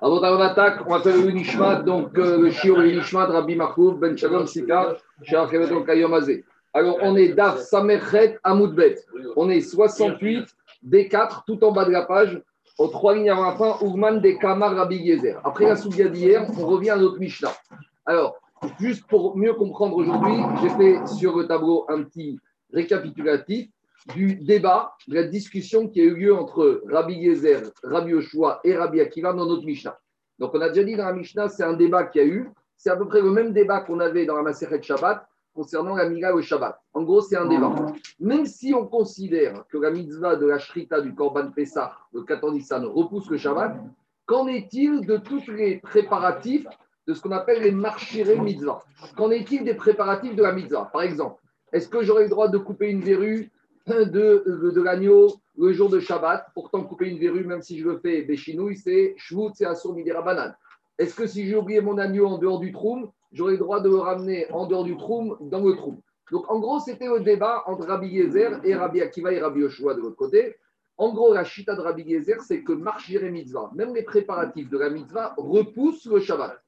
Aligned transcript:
Avant 0.00 0.18
on 0.18 0.40
attaque, 0.40 0.80
on 0.86 0.90
va 0.90 1.00
faire 1.00 1.16
le 1.16 1.84
donc 1.84 2.16
euh, 2.18 2.38
le 2.38 2.50
Shiur 2.50 2.78
Nishmat, 2.80 3.26
Rabbi 3.26 3.56
Markouf, 3.56 3.98
Ben 3.98 4.16
Shalom 4.16 4.46
Sika, 4.46 4.96
Sheikh 5.22 5.86
Kayom 5.86 6.14
Azé. 6.14 6.44
Alors, 6.72 6.98
on 7.02 7.16
est 7.16 7.30
Daf 7.30 7.58
Samerchet 7.58 8.38
Amoudbet. 8.44 8.96
On 9.36 9.50
est 9.50 9.60
68, 9.60 10.46
D4, 10.86 11.42
tout 11.46 11.62
en 11.64 11.72
bas 11.72 11.84
de 11.84 11.90
la 11.90 12.02
page, 12.02 12.40
aux 12.78 12.88
trois 12.88 13.14
lignes 13.14 13.30
avant 13.30 13.44
la 13.44 13.56
fin, 13.56 13.76
Ougman 13.84 14.20
de 14.20 14.30
Kamar 14.30 14.74
Rabbi 14.74 15.04
Gezer. 15.06 15.40
Après 15.44 15.66
la 15.66 15.76
soudia 15.76 16.08
d'hier, 16.08 16.46
on 16.58 16.66
revient 16.66 16.90
à 16.90 16.96
notre 16.96 17.18
Mishnah. 17.18 17.52
Alors, 18.06 18.36
juste 18.80 19.06
pour 19.06 19.36
mieux 19.36 19.54
comprendre 19.54 19.96
aujourd'hui, 19.96 20.36
j'ai 20.62 20.70
fait 20.70 21.06
sur 21.06 21.36
le 21.36 21.46
tableau 21.46 21.84
un 21.88 22.02
petit 22.04 22.38
récapitulatif 22.72 23.68
du 24.14 24.36
débat, 24.36 24.94
de 25.08 25.14
la 25.14 25.24
discussion 25.24 25.88
qui 25.88 26.00
a 26.00 26.04
eu 26.04 26.14
lieu 26.14 26.34
entre 26.34 26.82
Rabbi 26.88 27.22
Gezer, 27.22 27.62
Rabbi 27.82 28.12
Yoshua 28.12 28.60
et 28.64 28.76
Rabbi 28.76 29.00
Akiva 29.00 29.32
dans 29.32 29.46
notre 29.46 29.64
Mishnah. 29.64 29.98
Donc, 30.38 30.54
on 30.54 30.60
a 30.60 30.68
déjà 30.68 30.84
dit 30.84 30.96
dans 30.96 31.04
la 31.04 31.12
Mishnah, 31.12 31.48
c'est 31.48 31.64
un 31.64 31.74
débat 31.74 32.04
qui 32.04 32.18
a 32.18 32.24
eu. 32.24 32.50
C'est 32.76 32.90
à 32.90 32.96
peu 32.96 33.06
près 33.06 33.20
le 33.20 33.30
même 33.30 33.52
débat 33.52 33.80
qu'on 33.80 34.00
avait 34.00 34.24
dans 34.24 34.36
la 34.36 34.42
Maseret 34.42 34.82
Shabbat 34.82 35.26
concernant 35.54 35.96
la 35.96 36.08
Mila 36.08 36.34
au 36.34 36.40
Shabbat. 36.40 36.80
En 36.94 37.02
gros, 37.02 37.20
c'est 37.20 37.36
un 37.36 37.46
débat. 37.46 37.74
Même 38.18 38.46
si 38.46 38.72
on 38.72 38.86
considère 38.86 39.64
que 39.68 39.76
la 39.76 39.90
mitzvah 39.90 40.36
de 40.36 40.46
la 40.46 40.58
Shrita 40.58 41.02
du 41.02 41.14
Korban 41.14 41.50
Pessah, 41.50 41.92
le 42.14 42.22
14 42.22 42.54
Nissan, 42.54 42.86
repousse 42.86 43.28
le 43.28 43.36
Shabbat, 43.36 43.76
qu'en 44.24 44.46
est-il 44.46 45.04
de 45.04 45.18
tous 45.18 45.46
les 45.48 45.76
préparatifs 45.76 46.66
de 47.06 47.12
ce 47.12 47.20
qu'on 47.20 47.32
appelle 47.32 47.62
les 47.62 47.72
marchiré 47.72 48.38
mitzvah 48.38 48.82
Qu'en 49.16 49.30
est-il 49.30 49.64
des 49.64 49.74
préparatifs 49.74 50.34
de 50.34 50.42
la 50.42 50.52
mitzvah? 50.52 50.88
Par 50.92 51.02
exemple, 51.02 51.42
est-ce 51.72 51.88
que 51.88 52.02
j'aurai 52.02 52.24
le 52.24 52.30
droit 52.30 52.48
de 52.48 52.58
couper 52.58 52.88
une 52.88 53.02
verrue? 53.02 53.50
De, 53.86 54.70
de, 54.74 54.82
l'agneau 54.82 55.40
le 55.58 55.72
jour 55.72 55.88
de 55.88 56.00
Shabbat 56.00 56.46
Pourtant, 56.54 56.84
couper 56.84 57.08
une 57.08 57.18
verrue, 57.18 57.44
même 57.44 57.62
si 57.62 57.78
je 57.78 57.88
le 57.88 57.98
fais 57.98 58.22
béchinouille, 58.22 58.76
c'est 58.76 59.14
shvut, 59.16 59.50
c'est 59.54 59.66
assur 59.66 59.94
midera 59.94 60.22
banane. 60.22 60.54
Est-ce 60.98 61.14
que 61.14 61.26
si 61.26 61.46
j'ai 61.46 61.56
oublié 61.56 61.80
mon 61.80 61.98
agneau 61.98 62.26
en 62.26 62.38
dehors 62.38 62.60
du 62.60 62.72
troum, 62.72 63.10
j'aurais 63.32 63.52
le 63.52 63.58
droit 63.58 63.80
de 63.80 63.88
le 63.88 63.96
ramener 63.96 64.50
en 64.52 64.66
dehors 64.66 64.84
du 64.84 64.96
troum, 64.96 65.36
dans 65.40 65.64
le 65.64 65.74
troum? 65.76 65.98
Donc, 66.30 66.50
en 66.50 66.60
gros, 66.60 66.78
c'était 66.78 67.08
le 67.08 67.20
débat 67.20 67.64
entre 67.66 67.86
Rabbi 67.86 68.08
Yezer 68.08 68.60
et 68.64 68.74
Rabbi 68.74 69.00
Akiva 69.00 69.32
et 69.32 69.40
Rabbi 69.40 69.60
Yoshua 69.60 69.94
de 69.94 70.00
l'autre 70.00 70.16
côté. 70.16 70.56
En 70.96 71.12
gros, 71.12 71.32
la 71.32 71.44
chita 71.44 71.74
de 71.74 71.80
Rabbi 71.80 72.02
Yezer, 72.02 72.40
c'est 72.42 72.62
que 72.62 72.72
marchir 72.72 73.22
mitzvah, 73.22 73.70
même 73.74 73.94
les 73.94 74.02
préparatifs 74.02 74.68
de 74.68 74.78
la 74.78 74.90
mitzvah, 74.90 75.34
repoussent 75.38 76.06
le 76.06 76.20
Shabbat. 76.20 76.62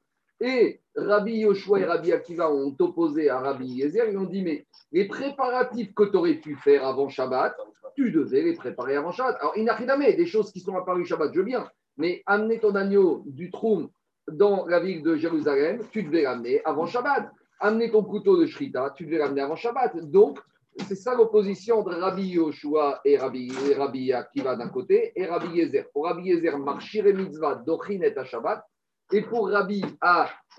Et 0.45 0.81
Rabbi 0.97 1.37
Yoshua 1.37 1.79
et 1.79 1.85
Rabbi 1.85 2.13
Akiva 2.13 2.53
ont 2.53 2.75
opposé 2.81 3.31
à 3.31 3.39
Rabbi 3.39 3.65
Yezer. 3.65 4.11
Ils 4.11 4.19
ont 4.19 4.25
dit 4.25 4.43
Mais 4.43 4.67
les 4.91 5.07
préparatifs 5.07 5.95
que 5.95 6.03
tu 6.03 6.17
aurais 6.17 6.35
pu 6.35 6.57
faire 6.57 6.85
avant 6.85 7.09
Shabbat, 7.09 7.57
tu 7.95 8.11
devais 8.11 8.43
les 8.43 8.55
préparer 8.55 8.97
avant 8.97 9.13
Shabbat. 9.13 9.37
Alors, 9.41 9.55
a 9.57 10.13
des 10.13 10.27
choses 10.27 10.51
qui 10.51 10.59
sont 10.59 10.77
apparues 10.77 11.07
Shabbat, 11.07 11.33
je 11.33 11.39
veux 11.39 11.45
bien. 11.45 11.69
Mais 11.97 12.25
amener 12.27 12.59
ton 12.59 12.75
agneau 12.75 13.23
du 13.27 13.53
troum 13.53 13.89
dans 14.29 14.67
la 14.67 14.81
ville 14.81 15.05
de 15.05 15.15
Jérusalem, 15.15 15.81
tu 15.93 16.03
devais 16.03 16.23
l'amener 16.23 16.61
avant 16.65 16.87
Shabbat. 16.87 17.31
Amener 17.61 17.93
ton 17.93 18.03
couteau 18.03 18.37
de 18.37 18.47
Shrita, 18.47 18.93
tu 18.97 19.07
devais 19.07 19.19
l'amener 19.19 19.43
avant 19.43 19.55
Shabbat. 19.55 20.11
Donc, 20.11 20.41
c'est 20.89 20.97
ça 20.97 21.15
l'opposition 21.15 21.79
entre 21.79 21.93
Rabbi 21.93 22.31
Yoshua 22.31 23.01
et 23.05 23.17
Rabbi, 23.17 23.53
et 23.95 24.13
Akiva 24.13 24.57
d'un 24.57 24.69
côté 24.71 25.13
et 25.15 25.27
Rabbi 25.27 25.59
Yezer. 25.59 25.85
Pour 25.93 26.07
Rabbi 26.07 26.31
Yezer, 26.31 26.59
marchir 26.59 27.05
mitzvah, 27.05 27.55
dochin 27.55 28.01
et 28.01 28.19
à 28.19 28.25
Shabbat. 28.25 28.65
Et 29.13 29.21
pour 29.21 29.51
Rabbi, 29.51 29.85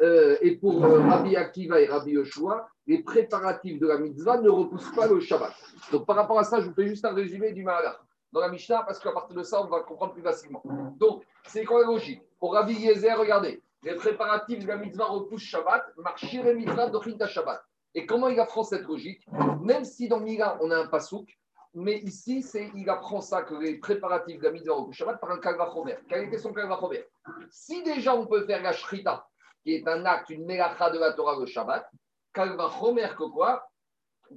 euh, 0.02 0.38
et 0.42 0.56
pour 0.58 0.86
euh, 0.86 1.00
Rabbi 1.00 1.36
Akiva 1.36 1.82
et 1.82 1.88
Rabbi 1.88 2.12
Yoshua, 2.12 2.68
les 2.86 3.02
préparatifs 3.02 3.80
de 3.80 3.88
la 3.88 3.98
mitzvah 3.98 4.38
ne 4.38 4.50
repoussent 4.50 4.94
pas 4.96 5.08
le 5.08 5.20
Shabbat. 5.20 5.54
Donc, 5.92 6.06
par 6.06 6.16
rapport 6.16 6.38
à 6.38 6.44
ça, 6.44 6.60
je 6.62 6.68
vous 6.68 6.74
fais 6.74 6.88
juste 6.88 7.04
un 7.06 7.14
résumé 7.14 7.52
du 7.52 7.64
Mahalach 7.64 8.00
dans 8.32 8.42
la 8.42 8.50
Mishnah, 8.50 8.84
parce 8.84 9.00
qu'à 9.00 9.12
partir 9.12 9.36
de 9.36 9.44
ça, 9.44 9.62
on 9.62 9.68
va 9.68 9.82
comprendre 9.82 10.14
plus 10.14 10.22
facilement. 10.22 10.62
Donc, 10.98 11.24
c'est 11.48 11.66
quoi 11.66 11.82
la 11.82 11.88
logique 11.88 12.22
Pour 12.40 12.54
Rabbi 12.54 12.74
Yezer, 12.74 13.18
regardez, 13.18 13.62
les 13.84 13.96
préparatifs 13.96 14.60
de 14.60 14.68
la 14.68 14.78
mitzvah 14.78 15.06
repoussent 15.06 15.44
Shabbat, 15.44 15.86
marchir 15.98 16.46
et 16.46 16.54
mitzvah 16.54 16.90
d'Ochinta 16.90 17.28
Shabbat. 17.28 17.64
Et 17.96 18.06
comment 18.06 18.28
il 18.28 18.40
apprend 18.40 18.64
cette 18.64 18.84
logique? 18.84 19.26
Même 19.62 19.86
si 19.86 20.08
dans 20.08 20.20
Mila, 20.20 20.58
on 20.62 20.72
a 20.72 20.78
un 20.78 20.88
pasouk, 20.88 21.38
mais 21.74 22.00
ici, 22.00 22.46
il 22.76 22.90
apprend 22.90 23.22
ça, 23.22 23.42
que 23.44 23.56
les 23.56 23.80
préparatifs 23.80 24.40
de 24.40 24.44
la 24.44 24.52
mitzvah 24.52 24.74
repoussent 24.74 24.96
Shabbat 24.96 25.20
par 25.20 25.32
un 25.32 25.40
kalvachomer. 25.40 25.98
Quelle 26.08 26.26
était 26.26 26.38
son 26.38 26.54
kalvachomer 26.54 27.04
Si 27.50 27.82
déjà 27.84 28.16
on 28.16 28.28
peut 28.28 28.46
faire 28.46 28.62
la 28.62 28.74
shrita, 28.74 29.28
qui 29.64 29.76
est 29.76 29.88
un 29.88 30.06
acte, 30.06 30.30
une 30.30 30.46
melacha 30.46 30.92
de 30.92 31.00
la 31.00 31.14
Torah 31.14 31.40
le 31.40 31.46
Shabbat, 31.46 31.90
kalvachomer 32.34 33.10
que 33.18 33.24
quoi? 33.24 33.68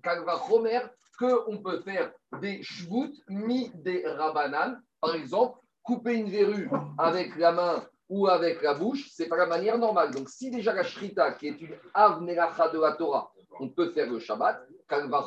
Kalvachomer 0.02 0.80
qu'on 1.18 1.58
peut 1.58 1.80
faire 1.80 2.12
des 2.40 2.62
shvut 2.62 3.12
mi 3.28 3.70
des 3.74 4.06
rabanan. 4.06 4.80
Par 5.00 5.14
exemple, 5.14 5.58
couper 5.82 6.14
une 6.14 6.28
verrue 6.28 6.70
avec 6.98 7.36
la 7.36 7.52
main 7.52 7.86
ou 8.08 8.28
avec 8.28 8.62
la 8.62 8.74
bouche, 8.74 9.10
c'est 9.12 9.28
pas 9.28 9.36
la 9.36 9.46
manière 9.46 9.78
normale. 9.78 10.10
Donc, 10.12 10.28
si 10.28 10.50
déjà 10.50 10.72
la 10.72 10.84
shrita, 10.84 11.32
qui 11.32 11.48
est 11.48 11.60
une 11.60 11.74
avnelacha 11.92 12.68
de 12.68 12.78
la 12.78 12.92
Torah, 12.92 13.32
on 13.60 13.68
peut 13.68 13.90
faire 13.90 14.10
le 14.10 14.18
Shabbat, 14.18 14.66
quand 14.88 15.08
va 15.08 15.24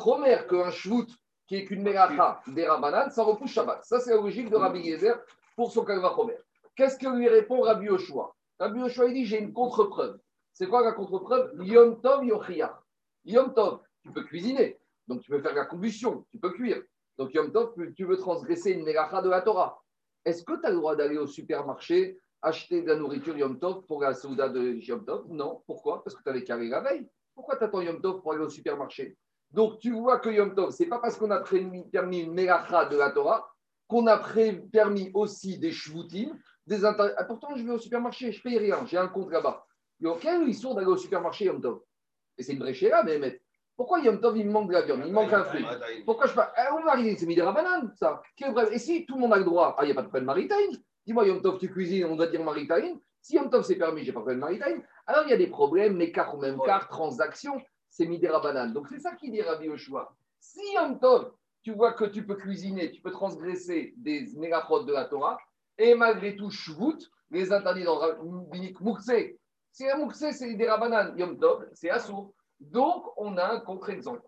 qu'un 0.47 0.71
shvut, 0.71 1.07
qui 1.49 1.55
est 1.55 1.65
qu'une 1.65 1.81
melacha 1.81 2.41
des 2.45 2.67
rabanan, 2.67 3.09
ça 3.09 3.23
repousse 3.23 3.49
Shabbat. 3.49 3.83
Ça, 3.83 3.99
c'est 3.99 4.11
la 4.11 4.17
logique 4.17 4.51
de 4.51 4.55
Rabbi 4.55 4.83
Gezer 4.83 5.19
pour 5.55 5.71
son 5.71 5.83
kalva 5.83 6.13
chomer. 6.15 6.37
Qu'est-ce 6.75 6.95
que 6.95 7.07
lui 7.07 7.27
répond 7.27 7.61
Rabbi 7.61 7.87
Yoshua? 7.87 8.35
Rabbi 8.59 8.81
Yoshua, 8.81 9.07
il 9.07 9.15
dit 9.15 9.25
j'ai 9.25 9.39
une 9.39 9.51
contre-preuve. 9.51 10.19
C'est 10.53 10.67
quoi 10.67 10.83
la 10.83 10.91
contre-preuve? 10.91 11.51
Yom 11.61 11.99
Tov 12.01 12.23
Yochia. 12.23 12.79
Yom 13.25 13.51
Tov, 13.55 13.79
tu 14.03 14.11
peux 14.11 14.23
cuisiner. 14.25 14.77
Donc 15.07 15.21
tu 15.21 15.31
peux 15.31 15.41
faire 15.41 15.55
la 15.55 15.65
combustion, 15.65 16.23
tu 16.29 16.37
peux 16.37 16.51
cuire. 16.51 16.83
Donc 17.17 17.33
Yom 17.33 17.51
Tov, 17.51 17.73
tu 17.95 18.05
veux 18.05 18.17
transgresser 18.17 18.73
une 18.73 18.83
mélacha 18.83 19.23
de 19.23 19.29
la 19.29 19.41
Torah. 19.41 19.81
Est-ce 20.25 20.43
que 20.43 20.53
tu 20.53 20.67
as 20.67 20.69
le 20.69 20.75
droit 20.75 20.95
d'aller 20.95 21.17
au 21.17 21.25
supermarché 21.25 22.19
acheter 22.43 22.83
de 22.83 22.89
la 22.89 22.95
nourriture 22.95 23.35
Yom 23.35 23.57
Tov 23.57 23.87
pour 23.87 24.01
la 24.01 24.13
souda 24.13 24.49
de 24.49 24.73
Yom 24.87 25.03
Tov? 25.03 25.25
Non. 25.29 25.63
Pourquoi? 25.65 26.03
Parce 26.03 26.15
que 26.15 26.21
tu 26.21 26.29
avais 26.29 26.43
carré 26.43 26.67
la 26.67 26.81
veille. 26.81 27.09
Pourquoi 27.33 27.57
tu 27.57 27.63
attends 27.63 27.81
Yom 27.81 27.99
Tov 27.99 28.21
pour 28.21 28.33
aller 28.33 28.43
au 28.43 28.49
supermarché? 28.49 29.17
Donc 29.51 29.79
tu 29.79 29.91
vois 29.91 30.19
que 30.19 30.29
Yom 30.29 30.53
Tov, 30.53 30.71
ce 30.71 30.83
n'est 30.83 30.89
pas 30.89 30.99
parce 30.99 31.17
qu'on 31.17 31.31
a 31.31 31.41
permis 31.91 32.19
une 32.19 32.33
mélacha 32.33 32.85
de 32.85 32.97
la 32.97 33.11
Torah 33.11 33.49
qu'on 33.89 34.05
a 34.05 34.21
permis 34.71 35.09
aussi 35.15 35.57
des 35.57 35.71
shvutim, 35.71 36.37
des 36.67 36.85
ah, 36.85 37.23
Pourtant, 37.27 37.55
je 37.55 37.63
vais 37.63 37.71
au 37.71 37.79
supermarché, 37.79 38.31
je 38.31 38.37
ne 38.37 38.43
paye 38.43 38.59
rien, 38.59 38.85
j'ai 38.85 38.97
un 38.97 39.07
compte 39.07 39.31
là-bas. 39.31 39.65
Il 39.99 40.07
a 40.07 40.11
aucun 40.11 40.41
histoire 40.43 40.75
d'aller 40.75 40.87
au 40.87 40.95
supermarché 40.95 41.45
Yom 41.45 41.59
Tov. 41.59 41.81
Et 42.37 42.43
c'est 42.43 42.53
une 42.53 42.59
vraie 42.59 42.75
chéra, 42.75 43.03
mais 43.03 43.41
pourquoi 43.75 43.99
Yom 44.01 44.21
Tov, 44.21 44.37
il 44.37 44.45
me 44.45 44.51
manque 44.51 44.67
de 44.67 44.73
la 44.73 44.83
viande, 44.83 45.01
il 45.05 45.11
manque 45.11 45.33
un 45.33 45.43
fruit 45.43 45.65
Pourquoi 46.05 46.27
je 46.27 46.35
pas 46.35 46.53
eh, 46.55 46.71
On 46.71 46.83
marie, 46.83 47.17
c'est 47.17 47.25
mis 47.25 47.35
de 47.35 47.41
la 47.41 47.51
banane, 47.51 47.91
ça. 47.95 48.21
Et 48.71 48.77
si 48.77 49.05
tout 49.07 49.15
le 49.15 49.21
monde 49.21 49.33
a 49.33 49.37
le 49.37 49.43
droit, 49.43 49.75
ah, 49.77 49.83
il 49.83 49.87
n'y 49.87 49.91
a 49.91 49.95
pas 49.95 50.03
de 50.03 50.07
problème 50.07 50.25
maritime. 50.25 50.77
Dis-moi, 51.07 51.25
Yom 51.27 51.41
Tov, 51.41 51.57
tu 51.57 51.71
cuisines, 51.71 52.05
on 52.05 52.15
doit 52.15 52.27
dire 52.27 52.43
maritime. 52.43 52.99
Si 53.21 53.35
Yom 53.35 53.49
Tov 53.49 53.63
c'est 53.63 53.75
permis, 53.75 54.03
j'ai 54.03 54.13
pas 54.13 54.19
de 54.19 54.25
problème 54.25 54.39
maritime. 54.39 54.83
Alors 55.07 55.23
il 55.25 55.31
y 55.31 55.33
a 55.33 55.37
des 55.37 55.47
problèmes, 55.47 55.97
mais 55.97 56.11
car 56.11 56.35
ou 56.35 56.39
même 56.39 56.59
car, 56.63 56.87
transaction, 56.87 57.59
c'est 57.89 58.05
midera 58.05 58.39
banane. 58.39 58.73
Donc 58.73 58.87
c'est 58.87 58.99
ça 58.99 59.15
qui 59.15 59.31
dit 59.31 59.41
Rabbi 59.41 59.65
Yoshua. 59.65 60.13
Si 60.39 60.61
Yom 60.75 60.99
Tov, 60.99 61.33
tu 61.61 61.73
vois 61.73 61.93
que 61.93 62.05
tu 62.05 62.25
peux 62.25 62.35
cuisiner, 62.35 62.91
tu 62.91 63.01
peux 63.01 63.11
transgresser 63.11 63.93
des 63.97 64.27
mégaprodes 64.37 64.87
de 64.87 64.93
la 64.93 65.05
Torah, 65.05 65.37
et 65.77 65.95
malgré 65.95 66.35
tout, 66.35 66.49
Shvut, 66.49 67.09
les 67.31 67.51
interdits 67.53 67.83
dans 67.83 67.99
Moukse. 68.81 69.11
Si 69.71 69.87
un 69.87 69.97
Moukse, 69.97 70.31
c'est 70.31 70.53
des 70.55 70.65
banane, 70.65 71.17
Yom 71.17 71.39
Tov, 71.39 71.67
c'est 71.73 71.89
assourd. 71.89 72.33
Donc, 72.59 73.05
on 73.17 73.37
a 73.37 73.53
un 73.53 73.59
contre-exemple. 73.61 74.21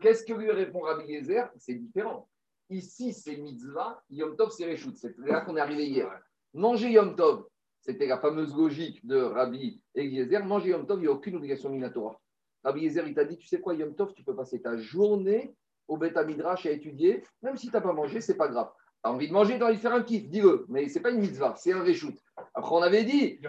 Qu'est-ce 0.00 0.24
que 0.24 0.32
lui 0.32 0.50
répond 0.50 0.80
Rabbi 0.80 1.06
Yezer? 1.06 1.50
C'est 1.56 1.74
différent. 1.74 2.28
Ici, 2.70 3.12
c'est 3.12 3.36
mitzvah, 3.36 4.00
Yom 4.10 4.36
Tov, 4.36 4.50
c'est 4.50 4.64
Réchout. 4.64 4.94
C'est 4.94 5.16
là 5.18 5.40
qu'on 5.40 5.56
est 5.56 5.60
arrivé 5.60 5.86
hier. 5.86 6.08
Manger 6.54 6.90
Yom 6.90 7.16
Tov, 7.16 7.46
c'était 7.80 8.06
la 8.06 8.18
fameuse 8.18 8.56
logique 8.56 9.04
de 9.04 9.20
Rabbi 9.20 9.80
Yezer. 9.96 10.44
Manger 10.44 10.70
Yom 10.70 10.86
Tov, 10.86 11.00
il 11.00 11.02
n'y 11.02 11.08
a 11.08 11.12
aucune 11.12 11.36
obligation 11.36 11.70
minatoire. 11.70 12.20
Rabbi 12.64 12.82
Yezer, 12.82 13.06
il 13.06 13.14
t'a 13.14 13.24
dit, 13.24 13.36
tu 13.36 13.46
sais 13.46 13.60
quoi, 13.60 13.74
Yom 13.74 13.94
Tov, 13.94 14.12
tu 14.14 14.22
peux 14.22 14.34
passer 14.34 14.60
ta 14.60 14.76
journée 14.76 15.54
au 15.88 15.96
Beth 15.96 16.16
Midrash 16.26 16.66
à 16.66 16.70
étudier, 16.70 17.24
même 17.42 17.56
si 17.56 17.68
tu 17.68 17.72
n'as 17.72 17.80
pas 17.80 17.92
mangé, 17.92 18.20
c'est 18.20 18.36
pas 18.36 18.48
grave. 18.48 18.70
Tu 19.04 19.10
as 19.10 19.12
envie 19.12 19.28
de 19.28 19.32
manger, 19.32 19.56
tu 19.56 19.64
as 19.64 19.66
envie 19.66 19.76
de 19.76 19.80
faire 19.80 19.94
un 19.94 20.02
kiff, 20.02 20.28
dis-le. 20.28 20.64
Mais 20.68 20.88
ce 20.88 20.94
n'est 20.94 21.02
pas 21.02 21.10
une 21.10 21.20
mitzvah, 21.20 21.54
c'est 21.56 21.72
un 21.72 21.82
réchout. 21.82 22.14
Après, 22.54 22.74
on 22.74 22.82
avait 22.82 23.04
dit, 23.04 23.40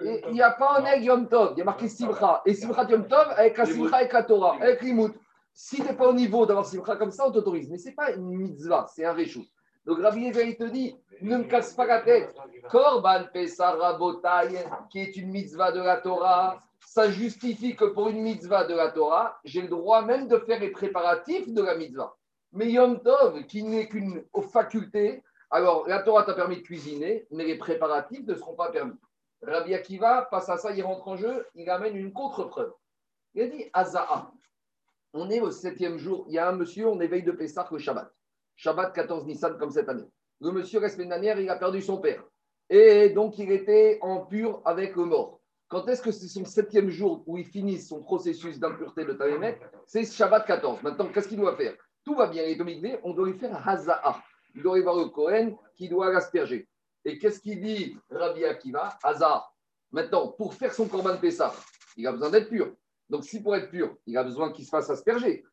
il 0.00 0.32
n'y 0.32 0.42
a, 0.42 0.50
pas 0.50 0.78
un 0.78 0.84
aigle 0.84 1.04
Yom 1.04 1.28
Tov, 1.28 1.52
il 1.56 1.58
y 1.58 1.62
a 1.62 1.64
marqué 1.64 1.88
Simcha. 1.88 2.42
Et 2.44 2.54
Simcha 2.54 2.84
Yom 2.84 3.08
Tov 3.08 3.28
avec 3.36 3.56
la 3.56 3.66
Simcha 3.66 4.02
et 4.02 4.12
la 4.12 4.22
Torah, 4.22 4.56
avec 4.60 4.82
l'imout. 4.82 5.14
Si 5.54 5.76
tu 5.76 5.82
n'es 5.82 5.94
pas 5.94 6.08
au 6.08 6.12
niveau 6.12 6.46
d'avoir 6.46 6.66
Simcha 6.66 6.96
comme 6.96 7.10
ça, 7.10 7.26
on 7.26 7.32
t'autorise. 7.32 7.68
Mais 7.70 7.78
ce 7.78 7.88
n'est 7.88 7.94
pas 7.94 8.12
une 8.12 8.28
mitzvah, 8.28 8.86
c'est 8.94 9.04
un 9.04 9.12
réchout. 9.12 9.44
Donc 9.86 10.00
Rabbi 10.00 10.20
Yezer, 10.20 10.46
il 10.46 10.56
te 10.56 10.64
dit, 10.64 10.94
ne 11.22 11.38
me 11.38 11.44
casse 11.44 11.72
pas 11.72 11.86
la 11.86 12.02
tête. 12.02 12.34
Korban 12.70 13.24
Pesar 13.32 13.78
Rabotai, 13.78 14.66
qui 14.90 15.00
est 15.00 15.16
une 15.16 15.30
mitzvah 15.30 15.72
de 15.72 15.80
la 15.80 15.96
Torah, 15.96 16.62
ça 16.80 17.10
justifie 17.10 17.76
que 17.76 17.84
pour 17.84 18.08
une 18.08 18.22
mitzvah 18.22 18.64
de 18.64 18.74
la 18.74 18.90
Torah, 18.90 19.38
j'ai 19.44 19.62
le 19.62 19.68
droit 19.68 20.02
même 20.02 20.28
de 20.28 20.38
faire 20.38 20.60
les 20.60 20.70
préparatifs 20.70 21.52
de 21.52 21.62
la 21.62 21.76
mitzvah. 21.76 22.16
Mais 22.52 22.70
Yom 22.70 23.00
Tov, 23.02 23.44
qui 23.44 23.62
n'est 23.62 23.88
qu'une 23.88 24.24
faculté, 24.52 25.22
alors 25.50 25.86
la 25.86 26.02
Torah 26.02 26.24
t'a 26.24 26.34
permis 26.34 26.56
de 26.56 26.62
cuisiner, 26.62 27.26
mais 27.30 27.44
les 27.44 27.56
préparatifs 27.56 28.26
ne 28.26 28.34
seront 28.34 28.54
pas 28.54 28.70
permis. 28.70 28.96
Rabbi 29.42 29.74
Akiva, 29.74 30.28
passe 30.30 30.48
à 30.48 30.56
ça, 30.56 30.72
il 30.72 30.82
rentre 30.82 31.06
en 31.08 31.16
jeu, 31.16 31.46
il 31.54 31.68
amène 31.70 31.96
une 31.96 32.12
contre-preuve. 32.12 32.72
Il 33.34 33.42
a 33.42 33.46
dit 33.46 33.64
Azaa. 33.72 34.30
On 35.14 35.30
est 35.30 35.40
au 35.40 35.50
septième 35.50 35.98
jour, 35.98 36.24
il 36.28 36.34
y 36.34 36.38
a 36.38 36.48
un 36.48 36.52
monsieur, 36.52 36.86
on 36.88 37.00
éveille 37.00 37.22
de 37.22 37.32
Pessah 37.32 37.68
le 37.70 37.78
Shabbat. 37.78 38.12
Shabbat 38.56 38.92
14 38.92 39.24
Nissan 39.26 39.56
comme 39.56 39.70
cette 39.70 39.88
année. 39.88 40.08
Le 40.40 40.50
monsieur, 40.52 40.80
la 40.80 40.88
semaine 40.88 41.08
dernière, 41.08 41.38
il 41.40 41.48
a 41.48 41.56
perdu 41.56 41.80
son 41.80 41.98
père. 41.98 42.22
Et 42.68 43.10
donc, 43.10 43.38
il 43.38 43.50
était 43.50 43.98
en 44.02 44.26
pur 44.26 44.60
avec 44.64 44.96
le 44.96 45.04
mort. 45.04 45.40
Quand 45.68 45.86
est-ce 45.88 46.02
que 46.02 46.10
c'est 46.10 46.28
son 46.28 46.44
septième 46.44 46.88
jour 46.88 47.22
où 47.26 47.36
il 47.36 47.44
finit 47.44 47.78
son 47.78 48.02
processus 48.02 48.58
d'impureté 48.58 49.04
de 49.04 49.12
Tamémet 49.12 49.60
C'est 49.86 50.04
Shabbat 50.04 50.46
14. 50.46 50.82
Maintenant, 50.82 51.08
qu'est-ce 51.12 51.28
qu'il 51.28 51.38
doit 51.38 51.56
faire? 51.56 51.74
Tout 52.04 52.14
va 52.14 52.26
bien. 52.26 52.42
Et 52.44 52.56
Dominique 52.56 52.98
on 53.02 53.12
doit 53.12 53.26
lui 53.26 53.38
faire 53.38 53.68
Haza'a. 53.68 54.22
Il 54.54 54.62
doit 54.62 54.78
y 54.78 54.80
avoir 54.80 54.96
le 54.96 55.06
Kohen 55.06 55.54
qui 55.76 55.88
doit 55.88 56.10
l'asperger. 56.12 56.66
Et 57.04 57.18
qu'est-ce 57.18 57.40
qu'il 57.40 57.60
dit 57.60 57.96
Rabbi 58.10 58.44
Akiva? 58.44 58.98
Hazar. 59.02 59.54
Maintenant, 59.92 60.28
pour 60.28 60.54
faire 60.54 60.72
son 60.72 60.88
Korban 60.88 61.16
Pessah, 61.16 61.54
il 61.96 62.06
a 62.06 62.12
besoin 62.12 62.30
d'être 62.30 62.48
pur. 62.48 62.74
Donc, 63.08 63.24
si 63.24 63.42
pour 63.42 63.56
être 63.56 63.70
pur, 63.70 63.96
il 64.06 64.16
a 64.18 64.24
besoin 64.24 64.52
qu'il 64.52 64.64
se 64.64 64.70
fasse 64.70 64.90
asperger. 64.90 65.44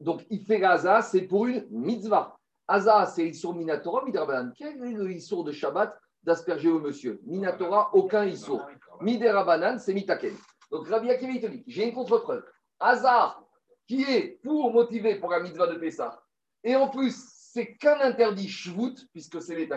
Donc, 0.00 0.26
il 0.30 0.44
fait 0.44 0.62
Haza, 0.62 1.02
c'est 1.02 1.22
pour 1.22 1.46
une 1.46 1.66
mitzvah. 1.70 2.36
Haza, 2.66 3.06
c'est 3.06 3.28
Issour 3.28 3.54
Minatora, 3.54 4.04
Midrabanan. 4.04 4.52
Quel 4.56 4.82
est 4.82 4.92
le 4.92 5.44
de 5.44 5.52
Shabbat 5.52 5.96
d'asperger 6.22 6.70
au 6.70 6.80
monsieur? 6.80 7.20
Minatora, 7.24 7.94
aucun 7.94 8.24
Issour. 8.24 8.62
Miderabanan, 9.00 9.78
c'est 9.78 9.94
Mitaken. 9.94 10.34
Donc, 10.70 10.88
Rabbi 10.88 11.10
Akiva, 11.10 11.32
il 11.32 11.40
te 11.40 11.46
dit 11.46 11.64
j'ai 11.66 11.88
une 11.88 11.94
contre-preuve. 11.94 12.44
Hazar, 12.80 13.44
qui 13.86 14.02
est 14.02 14.40
pour 14.42 14.72
motiver 14.72 15.16
pour 15.16 15.30
la 15.30 15.40
mitzvah 15.40 15.66
de 15.66 15.78
Pessah. 15.78 16.20
Et 16.62 16.74
en 16.74 16.88
plus, 16.88 17.14
c'est 17.52 17.76
qu'un 17.76 18.00
interdit 18.00 18.48
shvut, 18.48 18.94
puisque 19.12 19.40
c'est 19.40 19.54
les. 19.54 19.68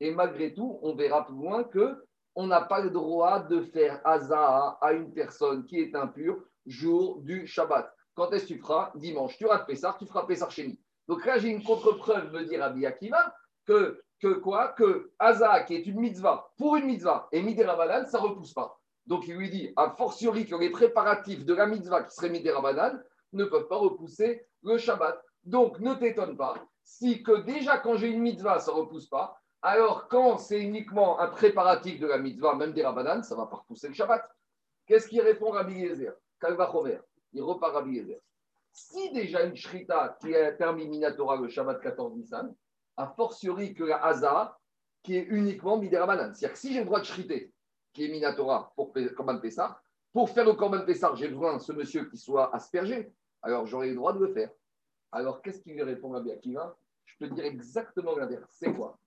Et 0.00 0.10
malgré 0.12 0.54
tout, 0.54 0.78
on 0.82 0.94
verra 0.94 1.26
plus 1.26 1.34
loin 1.34 1.64
que 1.64 2.04
on 2.34 2.46
n'a 2.46 2.62
pas 2.62 2.80
le 2.80 2.90
droit 2.90 3.40
de 3.40 3.62
faire 3.62 4.00
Hazar 4.04 4.78
à 4.80 4.92
une 4.92 5.12
personne 5.12 5.64
qui 5.66 5.78
est 5.78 5.94
impure 5.94 6.42
jour 6.66 7.20
du 7.20 7.46
Shabbat. 7.46 7.92
Quand 8.14 8.32
est-ce 8.32 8.44
que 8.44 8.54
tu 8.54 8.58
feras 8.58 8.92
Dimanche. 8.94 9.36
Tu 9.36 9.46
rates 9.46 9.66
Pessah, 9.66 9.96
tu 9.98 10.06
feras 10.06 10.26
Pessah 10.26 10.48
chez 10.48 10.78
Donc 11.08 11.24
là, 11.24 11.38
j'ai 11.38 11.48
une 11.48 11.62
contre-preuve, 11.62 12.32
me 12.32 12.44
dire 12.44 12.60
Rabbi 12.60 12.86
Akiva, 12.86 13.34
que, 13.66 14.02
que 14.24 14.38
quoi 14.38 14.68
Que 14.68 15.12
Haza, 15.18 15.64
qui 15.64 15.74
est 15.74 15.86
une 15.86 16.00
mitzvah, 16.00 16.50
pour 16.56 16.76
une 16.76 16.86
mitzvah, 16.86 17.28
et 17.30 17.42
Midera 17.42 18.04
ça 18.06 18.18
ne 18.18 18.22
repousse 18.22 18.54
pas. 18.54 18.80
Donc 19.06 19.28
il 19.28 19.36
lui 19.36 19.50
dit, 19.50 19.70
a 19.76 19.90
fortiori 19.90 20.46
que 20.46 20.56
les 20.56 20.70
préparatifs 20.70 21.44
de 21.44 21.52
la 21.52 21.66
mitzvah 21.66 22.04
qui 22.04 22.14
serait 22.14 22.30
Midera 22.30 22.62
ne 23.32 23.44
peuvent 23.44 23.68
pas 23.68 23.76
repousser 23.76 24.46
le 24.62 24.78
Shabbat. 24.78 25.22
Donc 25.44 25.78
ne 25.80 25.94
t'étonne 25.94 26.38
pas 26.38 26.54
si 26.84 27.22
que 27.22 27.40
déjà 27.42 27.78
quand 27.78 27.96
j'ai 27.96 28.08
une 28.08 28.22
mitzvah, 28.22 28.60
ça 28.60 28.72
ne 28.72 28.76
repousse 28.76 29.08
pas, 29.08 29.40
alors 29.62 30.08
quand 30.08 30.38
c'est 30.38 30.60
uniquement 30.60 31.18
un 31.20 31.28
préparatif 31.28 31.98
de 31.98 32.06
la 32.06 32.18
mitzvah, 32.18 32.54
même 32.54 32.72
des 32.72 32.84
Rabanan, 32.84 33.22
ça 33.22 33.34
ne 33.34 33.40
va 33.40 33.46
pas 33.46 33.56
repousser 33.56 33.88
le 33.88 33.94
Shabbat. 33.94 34.22
Qu'est-ce 34.86 35.08
qu'il 35.08 35.20
répond 35.22 35.50
Rabbi 35.50 35.74
Yezer 35.74 36.14
Kalva 36.40 36.70
Chomer. 36.70 36.98
Il 37.32 37.42
repart 37.42 37.74
Rabbi 37.74 37.96
Yezer. 37.96 38.18
Si 38.72 39.12
déjà 39.12 39.42
une 39.44 39.56
shrita 39.56 40.16
qui 40.20 40.32
est 40.32 40.52
permis 40.52 40.88
Minatora 40.88 41.36
le 41.36 41.48
Shabbat 41.48 41.80
14 41.80 42.14
Nissan, 42.16 42.54
a 42.96 43.06
fortiori 43.08 43.74
que 43.74 43.84
la 43.84 44.04
Haza, 44.04 44.58
qui 45.02 45.16
est 45.16 45.24
uniquement 45.24 45.78
Miderabanan. 45.78 46.34
C'est-à-dire 46.34 46.52
que 46.52 46.58
si 46.58 46.72
j'ai 46.72 46.80
le 46.80 46.86
droit 46.86 47.00
de 47.00 47.04
shriter, 47.04 47.52
qui 47.92 48.04
est 48.04 48.08
Minatora 48.08 48.72
pour 48.74 48.92
Korban 49.16 49.38
Pessah, 49.38 49.80
pour 50.12 50.30
faire 50.30 50.44
le 50.44 50.54
Korban 50.54 50.84
Pessah, 50.84 51.12
j'ai 51.14 51.28
besoin 51.28 51.56
de 51.56 51.62
ce 51.62 51.72
monsieur 51.72 52.08
qui 52.08 52.16
soit 52.16 52.54
aspergé, 52.54 53.12
alors 53.42 53.66
j'aurai 53.66 53.90
le 53.90 53.96
droit 53.96 54.12
de 54.12 54.20
le 54.24 54.32
faire. 54.32 54.50
Alors 55.12 55.42
qu'est-ce 55.42 55.60
qu'il 55.60 55.74
lui 55.74 55.82
répond 55.82 56.10
Rabbi 56.10 56.32
Akiva? 56.32 56.76
Je 57.04 57.14
peux 57.18 57.28
dire 57.28 57.44
exactement 57.44 58.16
l'inverse. 58.16 58.48
C'est 58.50 58.72
quoi? 58.72 58.98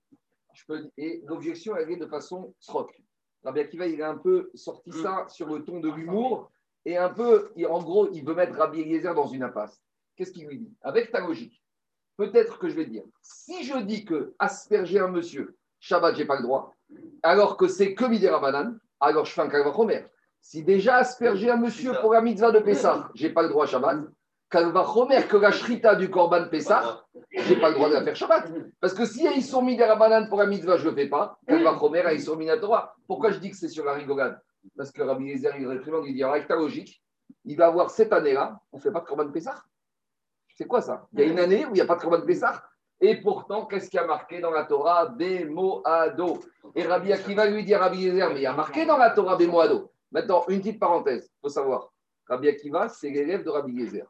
Je 0.54 0.64
peux, 0.66 0.90
Et 0.96 1.22
l'objection, 1.26 1.76
elle 1.76 1.90
est 1.90 1.96
de 1.96 2.06
façon 2.06 2.54
stroke. 2.60 3.02
Rabbi 3.44 3.60
Akiva, 3.60 3.86
il 3.86 4.02
a 4.02 4.10
un 4.10 4.18
peu 4.18 4.50
sorti 4.54 4.92
ça 4.92 5.26
sur 5.28 5.48
le 5.48 5.64
ton 5.64 5.80
de 5.80 5.90
l'humour 5.90 6.50
et 6.84 6.96
un 6.96 7.10
peu, 7.10 7.52
en 7.68 7.82
gros, 7.82 8.10
il 8.12 8.24
veut 8.24 8.34
mettre 8.34 8.56
Rabbi 8.56 8.80
Eliezer 8.80 9.14
dans 9.14 9.26
une 9.26 9.42
impasse. 9.42 9.82
Qu'est-ce 10.16 10.32
qu'il 10.32 10.46
lui 10.46 10.58
dit? 10.58 10.74
Avec 10.80 11.10
ta 11.10 11.20
logique, 11.20 11.57
peut-être 12.18 12.58
que 12.58 12.68
je 12.68 12.74
vais 12.74 12.84
dire, 12.84 13.04
si 13.22 13.64
je 13.64 13.78
dis 13.78 14.04
que 14.04 14.34
asperger 14.38 14.98
un 14.98 15.08
monsieur, 15.08 15.56
Shabbat, 15.80 16.16
j'ai 16.16 16.26
pas 16.26 16.36
le 16.36 16.42
droit, 16.42 16.74
alors 17.22 17.56
que 17.56 17.68
c'est 17.68 17.94
que 17.94 18.04
Midera 18.04 18.40
Banane, 18.40 18.78
alors 19.00 19.24
je 19.24 19.32
fais 19.32 19.40
un 19.40 19.48
Kalvachomer. 19.48 20.04
Si 20.40 20.62
déjà 20.62 20.96
asperger 20.96 21.50
un 21.50 21.56
monsieur 21.56 21.92
pour 22.00 22.12
la 22.12 22.20
mitzvah 22.20 22.50
de 22.50 22.58
Pessah, 22.58 23.08
j'ai 23.14 23.30
pas 23.30 23.42
le 23.42 23.48
droit 23.48 23.66
Shabbat, 23.66 24.00
Kalvachomer, 24.50 25.26
que 25.28 25.36
la 25.36 25.52
shrita 25.52 25.94
du 25.94 26.10
Korban 26.10 26.48
Pessah, 26.48 27.04
j'ai 27.30 27.56
pas 27.60 27.68
le 27.68 27.74
droit 27.76 27.88
de 27.88 27.94
la 27.94 28.02
faire 28.02 28.16
Shabbat. 28.16 28.50
Parce 28.80 28.94
que 28.94 29.04
si 29.04 29.24
ils 29.36 29.44
sont 29.44 29.62
mis 29.62 29.76
des 29.76 29.84
Rabanan 29.84 30.28
pour 30.28 30.38
la 30.38 30.46
mitzvah, 30.46 30.76
je 30.76 30.86
ne 30.86 30.90
le 30.90 30.96
fais 30.96 31.06
pas. 31.08 31.38
Kalvachomer, 31.46 32.02
ils 32.12 32.22
sont 32.22 32.38
Torah. 32.60 32.96
Pourquoi 33.06 33.30
je 33.30 33.38
dis 33.38 33.50
que 33.50 33.56
c'est 33.56 33.68
sur 33.68 33.84
la 33.84 33.92
rigolade? 33.92 34.40
Parce 34.76 34.90
que 34.90 35.02
Rabbi 35.02 35.26
Yezer, 35.26 35.56
il 35.58 35.68
réprimande, 35.68 36.04
il 36.06 36.14
dit 36.14 36.24
avec 36.24 36.48
ta 36.48 36.56
logique, 36.56 37.00
il 37.44 37.56
va 37.56 37.66
avoir 37.66 37.90
cette 37.90 38.12
année-là, 38.12 38.58
on 38.72 38.78
ne 38.78 38.82
fait 38.82 38.90
pas 38.90 39.00
de 39.00 39.06
Korban 39.06 39.30
Pessah. 39.30 39.62
C'est 40.58 40.66
quoi 40.66 40.82
ça? 40.82 41.06
Il 41.12 41.20
y 41.20 41.22
a 41.22 41.26
une 41.26 41.38
année 41.38 41.64
où 41.66 41.68
il 41.68 41.74
n'y 41.74 41.80
a 41.80 41.86
pas 41.86 41.94
de 41.94 42.00
Korban 42.00 42.22
Pessah? 42.22 42.64
Et 43.00 43.20
pourtant, 43.20 43.66
qu'est-ce 43.66 43.88
qui 43.88 43.96
a 43.96 44.04
marqué 44.04 44.40
dans 44.40 44.50
la 44.50 44.64
Torah 44.64 45.06
Bemoado. 45.06 46.40
Et 46.74 46.82
Rabbi 46.82 47.12
Akiva 47.12 47.46
lui 47.46 47.62
dit 47.62 47.74
à 47.74 47.78
Rabbi 47.78 47.98
Yezer, 47.98 48.28
mais 48.30 48.40
il 48.40 48.42
y 48.42 48.46
a 48.46 48.52
marqué 48.52 48.84
dans 48.84 48.96
la 48.96 49.10
Torah 49.10 49.36
Bemoado. 49.36 49.92
Maintenant, 50.10 50.44
une 50.48 50.58
petite 50.58 50.80
parenthèse, 50.80 51.30
il 51.30 51.40
faut 51.42 51.48
savoir. 51.48 51.92
Rabbi 52.28 52.48
Akiva, 52.48 52.88
c'est 52.88 53.08
l'élève 53.08 53.44
de 53.44 53.50
Rabbi 53.50 53.72
Yezer. 53.72 54.04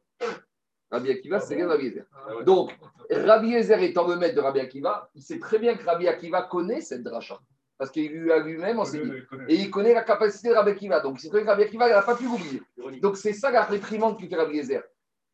Rabbi 0.90 1.10
Akiva, 1.10 1.38
c'est 1.38 1.54
l'élève 1.54 1.68
de 1.68 1.72
Rabbi 1.72 1.84
Yezer. 1.84 2.04
Ah 2.14 2.42
Donc, 2.42 2.74
Rabbi 3.10 3.48
Yezer 3.48 3.82
étant 3.82 4.08
le 4.08 4.16
maître 4.16 4.34
de 4.34 4.40
Rabbi 4.40 4.60
Akiva, 4.60 5.10
il 5.14 5.20
sait 5.20 5.38
très 5.38 5.58
bien 5.58 5.76
que 5.76 5.84
Rabbi 5.84 6.08
Akiva 6.08 6.44
connaît 6.44 6.80
cette 6.80 7.02
dracha. 7.02 7.38
Parce 7.76 7.90
qu'il 7.90 8.10
lui 8.10 8.32
a 8.32 8.38
lui-même 8.38 8.80
enseigné. 8.80 9.22
Et 9.48 9.56
il 9.56 9.70
connaît 9.70 9.92
la 9.92 10.02
capacité 10.02 10.48
de 10.48 10.54
Rabbi 10.54 10.70
Akiva. 10.70 11.00
Donc, 11.00 11.20
c'est 11.20 11.28
très 11.28 11.42
que 11.42 11.46
Rabbi 11.46 11.64
Akiva 11.64 11.90
n'a 11.90 12.00
pas 12.00 12.16
pu 12.16 12.24
l'oublier. 12.24 12.62
Donc, 13.02 13.18
c'est 13.18 13.34
ça 13.34 13.50
la 13.50 13.64
réprimande 13.64 14.18
qui 14.18 14.28
fait 14.28 14.36
Rabbi 14.36 14.56
Yezer. 14.56 14.82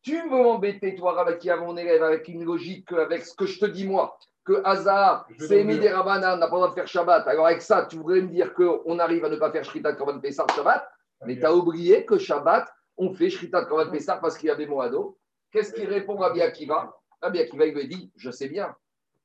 Tu 0.05 0.21
veux 0.21 0.43
m'embêter, 0.43 0.93
toi, 0.93 1.13
Rabbi 1.13 1.49
mon 1.59 1.75
élève, 1.75 2.03
avec 2.03 2.27
une 2.27 2.43
logique, 2.43 2.91
avec 2.91 3.25
ce 3.25 3.33
que 3.33 3.47
je 3.47 3.57
te 3.57 3.65
dis 3.65 3.87
moi, 3.87 4.15
que 4.43 4.61
Hazar, 4.63 5.27
c'est 5.39 5.63
Midi 5.63 5.87
Rabbanan, 5.87 6.37
n'a 6.37 6.47
pas 6.47 6.57
le 6.57 6.59
droit 6.59 6.69
de 6.69 6.75
faire 6.75 6.87
Shabbat. 6.87 7.27
Alors, 7.27 7.47
avec 7.47 7.63
ça, 7.63 7.87
tu 7.89 7.95
voudrais 7.95 8.21
me 8.21 8.27
dire 8.27 8.53
qu'on 8.53 8.99
arrive 8.99 9.25
à 9.25 9.29
ne 9.29 9.37
pas 9.37 9.51
faire 9.51 9.63
Shrita 9.63 9.93
Korban 9.93 10.19
Pessah 10.19 10.45
Shabbat, 10.55 10.87
mais 11.25 11.39
tu 11.39 11.43
as 11.43 11.51
oublié 11.51 12.05
que 12.05 12.19
Shabbat, 12.19 12.71
on 12.97 13.15
fait 13.15 13.31
Shrita 13.31 13.65
Korban 13.65 13.89
Pessah 13.89 14.17
parce 14.17 14.37
qu'il 14.37 14.47
y 14.47 14.51
avait 14.51 14.67
Moado. 14.67 15.17
Qu'est-ce 15.51 15.73
qu'il 15.73 15.89
répond 15.89 16.17
Rabbi 16.17 16.39
Akiva? 16.39 16.95
Rabbi 17.19 17.39
Akiva, 17.39 17.65
il 17.65 17.73
lui 17.73 17.87
dit 17.87 18.11
Je 18.15 18.29
sais 18.29 18.47
bien. 18.47 18.75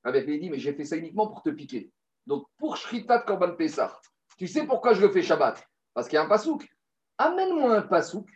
Rabbi 0.02 0.16
Akiva, 0.16 0.32
il 0.32 0.40
dit 0.40 0.48
Mais 0.48 0.58
j'ai 0.58 0.72
fait 0.72 0.86
ça 0.86 0.96
uniquement 0.96 1.26
pour 1.26 1.42
te 1.42 1.50
piquer. 1.50 1.90
Donc, 2.26 2.46
pour 2.56 2.78
Shrita 2.78 3.18
Korban 3.18 3.52
Pessah, 3.52 4.00
tu 4.38 4.46
sais 4.46 4.64
pourquoi 4.64 4.94
je 4.94 5.02
le 5.02 5.10
fais 5.10 5.20
Shabbat? 5.20 5.62
Parce 5.92 6.08
qu'il 6.08 6.16
y 6.16 6.18
a 6.18 6.22
un 6.22 6.28
pasouk. 6.28 6.66
Amène-moi 7.18 7.76
un 7.76 7.82
pasouk 7.82 8.30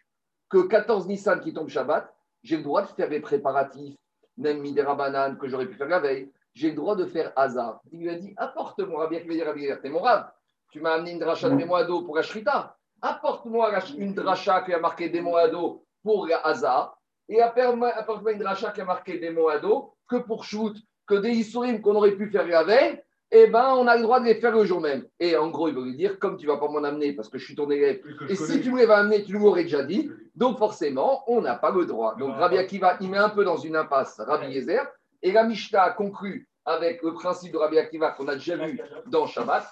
que 0.50 0.68
14 0.68 1.06
Nissan 1.06 1.40
qui 1.40 1.54
tombe 1.54 1.70
Shabbat 1.70 2.13
j'ai 2.44 2.58
le 2.58 2.62
droit 2.62 2.82
de 2.82 2.88
faire 2.88 3.08
les 3.08 3.20
préparatifs, 3.20 3.96
même 4.36 4.60
Midera 4.60 4.94
Banane 4.94 5.38
que 5.38 5.48
j'aurais 5.48 5.66
pu 5.66 5.74
faire 5.74 5.88
la 5.88 5.98
veille. 5.98 6.30
J'ai 6.52 6.70
le 6.70 6.76
droit 6.76 6.94
de 6.94 7.06
faire 7.06 7.32
hasard. 7.34 7.80
Il 7.90 8.00
lui 8.00 8.10
a 8.10 8.14
dit 8.16 8.34
Apporte-moi, 8.36 9.08
qu'il 9.08 9.26
dire 9.26 9.80
T'es 9.80 9.88
mon 9.88 10.00
rab. 10.00 10.30
Tu 10.70 10.80
m'as 10.80 10.92
amené 10.92 11.12
une 11.12 11.18
dracha 11.18 11.48
de 11.48 11.64
Moado 11.64 12.02
pour 12.02 12.18
Ashrita. 12.18 12.76
Apporte-moi 13.00 13.72
une 13.96 14.14
dracha 14.14 14.60
qui 14.62 14.72
a 14.72 14.78
marqué 14.78 15.08
des 15.08 15.20
Moado 15.20 15.84
pour 16.02 16.28
hasard. 16.44 16.98
Et 17.28 17.40
apporte-moi 17.40 18.32
une 18.32 18.38
dracha 18.38 18.70
qui 18.72 18.82
a 18.82 18.84
marqué 18.84 19.18
des 19.18 19.30
Moado 19.30 19.94
que 20.06 20.16
pour 20.16 20.44
shoot, 20.44 20.76
que 21.06 21.14
des 21.14 21.30
Issourim 21.30 21.80
qu'on 21.80 21.94
aurait 21.96 22.12
pu 22.12 22.30
faire 22.30 22.46
la 22.46 22.62
veille 22.62 23.02
eh 23.30 23.46
ben, 23.48 23.74
on 23.76 23.86
a 23.86 23.96
le 23.96 24.02
droit 24.02 24.20
de 24.20 24.26
les 24.26 24.36
faire 24.36 24.54
le 24.54 24.64
jour 24.64 24.80
même. 24.80 25.04
Et 25.18 25.36
en 25.36 25.50
gros, 25.50 25.68
il 25.68 25.74
veut 25.74 25.84
lui 25.84 25.96
dire, 25.96 26.18
comme 26.18 26.36
tu 26.36 26.46
ne 26.46 26.52
vas 26.52 26.58
pas 26.58 26.68
m'en 26.68 26.84
amener 26.84 27.12
parce 27.12 27.28
que 27.28 27.38
je 27.38 27.44
suis 27.44 27.54
ton 27.54 27.70
élève, 27.70 28.00
et 28.28 28.36
si 28.36 28.60
tu 28.60 28.70
me 28.70 28.78
les 28.78 28.86
vas 28.86 28.98
amener, 28.98 29.24
tu 29.24 29.32
l'aurais 29.32 29.64
déjà 29.64 29.82
dit, 29.82 30.10
donc 30.34 30.58
forcément, 30.58 31.24
on 31.26 31.40
n'a 31.40 31.56
pas 31.56 31.70
le 31.70 31.84
droit. 31.84 32.14
Donc 32.16 32.36
Rabbi 32.36 32.58
Akiva, 32.58 32.96
il 33.00 33.10
met 33.10 33.18
un 33.18 33.30
peu 33.30 33.44
dans 33.44 33.56
une 33.56 33.76
impasse 33.76 34.20
Rabbi 34.20 34.52
Yezer, 34.52 34.86
et 35.22 35.32
la 35.32 35.44
Mishnah 35.44 35.82
a 35.82 35.90
conclu 35.90 36.48
avec 36.66 37.02
le 37.02 37.12
principe 37.12 37.52
de 37.52 37.58
Rabbi 37.58 37.78
Akiva 37.78 38.12
qu'on 38.12 38.28
a 38.28 38.34
déjà 38.34 38.56
vu 38.56 38.80
dans 39.06 39.26
Shabbat, 39.26 39.64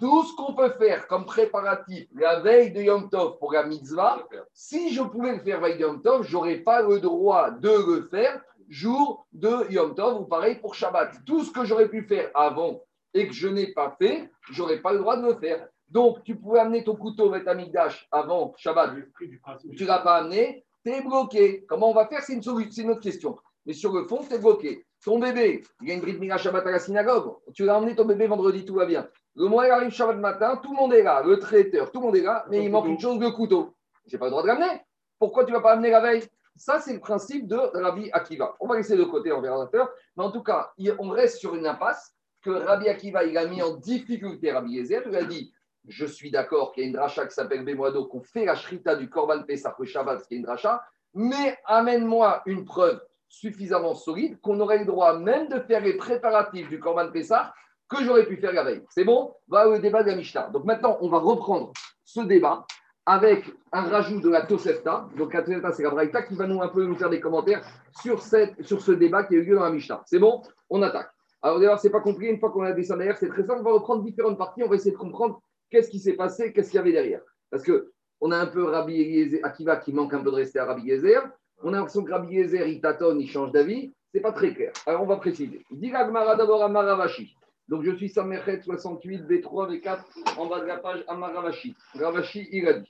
tout 0.00 0.24
ce 0.24 0.34
qu'on 0.36 0.54
peut 0.54 0.70
faire 0.78 1.06
comme 1.06 1.26
préparatif 1.26 2.08
la 2.14 2.40
veille 2.40 2.72
de 2.72 2.80
Yom 2.80 3.10
Tov 3.10 3.38
pour 3.38 3.52
la 3.52 3.64
mitzvah, 3.64 4.26
si 4.52 4.94
je 4.94 5.02
pouvais 5.02 5.32
le 5.32 5.40
faire 5.40 5.60
la 5.60 5.68
veille 5.68 5.78
de 5.78 5.82
Yom 5.82 6.02
Tov, 6.02 6.22
je 6.22 6.32
n'aurais 6.32 6.56
pas 6.56 6.82
le 6.82 6.98
droit 7.00 7.50
de 7.50 7.68
le 7.68 8.08
faire 8.10 8.40
jour 8.68 9.26
de 9.32 9.70
Yom 9.70 9.94
Tov, 9.94 10.20
ou 10.20 10.24
pareil 10.24 10.56
pour 10.56 10.74
Shabbat. 10.74 11.24
Tout 11.24 11.44
ce 11.44 11.52
que 11.52 11.64
j'aurais 11.64 11.88
pu 11.88 12.02
faire 12.02 12.30
avant 12.34 12.82
et 13.14 13.26
que 13.26 13.34
je 13.34 13.48
n'ai 13.48 13.72
pas 13.72 13.96
fait, 14.00 14.30
je 14.50 14.60
n'aurais 14.60 14.80
pas 14.80 14.92
le 14.92 14.98
droit 14.98 15.16
de 15.16 15.26
le 15.26 15.34
faire. 15.34 15.66
Donc, 15.88 16.24
tu 16.24 16.36
pouvais 16.36 16.60
amener 16.60 16.84
ton 16.84 16.96
couteau 16.96 17.32
avec 17.32 17.46
Amigdash 17.46 18.08
avant 18.10 18.52
Shabbat. 18.56 18.94
Tu 19.18 19.82
ne 19.82 19.86
l'as 19.86 20.00
pas 20.00 20.16
amené, 20.16 20.64
tu 20.84 20.92
es 20.92 21.00
bloqué. 21.00 21.64
Comment 21.68 21.90
on 21.90 21.94
va 21.94 22.06
faire? 22.06 22.22
C'est 22.22 22.34
une, 22.34 22.42
une, 22.42 22.90
autre 22.90 23.00
question. 23.00 23.36
Mais 23.64 23.72
sur 23.72 23.92
le 23.92 24.06
fond, 24.06 24.24
tu 24.28 24.34
es 24.34 24.38
bloqué. 24.38 24.84
Ton 25.04 25.20
bébé, 25.20 25.62
il 25.82 25.88
y 25.88 25.92
a 25.92 25.94
une 25.94 26.00
bride 26.00 26.18
Mila 26.18 26.36
Shabbat 26.36 26.66
à 26.66 26.70
la 26.72 26.78
synagogue. 26.80 27.36
Tu 27.54 27.64
l'as 27.64 27.78
emmené 27.78 27.94
ton 27.94 28.04
bébé 28.04 28.26
vendredi, 28.26 28.64
tout 28.64 28.74
va 28.74 28.86
bien. 28.86 29.08
Le 29.36 29.46
mois, 29.46 29.66
il 29.66 29.70
arrive 29.70 29.90
Shabbat 29.90 30.16
matin, 30.16 30.60
tout 30.62 30.72
le 30.72 30.76
monde 30.76 30.94
est 30.94 31.02
là, 31.02 31.22
le 31.22 31.38
traiteur, 31.38 31.92
tout 31.92 32.00
le 32.00 32.06
monde 32.06 32.16
est 32.16 32.22
là, 32.22 32.44
mais 32.50 32.64
il 32.64 32.70
manque 32.70 32.86
une 32.86 32.98
chose, 32.98 33.20
le 33.20 33.30
couteau. 33.30 33.74
Je 34.06 34.14
n'ai 34.14 34.18
pas 34.18 34.26
le 34.26 34.30
droit 34.30 34.42
de 34.42 34.48
l'amener. 34.48 34.82
Pourquoi 35.18 35.44
tu 35.44 35.52
ne 35.52 35.56
vas 35.56 35.62
pas 35.62 35.72
amener 35.72 35.90
la 35.90 36.00
veille? 36.00 36.24
Ça, 36.56 36.80
c'est 36.80 36.94
le 36.94 37.00
principe 37.00 37.46
de 37.46 37.56
Rabbi 37.56 38.10
Akiva. 38.12 38.54
On 38.60 38.66
va 38.66 38.76
laisser 38.76 38.96
de 38.96 39.04
côté, 39.04 39.30
verra 39.30 39.68
Mais 40.16 40.24
en 40.24 40.30
tout 40.30 40.42
cas, 40.42 40.72
on 40.98 41.10
reste 41.10 41.38
sur 41.38 41.54
une 41.54 41.66
impasse 41.66 42.14
que 42.42 42.50
Rabbi 42.50 42.88
Akiva, 42.88 43.24
il 43.24 43.36
a 43.36 43.46
mis 43.46 43.62
en 43.62 43.76
difficulté 43.76 44.52
Rabbi 44.52 44.72
Yezer. 44.72 45.02
Il 45.06 45.16
a 45.16 45.24
dit 45.24 45.52
Je 45.86 46.06
suis 46.06 46.30
d'accord 46.30 46.72
qu'il 46.72 46.82
y 46.82 46.86
a 46.86 46.88
une 46.88 46.94
dracha 46.94 47.26
qui 47.26 47.34
s'appelle 47.34 47.64
Bemoado, 47.64 48.06
qu'on 48.06 48.22
fait 48.22 48.44
la 48.44 48.54
shrita 48.54 48.96
du 48.96 49.08
Korban 49.08 49.42
Pesach 49.42 49.74
le 49.78 49.84
Shabbat, 49.84 50.26
qui 50.26 50.34
est 50.34 50.38
une 50.38 50.44
dracha, 50.44 50.82
mais 51.14 51.58
amène-moi 51.66 52.42
une 52.46 52.64
preuve 52.64 53.00
suffisamment 53.28 53.94
solide 53.94 54.40
qu'on 54.40 54.60
aurait 54.60 54.78
le 54.78 54.84
droit 54.84 55.18
même 55.18 55.48
de 55.48 55.60
faire 55.60 55.80
les 55.80 55.96
préparatifs 55.96 56.68
du 56.68 56.78
Korban 56.78 57.10
Pesach 57.10 57.52
que 57.88 58.02
j'aurais 58.02 58.26
pu 58.26 58.36
faire 58.36 58.52
la 58.52 58.64
veille. 58.64 58.82
C'est 58.90 59.04
bon? 59.04 59.34
Va 59.48 59.68
au 59.68 59.78
débat 59.78 60.02
de 60.02 60.10
la 60.10 60.16
Mishnah. 60.16 60.48
Donc 60.48 60.64
maintenant, 60.64 60.98
on 61.00 61.08
va 61.08 61.18
reprendre 61.18 61.72
ce 62.04 62.20
débat 62.20 62.66
avec 63.06 63.44
un 63.72 63.82
rajout 63.82 64.20
de 64.20 64.28
la 64.28 64.42
Tosefta. 64.42 65.08
Donc 65.16 65.32
la 65.32 65.42
Tosefta, 65.42 65.72
c'est 65.72 65.84
la 65.84 65.90
Braïta 65.90 66.22
qui 66.22 66.34
va 66.34 66.46
nous 66.46 66.60
un 66.60 66.68
peu 66.68 66.84
nous 66.84 66.96
faire 66.96 67.08
des 67.08 67.20
commentaires 67.20 67.64
sur, 68.02 68.20
cette, 68.20 68.60
sur 68.62 68.82
ce 68.82 68.92
débat 68.92 69.24
qui 69.24 69.34
a 69.34 69.38
eu 69.38 69.44
lieu 69.44 69.54
dans 69.54 69.64
la 69.64 69.70
Mishnah. 69.70 70.02
C'est 70.06 70.18
bon? 70.18 70.42
On 70.68 70.82
attaque. 70.82 71.08
Alors 71.40 71.60
d'ailleurs, 71.60 71.78
c'est 71.78 71.90
pas 71.90 72.00
compliqué. 72.00 72.32
Une 72.32 72.40
fois 72.40 72.50
qu'on 72.50 72.62
a 72.62 72.72
descendu 72.72 72.98
derrière, 72.98 73.16
c'est 73.16 73.28
très 73.28 73.44
simple. 73.44 73.60
On 73.60 73.62
va 73.62 73.72
reprendre 73.72 74.02
différentes 74.02 74.36
parties. 74.36 74.64
On 74.64 74.68
va 74.68 74.74
essayer 74.74 74.90
de 74.90 74.96
comprendre 74.96 75.40
qu'est-ce 75.70 75.88
qui 75.88 76.00
s'est 76.00 76.14
passé, 76.14 76.52
qu'est-ce 76.52 76.70
qu'il 76.70 76.78
y 76.78 76.80
avait 76.80 76.92
derrière. 76.92 77.20
Parce 77.50 77.62
que 77.62 77.92
on 78.20 78.32
a 78.32 78.38
un 78.38 78.46
peu 78.46 78.64
Rabbi 78.64 79.38
Akiva 79.42 79.76
qui 79.76 79.92
manque 79.92 80.14
un 80.14 80.22
peu 80.22 80.30
de 80.30 80.36
rester 80.36 80.58
à 80.58 80.64
Rabbi 80.64 80.90
Eliezer. 80.90 81.20
On 81.62 81.72
a 81.72 81.76
l'impression 81.76 82.02
que 82.02 82.10
Rabbi 82.10 82.38
Eliezer, 82.38 82.66
il 82.66 82.80
tâtonne, 82.80 83.20
il 83.20 83.28
change 83.28 83.52
d'avis. 83.52 83.92
C'est 84.12 84.20
pas 84.20 84.32
très 84.32 84.54
clair. 84.54 84.72
Alors 84.86 85.02
on 85.02 85.06
va 85.06 85.16
préciser. 85.16 85.64
Dit 85.70 85.92
d'abord 85.92 86.62
à 86.62 86.68
Maravashi. 86.68 87.36
Donc 87.68 87.82
je 87.82 87.94
suis 87.96 88.08
Samerhet 88.08 88.60
68, 88.62 89.22
B3, 89.22 89.80
B4, 89.80 90.38
en 90.38 90.46
bas 90.46 90.60
de 90.60 90.66
la 90.66 90.78
page 90.78 91.04
Amaravashi. 91.08 91.74
Ravashi, 91.94 92.48
il 92.52 92.68
a 92.68 92.74
dit 92.74 92.88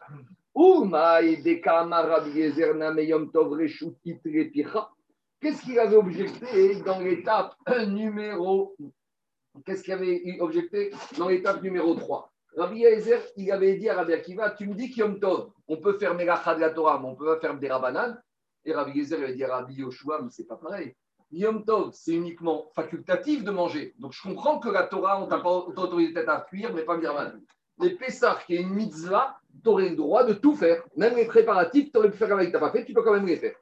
Qu'est-ce 5.40 5.62
qu'il 5.62 5.78
avait 5.78 5.96
objecté 5.96 6.74
dans 6.84 7.00
l'étape 7.00 7.54
numéro 7.88 8.76
Qu'est-ce 9.64 9.82
qu'il 9.82 9.92
avait 9.92 10.40
objecté 10.40 10.90
dans 11.18 11.28
l'étape 11.28 11.62
numéro 11.62 11.94
3 11.94 12.32
Rabbi 12.56 12.78
Yezer, 12.78 13.20
il 13.36 13.52
avait 13.52 13.76
dit 13.76 13.88
à 13.90 13.96
Rabbi 13.96 14.14
Akiva, 14.14 14.50
tu 14.52 14.66
me 14.66 14.74
dis 14.74 14.90
qu'Yom 14.90 15.20
Tov, 15.20 15.50
on 15.68 15.76
peut 15.76 15.98
faire 15.98 16.14
Melacha 16.14 16.54
de 16.54 16.60
la 16.60 16.70
Torah, 16.70 16.98
mais 16.98 17.08
on 17.08 17.14
peut 17.14 17.26
pas 17.26 17.38
faire 17.38 17.58
des 17.58 17.68
Rabbanan? 17.68 18.18
Et 18.64 18.72
Rabbi 18.72 18.98
Yezer, 18.98 19.18
il 19.18 19.24
avait 19.24 19.34
dit 19.34 19.44
à 19.44 19.56
Rabbi 19.56 19.74
Yoshua, 19.74 20.22
mais 20.22 20.30
c'est 20.30 20.46
pas 20.46 20.56
pareil. 20.56 20.94
Yom 21.32 21.64
Tov, 21.64 21.90
c'est 21.92 22.14
uniquement 22.14 22.70
facultatif 22.74 23.44
de 23.44 23.50
manger. 23.50 23.94
Donc 23.98 24.12
je 24.12 24.22
comprends 24.22 24.58
que 24.58 24.68
la 24.68 24.84
Torah, 24.84 25.22
on 25.22 25.26
t'a 25.26 25.38
pas 25.38 25.50
autorisé 25.50 26.12
peut-être 26.12 26.28
à 26.28 26.40
cuire, 26.48 26.72
mais 26.74 26.82
pas 26.82 26.94
à 26.94 27.32
Mais 27.80 27.90
Pessah, 27.90 28.38
qui 28.46 28.54
est 28.54 28.60
une 28.60 28.74
mitzvah, 28.74 29.36
tu 29.62 29.68
aurais 29.68 29.90
le 29.90 29.96
droit 29.96 30.24
de 30.24 30.34
tout 30.34 30.54
faire. 30.54 30.82
Même 30.96 31.16
les 31.16 31.26
préparatifs, 31.26 31.90
tu 31.92 31.98
aurais 31.98 32.10
pu 32.10 32.16
faire 32.16 32.32
avec 32.32 32.52
ta 32.52 32.58
pas 32.58 32.70
fait, 32.70 32.84
tu 32.84 32.92
peux 32.92 33.02
quand 33.02 33.12
même 33.14 33.26
les 33.26 33.36
faire. 33.36 33.56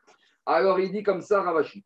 Alors 0.46 0.78
il 0.78 0.92
dit 0.92 1.02
comme 1.02 1.22
ça, 1.22 1.42
Ravashi. 1.42 1.84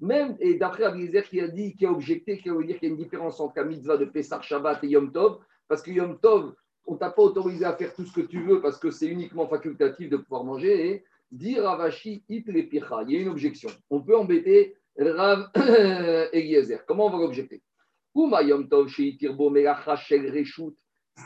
Même, 0.00 0.36
et 0.40 0.54
d'après 0.54 0.84
Abiezer 0.84 1.22
qui 1.22 1.40
a 1.40 1.46
dit, 1.46 1.76
qui 1.76 1.86
a 1.86 1.92
objecté, 1.92 2.38
qui 2.38 2.50
a 2.50 2.54
dire 2.54 2.78
qu'il 2.78 2.88
y 2.88 2.90
a 2.90 2.94
une 2.94 2.96
différence 2.96 3.38
entre 3.38 3.54
la 3.56 3.64
mitzvah 3.64 3.96
de 3.96 4.06
Pessah 4.06 4.40
Shabbat 4.40 4.82
et 4.82 4.88
Yom 4.88 5.12
Tov, 5.12 5.38
parce 5.68 5.82
que 5.82 5.92
Yom 5.92 6.18
Tov, 6.18 6.54
on 6.84 6.96
t'a 6.96 7.10
pas 7.10 7.22
autorisé 7.22 7.64
à 7.64 7.76
faire 7.76 7.94
tout 7.94 8.04
ce 8.04 8.12
que 8.12 8.22
tu 8.22 8.42
veux 8.42 8.60
parce 8.60 8.76
que 8.78 8.90
c'est 8.90 9.06
uniquement 9.06 9.46
facultatif 9.46 10.10
de 10.10 10.16
pouvoir 10.16 10.42
manger. 10.42 10.88
Et 10.88 11.04
Dire 11.32 11.64
Ravashi 11.64 12.22
it 12.28 12.44
il 12.46 12.68
y 12.74 13.16
a 13.16 13.20
une 13.20 13.28
objection. 13.28 13.70
On 13.88 14.02
peut 14.02 14.16
embêter 14.16 14.76
Rav 14.98 15.50
Eliezer. 16.32 16.84
Comment 16.86 17.06
on 17.06 17.10
va 17.10 17.18
l'objecter? 17.18 17.62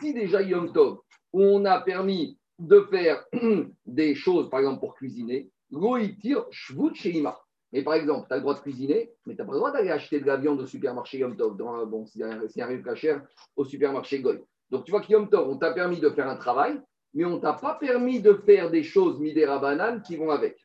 Si 0.00 0.14
déjà 0.14 0.42
Yom 0.42 0.72
Tov, 0.72 1.00
on 1.32 1.64
a 1.64 1.80
permis 1.80 2.38
de 2.60 2.80
faire 2.82 3.24
des 3.86 4.14
choses, 4.14 4.48
par 4.48 4.60
exemple 4.60 4.78
pour 4.78 4.94
cuisiner, 4.94 5.50
Goitir 5.72 6.44
Shvut 6.52 6.94
Sheima. 6.94 7.40
Mais 7.72 7.82
par 7.82 7.94
exemple, 7.94 8.28
tu 8.28 8.34
as 8.34 8.36
le 8.36 8.42
droit 8.42 8.54
de 8.54 8.60
cuisiner, 8.60 9.10
mais 9.26 9.34
tu 9.34 9.40
n'as 9.40 9.44
pas 9.44 9.52
le 9.52 9.58
droit 9.58 9.72
d'aller 9.72 9.90
acheter 9.90 10.20
de 10.20 10.26
la 10.26 10.36
viande 10.36 10.60
au 10.60 10.66
supermarché 10.66 11.18
Yom 11.18 11.36
Tov, 11.36 11.56
dans, 11.56 11.84
bon, 11.84 12.06
s'il 12.06 12.20
y 12.20 12.24
a 12.24 12.68
un 12.68 12.94
cher, 12.94 13.26
au 13.56 13.64
supermarché 13.64 14.20
Goy. 14.20 14.40
Donc 14.70 14.84
tu 14.84 14.92
vois 14.92 15.00
qu'Yom 15.00 15.28
Tov, 15.28 15.48
on 15.48 15.58
t'a 15.58 15.72
permis 15.72 15.98
de 15.98 16.10
faire 16.10 16.28
un 16.28 16.36
travail, 16.36 16.80
mais 17.16 17.24
on 17.24 17.40
t'a 17.40 17.54
pas 17.54 17.74
permis 17.74 18.20
de 18.20 18.34
faire 18.34 18.70
des 18.70 18.82
choses 18.82 19.18
midera 19.18 19.58
banane 19.58 20.02
qui 20.02 20.16
vont 20.16 20.30
avec. 20.30 20.58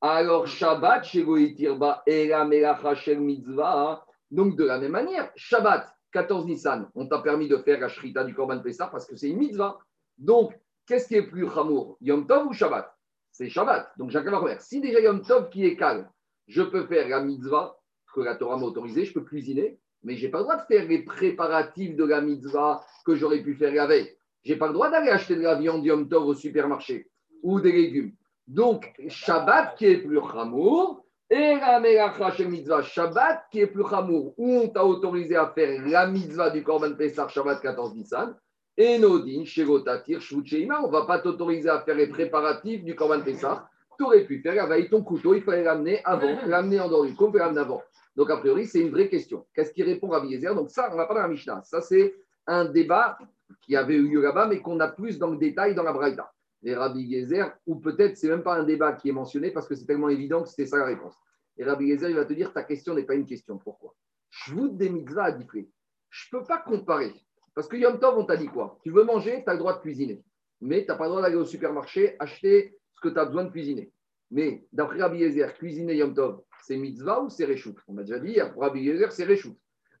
Alors, 0.00 0.48
Shabbat, 0.48 1.04
Shegoitirba, 1.04 2.02
Era 2.04 2.44
Melacha 2.44 3.14
Mitzvah. 3.14 4.04
Donc, 4.28 4.56
de 4.56 4.64
la 4.64 4.80
même 4.80 4.90
manière, 4.90 5.30
Shabbat, 5.36 5.86
14 6.10 6.46
Nissan, 6.46 6.90
on 6.96 7.06
t'a 7.06 7.20
permis 7.20 7.46
de 7.46 7.56
faire 7.58 7.78
la 7.78 7.88
Shrita 7.88 8.24
du 8.24 8.34
Korban 8.34 8.58
Pessah 8.58 8.88
parce 8.88 9.06
que 9.06 9.14
c'est 9.14 9.28
une 9.28 9.38
mitzvah. 9.38 9.78
Donc, 10.18 10.52
qu'est-ce 10.84 11.06
qui 11.06 11.14
est 11.14 11.22
plus 11.28 11.48
chamour 11.48 11.96
Yom 12.00 12.26
Tov 12.26 12.48
ou 12.48 12.52
Shabbat? 12.52 12.92
C'est 13.30 13.48
Shabbat. 13.48 13.92
Donc, 13.96 14.10
chacun 14.10 14.32
va. 14.32 14.58
Si 14.58 14.80
déjà 14.80 14.98
Yom 14.98 15.22
Tov 15.22 15.48
qui 15.48 15.64
est 15.64 15.76
calme, 15.76 16.08
je 16.48 16.62
peux 16.62 16.86
faire 16.86 17.08
la 17.08 17.20
mitzvah 17.20 17.78
que 18.12 18.20
la 18.20 18.34
Torah 18.34 18.56
m'a 18.56 18.64
autorisé, 18.64 19.04
je 19.04 19.12
peux 19.12 19.22
cuisiner, 19.22 19.78
mais 20.02 20.16
je 20.16 20.26
n'ai 20.26 20.32
pas 20.32 20.38
le 20.38 20.44
droit 20.44 20.56
de 20.56 20.66
faire 20.66 20.88
les 20.88 21.04
préparatifs 21.04 21.94
de 21.94 22.04
la 22.04 22.20
mitzvah 22.20 22.84
que 23.06 23.14
j'aurais 23.14 23.42
pu 23.42 23.54
faire 23.54 23.72
la 23.72 23.86
veille. 23.86 24.16
Je 24.44 24.52
n'ai 24.52 24.58
pas 24.58 24.66
le 24.66 24.74
droit 24.74 24.90
d'aller 24.90 25.10
acheter 25.10 25.36
de 25.36 25.42
la 25.42 25.54
viande 25.54 25.84
Yom 25.84 26.08
Tov 26.08 26.26
au 26.26 26.34
supermarché 26.34 27.08
ou 27.42 27.60
des 27.60 27.72
légumes. 27.72 28.12
Donc, 28.46 28.92
Shabbat 29.08 29.74
qui 29.76 29.86
est 29.86 29.98
plus 29.98 30.20
chamour, 30.20 31.04
et 31.30 31.56
la 31.56 31.80
mitzvah 31.80 32.82
Shabbat 32.82 33.44
qui 33.50 33.60
est 33.60 33.66
plus 33.66 33.88
chamour, 33.88 34.34
où 34.36 34.50
on 34.50 34.68
t'a 34.68 34.84
autorisé 34.84 35.36
à 35.36 35.48
faire 35.48 35.82
la 35.86 36.06
mitzvah 36.06 36.50
du 36.50 36.62
Korban 36.62 36.94
Pesach 36.94 37.30
Shabbat 37.30 37.62
14 37.62 37.94
Nissan, 37.94 38.36
et 38.76 38.98
Nodin, 38.98 39.44
Shegotatir, 39.44 40.20
Shvucheima, 40.20 40.82
on 40.82 40.88
ne 40.88 40.92
va 40.92 41.06
pas 41.06 41.20
t'autoriser 41.20 41.70
à 41.70 41.80
faire 41.80 41.94
les 41.94 42.08
préparatifs 42.08 42.84
du 42.84 42.94
Korban 42.94 43.22
Pesach. 43.22 43.60
Tu 43.96 44.04
aurais 44.04 44.24
pu 44.24 44.40
faire 44.40 44.62
avec 44.62 44.90
ton 44.90 45.02
couteau, 45.02 45.34
il 45.34 45.42
fallait 45.42 45.62
l'amener 45.62 46.00
avant, 46.04 46.36
l'amener 46.46 46.80
en 46.80 46.88
dehors 46.88 47.06
du 47.06 47.14
coupe 47.14 47.36
l'amener 47.36 47.60
avant. 47.60 47.82
Donc, 48.16 48.30
a 48.30 48.36
priori, 48.36 48.66
c'est 48.66 48.80
une 48.80 48.90
vraie 48.90 49.08
question. 49.08 49.46
Qu'est-ce 49.54 49.72
qui 49.72 49.82
répond 49.82 50.12
à 50.12 50.24
Yezer? 50.24 50.54
Donc, 50.54 50.70
ça, 50.70 50.90
on 50.92 50.96
n'a 50.96 51.06
pas 51.06 51.14
dans 51.14 51.22
la 51.22 51.28
Mishnah. 51.28 51.62
Ça, 51.64 51.80
c'est 51.80 52.14
un 52.46 52.64
débat 52.66 53.16
qui 53.62 53.76
avait 53.76 53.96
eu 53.96 54.08
lieu 54.08 54.22
là-bas, 54.22 54.46
mais 54.46 54.60
qu'on 54.60 54.80
a 54.80 54.88
plus 54.88 55.18
dans 55.18 55.30
le 55.30 55.38
détail 55.38 55.74
dans 55.74 55.82
la 55.82 55.92
Braïda. 55.92 56.32
Et 56.62 56.74
Rabbi 56.74 57.12
Gezer, 57.12 57.54
ou 57.66 57.76
peut-être 57.76 58.16
c'est 58.16 58.28
même 58.28 58.42
pas 58.42 58.58
un 58.58 58.64
débat 58.64 58.92
qui 58.94 59.10
est 59.10 59.12
mentionné 59.12 59.50
parce 59.50 59.68
que 59.68 59.74
c'est 59.74 59.84
tellement 59.84 60.08
évident 60.08 60.42
que 60.42 60.48
c'était 60.48 60.66
ça 60.66 60.78
la 60.78 60.86
réponse. 60.86 61.14
Et 61.58 61.64
Rabbi 61.64 61.88
Gezer, 61.88 62.08
il 62.08 62.16
va 62.16 62.24
te 62.24 62.32
dire 62.32 62.52
ta 62.52 62.62
question 62.62 62.94
n'est 62.94 63.04
pas 63.04 63.14
une 63.14 63.26
question. 63.26 63.58
Pourquoi? 63.58 63.94
Je 64.30 64.54
vous 64.54 64.68
des 64.68 64.88
mitzvahs 64.88 65.26
à. 65.26 65.38
Je 65.38 66.28
ne 66.32 66.38
peux 66.38 66.44
pas 66.44 66.58
comparer. 66.58 67.12
Parce 67.54 67.68
que 67.68 67.76
Yom 67.76 68.00
Tov, 68.00 68.18
on 68.18 68.24
t'a 68.24 68.36
dit 68.36 68.48
quoi? 68.48 68.78
Tu 68.82 68.90
veux 68.90 69.04
manger, 69.04 69.42
tu 69.44 69.50
as 69.50 69.52
le 69.52 69.58
droit 69.58 69.76
de 69.76 69.80
cuisiner. 69.80 70.24
Mais 70.60 70.82
tu 70.82 70.88
n'as 70.88 70.96
pas 70.96 71.04
le 71.04 71.10
droit 71.10 71.22
d'aller 71.22 71.36
au 71.36 71.44
supermarché 71.44 72.16
acheter 72.18 72.78
ce 72.94 73.00
que 73.00 73.12
tu 73.12 73.18
as 73.18 73.26
besoin 73.26 73.44
de 73.44 73.50
cuisiner. 73.50 73.92
Mais 74.30 74.66
d'après 74.72 75.00
Rabbi 75.00 75.18
Gezer, 75.18 75.54
cuisiner 75.54 75.96
Yom 75.96 76.14
Tov, 76.14 76.40
c'est 76.62 76.76
mitzvah 76.76 77.22
ou 77.22 77.28
c'est 77.28 77.44
réchout 77.44 77.76
On 77.88 77.92
m'a 77.92 78.02
déjà 78.02 78.18
dit, 78.18 78.38
pour 78.52 78.62
Rabbi 78.62 78.90
c'est 79.10 79.24
réchout. 79.24 79.56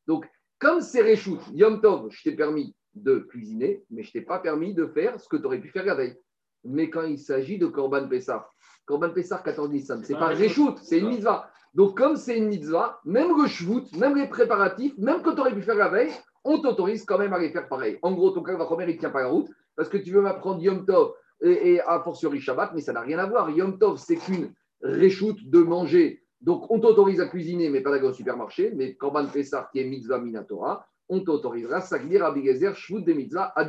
Donc, 0.06 0.26
comme 0.58 0.80
c'est 0.80 1.02
réchout, 1.02 1.40
Yom 1.52 1.80
Tov, 1.80 2.08
je 2.10 2.22
t'ai 2.22 2.34
permis 2.34 2.74
de 2.94 3.18
cuisiner, 3.18 3.84
mais 3.90 4.02
je 4.02 4.12
t'ai 4.12 4.20
pas 4.20 4.38
permis 4.38 4.74
de 4.74 4.86
faire 4.86 5.18
ce 5.20 5.28
que 5.28 5.36
tu 5.36 5.44
aurais 5.46 5.60
pu 5.60 5.68
faire 5.68 5.84
la 5.84 5.94
veille. 5.94 6.16
Mais 6.64 6.90
quand 6.90 7.02
il 7.02 7.18
s'agit 7.18 7.58
de 7.58 7.66
Korban 7.66 8.08
Pessah, 8.08 8.48
Korban 8.86 9.10
Pessah 9.10 9.38
14 9.38 9.70
Nissan, 9.70 10.02
c'est 10.04 10.14
pas 10.14 10.28
Réchout, 10.28 10.76
c'est 10.82 10.98
une 10.98 11.08
mitzvah. 11.08 11.50
Donc, 11.74 11.96
comme 11.96 12.16
c'est 12.16 12.38
une 12.38 12.48
mitzvah, 12.48 13.00
même 13.04 13.36
le 13.36 13.48
shvout, 13.48 13.84
même 13.96 14.16
les 14.16 14.28
préparatifs, 14.28 14.96
même 14.96 15.22
que 15.22 15.30
tu 15.30 15.40
aurais 15.40 15.54
pu 15.54 15.62
faire 15.62 15.74
la 15.74 15.88
veille, 15.88 16.12
on 16.44 16.60
t'autorise 16.60 17.04
quand 17.04 17.18
même 17.18 17.32
à 17.32 17.38
les 17.38 17.50
faire 17.50 17.68
pareil. 17.68 17.98
En 18.02 18.12
gros, 18.12 18.30
ton 18.30 18.42
cas 18.42 18.56
va 18.56 18.68
il 18.80 18.86
ne 18.86 18.92
tient 18.92 19.10
pas 19.10 19.22
la 19.22 19.28
route 19.28 19.48
parce 19.74 19.88
que 19.88 19.96
tu 19.96 20.12
veux 20.12 20.20
m'apprendre 20.20 20.62
Yom 20.62 20.86
Tov 20.86 21.14
et, 21.42 21.74
et 21.74 21.80
a 21.80 22.00
fortiori 22.00 22.40
Shabbat, 22.40 22.72
mais 22.74 22.80
ça 22.80 22.92
n'a 22.92 23.00
rien 23.00 23.18
à 23.18 23.26
voir. 23.26 23.50
Yom 23.50 23.78
Tov, 23.78 23.98
c'est 23.98 24.16
qu'une 24.16 24.52
réchoute 24.82 25.38
de 25.48 25.60
manger. 25.60 26.22
Donc, 26.40 26.70
on 26.70 26.78
t'autorise 26.78 27.20
à 27.20 27.26
cuisiner, 27.26 27.70
mais 27.70 27.80
pas 27.80 27.90
d'aller 27.90 28.06
au 28.06 28.12
supermarché. 28.12 28.72
Mais 28.76 28.94
Korban 28.94 29.26
Pessah, 29.26 29.68
qui 29.72 29.80
est 29.80 29.84
mitzvah 29.84 30.18
minatora, 30.18 30.86
on 31.08 31.20
t'autorisera, 31.20 31.80
dire 31.98 32.24
Abigezer, 32.24 32.74
Shvut 32.74 33.02
des 33.02 33.14
mitzvah 33.14 33.52
à 33.56 33.66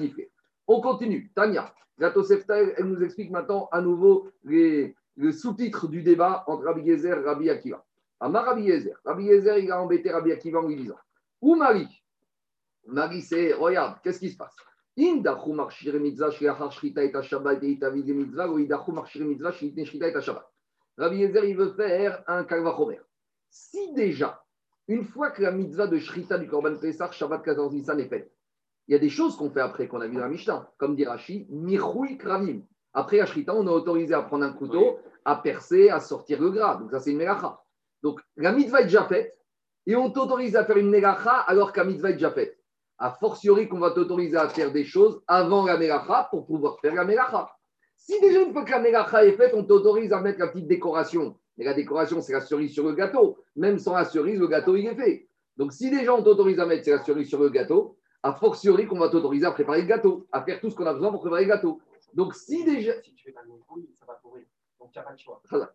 On 0.67 0.81
continue. 0.81 1.31
Tania, 1.35 1.73
la 1.97 2.11
Tosefta, 2.11 2.57
elle 2.57 2.85
nous 2.85 3.01
explique 3.03 3.31
maintenant 3.31 3.69
à 3.71 3.81
nouveau 3.81 4.29
le 4.43 5.31
sous-titre 5.31 5.87
du 5.87 6.03
débat 6.03 6.43
entre 6.47 6.65
Rabbi 6.65 6.85
Gezer 6.85 7.17
et 7.17 7.23
Rabbi 7.23 7.49
Akiva. 7.49 7.85
Amar 8.19 8.45
Rabbi 8.45 8.67
Gezer. 8.67 8.99
Rabbi 9.05 9.27
Gezer, 9.27 9.59
il 9.59 9.71
a 9.71 9.81
embêté 9.81 10.11
Rabbi 10.11 10.31
Akiva 10.31 10.59
en 10.59 10.67
lui 10.67 10.75
disant 10.75 10.97
Où 11.41 11.55
Marie? 11.55 12.03
Marie, 12.87 13.21
c'est, 13.21 13.53
regarde, 13.53 13.97
qu'est-ce 14.03 14.19
qui 14.19 14.29
se 14.29 14.37
passe? 14.37 14.55
Rabbi 20.97 21.21
Gezer, 21.21 21.45
il 21.45 21.57
veut 21.57 21.73
faire 21.73 22.23
un 22.27 22.43
kalvachomer. 22.43 22.99
Si 23.49 23.93
déjà, 23.93 24.44
une 24.87 25.03
fois 25.03 25.31
que 25.31 25.41
la 25.41 25.51
mitzvah 25.51 25.87
de 25.87 25.97
Shrita 25.97 26.37
du 26.37 26.47
Korban 26.47 26.75
Pesach, 26.75 27.13
Shabbat 27.13 27.43
14 27.43 27.73
Nissan 27.73 27.99
est 27.99 28.07
faite, 28.07 28.31
il 28.87 28.93
y 28.93 28.95
a 28.95 28.99
des 28.99 29.09
choses 29.09 29.35
qu'on 29.35 29.49
fait 29.49 29.61
après, 29.61 29.87
qu'on 29.87 30.01
a 30.01 30.07
vu 30.07 30.15
dans 30.15 30.21
la 30.21 30.29
Mishnah, 30.29 30.71
comme 30.77 30.95
dit 30.95 31.05
Rashi, 31.05 31.47
Mirhui 31.49 32.17
Kravim. 32.17 32.61
Après 32.93 33.17
la 33.17 33.25
Shrita, 33.25 33.55
on 33.55 33.67
a 33.67 33.71
autorisé 33.71 34.13
à 34.13 34.21
prendre 34.21 34.45
un 34.45 34.53
couteau, 34.53 34.99
à 35.25 35.37
percer, 35.37 35.89
à 35.89 35.99
sortir 35.99 36.39
le 36.39 36.51
gras. 36.51 36.75
Donc 36.75 36.91
ça, 36.91 36.99
c'est 36.99 37.11
une 37.11 37.17
Melacha. 37.17 37.59
Donc 38.03 38.21
la 38.37 38.51
mitzvah 38.51 38.81
est 38.81 38.85
déjà 38.85 39.05
faite, 39.05 39.35
et 39.87 39.95
on 39.95 40.11
t'autorise 40.11 40.55
à 40.55 40.65
faire 40.65 40.77
une 40.77 40.89
Melacha 40.89 41.31
alors 41.31 41.71
la 41.75 41.83
mitzvah 41.83 42.11
est 42.11 42.13
déjà 42.13 42.31
faite. 42.31 42.59
A 42.97 43.11
fortiori 43.11 43.67
qu'on 43.67 43.79
va 43.79 43.91
t'autoriser 43.91 44.37
à 44.37 44.47
faire 44.47 44.71
des 44.71 44.85
choses 44.85 45.21
avant 45.27 45.65
la 45.65 45.77
Melacha 45.77 46.27
pour 46.29 46.45
pouvoir 46.45 46.79
faire 46.79 46.93
la 46.93 47.05
Melacha. 47.05 47.49
Si 47.97 48.19
déjà 48.21 48.41
une 48.41 48.53
fois 48.53 48.63
que 48.63 48.71
la 48.71 48.79
Melacha 48.79 49.25
est 49.25 49.33
faite, 49.33 49.53
on 49.55 49.63
t'autorise 49.63 50.13
à 50.13 50.21
mettre 50.21 50.39
la 50.39 50.47
petite 50.47 50.67
décoration 50.67 51.37
mais 51.57 51.65
la 51.65 51.73
décoration, 51.73 52.21
c'est 52.21 52.33
la 52.33 52.41
cerise 52.41 52.73
sur 52.73 52.85
le 52.85 52.93
gâteau. 52.93 53.37
Même 53.55 53.79
sans 53.79 53.93
la 53.93 54.05
cerise, 54.05 54.39
le 54.39 54.47
gâteau, 54.47 54.75
il 54.75 54.87
est 54.87 54.95
fait. 54.95 55.27
Donc, 55.57 55.71
si 55.71 55.89
les 55.89 56.03
gens 56.03 56.21
t'autorisent 56.21 56.59
à 56.59 56.65
mettre 56.65 56.89
la 56.89 57.03
cerise 57.03 57.29
sur 57.29 57.39
le 57.39 57.49
gâteau, 57.49 57.97
a 58.23 58.33
fortiori 58.33 58.87
qu'on 58.87 58.99
va 58.99 59.09
t'autoriser 59.09 59.45
à 59.45 59.51
préparer 59.51 59.81
le 59.81 59.87
gâteau, 59.87 60.27
à 60.31 60.43
faire 60.43 60.59
tout 60.59 60.69
ce 60.69 60.75
qu'on 60.75 60.85
a 60.85 60.93
besoin 60.93 61.11
pour 61.11 61.21
préparer 61.21 61.43
le 61.43 61.49
gâteau. 61.49 61.79
Donc, 62.13 62.33
si 62.33 62.65
déjà. 62.65 63.01
Si 63.01 63.13
tu 63.13 63.23
fais 63.23 63.31
pas 63.31 63.41
le 63.43 63.53
ça 63.99 64.05
va 64.05 64.15
pourrir. 64.15 64.45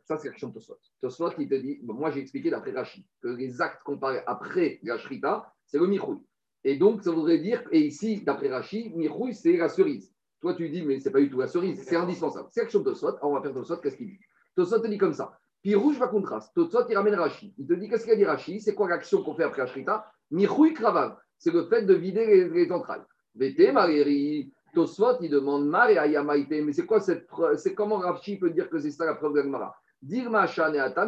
Ça, 0.05 0.17
c'est 0.17 0.29
l'action 0.29 0.49
de 0.49 0.55
Tosfot. 0.55 0.79
Tosfot, 1.01 1.31
il 1.39 1.49
te 1.49 1.55
dit, 1.55 1.81
moi 1.83 2.11
j'ai 2.11 2.21
expliqué 2.21 2.51
d'après 2.51 2.73
Rachid, 2.73 3.05
que 3.21 3.29
les 3.29 3.61
actes 3.61 3.83
comparés 3.83 4.23
après 4.27 4.79
la 4.83 4.99
Shrita, 4.99 5.53
c'est 5.67 5.79
le 5.79 5.87
michouille. 5.87 6.23
Et 6.65 6.77
donc, 6.77 7.03
ça 7.03 7.11
voudrait 7.11 7.39
dire, 7.39 7.63
et 7.73 7.81
ici, 7.81 8.23
d'après 8.23 8.49
Rachid, 8.49 8.95
michouille, 8.95 9.35
c'est 9.35 9.57
la 9.57 9.69
cerise. 9.69 10.13
Toi, 10.41 10.55
tu 10.55 10.69
dis, 10.69 10.83
mais 10.83 11.01
c'est 11.01 11.11
pas 11.11 11.21
du 11.21 11.29
tout 11.29 11.41
la 11.41 11.49
cerise, 11.49 11.83
c'est 11.83 11.97
indispensable. 11.97 12.49
C'est 12.51 12.61
l'action 12.61 12.81
de 12.81 12.85
Tosfot. 12.85 13.17
On 13.23 13.35
va 13.35 13.43
faire 13.43 13.53
Tosfot, 13.53 13.79
qu'est-ce 13.79 13.97
qu'il 13.97 14.07
dit? 14.07 14.19
Tosfot 14.55 14.79
te 14.79 14.87
dit 14.87 14.99
comme 14.99 15.15
ça. 15.15 15.40
Puis 15.63 15.75
rouge 15.75 15.99
va 15.99 16.09
contraste. 16.09 16.55
Tosfot, 16.55 16.89
il 16.89 16.97
ramène 16.97 17.15
Rachid. 17.15 17.53
Il 17.59 17.67
te 17.67 17.75
dit, 17.75 17.89
qu'est-ce 17.89 18.05
qu'il 18.05 18.13
a 18.13 18.17
dit 18.17 18.25
Rachid 18.25 18.61
C'est 18.61 18.75
quoi 18.75 18.89
l'action 18.89 19.23
qu'on 19.23 19.35
fait 19.35 19.45
après 19.45 19.63
la 19.63 19.67
Shrita 19.67 20.11
Michouille 20.31 20.75
kravav. 20.75 21.17
C'est 21.39 21.53
le 21.53 21.65
fait 21.67 21.83
de 21.83 21.95
vider 21.95 22.27
les, 22.27 22.49
les 22.49 22.73
entrailles. 22.73 23.03
Vete, 23.35 23.73
Maréri. 23.73 24.53
Tosfot, 24.75 25.21
il 25.21 25.31
demande 25.31 25.67
Mar 25.67 25.91
et 25.91 25.99
Ayamaïte. 25.99 26.51
Mais 26.51 26.73
c'est 26.73 26.87
quoi 26.87 27.01
cette 27.01 27.27
C'est 27.57 27.75
comment 27.75 27.99
Rachi 27.99 28.39
peut 28.39 28.51
dire 28.51 28.71
que 28.71 28.79
c'est 28.79 28.91
ça 28.91 29.05
la 29.05 29.15
preuve 29.15 29.35
d'Agmara 29.35 29.75
Dire 30.03 30.31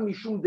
Mishum 0.00 0.42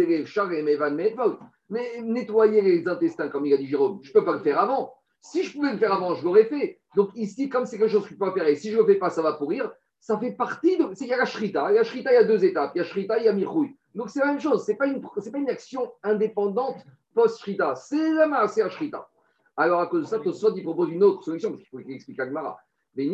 Mais 1.69 2.01
nettoyer 2.03 2.61
les 2.61 2.87
intestins, 2.87 3.29
comme 3.29 3.45
il 3.45 3.53
a 3.53 3.57
dit 3.57 3.67
Jérôme, 3.67 3.99
je 4.03 4.09
ne 4.09 4.13
peux 4.13 4.23
pas 4.23 4.33
le 4.33 4.39
faire 4.39 4.59
avant. 4.59 4.93
Si 5.21 5.43
je 5.43 5.53
pouvais 5.53 5.71
le 5.71 5.79
faire 5.79 5.93
avant, 5.93 6.13
je 6.13 6.23
l'aurais 6.23 6.45
fait. 6.45 6.79
Donc 6.95 7.09
ici, 7.15 7.49
comme 7.49 7.65
c'est 7.65 7.79
quelque 7.79 7.89
chose 7.89 8.03
que 8.03 8.09
je 8.09 8.13
peux 8.13 8.25
pas 8.25 8.33
faire, 8.33 8.47
et 8.47 8.55
si 8.55 8.69
je 8.69 8.77
ne 8.77 8.81
le 8.81 8.87
fais 8.87 8.99
pas, 8.99 9.09
ça 9.09 9.23
va 9.23 9.33
pourrir, 9.33 9.71
ça 9.99 10.19
fait 10.19 10.33
partie 10.33 10.77
de. 10.77 10.85
Il 11.01 11.07
y 11.07 11.13
a 11.13 11.17
la 11.17 11.25
shrita. 11.25 11.71
La 11.71 11.83
shrita, 11.83 12.11
il 12.11 12.15
y 12.15 12.17
a 12.17 12.23
deux 12.23 12.45
étapes. 12.45 12.73
Il 12.75 12.79
y 12.79 12.81
a 12.81 12.83
shrita, 12.83 13.17
il 13.17 13.25
y 13.25 13.27
a 13.27 13.33
mirouille. 13.33 13.75
Donc 13.95 14.09
c'est 14.09 14.19
la 14.19 14.27
même 14.27 14.39
chose. 14.39 14.65
Ce 14.65 14.71
n'est 14.71 14.77
pas, 14.77 14.87
une, 14.87 15.01
pas 15.01 15.37
une 15.37 15.49
action 15.49 15.91
indépendante 16.03 16.77
post-shrita. 17.13 17.75
C'est 17.75 18.13
la 18.13 18.27
la 18.27 18.47
shrita. 18.47 19.09
Alors 19.57 19.79
à 19.79 19.87
cause 19.87 20.03
de 20.03 20.07
ça, 20.07 20.19
Tosfot, 20.19 20.55
il 20.55 20.63
propose 20.63 20.91
une 20.91 21.03
autre 21.03 21.23
solution, 21.23 21.49
parce 21.49 21.61
qu'il 21.61 21.69
faut 21.69 21.77
qu'il 21.79 21.95
explique 21.95 22.19
à 22.19 22.27
Gmara 22.27 22.59
des 22.95 23.09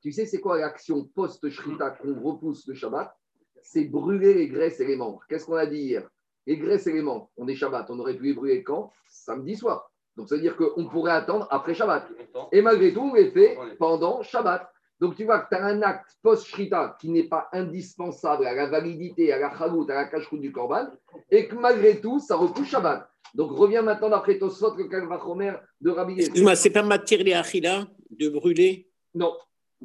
Tu 0.00 0.12
sais, 0.12 0.26
c'est 0.26 0.40
quoi 0.40 0.58
l'action 0.58 1.04
post-shrita 1.14 1.90
qu'on 1.90 2.20
repousse 2.20 2.66
le 2.66 2.74
Shabbat? 2.74 3.16
C'est 3.62 3.84
brûler 3.84 4.34
les 4.34 4.48
graisses 4.48 4.80
et 4.80 4.86
les 4.86 4.96
membres. 4.96 5.22
Qu'est-ce 5.28 5.46
qu'on 5.46 5.54
a 5.54 5.66
dit 5.66 5.78
hier 5.78 6.08
Les 6.46 6.56
graisses 6.56 6.86
et 6.86 6.92
les 6.92 7.02
membres, 7.02 7.30
on 7.36 7.46
est 7.46 7.54
Shabbat, 7.54 7.90
on 7.90 7.98
aurait 8.00 8.16
pu 8.16 8.24
les 8.24 8.34
brûler 8.34 8.64
quand? 8.64 8.92
Samedi 9.06 9.56
soir. 9.56 9.89
Donc 10.20 10.28
ça 10.28 10.34
veut 10.34 10.42
dire 10.42 10.54
qu'on 10.54 10.84
pourrait 10.84 11.12
attendre 11.12 11.48
après 11.50 11.72
Shabbat. 11.72 12.06
Et 12.52 12.60
malgré 12.60 12.92
tout, 12.92 13.00
on 13.10 13.14
les 13.14 13.30
fait 13.30 13.56
pendant 13.78 14.22
Shabbat. 14.22 14.70
Donc 15.00 15.16
tu 15.16 15.24
vois 15.24 15.38
que 15.38 15.48
tu 15.48 15.54
as 15.54 15.64
un 15.64 15.80
acte 15.80 16.10
post-shrita 16.22 16.98
qui 17.00 17.08
n'est 17.08 17.24
pas 17.24 17.48
indispensable 17.54 18.44
à 18.44 18.54
la 18.54 18.66
validité, 18.66 19.32
à 19.32 19.38
la 19.38 19.56
chalout, 19.56 19.88
à 19.88 19.94
la 19.94 20.04
cache 20.04 20.28
du 20.30 20.52
korban, 20.52 20.88
et 21.30 21.48
que 21.48 21.54
malgré 21.54 22.02
tout, 22.02 22.20
ça 22.20 22.36
repousse 22.36 22.68
Shabbat. 22.68 23.08
Donc 23.34 23.52
reviens 23.52 23.80
maintenant 23.80 24.10
d'après 24.10 24.38
Tosfot, 24.38 24.74
le 24.76 24.88
Kalvachomer 24.88 25.54
de 25.80 25.90
Rabbi 25.90 26.18
Excuse-moi, 26.18 26.54
c'est 26.54 26.68
pas 26.68 26.82
matière 26.82 27.24
les 27.24 27.32
achila 27.32 27.86
de 28.10 28.28
brûler? 28.28 28.90
Non, 29.14 29.34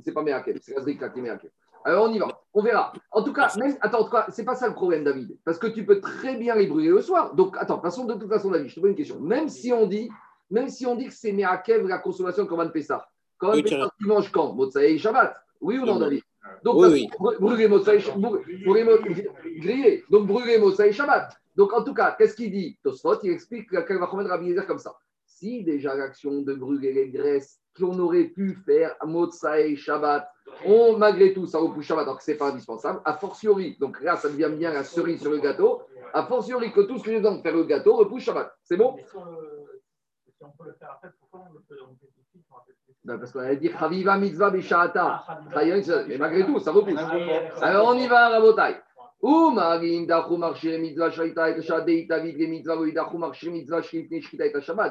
c'est 0.04 0.12
pas 0.12 0.22
Meakel, 0.22 0.60
c'est 0.62 0.76
Azrika 0.76 1.08
qui 1.08 1.22
est. 1.22 1.52
Alors 1.86 2.10
on 2.10 2.12
y 2.12 2.18
va, 2.18 2.42
on 2.52 2.64
verra. 2.64 2.92
En 3.12 3.22
tout 3.22 3.32
cas, 3.32 3.54
même, 3.58 3.78
attends, 3.80 4.10
c'est 4.30 4.44
pas 4.44 4.56
ça 4.56 4.68
le 4.68 4.74
problème, 4.74 5.04
David, 5.04 5.38
parce 5.46 5.60
que 5.60 5.68
tu 5.68 5.86
peux 5.86 6.02
très 6.02 6.36
bien 6.36 6.56
les 6.56 6.66
brûler 6.66 6.90
le 6.90 7.02
soir. 7.02 7.36
Donc 7.36 7.56
attends, 7.60 7.80
façon, 7.80 8.06
de 8.06 8.16
toute 8.16 8.28
façon, 8.28 8.50
David, 8.50 8.70
je 8.70 8.76
te 8.76 8.80
pose 8.80 8.90
une 8.90 8.96
question. 8.96 9.20
Même 9.20 9.50
si 9.50 9.72
on 9.72 9.86
dit, 9.86 10.10
même 10.50 10.70
si 10.70 10.86
on 10.86 10.96
dit 10.96 11.08
que 11.08 11.14
c'est 11.14 11.32
Meakel 11.32 11.86
la 11.88 12.00
consommation 12.00 12.44
de 12.44 12.50
Korban 12.50 12.70
Pessah, 12.70 13.08
quand 13.38 13.54
oui, 13.54 13.64
Pessah, 13.64 13.90
tu 14.00 14.08
manges 14.08 14.32
quand? 14.32 14.54
Motsaï 14.54 14.98
Shabbat 14.98 15.36
Oui 15.62 15.78
ou 15.78 15.86
non, 15.86 16.00
David? 16.00 16.22
Donc, 16.64 16.76
oui, 16.78 16.88
oui. 16.92 17.10
brûler 17.40 17.68
griller. 19.58 20.04
Donc, 20.10 20.28
brûler 20.28 20.58
Motsaï 20.58 20.94
Shabbat. 20.94 21.38
Donc, 21.56 21.74
en 21.74 21.84
tout 21.84 21.94
cas, 21.94 22.16
qu'est-ce 22.18 22.36
qu'il 22.36 22.52
dit? 22.52 22.78
Tosfot, 22.84 23.20
il 23.24 23.32
explique 23.32 23.70
qu'elle 23.70 24.00
va 24.00 24.06
remettre 24.06 24.30
Rabbi 24.30 24.56
comme 24.68 24.80
ça. 24.80 24.96
Si 25.26 25.64
déjà 25.64 25.96
l'action 25.96 26.42
de 26.42 26.54
brûler 26.54 26.94
les 26.94 27.10
graisses 27.10 27.60
qu'on 27.78 27.98
aurait 28.00 28.26
pu 28.26 28.58
faire 28.66 28.96
à 29.00 29.06
Motsaï 29.06 29.76
Shabbat, 29.76 30.30
on, 30.66 30.98
malgré 30.98 31.34
tout, 31.34 31.46
ça 31.46 31.58
repousse 31.58 31.86
Shabbat, 31.86 32.06
donc 32.06 32.22
ce 32.22 32.32
n'est 32.32 32.38
pas 32.38 32.52
indispensable. 32.52 33.02
A 33.04 33.14
fortiori, 33.14 33.76
donc 33.80 34.02
là, 34.02 34.16
ça 34.16 34.30
devient 34.30 34.52
bien 34.56 34.72
la 34.72 34.84
cerise 34.84 35.22
sur 35.22 35.32
le 35.32 35.40
gâteau. 35.40 35.82
A 36.14 36.26
fortiori 36.26 36.72
que 36.72 36.82
tout 36.82 36.98
ce 36.98 37.04
que 37.04 37.12
j'ai 37.12 37.18
besoin 37.18 37.38
de 37.38 37.42
faire 37.42 37.56
le 37.56 37.64
gâteau 37.64 37.96
repousse 37.96 38.24
Shabbat. 38.24 38.56
C'est 38.64 38.78
bon? 38.78 38.96
On 40.46 40.52
peut 40.58 40.70
le 40.70 40.76
faire 40.80 40.92
après, 40.92 41.10
pourquoi 41.20 41.48
on 41.50 41.54
le 41.54 41.60
fait 41.68 41.76
ben 43.06 43.20
parce 43.20 43.32
qu'on 43.32 43.40
a 43.40 43.54
dit 43.54 43.70
Chaviva 43.70 44.18
mitzvah 44.18 44.50
bishata. 44.50 45.24
Ah, 45.28 45.40
Mais 46.08 46.18
malgré 46.18 46.44
tout, 46.46 46.60
ça 46.60 46.72
repousse. 46.72 47.00
Alors 47.62 47.90
on 47.90 47.94
y 47.94 48.08
va, 48.08 48.30
Rabotai. 48.30 48.78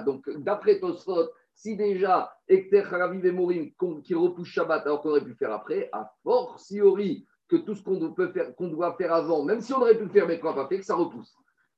Donc, 0.04 0.30
d'après 0.38 0.80
Tosfot, 0.80 1.28
si 1.54 1.76
déjà 1.76 2.32
Ekter 2.48 2.82
Haraviv 2.82 3.26
et 3.26 3.32
Morim 3.32 3.70
qui 4.02 4.14
repousse 4.14 4.48
Shabbat 4.48 4.86
alors 4.86 5.02
qu'on 5.02 5.10
aurait 5.10 5.20
pu 5.20 5.30
le 5.30 5.36
faire 5.36 5.52
après, 5.52 5.88
a 5.92 6.10
fortiori 6.22 7.26
que 7.48 7.56
tout 7.56 7.74
ce 7.74 7.82
qu'on 7.82 8.12
peut 8.12 8.32
faire, 8.32 8.54
qu'on 8.56 8.68
doit 8.68 8.94
faire 8.96 9.12
avant, 9.12 9.44
même 9.44 9.60
si 9.60 9.72
on 9.72 9.80
aurait 9.80 9.96
pu 9.96 10.04
le 10.04 10.10
faire 10.10 10.26
mais 10.26 10.38
qu'on 10.40 10.48
n'a 10.48 10.54
pas 10.54 10.68
fait, 10.68 10.78
que 10.78 10.84
ça 10.84 10.94
repousse. 10.96 11.36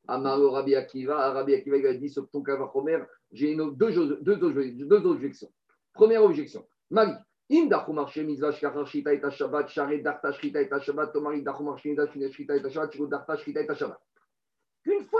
Amaro 0.09 0.51
Rabbi 0.51 0.75
Akiva, 0.75 1.33
Rabbi 1.33 1.55
Akiva 1.55 1.77
il 1.77 1.87
a 1.87 1.95
dit 1.95 2.11
sur 2.11 2.29
ton 2.31 2.43
Kavachomer, 2.43 2.99
j'ai 3.33 3.57
deux, 3.57 3.73
deux, 3.73 4.19
deux, 4.21 4.37
deux 4.37 5.07
objections. 5.07 5.53
Première 5.93 6.25
objection, 6.25 6.67
Marie, 6.91 7.13
une 7.49 7.71
fois 7.71 7.85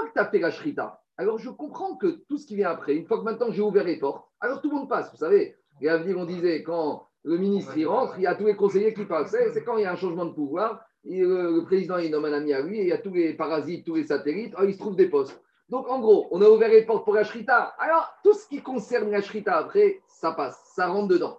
que 0.07 0.13
tu 0.13 0.19
as 0.19 0.27
fait 0.27 0.39
la 0.39 0.51
shrita, 0.51 1.03
alors 1.17 1.39
je 1.39 1.51
comprends 1.51 1.97
que 1.97 2.07
tout 2.29 2.39
ce 2.39 2.47
qui 2.47 2.57
vient 2.57 2.71
après, 2.71 2.95
une 2.95 3.07
fois 3.07 3.19
que 3.19 3.25
maintenant 3.25 3.51
j'ai 3.51 3.63
ouvert 3.63 3.85
les 3.85 3.99
portes, 3.99 4.29
alors 4.41 4.61
tout 4.61 4.71
le 4.71 4.77
monde 4.77 4.89
passe. 4.89 5.11
Vous 5.13 5.19
savez, 5.19 5.57
et 5.81 5.89
à 5.89 5.99
venir, 5.99 6.19
on 6.19 6.25
disait, 6.25 6.63
quand 6.63 7.09
le 7.25 7.39
ministre 7.39 7.77
y 7.77 7.85
rentre, 7.85 8.15
il 8.19 8.23
y 8.23 8.27
a 8.27 8.35
tous 8.35 8.47
les 8.47 8.57
conseillers 8.57 8.95
qui 8.95 9.05
passent. 9.05 9.37
C'est 9.53 9.65
quand 9.65 9.77
il 9.77 9.83
y 9.83 9.87
a 9.87 9.93
un 9.93 9.97
changement 9.97 10.27
de 10.27 10.35
pouvoir, 10.35 10.86
le, 11.09 11.65
président 11.65 11.99
il 11.99 12.11
nomme 12.11 12.25
un 12.25 12.33
ami 12.33 12.53
à 12.53 12.61
lui, 12.61 12.79
et 12.79 12.83
il 12.83 12.89
y 12.89 12.93
a 12.93 12.99
tous 12.99 13.15
les 13.15 13.35
parasites, 13.35 13.87
tous 13.87 13.95
les 13.95 14.05
satellites, 14.05 14.55
oh, 14.59 14.65
il 14.67 14.75
se 14.75 14.79
trouve 14.79 14.97
des 14.97 15.09
postes. 15.09 15.41
Donc 15.69 15.89
en 15.89 16.01
gros, 16.01 16.29
on 16.31 16.43
a 16.43 16.49
ouvert 16.49 16.69
les 16.69 16.83
portes 16.83 17.05
pour 17.05 17.15
la 17.15 17.25
shrita. 17.25 17.75
Alors 17.79 18.09
tout 18.23 18.35
ce 18.35 18.47
qui 18.49 18.63
concerne 18.63 19.11
la 19.11 19.21
shrita 19.21 19.57
après, 19.57 20.01
ça 20.07 20.33
passe, 20.33 20.61
ça 20.75 20.89
rentre 20.89 21.09
dedans. 21.09 21.39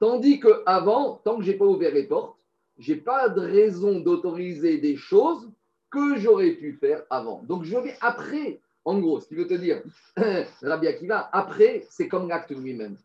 Tandis 0.00 0.40
qu'avant, 0.40 1.20
tant 1.24 1.38
que 1.38 1.44
je 1.44 1.52
n'ai 1.52 1.58
pas 1.58 1.66
ouvert 1.66 1.92
les 1.92 2.04
portes, 2.04 2.36
je 2.78 2.92
n'ai 2.92 3.00
pas 3.00 3.28
de 3.28 3.40
raison 3.40 4.00
d'autoriser 4.00 4.78
des 4.78 4.96
choses 4.96 5.50
que 5.90 6.16
j'aurais 6.16 6.52
pu 6.52 6.74
faire 6.74 7.02
avant. 7.10 7.42
Donc 7.44 7.64
je 7.64 7.76
vais 7.76 7.94
après, 8.00 8.60
en 8.84 8.98
gros, 9.00 9.20
ce 9.20 9.28
qui 9.28 9.34
veut 9.34 9.46
te 9.46 9.54
dire, 9.54 9.82
Rabbi 10.62 10.86
Akiva, 10.86 11.28
après, 11.32 11.86
c'est 11.90 12.08
comme 12.08 12.28
l'acte 12.28 12.50
lui-même. 12.50 12.96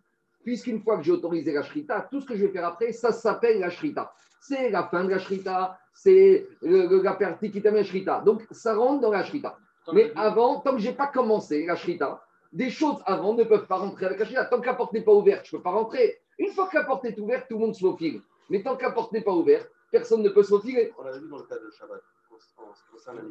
Puisqu'une 0.44 0.82
fois 0.82 0.98
que 0.98 1.04
j'ai 1.04 1.12
autorisé 1.12 1.54
la 1.54 1.64
shrita, 1.64 2.08
tout 2.12 2.22
ce 2.22 2.26
que 2.26 2.36
je 2.36 2.46
vais 2.46 2.52
faire 2.52 2.68
après, 2.68 2.92
ça 2.92 3.12
s'appelle 3.12 3.60
la 3.60 3.70
shrita. 3.70 4.14
C'est 4.46 4.70
la 4.70 4.84
fin 4.84 5.04
de 5.06 5.10
la 5.10 5.20
shrita, 5.20 5.80
c'est 5.94 6.48
la 6.62 7.14
partie 7.14 7.52
qui 7.52 7.62
t'aime 7.62 7.76
la 7.76 7.84
shrita. 7.84 8.22
Donc 8.22 8.46
ça 8.52 8.76
rentre 8.76 9.02
dans 9.02 9.12
la 9.12 9.24
shrita. 9.24 9.58
Mais 9.94 10.12
avant, 10.16 10.60
tant 10.60 10.74
que 10.74 10.80
je 10.80 10.90
n'ai 10.90 10.96
pas 10.96 11.08
commencé 11.08 11.66
la 11.66 11.76
shrita, 11.76 12.24
des 12.52 12.70
choses 12.70 13.02
avant 13.06 13.34
ne 13.34 13.44
peuvent 13.44 13.68
pas 13.68 13.78
rentrer 13.78 14.06
avec 14.06 14.20
la 14.20 14.26
shrita. 14.26 14.46
Tant 14.46 14.60
que 14.60 14.66
la 14.66 14.74
porte 14.74 14.94
n'est 14.94 15.02
pas 15.02 15.14
ouverte, 15.14 15.46
je 15.46 15.56
ne 15.56 15.60
peux 15.60 15.64
pas 15.64 15.72
rentrer. 15.72 16.20
Une 16.40 16.52
fois 16.52 16.68
que 16.68 16.78
la 16.78 16.84
porte 16.84 17.06
est 17.06 17.18
ouverte, 17.20 17.48
tout 17.48 17.56
le 17.56 17.62
monde 17.62 17.76
se 17.76 17.80
faufile. 17.80 18.22
Mais 18.50 18.62
tant 18.62 18.76
que 18.76 18.84
la 18.84 18.92
porte 18.92 19.12
n'est 19.12 19.22
pas 19.22 19.34
ouverte, 19.34 19.70
personne 19.92 20.22
ne 20.22 20.30
peut 20.30 20.44
se 20.44 20.50
faufiler. 20.50 20.94
On 20.98 21.04
l'a 21.04 21.18
vu 21.18 21.28
dans 21.30 21.38
le 21.38 21.44
cas 21.44 21.58
de 21.58 21.70
Shabbat. 21.72 22.02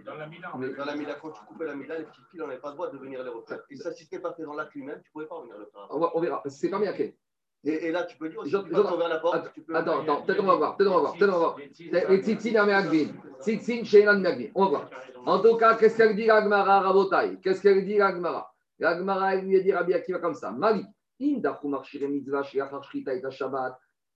Dans 0.05 0.15
la 0.15 0.27
Mila. 0.27 0.53
Dans 0.77 0.85
la 0.85 0.97
Mila, 0.97 1.15
quand 1.21 1.31
tu 1.31 1.45
coupais 1.45 1.67
la 1.67 1.75
Mila, 1.75 1.99
les 1.99 2.05
petites 2.05 2.25
filles 2.31 2.41
n'avaient 2.41 2.59
pas 2.59 2.71
le 2.71 2.75
droit 2.75 2.91
de 2.91 2.99
venir 2.99 3.23
les 3.23 3.31
refaire. 3.31 3.61
Et 3.71 3.77
ça, 3.77 3.93
si 3.93 4.05
ce 4.05 4.05
n'était 4.05 4.23
pas 4.23 4.33
fait 4.33 4.43
dans 4.43 4.55
l'acte 4.55 4.75
lui-même, 4.75 5.01
tu 5.03 5.09
ne 5.09 5.13
pouvais 5.13 5.27
pas 5.27 5.41
venir 5.41 5.59
le 5.59 5.67
faire. 5.67 5.87
On, 5.91 6.21
verra. 6.21 6.43
C'est 6.47 6.71
pas 6.71 6.79
bien 6.79 6.93
fait. 6.93 7.17
Et, 7.65 7.87
et, 7.87 7.93
là, 7.93 8.03
tu 8.05 8.17
peux 8.17 8.29
dire, 8.29 8.43
si 8.43 8.51
tu 8.51 8.57
ouvert 8.57 9.09
la 9.09 9.19
porte, 9.19 9.53
tu 9.55 9.63
peux. 9.63 9.77
Attends, 9.77 10.01
attends, 10.01 10.23
peut-être 10.23 10.43
on 10.43 10.47
va 10.47 10.57
voir, 10.57 10.77
peut-être 10.77 10.91
on 10.91 10.95
va 10.95 11.01
voir, 11.01 11.13
peut-être 11.17 11.35
on 11.35 11.39
va 11.39 11.39
voir. 11.39 11.59
Les 12.11 12.23
tzitzin 12.23 12.57
à 12.57 12.67
Meagvin, 12.67 13.13
tzitzin 13.41 13.85
shenan 13.85 14.19
Meagvin. 14.19 14.51
On 14.55 14.65
va 14.65 14.69
voir. 14.71 14.91
En 15.27 15.39
tout 15.39 15.57
cas, 15.57 15.77
qu'est-ce 15.77 15.97
qu'elle 15.97 16.17
dit 16.17 16.29
Agmara 16.29 16.81
Rabotai? 16.81 17.39
Qu'est-ce 17.41 17.63
qu'elle 17.63 17.85
dit 17.85 18.01
Agmara 18.01 18.53
Agmara, 18.83 19.37
elle 19.37 19.45
lui 19.45 19.57
a 19.57 19.61
dit 19.61 19.73
Rabbi 19.73 19.95
Akiva 19.95 20.19
comme 20.19 20.35
ça. 20.35 20.51
Mali, 20.51 20.85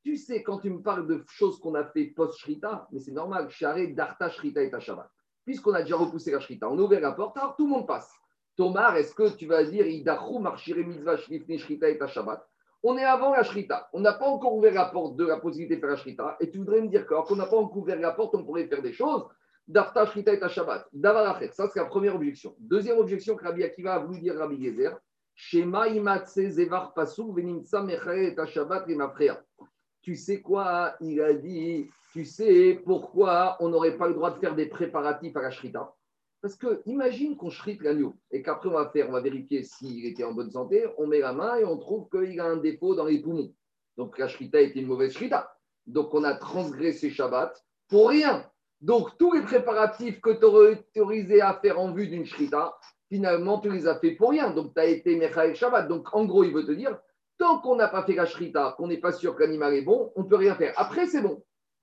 tu 0.02 0.16
sais, 0.16 0.42
quand 0.42 0.58
tu 0.58 0.70
me 0.70 0.82
parles 0.82 1.06
de 1.06 1.24
choses 1.28 1.60
qu'on 1.60 1.74
a 1.74 1.84
fait 1.84 2.06
post-shrita, 2.06 2.88
mais 2.90 2.98
c'est 2.98 3.12
normal, 3.12 3.48
charé 3.50 3.88
darta 3.88 4.28
shrita 4.28 4.62
et 4.62 4.70
Shabbat. 4.80 5.08
Puisqu'on 5.44 5.72
a 5.74 5.82
déjà 5.82 5.96
repoussé 5.96 6.32
la 6.32 6.40
shrita, 6.40 6.68
on 6.68 6.78
a 6.78 6.82
ouvert 6.82 7.00
la 7.00 7.12
porte, 7.12 7.36
alors 7.36 7.54
tout 7.54 7.66
le 7.66 7.70
monde 7.70 7.86
passe. 7.86 8.12
Tomar, 8.56 8.96
est-ce 8.96 9.14
que 9.14 9.36
tu 9.36 9.46
vas 9.46 9.62
dire 9.62 9.86
idachu 9.86 10.40
marchire 10.40 10.78
mitzvah 10.78 11.16
shrita 11.16 11.88
et 11.88 11.98
Shabbat? 12.08 12.44
On 12.88 12.96
est 12.96 13.04
avant 13.04 13.32
la 13.32 13.42
shrita, 13.42 13.88
on 13.92 13.98
n'a 13.98 14.12
pas 14.12 14.28
encore 14.28 14.54
ouvert 14.54 14.72
la 14.72 14.84
porte 14.84 15.16
de 15.16 15.26
la 15.26 15.38
possibilité 15.38 15.74
de 15.74 15.80
faire 15.80 15.90
la 15.90 15.96
shrita, 15.96 16.36
et 16.38 16.48
tu 16.48 16.58
voudrais 16.58 16.80
me 16.80 16.86
dire 16.86 17.04
qu'on 17.04 17.34
n'a 17.34 17.46
pas 17.46 17.56
encore 17.56 17.78
ouvert 17.78 17.98
la 17.98 18.12
porte, 18.12 18.36
on 18.36 18.44
pourrait 18.44 18.68
faire 18.68 18.80
des 18.80 18.92
choses. 18.92 19.26
Darta 19.66 20.06
shrita 20.06 20.32
et 20.32 20.48
Shabbat. 20.48 20.86
Ça, 21.50 21.68
c'est 21.68 21.80
la 21.80 21.86
première 21.86 22.14
objection. 22.14 22.54
Deuxième 22.60 22.98
objection 22.98 23.34
que 23.34 23.44
Rabbi 23.44 23.64
Akiva 23.64 23.94
a 23.94 23.98
voulu 23.98 24.20
dire 24.20 24.36
Rabbi 24.36 24.64
Gezer, 24.64 24.96
tu 30.00 30.14
sais 30.14 30.40
quoi 30.40 30.94
Il 31.00 31.20
a 31.20 31.34
dit, 31.34 31.90
tu 32.12 32.24
sais 32.24 32.80
pourquoi 32.84 33.56
on 33.58 33.68
n'aurait 33.68 33.96
pas 33.96 34.06
le 34.06 34.14
droit 34.14 34.30
de 34.30 34.38
faire 34.38 34.54
des 34.54 34.66
préparatifs 34.66 35.36
à 35.36 35.42
la 35.42 35.50
shrita? 35.50 35.92
Parce 36.42 36.56
que 36.56 36.82
imagine 36.86 37.36
qu'on 37.36 37.50
shrite 37.50 37.82
l'agneau 37.82 38.16
et 38.30 38.42
qu'après 38.42 38.68
on 38.68 38.72
va 38.72 38.90
faire, 38.90 39.08
on 39.08 39.12
va 39.12 39.20
vérifier 39.20 39.62
s'il 39.62 40.06
était 40.06 40.24
en 40.24 40.32
bonne 40.32 40.50
santé, 40.50 40.86
on 40.98 41.06
met 41.06 41.20
la 41.20 41.32
main 41.32 41.56
et 41.56 41.64
on 41.64 41.78
trouve 41.78 42.08
qu'il 42.08 42.38
a 42.40 42.44
un 42.44 42.56
défaut 42.56 42.94
dans 42.94 43.06
les 43.06 43.20
poumons. 43.20 43.52
Donc 43.96 44.18
la 44.18 44.28
shrita 44.28 44.60
était 44.60 44.80
une 44.80 44.86
mauvaise 44.86 45.12
shrita. 45.12 45.56
Donc 45.86 46.14
on 46.14 46.24
a 46.24 46.34
transgressé 46.34 47.10
Shabbat 47.10 47.64
pour 47.88 48.10
rien. 48.10 48.48
Donc 48.80 49.16
tous 49.18 49.32
les 49.32 49.42
préparatifs 49.42 50.20
que 50.20 50.30
tu 50.30 50.44
aurais 50.44 50.72
autorisé 50.72 51.40
à 51.40 51.54
faire 51.54 51.80
en 51.80 51.92
vue 51.92 52.08
d'une 52.08 52.26
shrita, 52.26 52.78
finalement 53.08 53.58
tu 53.60 53.70
les 53.70 53.88
as 53.88 53.98
fait 53.98 54.12
pour 54.12 54.30
rien. 54.30 54.50
Donc 54.50 54.74
tu 54.74 54.80
as 54.80 54.86
été 54.86 55.16
Mechael 55.16 55.54
Shabbat. 55.54 55.88
Donc 55.88 56.14
en 56.14 56.26
gros, 56.26 56.44
il 56.44 56.52
veut 56.52 56.66
te 56.66 56.72
dire, 56.72 56.98
tant 57.38 57.60
qu'on 57.60 57.76
n'a 57.76 57.88
pas 57.88 58.04
fait 58.04 58.14
la 58.14 58.26
shrita, 58.26 58.74
qu'on 58.76 58.88
n'est 58.88 58.98
pas 58.98 59.12
sûr 59.12 59.34
que 59.34 59.42
l'animal 59.42 59.74
est 59.74 59.82
bon, 59.82 60.12
on 60.14 60.24
ne 60.24 60.28
peut 60.28 60.36
rien 60.36 60.54
faire. 60.54 60.74
Après, 60.76 61.06
c'est 61.06 61.22
bon. 61.22 61.42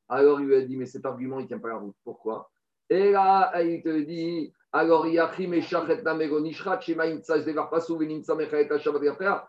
Alors 0.09 0.39
il 0.39 0.47
lui 0.47 0.55
a 0.55 0.61
dit, 0.61 0.77
mais 0.77 0.85
cet 0.85 1.05
argument, 1.05 1.39
il 1.39 1.43
ne 1.43 1.47
tient 1.47 1.59
pas 1.59 1.69
la 1.69 1.77
route. 1.77 1.95
Pourquoi? 2.03 2.51
Et 2.93 3.11
là, 3.11 3.51
il 3.63 3.81
te 3.81 4.01
dit, 4.01 4.53
alors, 4.71 5.07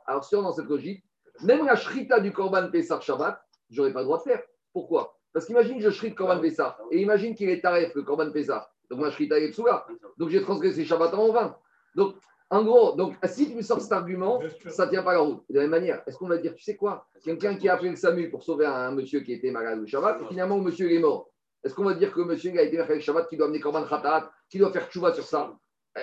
alors 0.06 0.24
si 0.24 0.34
on 0.34 0.42
dans 0.42 0.52
cette 0.52 0.66
logique, 0.66 1.04
même 1.42 1.66
la 1.66 1.76
shrita 1.76 2.20
du 2.20 2.32
Korban 2.32 2.70
Pessar 2.70 3.02
Shabbat, 3.02 3.38
je 3.68 3.76
n'aurais 3.76 3.92
pas 3.92 3.98
le 3.98 4.06
droit 4.06 4.16
de 4.16 4.22
faire. 4.22 4.42
Pourquoi? 4.72 5.18
Parce 5.34 5.44
qu'imagine 5.44 5.76
que 5.76 5.84
je 5.84 5.90
shrite 5.90 6.14
Korban 6.14 6.40
Pessar, 6.40 6.78
et 6.90 7.02
imagine 7.02 7.34
qu'il 7.34 7.50
est 7.50 7.60
taref, 7.60 7.94
le 7.94 8.02
Korban 8.02 8.30
Pessar. 8.30 8.70
Donc 8.88 9.00
ma 9.00 9.10
shrita 9.10 9.38
est 9.38 9.58
là. 9.58 9.86
Donc 10.16 10.30
j'ai 10.30 10.40
transgressé 10.40 10.86
Shabbat 10.86 11.12
en 11.12 11.30
vain. 11.30 11.54
Donc, 11.94 12.14
en 12.48 12.64
gros, 12.64 12.92
donc, 12.92 13.16
si 13.24 13.50
tu 13.50 13.56
me 13.56 13.62
sors 13.62 13.80
cet 13.80 13.92
argument, 13.92 14.40
ça 14.68 14.86
ne 14.86 14.90
tient 14.90 15.02
pas 15.02 15.12
la 15.12 15.20
route. 15.20 15.44
De 15.50 15.56
la 15.56 15.62
même 15.62 15.70
manière, 15.70 16.02
est-ce 16.06 16.16
qu'on 16.16 16.28
va 16.28 16.38
dire, 16.38 16.54
tu 16.54 16.62
sais 16.62 16.76
quoi? 16.76 17.06
Quelqu'un 17.22 17.56
qui 17.56 17.68
a 17.68 17.74
appelé 17.74 17.90
le 17.90 17.96
SAMU 17.96 18.30
pour 18.30 18.42
sauver 18.42 18.64
un, 18.64 18.92
monsieur 18.92 19.20
qui 19.20 19.34
était 19.34 19.50
malade 19.50 19.80
au 19.80 19.86
Shabbat, 19.86 20.22
et 20.22 20.26
finalement, 20.28 20.56
le 20.56 20.62
monsieur 20.62 20.90
est 20.90 20.98
mort. 20.98 21.30
Est-ce 21.64 21.74
qu'on 21.74 21.84
va 21.84 21.94
dire 21.94 22.12
que 22.12 22.20
monsieur 22.20 22.56
a 22.58 22.62
été 22.62 22.80
au 22.80 23.00
Shabbat, 23.00 23.28
qui 23.28 23.36
doit 23.36 23.46
amener 23.46 23.60
Korban 23.60 23.84
Khatat, 23.84 24.30
qui 24.50 24.58
doit 24.58 24.70
faire 24.70 24.88
tchouva 24.90 25.14
sur 25.14 25.24
ça? 25.24 25.56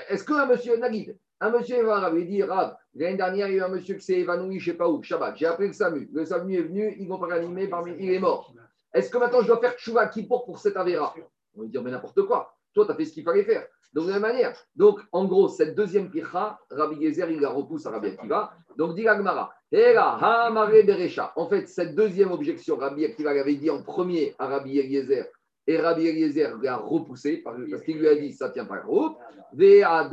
Est-ce 0.10 0.24
qu'un 0.24 0.48
monsieur 0.48 0.76
Nagid, 0.78 1.16
un 1.40 1.52
monsieur 1.52 1.84
va 1.86 2.10
lui 2.10 2.26
dire, 2.26 2.48
l'année 2.96 3.18
dernière, 3.18 3.48
il 3.48 3.56
y 3.56 3.60
a 3.60 3.64
eu 3.64 3.64
un 3.64 3.68
monsieur 3.68 3.96
qui 3.96 4.02
s'est 4.02 4.20
évanoui, 4.20 4.60
je 4.60 4.70
ne 4.70 4.74
sais 4.74 4.78
pas 4.78 4.90
où, 4.90 5.02
Shabbat, 5.04 5.38
j'ai 5.38 5.46
appelé 5.46 5.68
le 5.68 5.74
SAMU, 5.74 6.10
le 6.12 6.26
SAMU 6.26 6.56
est 6.56 6.64
venu, 6.64 6.96
ils 6.98 7.08
vont 7.08 7.20
pas 7.20 7.28
réanimer, 7.28 7.68
parmi, 7.68 7.94
il 8.00 8.12
est 8.12 8.20
mort. 8.20 8.54
Est-ce 8.94 9.10
que 9.10 9.18
maintenant 9.18 9.42
je 9.42 9.48
dois 9.48 9.60
faire 9.60 9.76
tchouva 9.78 10.08
qui 10.08 10.24
pour 10.24 10.46
pour 10.46 10.58
cet 10.58 10.78
Avera 10.78 11.14
On 11.56 11.62
va 11.62 11.68
dire, 11.68 11.84
mais 11.84 11.92
n'importe 11.92 12.24
quoi. 12.24 12.56
Toi, 12.74 12.86
tu 12.86 12.92
as 12.92 12.96
fait 12.96 13.06
ce 13.06 13.14
qu'il 13.14 13.24
fallait 13.24 13.44
faire. 13.44 13.66
Donc, 13.94 14.06
de 14.06 14.12
la 14.12 14.20
même 14.20 14.32
manière. 14.32 14.56
Donc, 14.76 15.02
en 15.12 15.26
gros, 15.26 15.50
cette 15.50 15.76
deuxième 15.76 16.10
pircha, 16.10 16.58
Rabbi 16.70 17.06
Gezer, 17.06 17.30
il 17.30 17.42
la 17.42 17.50
repousse 17.50 17.86
à 17.86 17.92
Rabbi 17.92 18.08
Akiva. 18.08 18.54
Donc, 18.78 18.96
dit 18.96 19.08
Agmara. 19.08 19.54
En 21.36 21.48
fait, 21.48 21.68
cette 21.68 21.96
deuxième 21.96 22.32
objection, 22.32 22.78
Rabbi 22.78 23.06
Akiva 23.06 23.34
l'avait 23.34 23.56
dit 23.56 23.70
en 23.70 23.84
premier 23.84 24.34
à 24.40 24.48
Rabbi 24.48 24.80
Eliezer. 24.80 25.26
Et 25.68 25.78
Rabbi 25.78 26.08
Eliezer 26.08 26.58
l'a 26.62 26.78
repoussé 26.78 27.38
parce 27.38 27.58
qu'il 27.84 28.00
lui 28.00 28.08
a 28.08 28.16
dit 28.16 28.34
ça 28.34 28.48
ne 28.50 28.54
tient 28.54 28.66
pas 28.66 28.78
la 28.78 28.84
route. 28.84 29.16
Et 29.60 29.84
après, 29.84 30.08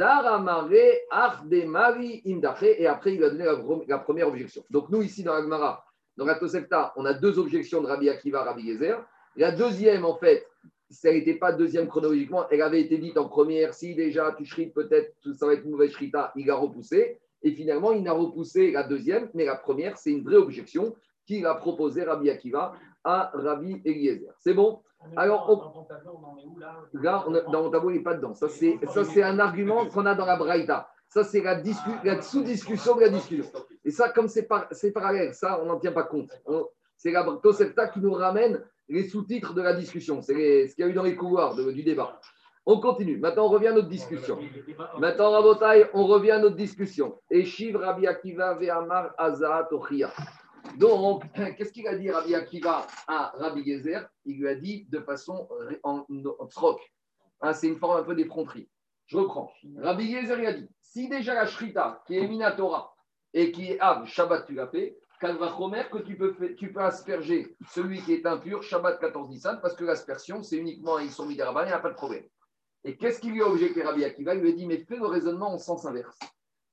il 3.12 3.18
lui 3.18 3.24
a 3.24 3.30
donné 3.30 3.44
la, 3.86 3.98
première 3.98 4.28
objection. 4.28 4.64
Donc, 4.70 4.90
nous, 4.90 5.02
ici, 5.02 5.22
dans 5.22 5.32
Agmara, 5.32 5.84
dans 6.16 6.24
la 6.24 6.34
Tosefta, 6.34 6.92
on 6.96 7.04
a 7.04 7.14
deux 7.14 7.38
objections 7.38 7.80
de 7.80 7.86
Rabbi 7.86 8.10
Akiva, 8.10 8.42
Rabbi 8.42 8.66
Gezer. 8.66 9.02
La 9.36 9.52
deuxième, 9.52 10.04
en 10.04 10.16
fait, 10.16 10.46
ça 10.90 11.12
n'était 11.12 11.34
pas 11.34 11.52
deuxième 11.52 11.86
chronologiquement, 11.86 12.48
elle 12.50 12.62
avait 12.62 12.80
été 12.80 12.98
dite 12.98 13.18
en 13.18 13.28
première, 13.28 13.74
si 13.74 13.94
déjà 13.94 14.34
tu 14.36 14.44
shrites 14.44 14.72
peut-être 14.72 15.14
ça 15.34 15.46
va 15.46 15.52
être 15.52 15.64
une 15.64 15.72
mauvaise 15.72 15.90
shrita, 15.90 16.32
il 16.34 16.50
a 16.50 16.54
repoussé. 16.54 17.18
Et 17.42 17.52
finalement, 17.52 17.92
il 17.92 18.02
n'a 18.02 18.12
repoussé 18.12 18.72
la 18.72 18.82
deuxième, 18.82 19.30
mais 19.34 19.44
la 19.44 19.54
première, 19.54 19.96
c'est 19.96 20.10
une 20.10 20.24
vraie 20.24 20.36
objection 20.36 20.96
qu'il 21.26 21.46
a 21.46 21.54
proposé 21.54 22.02
Rabbi 22.02 22.30
Akiva 22.30 22.72
à 23.04 23.30
Rabbi 23.34 23.80
Eliezer. 23.84 24.32
C'est 24.40 24.54
bon? 24.54 24.80
Alors, 25.16 25.48
on 25.48 26.58
là? 26.58 26.84
Là, 26.92 27.24
dans 27.50 27.62
mon 27.62 27.70
tableau, 27.70 27.90
il 27.90 27.98
n'est 27.98 28.02
pas 28.02 28.14
dedans. 28.14 28.34
Ça, 28.34 28.48
c'est 28.48 29.22
un 29.22 29.38
argument 29.38 29.86
qu'on 29.86 30.06
a 30.06 30.14
dans 30.14 30.26
la 30.26 30.36
Braïta. 30.36 30.88
Ça, 31.08 31.24
c'est 31.24 31.40
la, 31.40 31.60
la 32.04 32.20
sous-discussion 32.20 32.96
de 32.96 33.00
la 33.02 33.08
discussion. 33.08 33.50
Et 33.84 33.90
ça, 33.90 34.10
comme 34.10 34.28
c'est 34.28 34.46
parallèle, 34.92 35.34
ça, 35.34 35.60
on 35.62 35.66
n'en 35.66 35.78
tient 35.78 35.92
pas 35.92 36.02
compte. 36.02 36.30
C'est 36.96 37.12
la 37.12 37.24
Tosefta 37.42 37.88
qui 37.88 38.00
nous 38.00 38.12
ramène 38.12 38.62
les 38.88 39.08
sous-titres 39.08 39.54
de 39.54 39.62
la 39.62 39.72
discussion. 39.72 40.20
C'est 40.20 40.66
ce 40.66 40.74
qu'il 40.74 40.84
y 40.84 40.88
a 40.88 40.90
eu 40.90 40.94
dans 40.94 41.04
les 41.04 41.16
couloirs 41.16 41.54
du 41.54 41.82
débat. 41.82 42.20
On 42.66 42.80
continue. 42.80 43.16
Maintenant, 43.16 43.46
on 43.46 43.48
revient 43.48 43.68
à 43.68 43.72
notre 43.72 43.88
discussion. 43.88 44.38
Maintenant, 44.98 45.30
Rabotai, 45.30 45.86
on 45.94 46.04
revient 46.06 46.32
à 46.32 46.38
notre 46.38 46.56
discussion. 46.56 47.18
Et 47.30 47.44
Shiv 47.44 47.76
Rabbi 47.76 48.06
Akiva 48.06 48.54
Ve'amar 48.54 49.14
Azat 49.16 49.70
Donc, 50.76 51.24
qu'est-ce 51.56 51.72
qu'il 51.72 51.86
a 51.86 51.96
dit 51.96 52.10
Rabbi 52.10 52.34
Akiva 52.34 52.86
à 53.06 53.32
Rabbi 53.36 53.64
Gezer 53.64 54.08
Il 54.24 54.38
lui 54.38 54.48
a 54.48 54.54
dit 54.54 54.86
de 54.90 55.00
façon 55.00 55.48
en, 55.82 56.04
troc. 56.50 56.80
Hein, 57.40 57.52
c'est 57.52 57.68
une 57.68 57.78
forme 57.78 58.00
un 58.00 58.04
peu 58.04 58.14
d'effronterie. 58.14 58.68
Je 59.06 59.16
reprends. 59.16 59.50
Rabbi 59.76 60.10
Gezer 60.12 60.46
a 60.46 60.52
dit 60.52 60.68
si 60.80 61.08
déjà 61.08 61.34
la 61.34 61.46
Shrita, 61.46 62.02
qui 62.06 62.16
est 62.16 62.26
Minatora 62.26 62.94
et 63.34 63.52
qui 63.52 63.72
est 63.72 63.80
Av, 63.80 64.06
Shabbat, 64.06 64.46
tu 64.46 64.54
l'as 64.54 64.68
fait, 64.68 64.98
Kalvachomer 65.20 65.84
que 65.90 65.98
tu 65.98 66.16
peux, 66.16 66.34
tu 66.56 66.72
peux 66.72 66.80
asperger 66.80 67.56
celui 67.70 68.00
qui 68.02 68.14
est 68.14 68.26
impur, 68.26 68.62
Shabbat 68.62 69.00
14 69.00 69.28
Nissan, 69.28 69.60
parce 69.60 69.74
que 69.74 69.84
l'aspersion, 69.84 70.42
c'est 70.42 70.56
uniquement 70.56 70.96
un 70.96 71.02
Issour 71.02 71.26
Midaraban, 71.26 71.62
il 71.62 71.66
n'y 71.66 71.72
a 71.72 71.78
pas 71.78 71.90
de 71.90 71.94
problème. 71.94 72.24
Et 72.84 72.96
qu'est-ce 72.96 73.20
qu'il 73.20 73.32
lui 73.32 73.42
a 73.42 73.46
objecté 73.46 73.82
Rabbi 73.82 74.04
Akiva? 74.04 74.34
Il 74.34 74.40
lui 74.40 74.50
a 74.50 74.54
dit, 74.54 74.66
mais 74.66 74.78
fais 74.78 74.96
le 74.96 75.06
raisonnement 75.06 75.52
en 75.52 75.58
sens 75.58 75.84
inverse. 75.84 76.18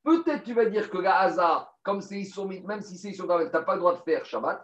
Peut-être 0.05 0.43
tu 0.43 0.53
vas 0.53 0.65
dire 0.65 0.89
que 0.91 0.99
la 0.99 1.19
Haza, 1.19 1.67
comme 1.83 1.99
c'est 1.99 2.19
Issour 2.19 2.47
même 2.47 2.81
si 2.81 2.95
c'est 2.95 3.09
Issour 3.09 3.25
tu 3.25 3.51
n'as 3.51 3.61
pas 3.61 3.73
le 3.73 3.79
droit 3.79 3.95
de 3.97 4.03
faire 4.03 4.23
Shabbat. 4.23 4.63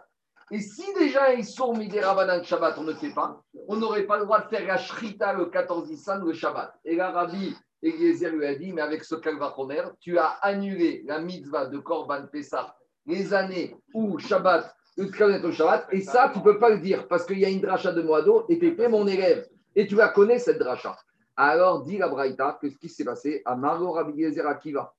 Et 0.52 0.60
si 0.60 0.84
déjà 0.94 1.34
Issour 1.34 1.76
Midaraban 1.76 2.44
Shabbat, 2.44 2.78
on 2.78 2.84
ne 2.84 2.94
fait 2.94 3.12
pas, 3.12 3.42
on 3.66 3.76
n'aurait 3.76 4.04
pas 4.04 4.18
le 4.18 4.24
droit 4.24 4.40
de 4.40 4.48
faire 4.48 4.64
la 4.66 4.78
Shrita 4.78 5.32
le 5.32 5.46
14 5.46 5.90
Nissan 5.90 6.24
le 6.24 6.32
Shabbat. 6.32 6.72
Et 6.84 6.94
là, 6.94 7.10
Rabbi 7.10 7.56
Eliezer 7.82 8.30
lui 8.30 8.46
a 8.46 8.54
dit, 8.54 8.72
mais 8.72 8.82
avec 8.82 9.02
ce 9.02 9.16
Kalvachomer, 9.16 9.82
tu 9.98 10.16
as 10.16 10.38
annulé 10.42 11.02
la 11.06 11.18
mitzvah 11.18 11.66
de 11.66 11.78
Korban 11.78 12.26
Pessah 12.30 12.76
les 13.06 13.34
années 13.34 13.76
où 13.94 14.18
Shabbat, 14.20 14.72
le 14.96 15.44
au 15.44 15.52
Shabbat, 15.52 15.88
et 15.90 16.02
ça, 16.02 16.30
tu 16.32 16.38
ne 16.38 16.44
peux 16.44 16.60
pas 16.60 16.70
le 16.70 16.78
dire 16.78 17.08
parce 17.08 17.26
qu'il 17.26 17.40
y 17.40 17.44
a 17.44 17.48
une 17.48 17.60
dracha 17.60 17.92
de 17.92 18.02
Moado 18.02 18.44
et 18.48 18.58
tu 18.60 18.76
mon 18.88 19.06
élève. 19.08 19.48
Et 19.74 19.86
tu 19.86 19.96
la 19.96 20.08
connais, 20.08 20.38
cette 20.38 20.58
dracha. 20.58 20.96
Alors, 21.34 21.82
dit 21.82 21.98
la 21.98 22.08
Braïta, 22.08 22.58
que 22.60 22.68
ce 22.68 22.76
qui 22.76 22.88
s'est 22.88 23.04
passé? 23.04 23.42
À 23.44 23.56
Margot 23.56 23.90
Rabbi 23.90 24.20
Yezer 24.20 24.46
Akiva. 24.46 24.92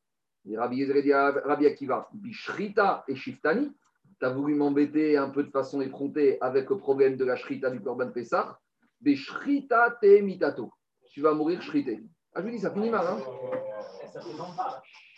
Rabbi 0.51 0.85
dit 0.85 1.13
Rabbi 1.13 1.65
Akiva, 1.65 2.09
Bishrita 2.13 3.03
et 3.07 3.15
Shiftani. 3.15 3.71
Tu 4.19 4.25
as 4.25 4.29
voulu 4.29 4.55
m'embêter 4.55 5.17
un 5.17 5.29
peu 5.29 5.43
de 5.43 5.49
façon 5.49 5.81
effrontée 5.81 6.37
avec 6.41 6.69
le 6.69 6.77
problème 6.77 7.17
de 7.17 7.25
la 7.25 7.35
Shrita 7.35 7.69
du 7.69 7.81
Korban 7.81 8.11
Pessah. 8.11 8.59
Bishrita 9.01 9.97
te 10.01 10.21
mitato. 10.21 10.71
Tu 11.11 11.21
vas 11.21 11.33
mourir 11.33 11.61
shrité. 11.61 12.03
Ah, 12.33 12.41
je 12.41 12.45
vous 12.45 12.51
dis, 12.51 12.59
ça 12.59 12.71
finit 12.71 12.89
mal. 12.89 13.05
Hein 13.05 13.19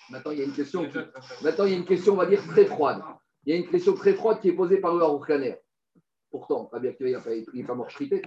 Maintenant, 0.09 0.31
il 0.31 0.39
y 0.39 0.41
a 0.41 0.45
une 0.45 0.53
question, 0.53 0.87
Maintenant, 1.41 1.65
il 1.65 1.71
y 1.71 1.73
a 1.73 1.77
une 1.77 1.85
question, 1.85 2.13
on 2.13 2.17
va 2.17 2.25
dire, 2.25 2.45
très 2.47 2.65
froide. 2.65 3.01
Il 3.45 3.53
y 3.53 3.57
a 3.57 3.59
une 3.59 3.69
question 3.69 3.93
très 3.93 4.13
froide 4.13 4.39
qui 4.41 4.49
est 4.49 4.53
posée 4.53 4.77
par 4.77 4.93
le 4.93 5.01
Haroukhaner. 5.01 5.55
Pourtant, 6.29 6.69
Rabbi 6.71 6.89
Akiva, 6.89 7.09
il 7.33 7.45
n'est 7.53 7.63
pas, 7.63 7.75
mort 7.75 7.87
chrité. 7.87 8.21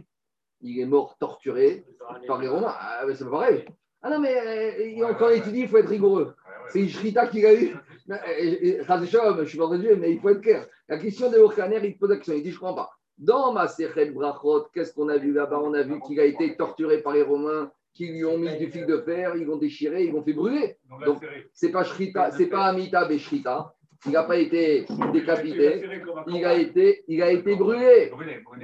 Il 0.61 0.81
est 0.81 0.87
mort 0.87 1.17
torturé 1.19 1.85
par 2.27 2.41
les 2.41 2.49
Romains. 2.49 2.75
Ah, 2.79 3.05
mais 3.07 3.15
c'est 3.15 3.25
pas 3.25 3.31
pareil. 3.31 3.65
Ah 4.01 4.11
non, 4.11 4.21
mais 4.21 4.35
euh, 4.37 5.15
quand 5.19 5.27
on 5.27 5.31
étudie, 5.31 5.61
il 5.61 5.69
faut 5.69 5.79
être 5.79 5.89
rigoureux. 5.89 6.35
C'est 6.71 6.81
une 6.81 6.89
shrita 6.89 7.27
qu'il 7.27 7.47
a 7.47 7.55
eu. 7.55 7.77
Je 8.09 9.45
suis 9.47 9.59
pas 9.59 9.77
Dieu, 9.77 9.97
mais 9.97 10.13
il 10.13 10.21
faut 10.21 10.31
être 10.31 10.41
clair. 10.41 10.67
La 10.89 10.99
question 10.99 11.31
de 11.31 11.39
Haroukhaner, 11.39 11.81
il 11.85 11.99
pose 11.99 12.11
la 12.11 12.17
question. 12.17 12.35
Il 12.35 12.43
dit 12.43 12.51
Je 12.51 12.57
ne 12.57 12.61
comprends 12.61 12.85
pas. 12.85 12.91
Dans 13.19 13.53
ma 13.53 13.67
Sechet 13.67 14.11
Brachot, 14.11 14.69
qu'est-ce 14.73 14.93
qu'on 14.93 15.09
a 15.09 15.17
vu 15.17 15.33
là-bas? 15.33 15.61
On 15.61 15.75
a 15.75 15.83
vu 15.83 16.01
qu'il 16.01 16.21
a 16.21 16.25
été 16.25 16.57
torturé 16.57 17.03
par 17.03 17.13
les 17.15 17.23
Romains 17.23 17.71
qui 17.93 18.07
lui 18.07 18.25
ont 18.25 18.39
mis 18.39 18.57
du 18.57 18.71
fil 18.71 18.87
de 18.87 18.99
fer, 18.99 19.35
ils 19.35 19.45
vont 19.45 19.57
déchirer, 19.57 20.05
ils 20.05 20.13
vont 20.13 20.23
fait 20.23 20.33
brûler. 20.33 20.77
Donc, 21.05 21.27
c'est 21.53 21.73
pas 21.73 21.83
Shrita, 21.83 22.31
c'est 22.31 22.47
pas 22.47 22.67
Amita 22.67 23.05
Beshrita. 23.07 23.75
Il 24.07 24.13
n'a 24.13 24.23
pas 24.23 24.37
été 24.37 24.87
décapité, 25.13 25.85
il 26.29 26.45
a 26.45 26.55
été, 26.55 27.03
il 27.09 27.21
a 27.21 27.33
été 27.33 27.57
brûlé. 27.57 28.13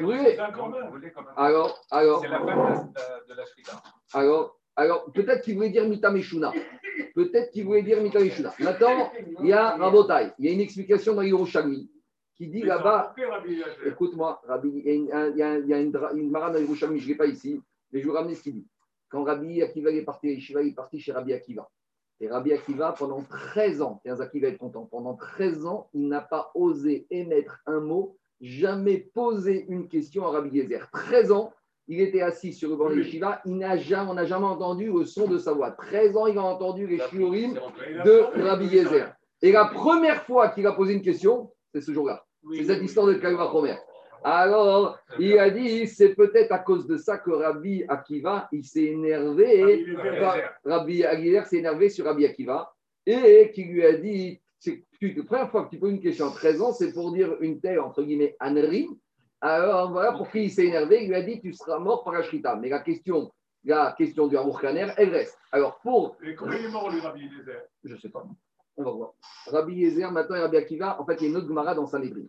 Brûlé. 0.00 0.38
Alors, 1.36 1.84
alors. 1.90 2.20
C'est 2.20 2.28
la 2.28 2.38
fin 2.38 2.92
de 3.28 3.34
la 3.34 3.44
Shrita. 3.44 3.82
Alors, 4.12 4.60
alors 4.76 5.10
peut-être 5.12 5.42
qu'il 5.42 5.54
voulait 5.54 5.70
dire 5.70 5.88
Mita 5.88 6.10
Meshuna. 6.10 6.52
Peut-être 7.14 7.50
qu'il 7.50 7.64
voulait 7.64 7.82
dire 7.82 8.02
Mita 8.02 8.20
Meshuna. 8.20 8.54
Maintenant, 8.60 9.10
il 9.40 9.46
y 9.46 9.52
a 9.52 9.76
Rabotai. 9.76 10.32
Il 10.38 10.46
y 10.46 10.48
a 10.48 10.52
une 10.52 10.60
explication 10.60 11.14
dans 11.14 11.22
Yerushalmi 11.22 11.90
qui 12.34 12.48
dit 12.48 12.62
là-bas. 12.62 13.14
Écoute-moi, 13.86 14.42
il 14.64 14.84
y 14.84 15.12
a, 15.12 15.28
il 15.28 15.36
y 15.36 15.42
a, 15.42 15.58
il 15.58 15.68
y 15.68 15.74
a 15.74 15.80
une, 15.80 15.96
une 16.16 16.30
marade 16.30 16.54
dans 16.54 16.60
Yerushalmi, 16.60 16.98
je 16.98 17.04
ne 17.04 17.12
l'ai 17.12 17.16
pas 17.16 17.26
ici, 17.26 17.60
mais 17.92 18.00
je 18.00 18.04
vais 18.04 18.10
vous 18.10 18.16
ramener 18.16 18.34
ce 18.34 18.42
qu'il 18.42 18.54
dit. 18.54 18.66
Quand 19.08 19.22
Rabbi 19.22 19.62
Akiva 19.62 19.92
est 19.92 20.02
parti, 20.02 20.28
est 20.28 20.74
parti 20.74 20.98
chez 20.98 21.12
Rabbi 21.12 21.32
Akiva. 21.32 21.70
Et 22.20 22.28
Rabbi 22.28 22.52
Akiva, 22.52 22.92
pendant 22.98 23.22
13 23.22 23.82
ans, 23.82 24.00
et 24.04 24.10
Akiva 24.10 24.48
est 24.48 24.56
content, 24.56 24.86
pendant 24.86 25.14
13 25.14 25.66
ans, 25.66 25.88
il 25.94 26.08
n'a 26.08 26.20
pas 26.20 26.50
osé 26.54 27.06
émettre 27.10 27.60
un 27.66 27.78
mot, 27.78 28.16
jamais 28.40 28.98
posé 28.98 29.66
une 29.68 29.86
question 29.86 30.26
à 30.26 30.30
Rabbi 30.30 30.60
Gezer. 30.60 30.90
13 30.90 31.30
ans, 31.30 31.52
il 31.86 32.00
était 32.00 32.22
assis 32.22 32.52
sur 32.52 32.70
le 32.70 32.76
banc 32.76 32.90
de 32.90 33.02
Shiva, 33.02 33.40
il 33.44 33.56
n'a 33.56 33.76
jamais, 33.76 34.10
on 34.10 34.14
n'a 34.14 34.24
jamais 34.24 34.46
entendu 34.46 34.90
le 34.92 35.04
son 35.04 35.28
de 35.28 35.38
sa 35.38 35.52
voix. 35.52 35.72
13 35.72 36.16
ans, 36.16 36.26
il 36.26 36.38
a 36.38 36.42
entendu 36.42 36.86
les 36.86 36.98
shiurim 37.10 37.54
de 38.04 38.42
Rabbi 38.42 38.68
Gezer. 38.68 39.14
Et 39.42 39.52
la 39.52 39.66
première 39.66 40.24
fois 40.24 40.48
qu'il 40.48 40.66
a 40.66 40.72
posé 40.72 40.94
une 40.94 41.02
question, 41.02 41.50
c'est 41.72 41.82
ce 41.82 41.92
jour-là. 41.92 42.24
C'est 42.54 42.64
cette 42.64 42.82
histoire 42.82 43.06
de 43.06 43.14
Kalva 43.14 43.44
Romer. 43.44 43.76
Alors, 44.26 44.98
il 45.18 45.38
a 45.38 45.50
dit, 45.50 45.86
c'est 45.86 46.14
peut-être 46.14 46.52
à 46.52 46.58
cause 46.58 46.86
de 46.86 46.96
ça 46.96 47.18
que 47.18 47.30
Rabbi 47.30 47.84
Akiva, 47.88 48.48
il 48.52 48.64
s'est 48.64 48.84
énervé. 48.84 49.84
Rabbi 50.64 51.04
Aguilera 51.04 51.44
s'est 51.44 51.58
énervé 51.58 51.90
sur 51.90 52.06
Rabbi 52.06 52.24
Akiva 52.24 52.72
et 53.04 53.50
qui 53.54 53.64
lui 53.64 53.84
a 53.84 53.92
dit, 53.92 54.40
c'est 54.58 54.82
la 55.02 55.22
première 55.24 55.50
fois 55.50 55.64
que 55.64 55.70
tu 55.70 55.78
poses 55.78 55.92
une 55.92 56.00
question 56.00 56.28
à 56.28 56.30
13 56.30 56.62
ans, 56.62 56.72
c'est 56.72 56.94
pour 56.94 57.12
dire 57.12 57.36
une 57.40 57.60
telle, 57.60 57.80
entre 57.80 58.02
guillemets, 58.02 58.34
ânerie. 58.40 58.88
Alors 59.44 59.90
voilà 59.92 60.12
pourquoi 60.12 60.40
il 60.40 60.50
s'est 60.50 60.66
énervé, 60.66 61.02
il 61.04 61.08
lui 61.08 61.16
a 61.16 61.22
dit 61.22 61.38
tu 61.38 61.52
seras 61.52 61.78
mort 61.78 62.02
par 62.02 62.14
la 62.14 62.22
shrita. 62.22 62.56
Mais 62.56 62.70
la 62.70 62.80
question, 62.80 63.30
la 63.62 63.94
question 63.96 64.26
du 64.26 64.38
Harour 64.38 64.58
elle 64.64 65.10
reste. 65.10 65.38
Alors 65.52 65.80
pour. 65.80 66.16
Et 66.24 66.34
comment 66.34 66.52
il 66.52 66.64
est 66.64 66.70
mort, 66.70 66.90
lui, 66.90 67.00
Rabbi 67.00 67.26
Eliezer 67.26 67.60
Je 67.84 67.94
ne 67.94 67.98
sais 68.00 68.08
pas. 68.08 68.24
On 68.78 68.82
va 68.82 68.90
voir. 68.90 69.12
Rabbi 69.46 69.74
Yezer, 69.74 70.10
maintenant, 70.10 70.36
et 70.36 70.40
Rabbi 70.40 70.56
Akiva, 70.56 71.00
en 71.00 71.04
fait, 71.04 71.16
il 71.20 71.24
y 71.24 71.26
a 71.26 71.28
une 71.28 71.36
autre 71.36 71.46
Gemara 71.46 71.74
dans 71.74 71.86
Sanhedrin. 71.86 72.24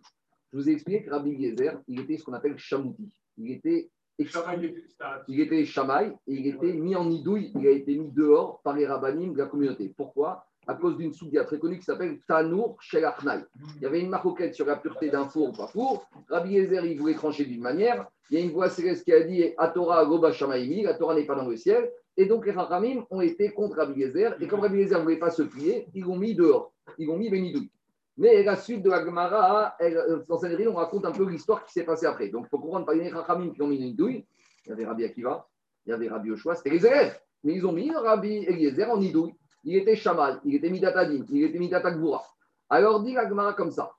Je 0.52 0.58
vous 0.58 0.68
ai 0.68 0.72
expliqué 0.72 1.04
que 1.04 1.10
Rabbi 1.10 1.30
Yezer, 1.30 1.80
il 1.88 2.00
était 2.00 2.18
ce 2.18 2.24
qu'on 2.24 2.34
appelle 2.34 2.58
Chamouti. 2.58 3.10
Il 3.38 3.50
était 3.50 3.90
il 4.18 5.40
était- 5.40 5.64
Shamaï 5.64 6.08
et 6.26 6.34
il 6.34 6.46
était 6.46 6.72
mis 6.72 6.96
en 6.96 7.04
nidouille, 7.04 7.52
il 7.54 7.66
a 7.66 7.70
été 7.70 7.96
mis 7.96 8.10
dehors 8.12 8.60
par 8.62 8.74
les 8.74 8.86
rabbinim 8.86 9.32
de 9.32 9.38
la 9.38 9.46
communauté. 9.46 9.92
Pourquoi? 9.96 10.46
À 10.68 10.74
cause 10.74 10.96
d'une 10.96 11.12
soudia 11.12 11.44
très 11.44 11.58
connue 11.58 11.78
qui 11.78 11.84
s'appelle 11.84 12.18
Tanour 12.26 12.76
Shel 12.80 13.04
Achnai. 13.04 13.44
Il 13.76 13.82
y 13.82 13.86
avait 13.86 14.00
une 14.00 14.08
maroquette 14.08 14.54
sur 14.54 14.66
la 14.66 14.76
pureté 14.76 15.10
d'un 15.10 15.28
four 15.28 15.50
ou 15.50 15.52
pas 15.52 15.68
four. 15.68 16.08
Rabbi 16.28 16.54
Yezer, 16.54 16.84
il 16.84 16.98
voulait 16.98 17.14
trancher 17.14 17.44
d'une 17.44 17.60
manière. 17.60 18.06
Il 18.30 18.38
y 18.38 18.42
a 18.42 18.44
une 18.44 18.50
voix 18.50 18.68
céleste 18.68 19.04
qui 19.04 19.12
a 19.12 19.22
dit 19.22 19.44
Atora 19.58 20.04
Goba 20.04 20.32
Shamaïmi, 20.32 20.82
la 20.82 20.94
Torah 20.94 21.14
n'est 21.14 21.24
pas 21.24 21.36
dans 21.36 21.46
le 21.46 21.56
ciel. 21.56 21.88
Et 22.16 22.26
donc 22.26 22.46
les 22.46 22.52
Rachamim 22.52 23.04
ont 23.10 23.20
été 23.20 23.50
contre 23.52 23.76
Rabbi 23.76 24.00
Yezer. 24.00 24.36
Et 24.40 24.48
comme 24.48 24.60
Rabbi 24.60 24.78
Yezer 24.78 24.98
ne 24.98 25.04
voulait 25.04 25.18
pas 25.18 25.30
se 25.30 25.42
plier, 25.42 25.86
ils 25.94 26.02
l'ont 26.02 26.16
mis 26.16 26.34
dehors. 26.34 26.72
Ils 26.98 27.06
l'ont 27.06 27.16
mis 27.16 27.30
Benidouille. 27.30 27.70
Mais 28.16 28.42
la 28.42 28.56
suite 28.56 28.82
de 28.82 28.90
la 28.90 29.04
Gemara, 29.04 29.76
euh, 29.80 30.24
dans 30.26 30.38
Sanhedrin, 30.38 30.70
on 30.70 30.74
raconte 30.74 31.04
un 31.04 31.12
peu 31.12 31.28
l'histoire 31.28 31.64
qui 31.64 31.72
s'est 31.72 31.84
passée 31.84 32.06
après. 32.06 32.28
Donc 32.28 32.46
il 32.46 32.48
faut 32.48 32.58
comprendre 32.58 32.86
par 32.86 32.94
les 32.94 33.08
Rachamim 33.08 33.52
qui 33.52 33.62
ont 33.62 33.68
mis 33.68 33.78
Benidouille. 33.78 34.26
Il 34.64 34.70
y 34.70 34.72
avait 34.72 34.86
Rabbi 34.86 35.04
Akiva, 35.04 35.46
il 35.84 35.90
y 35.90 35.92
avait 35.92 36.08
Rabbi 36.08 36.32
Oshua, 36.32 36.56
c'était 36.56 36.70
les 36.70 36.84
élèves. 36.84 37.20
Mais 37.44 37.54
ils 37.54 37.64
ont 37.64 37.72
mis 37.72 37.92
Rabbi 37.92 38.38
Eliezer 38.48 38.90
en 38.90 38.96
Nidouille. 38.96 39.34
Il 39.64 39.76
était 39.76 39.96
Shamal, 39.96 40.40
il 40.44 40.54
était 40.54 40.70
Midatadin, 40.70 41.24
il 41.30 41.44
était 41.44 41.58
Midatakboura. 41.58 42.22
Alors 42.68 43.02
dit 43.02 43.14
la 43.14 43.28
Gemara 43.28 43.52
comme 43.54 43.70
ça. 43.70 43.92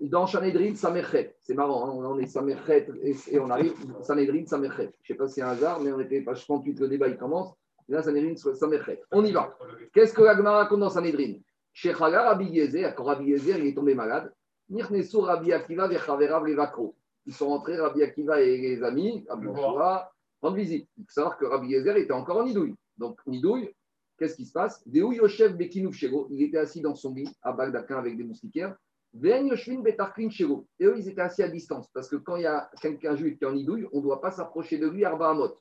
Dans 0.00 0.26
Sanhedrin, 0.26 0.74
Samerchet. 0.74 1.36
C'est 1.40 1.54
marrant, 1.54 1.88
hein, 1.88 2.04
on 2.04 2.18
est 2.18 2.26
Samerchet 2.26 2.88
et, 3.02 3.38
on 3.38 3.48
arrive 3.48 3.74
Sanhedrin, 4.02 4.44
Samerchet. 4.44 4.90
Je 5.02 5.12
ne 5.12 5.14
sais 5.14 5.18
pas 5.18 5.28
si 5.28 5.34
c'est 5.34 5.42
un 5.42 5.50
hasard, 5.50 5.80
mais 5.80 5.92
on 5.92 6.00
était 6.00 6.20
page 6.20 6.42
38, 6.44 6.80
le 6.80 6.88
débat 6.88 7.08
il 7.08 7.16
commence. 7.16 7.54
Et 7.88 7.92
là, 7.92 8.02
Sanhedrin, 8.02 8.34
Samerchet. 8.36 9.02
On 9.12 9.24
y 9.24 9.30
va. 9.32 9.56
Qu'est-ce 9.92 10.12
que 10.12 10.22
la 10.22 10.36
Gemara 10.36 10.58
raconte 10.58 10.80
dans 10.80 10.90
Sanhedrin? 10.90 11.34
Chez 11.72 11.94
Chagar, 11.94 12.26
Rabbi 12.26 12.46
Yezer, 12.46 12.94
quand 12.94 13.04
Rabbi 13.04 13.26
Yezer 13.26 13.58
il 13.58 13.66
est 13.66 13.74
tombé 13.74 13.94
malade, 13.94 14.32
Nirnesu 14.68 15.18
Rabbi 15.18 15.52
Akiva 15.52 15.86
vechaverav 15.86 16.44
levakro. 16.44 16.94
Ils 17.26 17.34
sont 17.34 17.48
rentrés, 17.48 17.78
Rabbi 17.78 18.02
Akiva 18.02 18.40
et 18.40 18.58
les 18.58 18.82
amis, 18.82 19.24
Rabbi 19.28 19.46
Oshua, 19.46 20.10
rendre 20.40 20.56
visite. 20.56 20.88
Il 20.98 21.04
faut 21.04 21.12
savoir 21.12 21.36
que 21.36 21.44
Rabbi 21.44 21.68
Yezer 21.68 21.96
était 21.96 22.12
encore 22.12 22.38
en 22.38 22.44
Nidouille. 22.44 22.74
Donc, 22.96 23.18
Nidouille, 23.26 23.74
qu'est-ce 24.18 24.36
qui 24.36 24.44
se 24.44 24.52
passe? 24.52 24.82
Yoshev 24.86 25.56
Bekinouf 25.56 25.94
Shego, 25.94 26.28
il 26.30 26.42
était 26.42 26.58
assis 26.58 26.80
dans 26.80 26.94
son 26.94 27.14
lit 27.14 27.28
à 27.42 27.52
Bagdakin 27.52 27.98
avec 27.98 28.16
des 28.16 28.24
moustiquaires. 28.24 28.76
Ven 29.12 29.46
Yoshvin 29.46 29.80
Betarklin 29.80 30.30
Shego. 30.30 30.66
Et 30.80 30.86
eux, 30.86 30.94
ils 30.98 31.08
étaient 31.08 31.20
assis 31.20 31.42
à 31.42 31.48
distance. 31.48 31.88
Parce 31.92 32.08
que 32.08 32.16
quand 32.16 32.36
il 32.36 32.42
y 32.42 32.46
a 32.46 32.70
quelqu'un 32.80 33.14
juif 33.16 33.38
qui 33.38 33.44
est 33.44 33.46
en 33.46 33.52
Nidouille, 33.52 33.86
on 33.92 33.98
ne 33.98 34.02
doit 34.02 34.20
pas 34.20 34.30
s'approcher 34.30 34.78
de 34.78 34.88
lui 34.88 35.04
à 35.04 35.10
Arba 35.10 35.30
Hamot. 35.30 35.56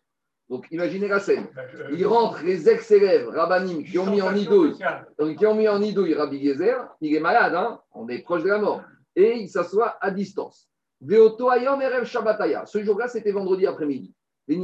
Donc, 0.50 0.68
imaginez 0.72 1.08
la 1.08 1.20
scène. 1.20 1.48
Ils 1.92 2.06
rentrent, 2.06 2.44
les 2.44 2.68
ex-élèves 2.70 3.30
rabbanim 3.30 3.84
qui 3.84 3.98
ont 3.98 4.10
mis 4.10 4.22
en 4.22 4.32
Nidouille 4.32 4.76
donc, 5.18 5.38
qui 5.38 5.46
ont 5.46 5.56
mis 5.56 5.70
en 5.70 5.80
nidouille 5.80 6.14
Rabbi 6.14 6.38
Yezer, 6.38 6.90
il 7.00 7.16
est 7.16 7.20
malade, 7.20 7.56
hein 7.56 7.80
on 7.94 8.10
est 8.10 8.20
proche 8.20 8.44
de 8.44 8.50
la 8.50 8.60
mort, 8.60 8.82
et 9.16 9.38
il 9.38 9.48
s'assoit 9.48 9.98
à 10.02 10.12
distance. 10.12 10.70
Veoto 11.00 11.50
ayom 11.50 11.82
erev 11.82 12.06
shabbataya. 12.06 12.66
Ce 12.66 12.84
jour-là, 12.84 13.08
c'était 13.08 13.32
vendredi 13.32 13.66
après-midi. 13.66 14.14
Et 14.48 14.58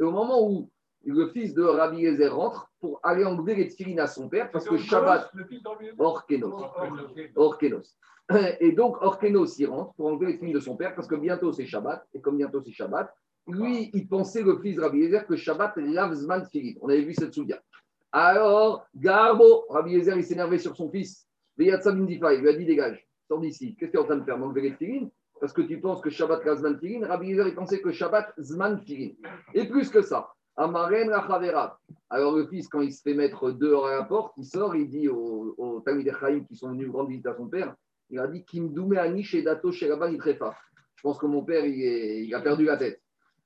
au 0.00 0.10
moment 0.10 0.48
où 0.48 0.68
le 1.04 1.28
fils 1.28 1.54
de 1.54 1.62
Rabbi 1.62 1.98
Yezer 1.98 2.34
rentre 2.34 2.70
pour 2.80 3.00
aller 3.02 3.24
enlever 3.24 3.54
les 3.54 3.68
tefilin 3.68 4.02
à 4.02 4.06
son 4.06 4.28
père, 4.28 4.50
parce 4.50 4.68
que 4.68 4.76
Shabbat, 4.76 5.30
orkenos, 5.98 6.64
orkenos. 7.36 7.96
Et 8.60 8.72
donc, 8.72 9.00
Orkenos 9.00 9.58
y 9.58 9.64
rentre 9.64 9.94
pour 9.94 10.06
enlever 10.06 10.26
les 10.26 10.34
tefilin 10.34 10.52
de 10.52 10.60
son 10.60 10.76
père, 10.76 10.94
parce 10.94 11.08
que 11.08 11.14
bientôt 11.14 11.52
c'est 11.52 11.66
Shabbat, 11.66 12.06
et 12.12 12.20
comme 12.20 12.36
bientôt 12.36 12.62
c'est 12.62 12.72
Shabbat, 12.72 13.10
lui, 13.46 13.90
il 13.94 14.06
pensait, 14.06 14.42
le 14.42 14.58
fils 14.58 14.76
de 14.76 14.82
Rabbi 14.82 14.98
Yezer, 14.98 15.26
que 15.26 15.36
Shabbat, 15.36 15.76
lave 15.76 16.12
zman 16.14 16.44
tefilin. 16.44 16.74
On 16.82 16.88
avait 16.88 17.02
vu 17.02 17.14
cette 17.14 17.32
soudia. 17.32 17.58
Alors, 18.12 18.86
Garbo, 18.94 19.64
Rabbi 19.70 19.92
Yezer, 19.92 20.16
il 20.16 20.24
s'énervait 20.24 20.58
sur 20.58 20.76
son 20.76 20.90
fils. 20.90 21.26
Il 21.58 21.64
lui 21.64 21.72
a 21.72 22.52
dit 22.52 22.64
dégage, 22.64 23.06
sors 23.26 23.40
d'ici. 23.40 23.74
Qu'est-ce 23.74 23.90
que 23.90 23.96
tu 23.96 23.98
es 23.98 24.00
en 24.00 24.04
train 24.04 24.16
de 24.16 24.24
faire 24.24 24.38
M'enlever 24.38 24.62
les 24.62 24.72
filines 24.72 25.10
Parce 25.40 25.52
que 25.52 25.62
tu 25.62 25.80
penses 25.80 26.00
que 26.00 26.10
Shabbat 26.10 26.44
la 26.44 26.56
Zman 26.56 26.78
Filin. 26.78 27.06
Rabbi 27.06 27.28
Yezer, 27.28 27.48
il 27.48 27.54
pensait 27.54 27.80
que 27.80 27.90
Shabbat 27.90 28.32
Zman 28.38 28.80
Filin. 28.80 29.12
Et 29.54 29.66
plus 29.66 29.88
que 29.90 30.02
ça, 30.02 30.32
Amaren 30.58 31.08
Rachavera. 31.10 31.78
Alors 32.10 32.34
le 32.36 32.46
fils, 32.46 32.68
quand 32.68 32.80
il 32.80 32.92
se 32.92 33.00
fait 33.02 33.14
mettre 33.14 33.52
dehors 33.52 33.86
à 33.86 33.96
la 33.96 34.02
porte, 34.04 34.34
il 34.36 34.44
sort, 34.44 34.74
il 34.74 34.88
dit 34.88 35.08
aux, 35.08 35.54
aux 35.56 35.82
Chaim 35.86 36.40
qui 36.48 36.56
sont 36.56 36.70
venus 36.70 36.90
rendre 36.90 37.08
visite 37.08 37.26
à 37.26 37.36
son 37.36 37.46
père, 37.46 37.74
il 38.10 38.18
a 38.18 38.26
dit 38.26 38.44
Kim 38.44 38.72
Doumeani 38.72 39.22
chez 39.22 39.42
Dato 39.42 39.70
chez 39.70 39.90
Rabban 39.90 40.12
Itrefa. 40.12 40.56
Je 40.96 41.02
pense 41.02 41.18
que 41.18 41.26
mon 41.26 41.44
père, 41.44 41.64
il, 41.64 41.80
est- 41.80 42.24
il 42.26 42.34
a 42.34 42.40
perdu 42.40 42.64
la 42.64 42.76
tête. 42.76 43.00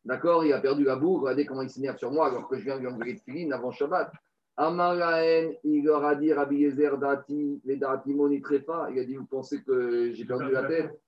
D'accord? 0.04 0.44
Il 0.44 0.52
a 0.52 0.60
perdu 0.60 0.84
la 0.84 0.96
boue. 0.96 1.18
Regardez 1.18 1.44
comment 1.44 1.62
il 1.62 1.70
s'énerve 1.70 1.98
sur 1.98 2.10
moi 2.10 2.28
alors 2.28 2.48
que 2.48 2.56
je 2.58 2.64
viens 2.64 2.78
lui 2.78 3.12
les 3.12 3.16
filines 3.18 3.52
avant 3.52 3.70
Shabbat. 3.70 4.10
Amaraen, 4.56 5.52
il 5.64 5.84
leur 5.84 6.04
a 6.04 6.14
dit 6.14 6.32
Rabbi 6.32 6.58
Yezer 6.58 6.96
Dati, 6.98 7.60
les 7.64 7.76
Dati 7.76 8.14
Monitrefa. 8.14 8.88
Il 8.90 8.98
a 8.98 9.04
dit 9.04 9.16
Vous 9.16 9.26
pensez 9.26 9.62
que 9.62 10.12
j'ai 10.12 10.24
perdu 10.24 10.50
la 10.50 10.64
tête? 10.64 10.98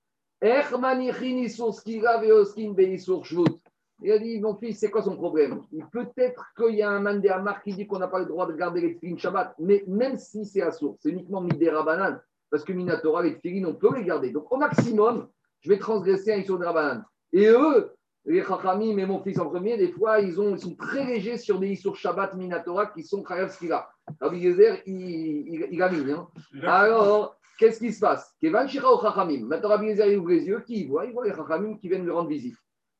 Veoskin 2.21 2.73
beisur 2.73 3.25
shvut. 3.25 3.59
Il 4.01 4.11
a 4.11 4.19
dit 4.19 4.39
Mon 4.39 4.55
fils, 4.55 4.79
c'est 4.79 4.89
quoi 4.89 5.01
son 5.01 5.15
problème? 5.15 5.61
Peut-être 5.91 6.53
qu'il 6.57 6.75
y 6.75 6.81
a 6.81 6.89
un 6.89 6.99
man 6.99 7.21
de 7.21 7.29
Hamar 7.29 7.61
qui 7.63 7.73
dit 7.73 7.87
qu'on 7.87 7.99
n'a 7.99 8.07
pas 8.07 8.19
le 8.19 8.25
droit 8.25 8.45
de 8.45 8.53
garder 8.53 8.81
les 8.81 8.95
filines 8.95 9.17
Shabbat, 9.17 9.55
mais 9.59 9.83
même 9.87 10.17
si 10.17 10.45
c'est 10.45 10.61
assourd, 10.61 10.97
c'est 10.99 11.09
uniquement 11.09 11.41
Midera 11.41 11.83
Banan, 11.83 12.19
parce 12.49 12.63
que 12.63 12.73
Minatora, 12.73 13.23
les 13.23 13.35
filines, 13.35 13.65
on 13.65 13.75
peut 13.75 13.95
les 13.95 14.03
garder. 14.03 14.31
Donc 14.31 14.51
au 14.51 14.57
maximum, 14.57 15.27
je 15.61 15.69
vais 15.69 15.79
transgresser 15.79 16.33
un 16.33 16.37
Isur 16.37 16.59
de 16.59 16.65
Rabanan. 16.65 17.03
Et 17.33 17.47
eux, 17.47 17.91
les 18.25 18.43
Chachamim 18.43 18.97
et 18.97 19.05
mon 19.05 19.21
fils 19.21 19.39
en 19.39 19.49
premier, 19.49 19.77
des 19.77 19.91
fois, 19.91 20.19
ils, 20.19 20.39
ont, 20.41 20.57
sont 20.57 20.75
très 20.75 21.05
légers 21.05 21.37
sur 21.37 21.59
des 21.59 21.69
Isur 21.69 21.95
Shabbat 21.95 22.35
Minatora 22.35 22.87
qui 22.87 23.03
sont 23.03 23.23
Chayav 23.25 23.51
Skira. 23.51 23.89
Rabbi 24.19 24.41
Gezer, 24.41 24.81
il, 24.85 25.67
il. 25.71 25.81
Hein. 25.81 26.27
Alors, 26.63 27.37
qu'est-ce 27.57 27.79
qui 27.79 27.93
se 27.93 27.99
passe? 27.99 28.35
Kevan 28.41 28.67
Shira 28.67 28.91
au 28.91 29.01
Chachamim. 29.01 29.45
Maintenant, 29.45 29.69
Rabbi 29.69 29.89
Gezer, 29.89 30.07
il 30.07 30.17
ouvre 30.17 30.29
les 30.29 30.45
yeux. 30.45 30.61
Qui 30.65 30.85
voit? 30.85 31.05
Il 31.05 31.13
voit 31.13 31.25
les 31.25 31.33
Chachamim 31.33 31.77
qui 31.77 31.87
viennent 31.87 32.03
lui 32.03 32.11
rendre 32.11 32.29
visite. 32.29 32.57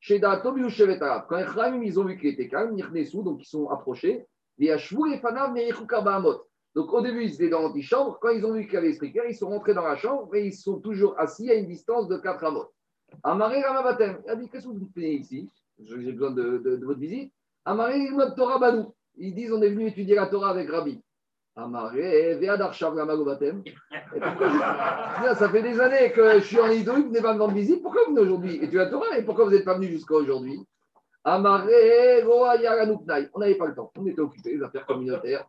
Chez 0.07 0.21
Shevet 0.69 1.01
Arab. 1.01 1.25
Quand 1.27 1.37
les 1.37 1.87
ils 1.87 1.99
ont 1.99 2.03
vu 2.03 2.15
qu'il 2.15 2.29
était 2.29 2.47
calme, 2.47 2.75
Nirnesu, 2.75 3.23
donc 3.23 3.41
ils 3.41 3.47
sont 3.47 3.67
approchés. 3.69 4.23
Et 4.59 4.67
et 4.67 4.77
Fanav, 5.19 5.51
Neichou 5.51 5.87
Karbahamot. 5.87 6.43
Donc 6.75 6.93
au 6.93 7.01
début, 7.01 7.23
ils 7.23 7.33
étaient 7.33 7.49
dans 7.49 7.61
l'antichambre. 7.61 8.19
Quand 8.21 8.29
ils 8.29 8.45
ont 8.45 8.53
vu 8.53 8.65
qu'il 8.65 8.75
y 8.75 8.77
avait 8.77 8.95
clair, 8.95 9.23
ils 9.27 9.33
sont 9.33 9.49
rentrés 9.49 9.73
dans 9.73 9.81
la 9.81 9.95
chambre 9.95 10.35
et 10.35 10.45
ils 10.45 10.53
sont 10.53 10.79
toujours 10.79 11.19
assis 11.19 11.49
à 11.49 11.55
une 11.55 11.65
distance 11.65 12.07
de 12.07 12.17
4 12.17 12.43
amot. 12.43 12.67
Amaré 13.23 13.63
Ramabatem. 13.63 14.21
Il 14.27 14.29
a 14.29 14.35
dit 14.35 14.47
Qu'est-ce 14.47 14.67
que 14.67 14.73
vous 14.73 14.87
faites 14.93 15.21
ici? 15.21 15.49
J'ai 15.79 16.11
besoin 16.11 16.29
de, 16.29 16.59
de- 16.59 16.75
de 16.75 16.85
votre 16.85 16.99
visite. 16.99 17.33
Amaré 17.65 17.97
Imad 17.97 18.35
Torah 18.35 18.59
Banou. 18.59 18.93
Ils 19.17 19.33
disent 19.33 19.53
On 19.53 19.61
est 19.63 19.69
venu 19.69 19.87
étudier 19.87 20.13
la 20.13 20.27
Torah 20.27 20.51
avec 20.51 20.69
Rabbi. 20.69 21.01
Amaré 21.57 22.37
je- 22.39 22.45
Là, 25.23 25.35
Ça 25.35 25.49
fait 25.49 25.61
des 25.61 25.79
années 25.79 26.11
que 26.11 26.39
je 26.39 26.43
suis 26.43 26.59
en 26.59 26.69
Idouille, 26.69 27.03
vous 27.03 27.07
venez 27.09 27.21
pas 27.21 27.33
me 27.33 27.39
rendre 27.41 27.53
visite. 27.53 27.81
Pourquoi 27.81 28.01
vous 28.05 28.11
venez 28.13 28.21
aujourd'hui? 28.25 28.59
Et 28.61 28.69
tu 28.69 28.75
la 28.75 28.87
Torah 28.87 29.17
Et 29.17 29.23
pourquoi 29.23 29.45
vous 29.45 29.51
n'êtes 29.51 29.63
pas 29.63 29.75
venu 29.75 29.87
jusqu'à 29.87 30.15
aujourd'hui? 30.15 30.59
Amaré 31.23 32.23
Roa 32.23 32.57
Yaranuknai. 32.57 33.29
On 33.33 33.39
n'avait 33.39 33.55
pas 33.55 33.67
le 33.67 33.75
temps. 33.75 33.91
On 33.97 34.05
était 34.05 34.19
occupés, 34.19 34.55
les 34.57 34.63
affaires 34.63 34.85
communautaires. 34.85 35.47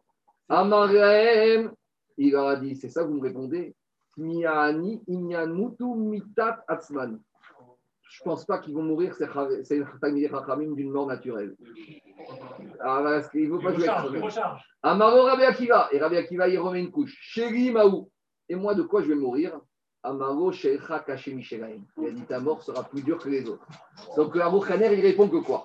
Amarem, 0.48 1.72
il 2.16 2.36
a 2.36 2.56
dit, 2.56 2.76
c'est 2.76 2.88
ça 2.88 3.02
que 3.02 3.08
vous 3.08 3.14
me 3.14 3.22
répondez 3.22 3.74
Miani, 4.16 5.02
Inyanutu, 5.08 5.84
Mitat, 5.84 6.64
Atzman. 6.68 7.18
Je 8.08 8.22
ne 8.22 8.24
pense 8.24 8.44
pas 8.44 8.58
qu'ils 8.58 8.74
vont 8.74 8.82
mourir, 8.82 9.14
le 9.18 9.98
Talmidei 10.00 10.28
Chachamim 10.28 10.74
d'une 10.74 10.90
mort 10.90 11.06
naturelle. 11.06 11.54
Ah, 12.80 13.00
voilà, 13.00 13.20
qu'il 13.22 13.50
ne 13.50 13.56
Il 13.56 13.62
pas 13.62 13.72
jouer 13.74 13.88
avec 13.88 14.00
recharge, 14.04 14.10
il 14.12 14.18
ça. 14.18 14.24
recharge. 14.24 14.62
Amaro 14.82 15.22
Rabbi 15.24 15.42
Akiva. 15.42 15.88
Et 15.92 15.98
Rabbi 15.98 16.16
Akiva, 16.16 16.48
il 16.48 16.58
remet 16.58 16.80
une 16.80 16.90
couche. 16.90 17.16
Chéri 17.20 17.70
Maou. 17.70 18.10
Et 18.48 18.54
moi, 18.54 18.74
de 18.74 18.82
quoi 18.82 19.02
je 19.02 19.08
vais 19.08 19.14
mourir? 19.16 19.58
Amaro 20.04 20.52
Sheikha 20.52 21.16
Shelaim. 21.16 21.82
Il 22.00 22.06
a 22.06 22.10
dit 22.12 22.22
ta 22.22 22.38
mort 22.38 22.62
sera 22.62 22.84
plus 22.84 23.02
dure 23.02 23.18
que 23.18 23.28
les 23.28 23.48
autres. 23.48 23.66
Donc 24.16 24.36
le 24.36 24.40
Harour 24.40 24.64
Khaner, 24.64 24.94
il 24.94 25.00
répond 25.00 25.28
que 25.28 25.38
quoi? 25.38 25.64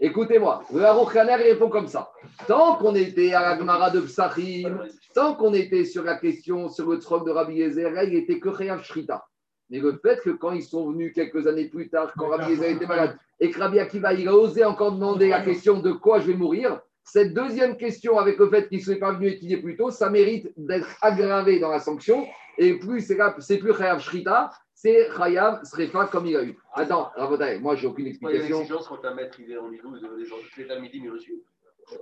Écoutez-moi, 0.00 0.62
le 0.72 0.82
Harour 0.82 1.12
Khaner, 1.12 1.36
il 1.40 1.52
répond 1.52 1.68
comme 1.68 1.88
ça. 1.88 2.10
Tant 2.46 2.76
qu'on 2.76 2.94
était 2.94 3.34
à 3.34 3.42
la 3.42 3.58
Gemara 3.58 3.90
de 3.90 4.00
Psachim, 4.00 4.78
tant 5.14 5.34
qu'on 5.34 5.52
était 5.52 5.84
sur 5.84 6.04
la 6.04 6.16
question, 6.16 6.70
sur 6.70 6.88
le 6.88 6.98
troc 7.00 7.26
de 7.26 7.32
Rabbi 7.32 7.56
Yezer, 7.56 7.92
il 8.04 8.14
était 8.14 8.40
que 8.40 8.56
Chayav 8.56 8.82
Shrita. 8.82 9.26
Mais 9.72 9.78
le 9.78 9.98
fait 10.02 10.20
que 10.20 10.28
quand 10.28 10.52
ils 10.52 10.62
sont 10.62 10.90
venus 10.90 11.14
quelques 11.14 11.46
années 11.46 11.64
plus 11.64 11.88
tard, 11.88 12.12
quand 12.18 12.28
Rabbi 12.28 12.50
Yezer 12.50 12.72
était 12.72 12.86
malade, 12.86 13.16
et 13.40 13.50
que 13.50 13.58
Rabbi 13.58 13.78
Akiva, 13.78 14.12
il 14.12 14.28
a 14.28 14.34
osé 14.36 14.62
encore 14.66 14.92
demander 14.92 15.28
la 15.30 15.40
question 15.40 15.80
de 15.80 15.92
quoi 15.92 16.20
je 16.20 16.26
vais 16.26 16.34
mourir, 16.34 16.78
cette 17.02 17.32
deuxième 17.32 17.78
question, 17.78 18.18
avec 18.18 18.38
le 18.38 18.50
fait 18.50 18.68
qu'il 18.68 18.78
ne 18.80 18.84
soit 18.84 18.98
pas 19.00 19.12
venu 19.12 19.28
étudier 19.28 19.56
plus 19.56 19.74
tôt, 19.74 19.90
ça 19.90 20.10
mérite 20.10 20.52
d'être 20.58 20.88
aggravé 21.00 21.58
dans 21.58 21.70
la 21.70 21.78
sanction. 21.80 22.26
Et 22.58 22.78
plus 22.78 23.00
c'est 23.00 23.58
plus 23.58 23.74
Chayav 23.74 24.00
Shrita, 24.00 24.50
c'est 24.74 25.08
Chayav 25.16 25.64
Srefa 25.64 26.04
comme 26.12 26.26
il 26.26 26.36
a 26.36 26.44
eu. 26.44 26.54
Attends, 26.74 27.10
Rabotai, 27.16 27.58
moi 27.58 27.74
j'ai 27.74 27.86
aucune 27.86 28.04
Moi, 28.20 28.30
il 28.30 28.36
y 28.40 28.42
a 28.42 28.46
une 28.46 28.52
explication. 28.52 28.60
exigence 28.60 28.88
quand 28.88 29.02
un 29.06 29.14
maître 29.14 29.40
il 29.40 29.50
est 29.52 29.56
en 29.56 29.70
niveau, 29.70 29.88
les 30.18 30.26
gens, 30.26 30.36
les 30.58 30.66
talmidim, 30.66 31.00
ils 31.04 31.10
le 31.10 31.18
suivent. 31.18 31.38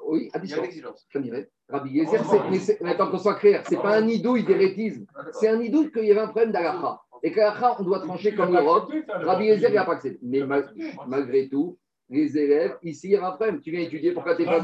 Oui, 0.05 0.29
à 0.33 0.41
Il 0.43 0.51
y 0.51 0.55
a 0.55 0.59
une 0.59 0.65
exigence. 0.65 1.07
Je 1.09 1.19
dirais. 1.21 1.49
Rabbi 1.69 1.91
Yezer, 1.91 2.21
c'est, 2.29 2.51
mais, 2.51 2.59
c'est- 2.59 2.81
mais 2.83 2.91
attends 2.91 3.11
qu'on 3.13 3.19
soit 3.19 3.37
clair, 3.37 3.63
c'est 3.69 3.81
pas 3.81 3.97
un 3.97 4.09
idouille 4.09 4.43
d'hérétisme. 4.45 5.07
C'est 5.33 5.49
un 5.49 5.61
idouille 5.61 5.93
qu'il 5.93 6.05
y 6.05 6.11
avait 6.11 6.21
un 6.21 6.27
problème 6.29 6.51
d'Alacha. 6.53 7.01
Et 7.23 7.33
qu'Alacha, 7.33 7.77
on 7.79 7.83
doit 7.85 8.01
trancher 8.01 8.35
comme 8.35 8.53
l'Europe. 8.61 8.91
Rabbi 9.09 9.47
il 9.47 9.61
n'a 9.75 9.85
pas 9.85 9.93
accès. 9.93 10.19
Mais 10.23 10.41
mal- 10.47 10.73
malgré 11.07 11.49
tout, 11.49 11.79
les 12.09 12.37
élèves, 12.37 12.77
ici, 12.83 13.09
il 13.09 13.11
y 13.13 13.17
a 13.17 13.27
un 13.27 13.33
problème. 13.33 13.61
Tu 13.61 13.71
viens 13.71 13.81
étudier, 13.81 14.13
pourquoi 14.13 14.35
tu 14.37 14.43
n'es 14.43 14.49
pas 14.49 14.61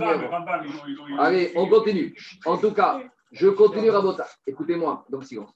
Allez, 1.19 1.53
on 1.57 1.69
continue. 1.69 2.15
En 2.45 2.57
tout 2.59 2.73
cas, 2.73 3.03
je 3.33 3.49
continue 3.49 3.91
Rabota. 3.91 4.27
Écoutez-moi, 4.47 5.05
donc 5.11 5.25
silence. 5.25 5.53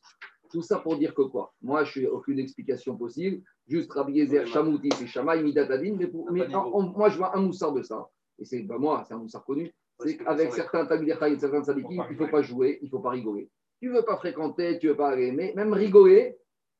Tout 0.53 0.63
ça 0.63 0.79
pour 0.79 0.97
dire 0.97 1.15
que 1.15 1.23
quoi? 1.23 1.53
Moi, 1.63 1.85
je 1.85 2.01
n'ai 2.01 2.07
aucune 2.09 2.39
explication 2.41 2.97
possible. 2.97 3.43
Juste 3.69 3.93
Rabbi 3.93 4.15
Yezer, 4.15 4.47
Chamouti, 4.47 4.89
c'est 4.97 5.07
Shamaï, 5.07 5.43
Midatadin. 5.45 5.95
Mais, 5.97 6.07
pour- 6.09 6.31
mais 6.33 6.43
en- 6.55 6.73
en- 6.75 6.83
moi, 6.83 7.09
je 7.09 7.17
vois 7.19 7.37
un 7.37 7.41
moussard 7.41 7.73
de 7.73 7.83
ça. 7.83 8.09
Et 8.39 8.45
c'est 8.45 8.61
pas 8.65 8.79
moi, 8.79 9.05
c'est 9.07 9.15
un 9.15 9.19
moussard 9.19 9.45
connu. 9.45 9.73
C'est 10.01 10.17
qu'avec 10.17 10.49
certains 10.57 10.87
Talmudechai 10.87 11.33
et 11.33 11.39
certains 11.39 11.63
Sadikim, 11.63 11.91
il 12.11 12.13
ne 12.15 12.19
faut 12.19 12.25
pas 12.31 12.43
jouer, 12.43 12.79
il 12.83 12.87
ne 12.87 12.91
faut 12.91 12.99
pas 13.01 13.11
rigoler. 13.11 13.49
Tu 13.81 13.89
ne 13.89 13.95
veux 13.95 14.03
pas 14.03 14.17
fréquenter, 14.17 14.79
tu 14.79 14.87
ne 14.87 14.93
veux 14.93 14.97
pas 14.97 15.11
aller. 15.11 15.31
Mais 15.31 15.53
même 15.55 15.73
rigoler, 15.73 16.37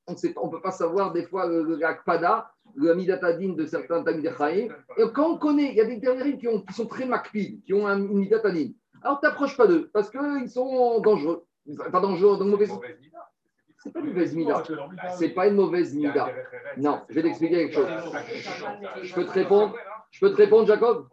on 0.09 0.13
ne 0.47 0.51
peut 0.51 0.61
pas 0.61 0.71
savoir 0.73 1.13
des 1.13 1.25
fois 1.25 1.47
le, 1.47 1.63
le 1.63 1.85
Akpada, 1.85 2.51
le 2.75 2.95
Midatadin 2.95 3.55
de 3.55 3.65
certains 3.67 4.03
Talmudechai. 4.03 4.71
Et 4.97 5.03
quand 5.15 5.33
on 5.35 5.39
connaît, 5.39 5.71
il 5.71 5.75
y 5.75 5.81
a 5.81 5.85
des 5.85 5.97
derniers 5.97 6.37
qui, 6.37 6.49
ont- 6.49 6.63
qui 6.63 6.73
sont 6.75 6.87
très 6.87 7.07
macpides, 7.07 7.63
qui 7.65 7.75
ont 7.75 7.87
un, 7.87 7.99
une 7.99 8.19
Midatadin. 8.19 8.71
Alors, 9.03 9.21
t'approches 9.21 9.57
pas 9.57 9.67
d'eux, 9.67 9.89
parce 9.93 10.11
qu'ils 10.11 10.49
sont 10.51 11.01
dangereux. 11.01 11.45
Pas 11.93 12.01
dangereux, 12.01 12.39
le 12.39 12.45
mauvais. 12.45 12.67
C'est 13.83 13.93
pas 13.93 14.01
une 14.01 14.07
mauvaise 14.09 14.35
mida. 14.35 14.63
C'est 15.17 15.31
pas 15.31 15.47
une 15.47 15.55
mauvaise 15.55 15.95
mida. 15.95 16.29
Non, 16.77 17.01
je 17.09 17.15
vais 17.15 17.23
t'expliquer 17.23 17.57
quelque 17.71 17.75
chose. 17.75 17.89
Je 19.03 19.15
peux 19.15 19.25
te 19.25 19.31
répondre 19.33 19.75
Je 20.11 20.21
peux 20.21 20.33
te 20.33 20.37
répondre, 20.37 20.67
Jacob? 20.67 21.07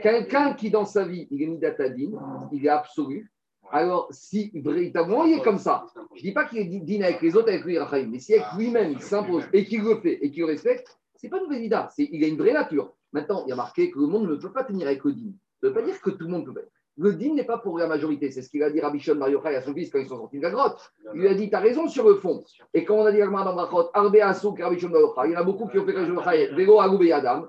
Quelqu'un 0.00 0.54
qui, 0.54 0.70
dans 0.70 0.84
sa 0.86 1.04
vie, 1.04 1.28
il 1.30 1.42
est 1.42 1.46
midatadine, 1.46 2.18
il 2.52 2.64
est 2.66 2.68
absolu. 2.70 3.30
Alors, 3.72 4.08
si 4.10 4.50
véritablement 4.54 5.24
il 5.24 5.34
est 5.38 5.42
comme 5.42 5.58
ça, 5.58 5.86
je 6.14 6.20
ne 6.20 6.22
dis 6.22 6.32
pas 6.32 6.44
qu'il 6.44 6.58
est 6.58 6.64
digne 6.64 7.04
avec 7.04 7.20
les 7.22 7.36
autres, 7.36 7.48
avec 7.48 7.64
lui, 7.64 7.78
Raphaël, 7.78 8.08
mais 8.08 8.18
si 8.18 8.34
avec 8.34 8.46
lui-même 8.56 8.92
il 8.92 9.00
s'impose 9.00 9.44
et 9.52 9.64
qu'il 9.64 9.82
le 9.82 9.96
fait 9.96 10.18
et 10.24 10.30
qu'il 10.30 10.40
le 10.40 10.46
respecte, 10.46 10.98
c'est 11.14 11.28
pas 11.28 11.38
une 11.40 11.58
mida. 11.60 11.88
C'est- 11.94 12.08
Il 12.10 12.24
a 12.24 12.26
une 12.28 12.36
vraie 12.38 12.52
nature. 12.52 12.92
Maintenant, 13.12 13.44
il 13.46 13.50
y 13.50 13.52
a 13.52 13.56
marqué 13.56 13.90
que 13.90 13.98
le 13.98 14.06
monde 14.06 14.28
ne 14.28 14.36
peut 14.36 14.52
pas 14.52 14.64
tenir 14.64 14.86
avec 14.86 15.04
le 15.04 15.12
digne. 15.12 15.32
Ça 15.60 15.66
ne 15.66 15.68
veut 15.68 15.74
pas 15.74 15.82
dire 15.82 16.00
que 16.00 16.10
tout 16.10 16.24
le 16.24 16.30
monde 16.30 16.46
peut. 16.46 16.54
Le 16.96 17.12
digne 17.14 17.34
n'est 17.34 17.44
pas 17.44 17.58
pour 17.58 17.78
la 17.78 17.86
majorité. 17.86 18.30
C'est 18.30 18.42
ce 18.42 18.50
qu'il 18.50 18.62
a 18.62 18.70
dit 18.70 18.80
Rabbi 18.80 18.98
Shon 18.98 19.14
Mario 19.14 19.40
à 19.44 19.62
son 19.62 19.72
fils 19.74 19.90
quand 19.90 19.98
ils 19.98 20.06
sont 20.08 20.16
sortis 20.16 20.38
de 20.38 20.42
la 20.42 20.50
grotte. 20.50 20.92
Il 21.14 21.20
lui 21.20 21.28
a 21.28 21.34
dit 21.34 21.48
Tu 21.48 21.54
as 21.54 21.60
raison 21.60 21.86
sur 21.88 22.06
le 22.08 22.16
fond. 22.16 22.42
Et 22.74 22.84
quand 22.84 22.96
on 22.96 23.04
a 23.06 23.12
dit 23.12 23.22
Agmar 23.22 23.44
dans 23.44 23.54
Brachot, 23.54 23.90
Arbe 23.94 24.16
Asouk, 24.16 24.58
Rabbi 24.60 24.78
Shon 24.78 24.88
Mario 24.88 25.14
il 25.26 25.30
y 25.32 25.36
en 25.36 25.40
a 25.40 25.44
beaucoup 25.44 25.66
qui 25.68 25.78
ont 25.78 25.84
fait 25.86 25.92
Rabbi 25.92 26.08
Shon 26.14 26.22
Chai, 26.22 26.48
Vego 26.54 26.80
Agoubé 26.80 27.12
Adam, 27.12 27.46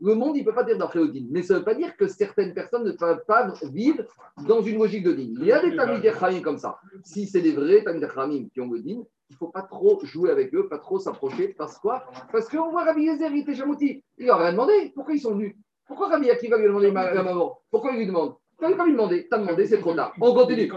Le 0.00 0.14
monde, 0.14 0.36
il 0.36 0.40
ne 0.40 0.44
peut 0.44 0.54
pas 0.54 0.64
dire 0.64 0.78
d'après 0.78 1.06
digne. 1.08 1.28
Mais 1.30 1.42
ça 1.42 1.54
ne 1.54 1.58
veut 1.58 1.64
pas 1.64 1.74
dire 1.74 1.96
que 1.96 2.06
certaines 2.06 2.54
personnes 2.54 2.84
ne 2.84 2.92
peuvent 2.92 3.22
pas 3.26 3.52
vivre 3.64 4.02
dans 4.46 4.62
une 4.62 4.78
logique 4.78 5.02
de 5.04 5.12
digne. 5.12 5.36
Il 5.40 5.46
y 5.46 5.52
a 5.52 5.60
des 5.60 5.76
Tamid 5.76 6.02
Khamim 6.18 6.40
comme 6.42 6.58
ça. 6.58 6.78
Si 7.02 7.26
c'est 7.26 7.40
des 7.40 7.52
vrais 7.52 7.82
Tamid 7.84 8.08
Khamim 8.12 8.46
qui 8.52 8.60
ont 8.60 8.70
le 8.70 8.78
digne, 8.80 9.02
il 9.30 9.34
ne 9.34 9.36
faut 9.36 9.48
pas 9.48 9.62
trop 9.62 10.00
jouer 10.04 10.30
avec 10.30 10.54
eux, 10.54 10.68
pas 10.68 10.78
trop 10.78 10.98
s'approcher. 10.98 11.48
Parce 11.58 11.76
quoi? 11.78 12.04
Parce 12.32 12.48
qu'on 12.48 12.70
voit 12.70 12.84
Rabbi 12.84 13.02
Yezer, 13.02 13.30
il 13.30 13.40
était 13.42 13.54
Chamouti. 13.54 14.02
Il 14.16 14.26
leur 14.26 14.40
a 14.40 14.50
demandé 14.52 14.92
pourquoi 14.94 15.14
ils 15.14 15.20
sont 15.20 15.32
venus? 15.34 15.54
Pourquoi 15.86 16.08
Rabbi 16.08 16.30
Akiva 16.30 16.56
lui 16.56 16.64
a 16.64 16.68
demandé 16.68 16.90
ma- 16.90 17.12
la 17.14 17.22
maman 17.22 17.58
Pourquoi 17.70 17.92
il 17.92 17.98
lui 17.98 18.06
demande? 18.06 18.34
Tu 18.58 18.64
n'avais 18.64 18.76
pas 18.76 18.84
lui 18.86 18.92
demander. 18.92 19.28
Tu 19.28 19.34
as 19.34 19.38
demandé, 19.38 19.66
c'est 19.66 19.78
trop 19.80 19.94
tard. 19.94 20.12
On 20.20 20.32
continue. 20.34 20.68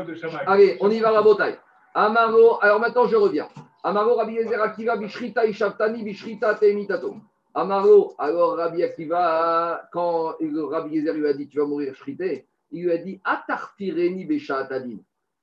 Allez, 0.47 0.77
on 0.81 0.89
y 0.89 0.99
va 0.99 1.09
à 1.09 1.11
la 1.13 1.21
bataille. 1.21 1.57
Amaro, 1.93 2.57
alors 2.61 2.79
maintenant 2.79 3.05
je 3.07 3.15
reviens. 3.15 3.47
Amaro, 3.83 4.15
Rabbi 4.15 4.33
Yezer 4.33 4.61
Akiva, 4.61 4.95
Bishrita, 4.95 5.45
Ishavtani, 5.45 6.03
Bishrita, 6.03 6.55
Teimitato. 6.55 7.15
Amaro, 7.53 8.13
alors 8.19 8.55
Rabbi 8.57 8.83
Akiva, 8.83 9.89
quand 9.91 10.35
Rabbi 10.39 10.95
Yezer 10.95 11.13
lui 11.13 11.27
a 11.27 11.33
dit 11.33 11.47
Tu 11.47 11.57
vas 11.57 11.65
mourir 11.65 11.95
shrité, 11.95 12.45
il 12.71 12.83
lui 12.83 12.91
a 12.91 12.97
dit 12.97 13.19
Atarfireni 13.23 14.25
Beshaatadin. 14.25 14.97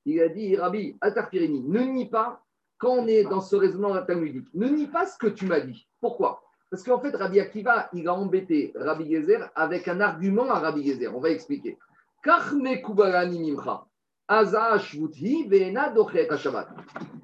Il 0.05 0.21
a 0.21 0.29
dit 0.29 0.55
Rabbi, 0.55 0.95
Atarfireni, 1.01 1.61
ne 1.67 1.81
nie 1.81 2.07
pas, 2.07 2.41
quand 2.77 2.93
on 2.93 3.07
est 3.07 3.23
dans 3.23 3.41
ce 3.41 3.55
raisonnement 3.57 4.01
talmudique, 4.03 4.47
ne 4.53 4.69
nie 4.69 4.87
pas 4.87 5.05
ce 5.05 5.17
que 5.17 5.27
tu 5.27 5.45
m'as 5.45 5.59
dit. 5.59 5.85
Pourquoi? 5.99 6.41
Parce 6.71 6.83
qu'en 6.83 6.99
fait, 6.99 7.15
Rabbi 7.15 7.39
Akiva, 7.39 7.89
il 7.93 8.07
a 8.07 8.13
embêté 8.13 8.71
Rabbi 8.75 9.03
Yezer 9.03 9.49
avec 9.55 9.87
un 9.87 9.99
argument 9.99 10.49
à 10.49 10.59
Rabbi 10.59 10.81
Yezer. 10.81 11.15
On 11.15 11.19
va 11.19 11.29
expliquer. 11.29 11.77
Kubarani 12.23 13.39
mimcha. 13.39 13.85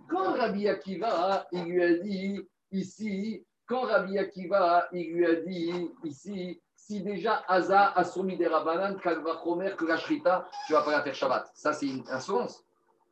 Quand 0.09 0.33
Rabbi 0.33 0.67
Akiva, 0.67 1.45
il 1.51 1.63
lui 1.65 1.83
a 1.83 1.93
dit 1.99 2.41
ici, 2.71 3.45
quand 3.67 3.81
Rabbi 3.81 4.17
Akiva, 4.17 4.87
il 4.91 5.13
lui 5.13 5.25
a 5.27 5.35
dit 5.35 5.91
ici, 6.03 6.59
si 6.73 7.03
déjà 7.03 7.43
Aza 7.47 7.91
a 7.95 8.03
soumis 8.03 8.37
des 8.37 8.47
rabanan, 8.47 8.97
kalva 8.97 9.39
chomer, 9.43 9.75
que 9.77 9.85
la 9.85 9.97
shrita, 9.97 10.47
tu 10.65 10.73
vas 10.73 10.81
pas 10.81 10.93
la 10.93 11.01
faire 11.03 11.13
Shabbat. 11.13 11.51
Ça, 11.53 11.73
c'est 11.73 11.87
une 11.87 12.03
insolence. 12.09 12.63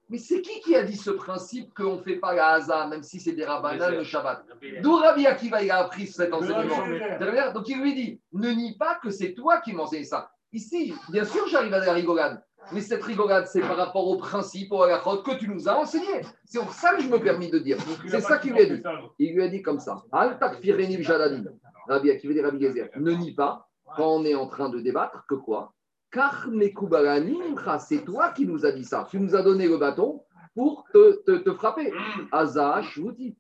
Mais 0.10 0.18
c'est 0.18 0.42
qui 0.42 0.60
qui 0.62 0.76
a 0.76 0.84
dit 0.84 0.98
ce 0.98 1.12
principe 1.12 1.72
qu'on 1.76 1.98
ne 1.98 2.02
fait 2.02 2.18
pas 2.18 2.34
la 2.34 2.54
Haza, 2.54 2.88
même 2.88 3.04
si 3.04 3.20
c'est 3.20 3.34
des 3.34 3.46
rabanan, 3.46 3.92
le 3.92 4.04
Shabbat? 4.04 4.44
D'où 4.82 4.96
Rabbi 4.96 5.28
Akiva 5.28 5.62
il 5.62 5.70
a 5.70 5.78
appris 5.78 6.08
cet 6.08 6.34
enseignement? 6.34 6.84
Donc 7.54 7.70
il 7.70 7.80
lui 7.80 7.94
dit 7.94 8.20
ne 8.32 8.50
nie 8.50 8.76
pas 8.76 8.96
que 8.96 9.12
c'est 9.12 9.36
toi 9.36 9.60
qui 9.62 9.74
m'enseignes 9.74 10.04
ça. 10.04 10.32
Ici, 10.52 10.94
bien 11.10 11.26
sûr, 11.26 11.48
j'arrive 11.48 11.74
à 11.74 11.80
la 11.80 11.94
rigolade. 11.94 12.44
Mais 12.72 12.82
cette 12.82 13.04
rigolade, 13.04 13.48
c'est 13.48 13.62
par 13.62 13.76
rapport 13.78 14.08
au 14.08 14.18
principe, 14.18 14.72
au 14.72 14.82
halachot 14.84 15.22
que 15.24 15.38
tu 15.38 15.48
nous 15.50 15.68
as 15.68 15.78
enseigné. 15.78 16.22
C'est 16.46 16.60
pour 16.60 16.72
ça 16.74 16.96
que 16.96 17.02
je 17.04 17.10
me 17.10 17.20
permis 17.20 17.50
de 17.52 17.60
dire. 17.60 17.78
C'est 18.08 18.22
ça 18.22 18.38
qu'il 18.38 18.54
lui 18.54 18.62
a 18.62 18.66
dit. 18.66 18.82
Il 19.20 19.36
lui 19.36 19.44
a 19.44 19.48
dit 19.48 19.62
comme 19.62 19.80
ça. 19.80 20.02
Rabbi 20.12 20.36
Akiva 22.12 22.34
dit 22.34 22.42
Rabbi 22.42 22.62
Gezer, 22.62 22.90
ne 22.96 23.12
nie 23.12 23.34
pas 23.34 23.68
quand 23.98 24.08
on 24.16 24.24
est 24.26 24.36
en 24.36 24.48
train 24.48 24.70
de 24.70 24.80
débattre 24.80 25.26
que 25.28 25.36
quoi? 25.36 25.74
C'est 27.80 28.06
toi 28.06 28.32
qui 28.32 28.46
nous 28.46 28.66
as 28.66 28.72
dit 28.72 28.86
ça. 28.86 29.08
Tu 29.10 29.20
nous 29.20 29.36
as 29.36 29.42
donné 29.42 29.68
le 29.68 29.78
bâton 29.78 30.24
pour 30.56 30.86
te, 30.94 31.24
te, 31.24 31.32
te 31.38 31.52
frapper. 31.54 31.92
Aza, 32.32 32.82
shvuti. 32.84 33.36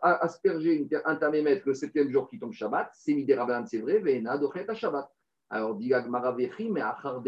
Asperger 0.00 0.74
une- 0.74 0.88
un 1.04 1.16
tamémètre 1.16 1.64
le 1.66 1.74
septième 1.74 2.08
jour 2.08 2.30
qui 2.30 2.38
tombe 2.38 2.52
Shabbat, 2.52 2.90
c'est 2.94 3.26
rabbanan, 3.36 3.66
c'est 3.66 3.78
vrai, 3.78 3.98
ve'ena 3.98 4.38
dochet 4.38 4.64
Shabbat. 4.72 5.10
Alors, 5.54 5.76
dit 5.76 5.94
Agmara 5.94 6.32
Vechi, 6.32 6.68
mais. 6.68 6.80
Alors, 6.80 7.20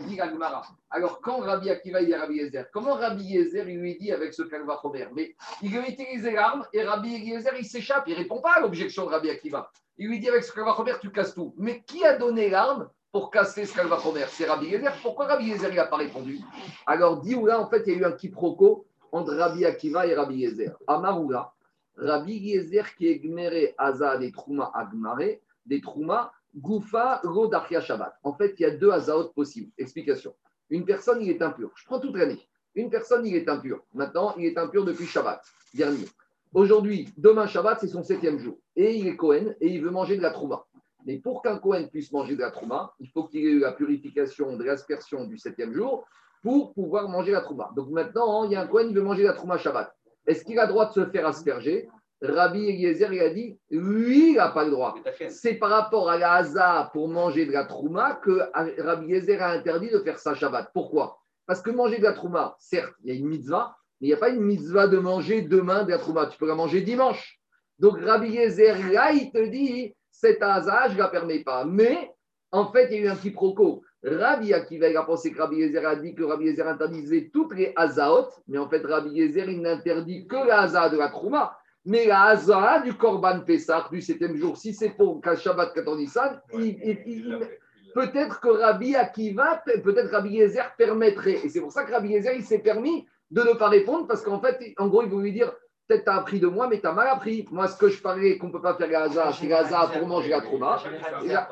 dit 0.00 0.18
Agmara. 0.18 0.62
Alors, 0.90 1.20
quand 1.20 1.40
Rabbi 1.40 1.68
Akiva 1.68 2.02
dit 2.02 2.14
Rabbi 2.14 2.36
Yezer, 2.36 2.64
comment 2.72 2.94
Rabbi 2.94 3.24
Yezer 3.24 3.64
lui 3.66 3.98
dit 3.98 4.10
avec 4.10 4.32
ce 4.32 4.40
kalva 4.40 4.78
chomer 4.80 5.06
Mais 5.14 5.36
il 5.60 5.70
lui 5.72 5.80
utilise 5.86 6.24
l'arme 6.24 6.64
et 6.72 6.82
Rabbi 6.82 7.10
Yezer 7.10 7.52
il 7.58 7.66
s'échappe, 7.66 8.04
il 8.06 8.14
répond 8.14 8.40
pas 8.40 8.52
à 8.52 8.60
l'objection 8.60 9.04
de 9.04 9.10
Rabbi 9.10 9.28
Akiva. 9.28 9.70
Il 9.98 10.08
lui 10.08 10.18
dit 10.18 10.30
avec 10.30 10.44
ce 10.44 10.52
kalva 10.52 10.74
chomer, 10.74 10.92
tu 10.98 11.12
casses 11.12 11.34
tout. 11.34 11.52
Mais 11.58 11.82
qui 11.82 12.02
a 12.06 12.16
donné 12.16 12.48
l'arme 12.48 12.88
pour 13.12 13.30
casser 13.30 13.66
ce 13.66 13.76
kalva 13.76 13.98
chomer 13.98 14.24
C'est 14.28 14.46
Rabbi 14.46 14.68
Yezer. 14.68 14.94
Pourquoi 15.02 15.26
Rabbi 15.26 15.44
Yezer 15.44 15.74
n'a 15.74 15.84
pas 15.84 15.98
répondu? 15.98 16.40
Alors, 16.86 17.20
dit 17.20 17.36
là, 17.44 17.60
en 17.60 17.68
fait, 17.68 17.82
il 17.86 17.92
y 17.92 17.96
a 17.96 17.98
eu 17.98 18.04
un 18.06 18.12
quiproquo 18.12 18.86
entre 19.12 19.34
Rabbi 19.34 19.66
Akiva 19.66 20.06
et 20.06 20.14
Rabbi 20.14 20.36
Yezer. 20.36 20.72
Amaroula, 20.86 21.52
Rabbi 22.00 22.38
Yezer 22.38 22.94
qui 22.96 23.08
est 23.08 23.18
gmere 23.18 23.74
Aza 23.78 24.16
des 24.16 24.32
Trouma 24.32 24.70
Agmare, 24.74 25.38
des 25.66 25.80
Trouma 25.80 26.32
Goufa 26.56 27.20
Rodachia 27.22 27.80
Shabbat. 27.80 28.18
En 28.22 28.32
fait, 28.32 28.54
il 28.58 28.62
y 28.62 28.66
a 28.66 28.70
deux 28.70 28.90
Azaot 28.90 29.28
possibles. 29.28 29.70
Explication. 29.78 30.34
Une 30.70 30.84
personne, 30.84 31.20
il 31.22 31.30
est 31.30 31.42
impur. 31.42 31.70
Je 31.76 31.84
prends 31.84 32.00
toute 32.00 32.16
l'année. 32.16 32.40
Une 32.74 32.90
personne, 32.90 33.26
il 33.26 33.34
est 33.34 33.48
impur. 33.48 33.82
Maintenant, 33.94 34.34
il 34.36 34.46
est 34.46 34.58
impur 34.58 34.84
depuis 34.84 35.06
Shabbat 35.06 35.42
dernier. 35.74 36.06
Aujourd'hui, 36.52 37.08
demain 37.16 37.46
Shabbat, 37.46 37.78
c'est 37.80 37.88
son 37.88 38.02
septième 38.02 38.38
jour. 38.38 38.58
Et 38.74 38.96
il 38.96 39.06
est 39.06 39.16
Cohen 39.16 39.54
et 39.60 39.68
il 39.68 39.82
veut 39.82 39.90
manger 39.90 40.16
de 40.16 40.22
la 40.22 40.30
Trouma. 40.30 40.64
Mais 41.06 41.18
pour 41.18 41.42
qu'un 41.42 41.58
Cohen 41.58 41.86
puisse 41.90 42.12
manger 42.12 42.34
de 42.34 42.40
la 42.40 42.50
Trouma, 42.50 42.92
il 42.98 43.08
faut 43.08 43.24
qu'il 43.24 43.40
ait 43.40 43.50
eu 43.50 43.60
la 43.60 43.72
purification 43.72 44.56
de 44.56 44.64
l'aspersion 44.64 45.24
du 45.24 45.38
septième 45.38 45.72
jour 45.72 46.04
pour 46.42 46.74
pouvoir 46.74 47.08
manger 47.08 47.32
la 47.32 47.40
Trouma. 47.40 47.70
Donc 47.76 47.90
maintenant, 47.90 48.44
il 48.44 48.52
y 48.52 48.56
a 48.56 48.62
un 48.62 48.66
Cohen 48.66 48.88
qui 48.88 48.94
veut 48.94 49.02
manger 49.02 49.22
la 49.22 49.32
Trouma 49.32 49.58
Shabbat. 49.58 49.94
Est-ce 50.26 50.44
qu'il 50.44 50.58
a 50.58 50.66
le 50.66 50.68
droit 50.68 50.88
de 50.88 50.92
se 50.92 51.06
faire 51.06 51.26
asperger? 51.26 51.88
Rabbi 52.22 52.68
Eliezer, 52.68 53.12
il 53.12 53.20
a 53.20 53.30
dit, 53.30 53.58
lui, 53.70 54.32
il 54.32 54.36
n'a 54.36 54.48
pas 54.48 54.64
le 54.64 54.70
droit. 54.70 54.94
C'est 55.30 55.54
par 55.54 55.70
rapport 55.70 56.10
à 56.10 56.18
la 56.18 56.34
Haza 56.34 56.90
pour 56.92 57.08
manger 57.08 57.46
de 57.46 57.52
la 57.52 57.64
Trouma 57.64 58.20
que 58.22 58.42
Rabbi 58.82 59.06
Yezer 59.06 59.42
a 59.42 59.52
interdit 59.52 59.90
de 59.90 59.98
faire 60.00 60.18
ça 60.18 60.34
Shabbat. 60.34 60.70
Pourquoi? 60.74 61.18
Parce 61.46 61.62
que 61.62 61.70
manger 61.70 61.98
de 61.98 62.04
la 62.04 62.12
Trouma, 62.12 62.56
certes, 62.58 62.92
il 63.02 63.12
y 63.12 63.16
a 63.16 63.18
une 63.18 63.28
mitzvah, 63.28 63.74
mais 64.00 64.08
il 64.08 64.10
n'y 64.10 64.14
a 64.14 64.18
pas 64.18 64.28
une 64.28 64.42
mitzvah 64.42 64.86
de 64.86 64.98
manger 64.98 65.42
demain 65.42 65.84
de 65.84 65.90
la 65.90 65.98
Trouma. 65.98 66.26
Tu 66.26 66.38
peux 66.38 66.46
la 66.46 66.54
manger 66.54 66.82
dimanche. 66.82 67.40
Donc 67.78 67.98
Rabbi 67.98 68.28
Yezer, 68.28 68.92
là, 68.92 69.12
il 69.12 69.32
te 69.32 69.46
dit, 69.46 69.94
cette 70.10 70.42
Haza, 70.42 70.88
je 70.88 70.94
ne 70.94 70.98
la 70.98 71.08
permets 71.08 71.42
pas. 71.42 71.64
Mais, 71.64 72.12
en 72.52 72.70
fait, 72.70 72.88
il 72.90 72.96
y 72.96 73.00
a 73.00 73.04
eu 73.04 73.08
un 73.08 73.16
quiproquo. 73.16 73.82
Rabbi 74.02 74.54
Akiva, 74.54 74.88
il 74.88 74.96
a 74.96 75.02
pensé 75.02 75.30
que 75.32 75.38
Rabbi 75.40 75.56
Yezer 75.56 75.84
a 75.86 75.96
dit 75.96 76.14
que 76.14 76.22
Rabbi 76.22 76.46
Yezer 76.46 76.66
interdisait 76.66 77.30
toutes 77.32 77.54
les 77.54 77.72
Hazaot, 77.76 78.28
mais 78.48 78.58
en 78.58 78.68
fait, 78.68 78.84
Rabbi 78.84 79.10
Yezer, 79.10 79.48
il 79.50 79.60
n'interdit 79.60 80.26
que 80.26 80.36
la 80.36 80.62
Haza 80.62 80.88
de 80.88 80.96
la 80.96 81.08
Trouma. 81.08 81.56
Mais 81.86 82.04
la 82.06 82.24
Hazara 82.24 82.80
du 82.80 82.92
Korban 82.94 83.40
Pessah 83.40 83.88
du 83.90 84.02
septième 84.02 84.36
jour, 84.36 84.56
si 84.56 84.74
c'est 84.74 84.90
pour 84.90 85.20
qu'un 85.22 85.34
Shabbat 85.34 85.72
Katonissan, 85.74 86.38
il, 86.52 86.78
il- 86.84 87.02
il- 87.06 87.48
peut-être 87.94 88.38
que 88.40 88.48
Rabbi 88.48 88.94
Akiva, 88.96 89.62
peut-être 89.64 90.10
Rabbi 90.10 90.30
Yezer 90.30 90.74
permettrait. 90.76 91.38
Et 91.44 91.48
c'est 91.48 91.60
pour 91.60 91.72
ça 91.72 91.84
que 91.84 91.92
Rabbi 91.92 92.10
Yezer, 92.10 92.34
il 92.34 92.42
s'est 92.44 92.58
permis 92.58 93.06
de 93.30 93.40
ne 93.42 93.54
pas 93.54 93.68
répondre 93.68 94.06
parce 94.06 94.22
qu'en 94.22 94.40
fait, 94.40 94.58
en 94.78 94.88
gros, 94.88 95.02
il 95.02 95.08
veut 95.10 95.20
lui 95.22 95.32
dire 95.32 95.52
Peut-être 95.88 96.04
tu 96.04 96.10
as 96.10 96.16
appris 96.18 96.38
de 96.38 96.46
moi, 96.46 96.68
mais 96.68 96.80
tu 96.80 96.86
as 96.86 96.92
mal 96.92 97.08
appris. 97.08 97.48
Moi, 97.50 97.66
ce 97.66 97.76
que 97.76 97.88
je 97.88 98.00
parlais 98.00 98.38
qu'on 98.38 98.46
ne 98.46 98.52
peut 98.52 98.62
pas 98.62 98.74
faire 98.76 98.88
Gaza, 98.88 99.32
c'est 99.32 99.48
Gaza 99.48 99.90
pour 99.98 100.06
manger 100.06 100.28
la 100.28 100.40
trauma. 100.40 100.78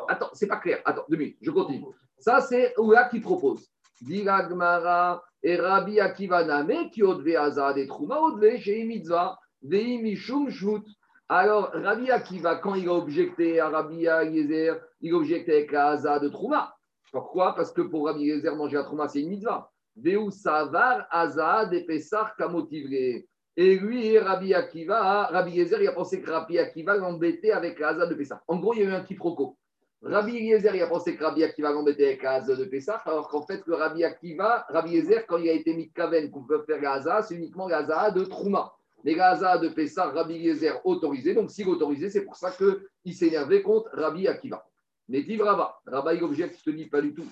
Attends, 0.09 0.31
c'est 0.33 0.47
pas 0.47 0.59
clair. 0.59 0.79
Attends, 0.85 1.05
deux 1.09 1.17
minutes, 1.17 1.39
je 1.43 1.51
continue. 1.51 1.83
Ça, 2.21 2.41
c'est 2.41 2.75
Oula 2.79 3.09
qui 3.09 3.21
propose. 3.21 3.69
Dira 4.01 4.43
Gmara 4.45 5.23
et 5.43 5.57
Rabbi 5.57 6.01
Akiva 6.01 6.45
Name 6.45 6.91
qui 6.91 7.03
odve 7.03 7.37
Haza 7.37 7.73
des 7.73 7.87
Trouma, 7.87 8.21
odve 8.21 8.59
chez 8.59 8.85
Mitzvah, 8.85 9.39
Vei 9.63 9.99
Mishum 9.99 10.51
Shvut. 10.51 10.85
Alors, 11.29 11.71
Rabbi 11.73 12.11
Akiva, 12.11 12.57
quand 12.57 12.75
il 12.75 12.89
a 12.89 12.95
objecté 12.95 13.61
à 13.61 13.69
Rabbi 13.69 13.97
Yezer, 13.97 14.81
il 15.01 15.13
a 15.13 15.17
objecté 15.17 15.53
avec 15.53 15.73
la 15.73 16.19
de 16.19 16.29
Trouma. 16.29 16.75
Pourquoi? 17.13 17.55
Parce 17.55 17.73
que 17.73 17.83
pour 17.83 18.07
Rabbi 18.07 18.25
Yezer, 18.25 18.55
manger 18.57 18.77
la 18.77 18.85
Trouma, 18.85 19.09
c'est 19.09 19.21
une 19.21 19.31
Mitzvah. 19.31 19.71
Veu 19.97 20.31
Savar 20.31 21.07
Haza 21.11 21.67
des 21.67 21.85
Pessar 21.85 22.35
Kamotivre. 22.37 23.23
Et 23.57 23.77
lui, 23.79 24.19
Rabbi 24.19 24.55
Akiva, 24.55 25.25
Rabbi 25.27 25.53
Yezer, 25.53 25.83
il 25.83 25.89
a 25.89 25.93
pensé 25.93 26.23
que 26.23 26.31
Rabbi 26.31 26.59
Akiva 26.59 26.97
l'embêtait 26.97 27.51
avec 27.51 27.79
la 27.79 27.93
de 27.95 28.15
Pessah. 28.15 28.43
En 28.47 28.59
gros, 28.59 28.75
il 28.75 28.81
y 28.81 28.83
a 28.83 28.87
eu 28.87 28.93
un 28.93 29.03
quiproquo. 29.03 29.57
Rabbi 30.03 30.33
Yezer, 30.33 30.77
il 30.77 30.83
a 30.83 30.87
pensé 30.87 31.17
que 31.17 31.25
Rabbi 31.25 31.43
Akiva 31.43 31.73
l'embêtait 31.73 32.07
avec 32.07 32.23
la 32.23 32.41
de 32.41 32.65
Pessah, 32.65 33.03
alors 33.05 33.29
qu'en 33.29 33.43
fait, 33.43 33.63
le 33.67 33.75
Rabbi 33.75 34.05
Akiva, 34.05 34.65
Rabbi 34.69 34.93
Yezer, 34.93 35.27
quand 35.27 35.39
il 35.39 35.49
a 35.49 35.53
été 35.53 35.75
mis 35.75 35.89
de 35.89 35.93
Kaven 35.93 36.31
qu'on 36.31 36.45
peut 36.45 36.63
faire 36.63 36.81
la 36.81 36.93
Haza, 36.93 37.23
c'est 37.23 37.35
uniquement 37.35 37.67
la 37.67 37.79
Haza 37.79 38.11
de 38.13 38.25
Trouma. 38.25 38.73
Les 39.05 39.15
Gaza 39.15 39.59
de 39.59 39.69
Pessah, 39.69 40.11
Rabbi 40.11 40.35
Yezer 40.35 40.81
autorisé. 40.85 41.35
Donc, 41.35 41.51
s'il 41.51 41.69
autorisé, 41.69 42.11
c'est 42.11 42.25
pour 42.25 42.37
ça 42.37 42.51
qu'il 42.51 43.15
s'énervait 43.15 43.63
contre 43.63 43.91
Rabbi 43.93 44.27
Akiva. 44.27 44.65
Mais 45.09 45.23
dit 45.23 45.41
Rabba, 45.41 45.81
Rabba 45.87 46.15
il 46.15 46.23
objecte, 46.23 46.59
je 46.59 46.71
te 46.71 46.77
dis 46.77 46.87
pas 46.87 47.01
du 47.01 47.15
tout. 47.15 47.27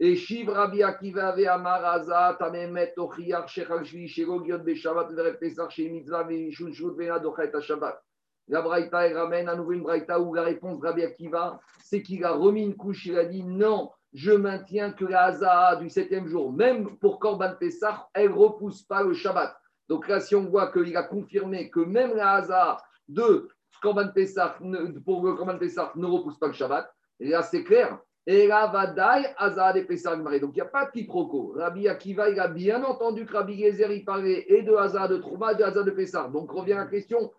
Et 0.00 0.16
Shiv 0.16 0.48
Rabbi 0.48 0.82
Akiva 0.82 1.32
ve 1.32 1.46
Amaraza, 1.46 2.36
Tamemet 2.38 2.94
Ochiar, 2.96 3.48
Shechal 3.48 3.84
Shvi, 3.84 4.08
Sherogiot 4.08 4.58
Beshavat, 4.58 5.12
Veret 5.12 5.38
Pesach, 5.38 5.70
Shei 5.70 5.90
Mitzvah, 5.90 6.24
Vishun 6.24 6.72
Shut, 6.72 6.96
Vena 6.96 7.18
Dochet 7.18 7.52
Shabbat. 7.60 8.00
La 8.48 8.62
Braïta, 8.62 9.06
elle 9.06 9.16
ramène 9.16 9.48
à 9.48 9.54
nouveau 9.54 9.72
une 9.72 9.82
Braïta 9.82 10.18
où 10.20 10.34
la 10.34 10.42
réponse 10.42 10.80
de 10.80 10.86
Rabbi 10.86 11.02
Akiva, 11.04 11.60
c'est 11.82 12.02
qu'il 12.02 12.24
a 12.24 12.32
remis 12.32 12.62
une 12.62 12.76
couche, 12.76 13.06
il 13.06 13.18
a 13.18 13.24
dit 13.24 13.42
non, 13.44 13.90
je 14.14 14.32
maintiens 14.32 14.92
que 14.92 15.04
la 15.04 15.24
Hazaa 15.24 15.76
du 15.76 15.90
septième 15.90 16.26
jour, 16.26 16.52
même 16.52 16.96
pour 16.98 17.18
Korban 17.18 17.52
Pesach, 17.60 17.94
elle 18.14 18.30
ne 18.30 18.34
repousse 18.36 18.82
pas 18.82 19.02
le 19.02 19.12
Shabbat. 19.12 19.54
Donc 19.88 20.08
là, 20.08 20.20
si 20.20 20.34
on 20.34 20.44
voit 20.46 20.72
qu'il 20.72 20.96
a 20.96 21.02
confirmé 21.02 21.68
que 21.70 21.80
même 21.80 22.14
la 22.16 22.32
Hazaa 22.32 22.78
de 23.06 23.48
Korban 23.82 24.08
Pesach, 24.14 24.60
ne- 24.60 24.98
pour 24.98 25.24
le 25.26 25.34
Korban 25.34 25.58
Pesach 25.58 25.94
ne 25.96 26.06
repousse 26.06 26.38
pas 26.38 26.46
le 26.48 26.52
Shabbat, 26.54 26.90
et 27.20 27.28
là, 27.28 27.42
c'est 27.42 27.64
clair. 27.64 27.98
Et 28.26 28.46
là, 28.46 28.66
Vadaï, 28.66 29.26
Hazaa 29.38 29.72
de 29.72 29.80
Pesach 29.80 30.18
Gmaré. 30.18 30.38
Donc, 30.38 30.50
il 30.52 30.56
n'y 30.56 30.60
a 30.62 30.66
pas 30.66 30.84
de 30.84 30.90
quiproquo. 30.90 31.54
Rabbi 31.56 31.88
Akiva, 31.88 32.28
il 32.28 32.38
a 32.38 32.48
bien 32.48 32.84
entendu 32.84 33.24
que 33.24 33.32
Rabbi 33.32 33.58
Gezer, 33.58 33.90
il 33.90 34.04
parlait 34.04 34.44
et 34.48 34.62
de 34.62 34.74
Hazaa 34.74 35.08
de 35.08 35.16
Trouma 35.16 35.52
et 35.52 35.56
de 35.56 35.62
Hazaa 35.64 35.82
de 35.82 35.90
Pesach. 35.90 36.30
Donc, 36.30 36.50
revient 36.50 36.74
la 36.74 36.86
question. 36.86 37.32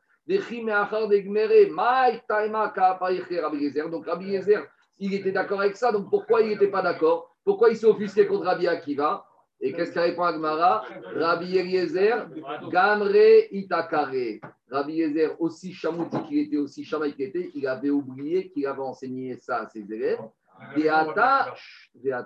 Donc, 3.89 4.05
Rabbi 4.05 4.31
Gezer, 4.31 4.67
il 4.99 5.13
était 5.15 5.31
d'accord 5.31 5.61
avec 5.61 5.75
ça. 5.75 5.91
Donc, 5.91 6.09
pourquoi 6.11 6.41
il 6.41 6.49
n'était 6.49 6.67
pas 6.67 6.83
d'accord? 6.83 7.35
Pourquoi 7.43 7.69
il 7.69 7.77
s'est 7.77 7.87
offusqué 7.87 8.27
contre 8.27 8.45
Rabbi 8.45 8.67
Akiva? 8.67 9.25
Et 9.59 9.73
qu'est-ce 9.73 9.91
qu'il 9.91 10.01
répond 10.01 10.23
à 10.23 10.33
Gmara? 10.33 10.83
Rabbi 11.15 11.57
Eliezer, 11.57 12.27
Gamre 12.69 13.47
Itakare. 13.51 14.39
Rabbi 14.69 15.01
Eliezer, 15.01 15.35
aussi 15.39 15.73
chamouti 15.73 16.21
qu'il 16.27 16.37
était, 16.37 16.57
aussi 16.57 16.83
chamaï 16.83 17.15
il 17.55 17.67
avait 17.67 17.89
oublié 17.89 18.51
qu'il 18.51 18.67
avait 18.67 18.81
enseigné 18.81 19.35
ça 19.37 19.63
à 19.63 19.67
ses 19.67 19.91
élèves. 19.91 20.21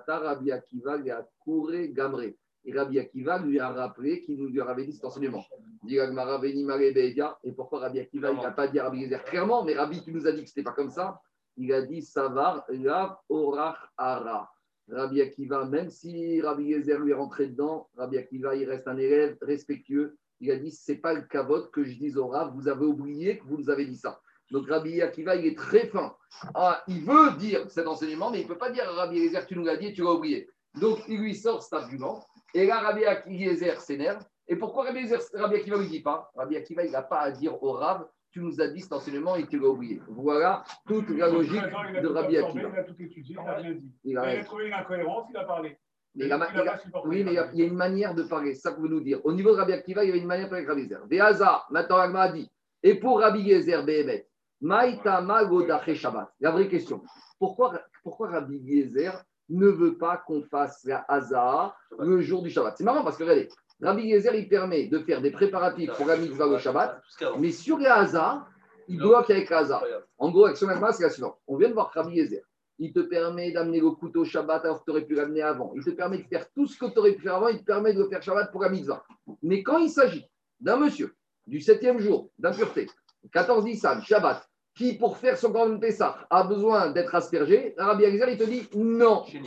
Rabbi 0.07 0.51
Akiva, 0.51 0.97
Gamre. 0.99 2.33
Et 2.65 2.73
Rabbi 2.73 2.99
Akiva 2.99 3.39
lui 3.39 3.59
a 3.59 3.69
rappelé 3.69 4.21
qu'il 4.21 4.37
nous 4.37 4.47
lui 4.47 4.61
avait 4.61 4.85
dit 4.85 4.93
cet 4.93 5.05
enseignement. 5.05 5.43
Et 5.89 7.51
pourquoi 7.51 7.79
Rabbi 7.79 7.99
Akiva, 7.99 8.31
il 8.31 8.39
n'a 8.39 8.51
pas 8.51 8.67
dit 8.67 8.79
à 8.79 8.85
Rabbi 8.85 8.99
Eliezer 8.99 9.23
clairement, 9.25 9.65
mais 9.65 9.73
Rabbi, 9.73 10.01
tu 10.01 10.13
nous 10.13 10.25
as 10.27 10.31
dit 10.31 10.43
que 10.43 10.49
ce 10.49 10.53
n'était 10.57 10.63
pas 10.63 10.71
comme 10.71 10.89
ça. 10.89 11.19
Il 11.57 11.73
a 11.73 11.81
dit 11.81 12.01
Savar, 12.01 12.65
Rav 12.69 13.17
Orach 13.29 13.77
Ara. 13.97 14.49
Rabbi 14.89 15.21
Akiva, 15.21 15.65
même 15.65 15.89
si 15.89 16.41
Rabbi 16.41 16.63
Yezer 16.65 16.99
lui 16.99 17.11
est 17.11 17.15
rentré 17.15 17.47
dedans, 17.47 17.89
Rabbi 17.95 18.17
Akiva, 18.17 18.55
il 18.55 18.69
reste 18.69 18.87
un 18.87 18.97
élève 18.97 19.37
respectueux. 19.41 20.17
Il 20.39 20.51
a 20.51 20.57
dit, 20.57 20.71
c'est 20.71 20.97
pas 20.97 21.13
le 21.13 21.21
cavote 21.21 21.71
que 21.71 21.83
je 21.83 21.97
dise 21.97 22.17
au 22.17 22.27
Rav, 22.27 22.53
vous 22.53 22.67
avez 22.67 22.85
oublié 22.85 23.39
que 23.39 23.45
vous 23.45 23.57
nous 23.57 23.69
avez 23.69 23.85
dit 23.85 23.95
ça. 23.95 24.19
Donc 24.51 24.67
Rabbi 24.69 25.01
Akiva, 25.01 25.35
il 25.35 25.45
est 25.45 25.57
très 25.57 25.87
fin. 25.87 26.15
Ah, 26.53 26.83
il 26.87 27.05
veut 27.05 27.37
dire 27.37 27.69
cet 27.69 27.87
enseignement, 27.87 28.29
mais 28.31 28.39
il 28.39 28.43
ne 28.43 28.47
peut 28.47 28.57
pas 28.57 28.71
dire 28.71 28.87
à 28.89 28.93
Rabbi 28.93 29.19
Yezer, 29.19 29.45
tu 29.47 29.55
nous 29.55 29.63
l'as 29.63 29.77
dit 29.77 29.87
et 29.87 29.93
tu 29.93 30.03
l'as 30.03 30.13
oublié. 30.13 30.49
Donc 30.79 30.99
il 31.07 31.19
lui 31.19 31.35
sort 31.35 31.61
cet 31.61 31.73
argument. 31.73 32.25
Et 32.53 32.65
là, 32.67 32.79
Rabbi 32.79 33.01
Yezer 33.27 33.79
s'énerve. 33.81 34.23
Et 34.47 34.55
pourquoi 34.55 34.85
Rabbi, 34.85 34.99
Akiva 35.13 35.77
ne 35.77 35.81
lui 35.81 35.87
dit 35.89 36.01
pas? 36.01 36.29
Rabbi 36.35 36.57
Akiva, 36.57 36.83
il 36.83 36.91
n'a 36.91 37.01
pas 37.01 37.19
à 37.21 37.31
dire 37.31 37.61
au 37.63 37.71
Rav, 37.71 38.05
tu 38.29 38.41
nous 38.41 38.59
as 38.61 38.67
dit 38.67 38.81
cet 38.81 38.93
enseignement 38.93 39.35
et 39.35 39.47
tu 39.47 39.59
l'as 39.59 39.67
oublié. 39.69 40.01
Voilà 40.07 40.63
toute 40.87 41.09
la 41.09 41.29
logique 41.29 41.61
de 41.61 42.07
Rabbi 42.07 42.37
Akiva. 42.37 42.69
Il 42.69 42.77
a 42.79 42.83
tout 42.83 42.95
étudié, 42.99 43.35
il 43.39 43.43
n'a 43.45 43.53
rien 43.53 43.71
dit. 43.71 43.91
Il 44.03 44.17
a 44.17 44.33
Il 44.35 44.39
a 44.39 44.43
trouvé 44.43 44.67
une 44.67 44.73
incohérence, 44.73 45.27
il 45.29 45.37
a 45.37 45.45
parlé. 45.45 45.77
Mais 46.15 46.25
il 46.25 46.31
a- 46.33 46.35
Il 46.37 46.41
a 46.43 46.47
il 46.63 46.67
a- 46.67 46.71
pas 46.73 46.77
supporté. 46.77 47.07
oui, 47.09 47.23
mais 47.23 47.31
il 47.31 47.35
y, 47.35 47.37
a, 47.39 47.49
il 47.53 47.59
y 47.59 47.63
a 47.63 47.65
une 47.65 47.75
manière 47.75 48.13
de 48.13 48.23
parler, 48.23 48.53
c'est 48.53 48.61
ça 48.61 48.71
que 48.73 48.79
vous 48.79 48.87
nous 48.87 48.99
dire. 49.01 49.19
Au 49.25 49.33
niveau 49.33 49.51
de 49.51 49.55
Rabbi 49.57 49.71
Akiva, 49.73 50.03
il 50.03 50.07
y 50.07 50.09
avait 50.11 50.19
une 50.19 50.27
manière 50.27 50.45
de 50.45 50.49
parler 50.51 50.65
avec 50.65 50.69
Rabbi 50.69 50.81
Yezer. 50.83 51.07
Vehaza, 51.09 51.63
maintenant 51.71 51.97
Agma 51.97 52.21
a 52.23 52.31
dit. 52.31 52.51
Et 52.83 52.95
pour 52.95 53.19
Rabbi 53.19 53.39
Yezer, 53.41 53.83
Behemet, 53.83 54.27
Maïtama 54.61 55.45
Godache 55.45 55.93
Shabbat. 55.93 56.31
La 56.39 56.51
vraie 56.51 56.67
question. 56.67 57.01
Pourquoi, 57.39 57.73
pourquoi 58.03 58.29
Rabbi 58.29 58.57
Yezer 58.57 59.13
ne 59.49 59.67
veut 59.67 59.97
pas 59.97 60.17
qu'on 60.17 60.41
fasse 60.43 60.83
la 60.85 61.05
Haza 61.07 61.75
le 61.99 62.21
jour 62.21 62.41
du 62.41 62.49
Shabbat 62.49 62.75
C'est 62.77 62.83
marrant 62.83 63.03
parce 63.03 63.17
que 63.17 63.23
regardez, 63.23 63.49
Rabbi 63.81 64.03
Yezer, 64.03 64.35
il 64.35 64.47
permet 64.47 64.87
de 64.87 64.99
faire 64.99 65.21
des 65.21 65.31
préparatifs 65.31 65.91
pour 65.93 66.05
la 66.05 66.17
mitzvah 66.17 66.47
le 66.47 66.57
Shabbat, 66.57 67.01
mais 67.39 67.51
sur 67.51 67.77
la 67.79 67.97
Haza, 67.97 68.47
il 68.87 68.97
bloque 68.97 69.29
avec 69.29 69.49
la 69.49 69.59
Haza. 69.59 69.81
En 70.17 70.31
gros, 70.31 70.45
avec 70.45 70.57
son 70.57 70.69
Agma, 70.69 70.91
c'est 70.91 71.03
la 71.03 71.09
suivante. 71.09 71.37
On 71.47 71.57
vient 71.57 71.69
de 71.69 71.73
voir 71.73 71.91
Rabbi 71.93 72.15
Yezer. 72.15 72.43
Il 72.79 72.91
te 72.91 73.01
permet 73.01 73.51
d'amener 73.51 73.79
le 73.79 73.91
couteau 73.91 74.25
Shabbat 74.25 74.65
alors 74.65 74.79
que 74.79 74.85
tu 74.85 74.91
aurais 74.91 75.05
pu 75.05 75.15
l'amener 75.15 75.41
avant. 75.41 75.73
Il 75.75 75.83
te 75.83 75.91
permet 75.91 76.17
de 76.17 76.27
faire 76.27 76.49
tout 76.53 76.65
ce 76.65 76.77
que 76.77 76.91
tu 76.91 76.97
aurais 76.97 77.13
pu 77.13 77.21
faire 77.21 77.35
avant. 77.35 77.47
Il 77.49 77.59
te 77.59 77.65
permet 77.65 77.93
de 77.93 77.99
le 77.99 78.09
faire 78.09 78.21
Shabbat 78.21 78.51
pour 78.51 78.61
la 78.61 78.69
mitzvah. 78.69 79.03
Mais 79.41 79.61
quand 79.63 79.77
il 79.77 79.89
s'agit 79.89 80.25
d'un 80.59 80.77
monsieur 80.77 81.15
du 81.45 81.61
septième 81.61 81.99
jour 81.99 82.29
d'impureté, 82.39 82.89
14 83.31 83.63
Nissan, 83.65 84.01
Shabbat, 84.01 84.49
qui 84.75 84.93
pour 84.97 85.17
faire 85.17 85.37
son 85.37 85.51
grand 85.51 85.77
Pessah 85.77 86.25
a 86.29 86.43
besoin 86.43 86.91
d'être 86.91 87.13
aspergé, 87.13 87.75
Rabbi 87.77 88.03
Yezer, 88.03 88.29
il 88.29 88.37
te 88.37 88.43
dit 88.43 88.67
non. 88.75 89.23
Je 89.25 89.37
ne 89.37 89.45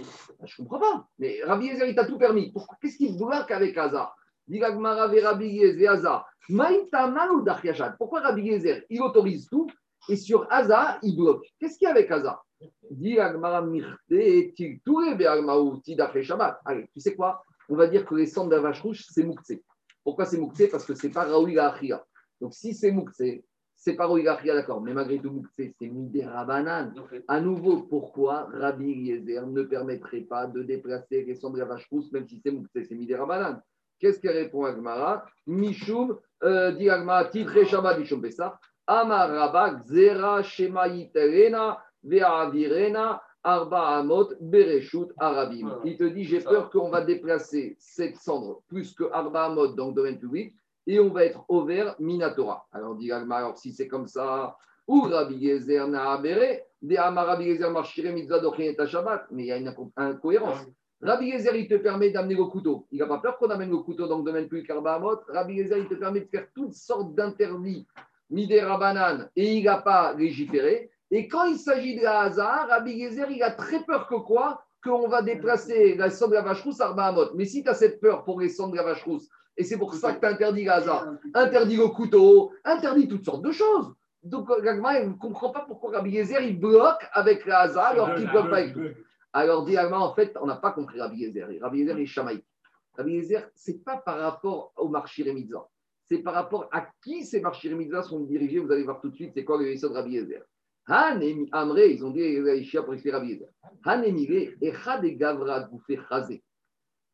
comprends 0.56 0.78
pas. 0.78 1.08
Mais 1.18 1.40
Rabbi 1.44 1.66
Yezer, 1.66 1.88
il 1.88 1.94
t'a 1.94 2.04
tout 2.04 2.18
permis. 2.18 2.52
Pourquoi? 2.52 2.76
Qu'est-ce 2.80 2.96
qu'il 2.96 3.16
bloque 3.16 3.50
avec 3.50 3.76
Hazar? 3.76 4.16
Pourquoi 7.98 8.20
Rabbi 8.20 8.42
Yezer, 8.42 8.82
il 8.88 9.02
autorise 9.02 9.48
tout 9.48 9.66
et 10.08 10.16
sur 10.16 10.46
Hazar, 10.50 10.98
il 11.02 11.16
bloque? 11.16 11.44
Qu'est-ce 11.58 11.78
qu'il 11.78 11.86
y 11.86 11.88
a 11.88 11.90
avec 11.90 12.08
Hazar? 12.10 12.46
Allez, 16.64 16.88
tu 16.92 17.00
sais 17.00 17.16
quoi? 17.16 17.42
On 17.68 17.74
va 17.74 17.88
dire 17.88 18.06
que 18.06 18.14
les 18.14 18.26
cendres 18.26 18.50
de 18.50 18.56
la 18.56 18.62
vache 18.62 18.80
rouge, 18.80 19.04
c'est 19.10 19.24
Mouktsé. 19.24 19.64
Pourquoi 20.04 20.24
c'est 20.24 20.38
Mouktsé 20.38 20.68
Parce 20.68 20.84
que 20.84 20.94
c'est 20.94 21.10
pas 21.10 21.24
Raoui 21.24 21.54
la. 21.54 21.74
Donc 22.40 22.54
si 22.54 22.72
c'est 22.74 22.92
Mouktsé, 22.92 23.44
c'est 23.86 23.94
pas 23.94 24.08
Raoui 24.08 24.24
la 24.24 24.34
Achia, 24.34 24.52
d'accord. 24.52 24.80
Mais 24.80 24.92
malgré 24.92 25.20
tout, 25.20 25.46
c'est 25.54 25.72
Midera 25.80 26.44
Banane. 26.44 26.92
À 27.28 27.40
nouveau, 27.40 27.82
pourquoi 27.82 28.48
Rabbi 28.52 28.90
Eliezer 28.90 29.46
ne 29.46 29.62
permettrait 29.62 30.22
pas 30.22 30.48
de 30.48 30.64
déplacer 30.64 31.22
les 31.22 31.36
cendres 31.36 31.54
de 31.54 31.60
la 31.60 31.66
vache 31.66 31.86
rousse, 31.88 32.10
même 32.10 32.26
si 32.26 32.40
c'est 32.42 32.50
Mouktsé, 32.50 32.82
c'est 32.82 32.96
Banane 32.96 33.62
Qu'est-ce 34.00 34.18
qu'elle 34.18 34.36
répond 34.36 34.64
à 34.64 34.72
Gmara 34.72 35.24
Mishum, 35.46 36.18
euh, 36.42 36.72
dit 36.72 36.90
Agmara, 36.90 37.26
Titre 37.26 37.62
Shabbat, 37.62 38.00
Mishum 38.00 38.20
Pessah, 38.20 38.58
Amar 38.88 39.30
Rabba, 39.30 39.80
Zera, 39.84 40.42
Shema 40.42 40.88
Yiterena, 40.88 41.78
Ve'avirena, 42.02 43.22
Arba 43.44 43.98
Amot, 43.98 44.30
Bereshut, 44.40 45.12
Arabim. 45.16 45.68
Voilà. 45.68 45.82
Il 45.84 45.96
te 45.96 46.02
dit, 46.02 46.24
j'ai 46.24 46.40
peur 46.40 46.70
qu'on 46.70 46.90
va 46.90 47.02
déplacer 47.02 47.76
cette 47.78 48.16
cendre 48.16 48.62
plus 48.66 48.92
que 48.94 49.04
Arba 49.12 49.44
Amot 49.44 49.68
dans 49.68 49.90
le 49.90 49.94
domaine 49.94 50.18
public 50.18 50.56
et 50.86 51.00
on 51.00 51.10
va 51.10 51.24
être 51.24 51.44
au 51.48 51.64
vert 51.64 51.96
Minatora. 51.98 52.66
Alors, 52.72 52.94
dit 52.94 53.10
alors 53.10 53.56
si 53.58 53.72
c'est 53.72 53.88
comme 53.88 54.06
ça, 54.06 54.56
ou 54.86 55.02
Rabbi 55.02 55.36
Yezer 55.36 55.86
Nahabere, 55.88 56.60
de 56.82 58.40
Dochin 58.40 58.62
et 58.62 58.86
Shabbat, 58.86 59.26
mais 59.30 59.44
il 59.44 59.46
y 59.46 59.52
a 59.52 59.56
une 59.56 59.68
inco- 59.68 59.90
incohérence. 59.96 60.58
Rabbi 61.02 61.26
Yezer, 61.26 61.54
il 61.56 61.68
te 61.68 61.74
permet 61.74 62.10
d'amener 62.10 62.34
le 62.34 62.44
couteau. 62.44 62.86
Il 62.90 63.00
n'a 63.00 63.06
pas 63.06 63.18
peur 63.18 63.36
qu'on 63.38 63.50
amène 63.50 63.70
le 63.70 63.78
couteau 63.78 64.06
dans 64.06 64.18
le 64.18 64.24
domaine 64.24 64.48
public 64.48 64.70
Arba 64.70 64.94
Amot. 64.94 65.20
Rabbi 65.28 65.54
Yezer, 65.54 65.78
il 65.78 65.88
te 65.88 65.94
permet 65.94 66.20
de 66.20 66.28
faire 66.28 66.46
toutes 66.54 66.74
sortes 66.74 67.14
d'interdits, 67.14 67.86
Midera 68.30 68.78
Banane, 68.78 69.30
et 69.36 69.56
il 69.56 69.64
n'a 69.64 69.78
pas 69.78 70.14
légiféré. 70.14 70.90
Et 71.10 71.28
quand 71.28 71.44
il 71.44 71.58
s'agit 71.58 71.96
de 71.96 72.02
la 72.02 72.20
hasard, 72.20 72.68
Rabbi 72.68 72.92
Yezer, 72.92 73.30
il 73.30 73.42
a 73.42 73.50
très 73.50 73.84
peur 73.84 74.06
que 74.06 74.16
quoi? 74.16 74.62
Qu'on 74.82 75.08
va 75.08 75.20
déplacer 75.20 75.96
la 75.96 76.10
cendre 76.10 76.30
de 76.30 76.36
la 76.36 76.42
vache 76.42 76.62
rousse 76.62 76.80
à 76.80 76.86
Arba 76.86 77.06
Amot. 77.06 77.34
Mais 77.34 77.44
si 77.44 77.62
tu 77.62 77.68
as 77.68 77.74
cette 77.74 78.00
peur 78.00 78.24
pour 78.24 78.40
les 78.40 78.48
cendres 78.48 78.72
de 78.72 78.76
la 78.76 78.84
vache 78.84 79.02
rousse, 79.04 79.28
et 79.56 79.64
c'est 79.64 79.78
pour 79.78 79.94
ça 79.94 80.12
que 80.12 80.20
tu 80.20 80.26
interdis 80.26 80.64
la 80.64 80.76
hasard, 80.76 81.06
interdit 81.34 81.76
le 81.76 81.88
couteau, 81.88 82.52
interdit 82.64 83.08
toutes 83.08 83.24
sortes 83.24 83.42
de 83.42 83.52
choses. 83.52 83.94
Donc, 84.22 84.48
Gagma, 84.62 85.00
il 85.00 85.10
ne 85.10 85.14
comprend 85.14 85.50
pas 85.50 85.64
pourquoi 85.66 85.92
Rabbi 85.92 86.10
Yezer, 86.10 86.42
il 86.42 86.58
bloque 86.58 87.06
avec 87.12 87.46
la 87.46 87.60
hasard 87.60 87.92
alors 87.92 88.14
qu'il 88.14 88.24
ne 88.24 88.30
bloque 88.30 88.50
pas 88.50 88.56
avec 88.56 88.74
tout. 88.74 88.80
Alors, 89.32 89.64
dit 89.64 89.78
en 89.78 90.14
fait, 90.14 90.36
on 90.40 90.46
n'a 90.46 90.56
pas 90.56 90.72
compris 90.72 91.00
Rabbi 91.00 91.18
Yezer. 91.18 91.48
Rabbi 91.60 91.78
Yezer 91.78 91.98
est 91.98 92.06
chamaïque. 92.06 92.44
Rabbi 92.96 93.12
Yezer, 93.12 93.48
ce 93.54 93.70
n'est 93.70 93.78
pas 93.78 93.98
par 93.98 94.18
rapport 94.18 94.72
au 94.76 94.88
marché 94.88 95.30
Mitzvah. 95.32 95.68
c'est 96.08 96.18
par 96.18 96.34
rapport 96.34 96.68
à 96.72 96.88
qui 97.02 97.24
ces 97.24 97.40
marchés 97.40 97.72
mitzvah 97.72 98.02
sont 98.02 98.20
dirigés. 98.20 98.58
Vous 98.58 98.72
allez 98.72 98.82
voir 98.82 99.00
tout 99.00 99.10
de 99.10 99.14
suite, 99.14 99.32
c'est 99.34 99.44
quoi 99.44 99.58
le 99.58 99.64
de 99.64 99.86
Rabbi 99.86 100.12
Yezer. 100.12 100.42
Hanemi 100.88 101.48
Amré, 101.52 101.92
ils 101.92 102.04
ont 102.04 102.10
dit 102.10 102.20
Ishia 102.20 102.82
pour 102.82 102.94
expliquer 102.94 103.16
Rabbi 103.16 103.32
Yezer. 103.32 103.48
Hanemire, 103.84 104.52
Echad 104.60 105.04
et 105.04 105.14
Gavra 105.14 105.60
Gouffé 105.60 106.00
Chazé. 106.08 106.42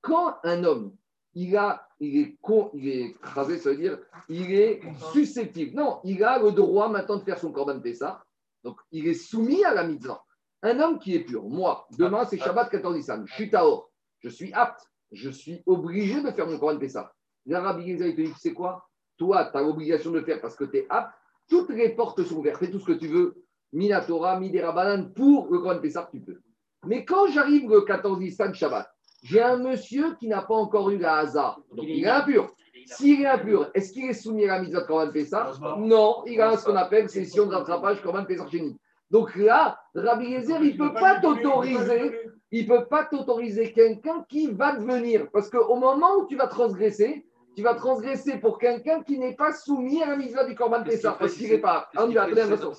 Quand 0.00 0.36
un 0.44 0.64
homme, 0.64 0.96
il, 1.34 1.56
a, 1.56 1.88
il 2.00 2.18
est 2.18 2.36
con, 2.40 2.70
il 2.74 2.88
est 2.88 3.14
crasé, 3.20 3.58
ça 3.58 3.70
veut 3.70 3.76
dire 3.76 3.98
il 4.28 4.52
est 4.52 4.80
susceptible. 5.12 5.74
Non, 5.76 6.00
il 6.04 6.22
a 6.24 6.38
le 6.38 6.52
droit 6.52 6.88
maintenant 6.88 7.16
de 7.16 7.24
faire 7.24 7.38
son 7.38 7.52
Korban 7.52 7.80
Pessah. 7.80 8.22
Donc, 8.64 8.78
il 8.90 9.08
est 9.08 9.14
soumis 9.14 9.64
à 9.64 9.74
la 9.74 9.84
mitzvah. 9.84 10.22
Un 10.62 10.78
homme 10.78 10.98
qui 10.98 11.14
est 11.14 11.24
pur, 11.24 11.42
moi, 11.44 11.86
demain 11.98 12.24
c'est 12.24 12.38
Shabbat 12.38 12.70
14 12.70 12.94
Nissan, 12.94 13.26
je 13.26 13.34
suis 13.34 13.50
Taor, 13.50 13.90
je 14.20 14.28
suis 14.28 14.52
apte, 14.52 14.86
je 15.10 15.28
suis 15.28 15.60
obligé 15.66 16.22
de 16.22 16.30
faire 16.30 16.46
mon 16.46 16.58
Korban 16.58 16.78
Pessah. 16.78 17.12
L'Arabie 17.46 17.90
il 17.90 17.98
te 17.98 18.20
dit, 18.20 18.32
sais 18.38 18.52
quoi? 18.52 18.88
Toi, 19.16 19.46
tu 19.50 19.58
as 19.58 19.62
l'obligation 19.62 20.12
de 20.12 20.20
le 20.20 20.24
faire 20.24 20.40
parce 20.40 20.54
que 20.54 20.64
tu 20.64 20.78
es 20.78 20.86
apte, 20.88 21.12
toutes 21.48 21.70
les 21.70 21.88
portes 21.90 22.22
sont 22.22 22.36
ouvertes, 22.36 22.58
fais 22.58 22.70
tout 22.70 22.78
ce 22.78 22.86
que 22.86 22.92
tu 22.92 23.08
veux, 23.08 23.42
Minatora, 23.72 24.38
Midera 24.38 24.72
pour 25.16 25.48
le 25.50 25.58
Korban 25.58 25.80
Pessah, 25.80 26.08
tu 26.12 26.20
peux. 26.20 26.40
Mais 26.86 27.04
quand 27.04 27.26
j'arrive 27.26 27.68
le 27.68 27.80
14 27.80 28.20
Nissan 28.20 28.54
Shabbat, 28.54 28.88
j'ai 29.22 29.40
un 29.40 29.56
monsieur 29.56 30.14
qui 30.16 30.28
n'a 30.28 30.42
pas 30.42 30.54
encore 30.54 30.90
eu 30.90 30.98
la 30.98 31.18
hasard, 31.18 31.60
donc 31.70 31.86
il 31.88 32.04
est 32.04 32.08
impur. 32.08 32.50
S'il 32.86 33.22
est 33.22 33.26
impur, 33.26 33.70
est-ce 33.74 33.92
qu'il 33.92 34.04
est 34.10 34.14
soumis 34.14 34.44
à 34.44 34.56
la 34.56 34.62
mise 34.62 34.72
de 34.72 34.80
Korban 34.80 35.12
Pessah 35.12 35.52
Non, 35.78 36.24
il 36.26 36.40
a 36.40 36.56
ce 36.56 36.64
qu'on 36.64 36.76
appelle 36.76 37.08
session 37.08 37.46
de 37.46 37.54
rattrapage 37.54 38.02
Korban 38.02 38.24
Pessah 38.24 38.48
chez 38.48 38.74
Donc 39.10 39.36
là, 39.36 39.78
Rabbi 39.94 40.30
Yezer, 40.30 40.62
il 40.62 40.72
ne 40.72 40.88
peut 40.88 40.94
pas 40.94 41.20
t'autoriser, 41.20 42.18
il 42.50 42.66
peut 42.66 42.86
pas 42.86 43.04
t'autoriser 43.04 43.72
quelqu'un 43.72 44.24
qui 44.28 44.50
va 44.50 44.76
devenir, 44.76 45.30
parce 45.32 45.48
qu'au 45.48 45.76
moment 45.76 46.16
où 46.18 46.26
tu 46.26 46.36
vas 46.36 46.48
transgresser, 46.48 47.24
tu 47.54 47.62
vas 47.62 47.74
transgresser 47.74 48.38
pour 48.38 48.58
quelqu'un 48.58 49.02
qui 49.02 49.18
n'est 49.18 49.36
pas 49.36 49.52
soumis 49.52 50.02
à 50.02 50.10
la 50.10 50.16
mise 50.16 50.36
du 50.48 50.54
Korban 50.54 50.82
Pessah, 50.82 51.16
parce 51.18 51.34
qu'il 51.34 51.50
n'est 51.50 51.58
pas. 51.58 51.88
On 51.96 52.10
y 52.10 52.14
va, 52.14 52.24
un 52.24 52.36
instant. 52.36 52.72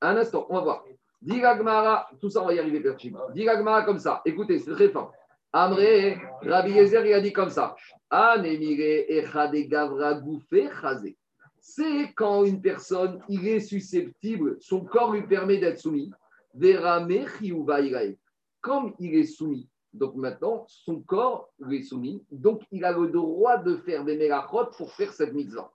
Un 0.00 0.16
instant, 0.16 0.46
on 0.48 0.54
va 0.54 0.60
voir. 0.60 0.84
Diragmara, 1.22 2.08
tout 2.20 2.30
ça, 2.30 2.42
on 2.42 2.46
va 2.46 2.54
y 2.54 2.58
arriver, 2.58 2.80
Perchim. 2.80 3.16
Diragmara 3.34 3.82
comme 3.82 3.98
ça. 3.98 4.20
Écoutez, 4.24 4.58
c'est 4.58 4.72
très 4.72 4.90
fort. 4.90 5.12
Amré, 5.52 6.18
Rabbi 6.42 6.72
Yezer, 6.72 7.06
il 7.06 7.14
a 7.14 7.20
dit 7.20 7.32
comme 7.32 7.50
ça. 7.50 7.74
C'est 11.58 12.12
quand 12.14 12.44
une 12.44 12.60
personne, 12.60 13.20
il 13.28 13.48
est 13.48 13.60
susceptible, 13.60 14.58
son 14.60 14.84
corps 14.84 15.12
lui 15.12 15.26
permet 15.26 15.58
d'être 15.58 15.80
soumis. 15.80 16.12
Comme 18.60 18.94
il 18.98 19.14
est 19.14 19.24
soumis, 19.24 19.68
donc 19.92 20.14
maintenant, 20.14 20.64
son 20.68 21.00
corps 21.00 21.48
lui 21.58 21.78
est 21.78 21.82
soumis, 21.82 22.22
donc 22.30 22.62
il 22.70 22.84
a 22.84 22.92
le 22.92 23.08
droit 23.08 23.56
de 23.58 23.76
faire 23.76 24.04
des 24.04 24.16
mélachot 24.16 24.66
pour 24.76 24.92
faire 24.92 25.12
cette 25.12 25.32
mitzvah. 25.32 25.72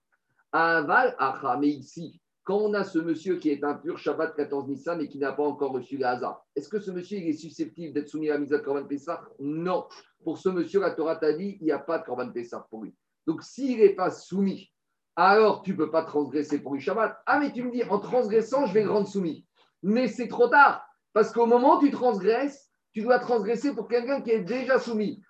Aval, 0.52 1.16
mais 1.60 1.70
ici, 1.70 2.21
quand 2.44 2.58
on 2.58 2.74
a 2.74 2.84
ce 2.84 2.98
monsieur 2.98 3.38
qui 3.38 3.50
est 3.50 3.64
impur 3.64 3.98
Shabbat 3.98 4.36
14 4.36 4.68
Nissan 4.68 5.00
et 5.02 5.08
qui 5.08 5.20
n'a 5.20 5.32
pas 5.32 5.44
encore 5.44 5.72
reçu 5.72 5.98
le 5.98 6.06
hasard, 6.06 6.44
est-ce 6.56 6.70
que 6.70 6.80
ce 6.80 6.92
monsieur 6.92 7.20
il 7.20 7.28
est 7.28 7.34
susceptible 7.34 7.94
d'être 7.94 8.10
soumis 8.10 8.30
à 8.30 8.34
la 8.34 8.40
mise 8.40 8.54
à 8.54 8.60
Korban 8.60 8.86
Pessah 8.86 9.22
Non. 9.40 9.86
Pour 10.24 10.38
ce 10.38 10.50
monsieur, 10.50 10.80
la 10.80 10.92
Torah 10.92 11.16
t'a 11.16 11.34
dit 11.34 11.58
il 11.62 11.66
n'y 11.66 11.72
a 11.72 11.80
pas 11.80 12.00
de 12.00 12.06
Korban 12.06 12.32
Pessah 12.32 12.66
pour 12.70 12.84
lui. 12.84 12.96
Donc 13.28 13.44
s'il 13.44 13.80
n'est 13.80 13.96
pas 13.96 14.10
soumis, 14.10 14.72
alors 15.16 15.62
tu 15.62 15.72
ne 15.72 15.78
peux 15.78 15.92
pas 15.92 16.04
transgresser 16.04 16.60
pour 16.60 16.74
lui 16.74 16.82
Shabbat. 16.82 17.22
Ah, 17.26 17.40
mais 17.40 17.52
tu 17.52 17.64
me 17.64 17.72
dis 17.72 17.84
en 17.84 18.00
transgressant, 18.00 18.66
je 18.66 18.74
vais 18.74 18.84
le 18.84 18.92
rendre 18.92 19.08
soumis. 19.08 19.46
Mais 19.84 20.08
c'est 20.08 20.28
trop 20.28 20.48
tard. 20.48 20.86
Parce 21.14 21.32
qu'au 21.32 21.46
moment 21.46 21.78
où 21.78 21.82
tu 21.82 21.92
transgresses, 21.92 22.72
tu 22.94 23.02
dois 23.02 23.20
transgresser 23.20 23.74
pour 23.74 23.88
quelqu'un 23.88 24.22
qui 24.22 24.32
est 24.32 24.42
déjà 24.42 24.80
soumis. 24.80 25.22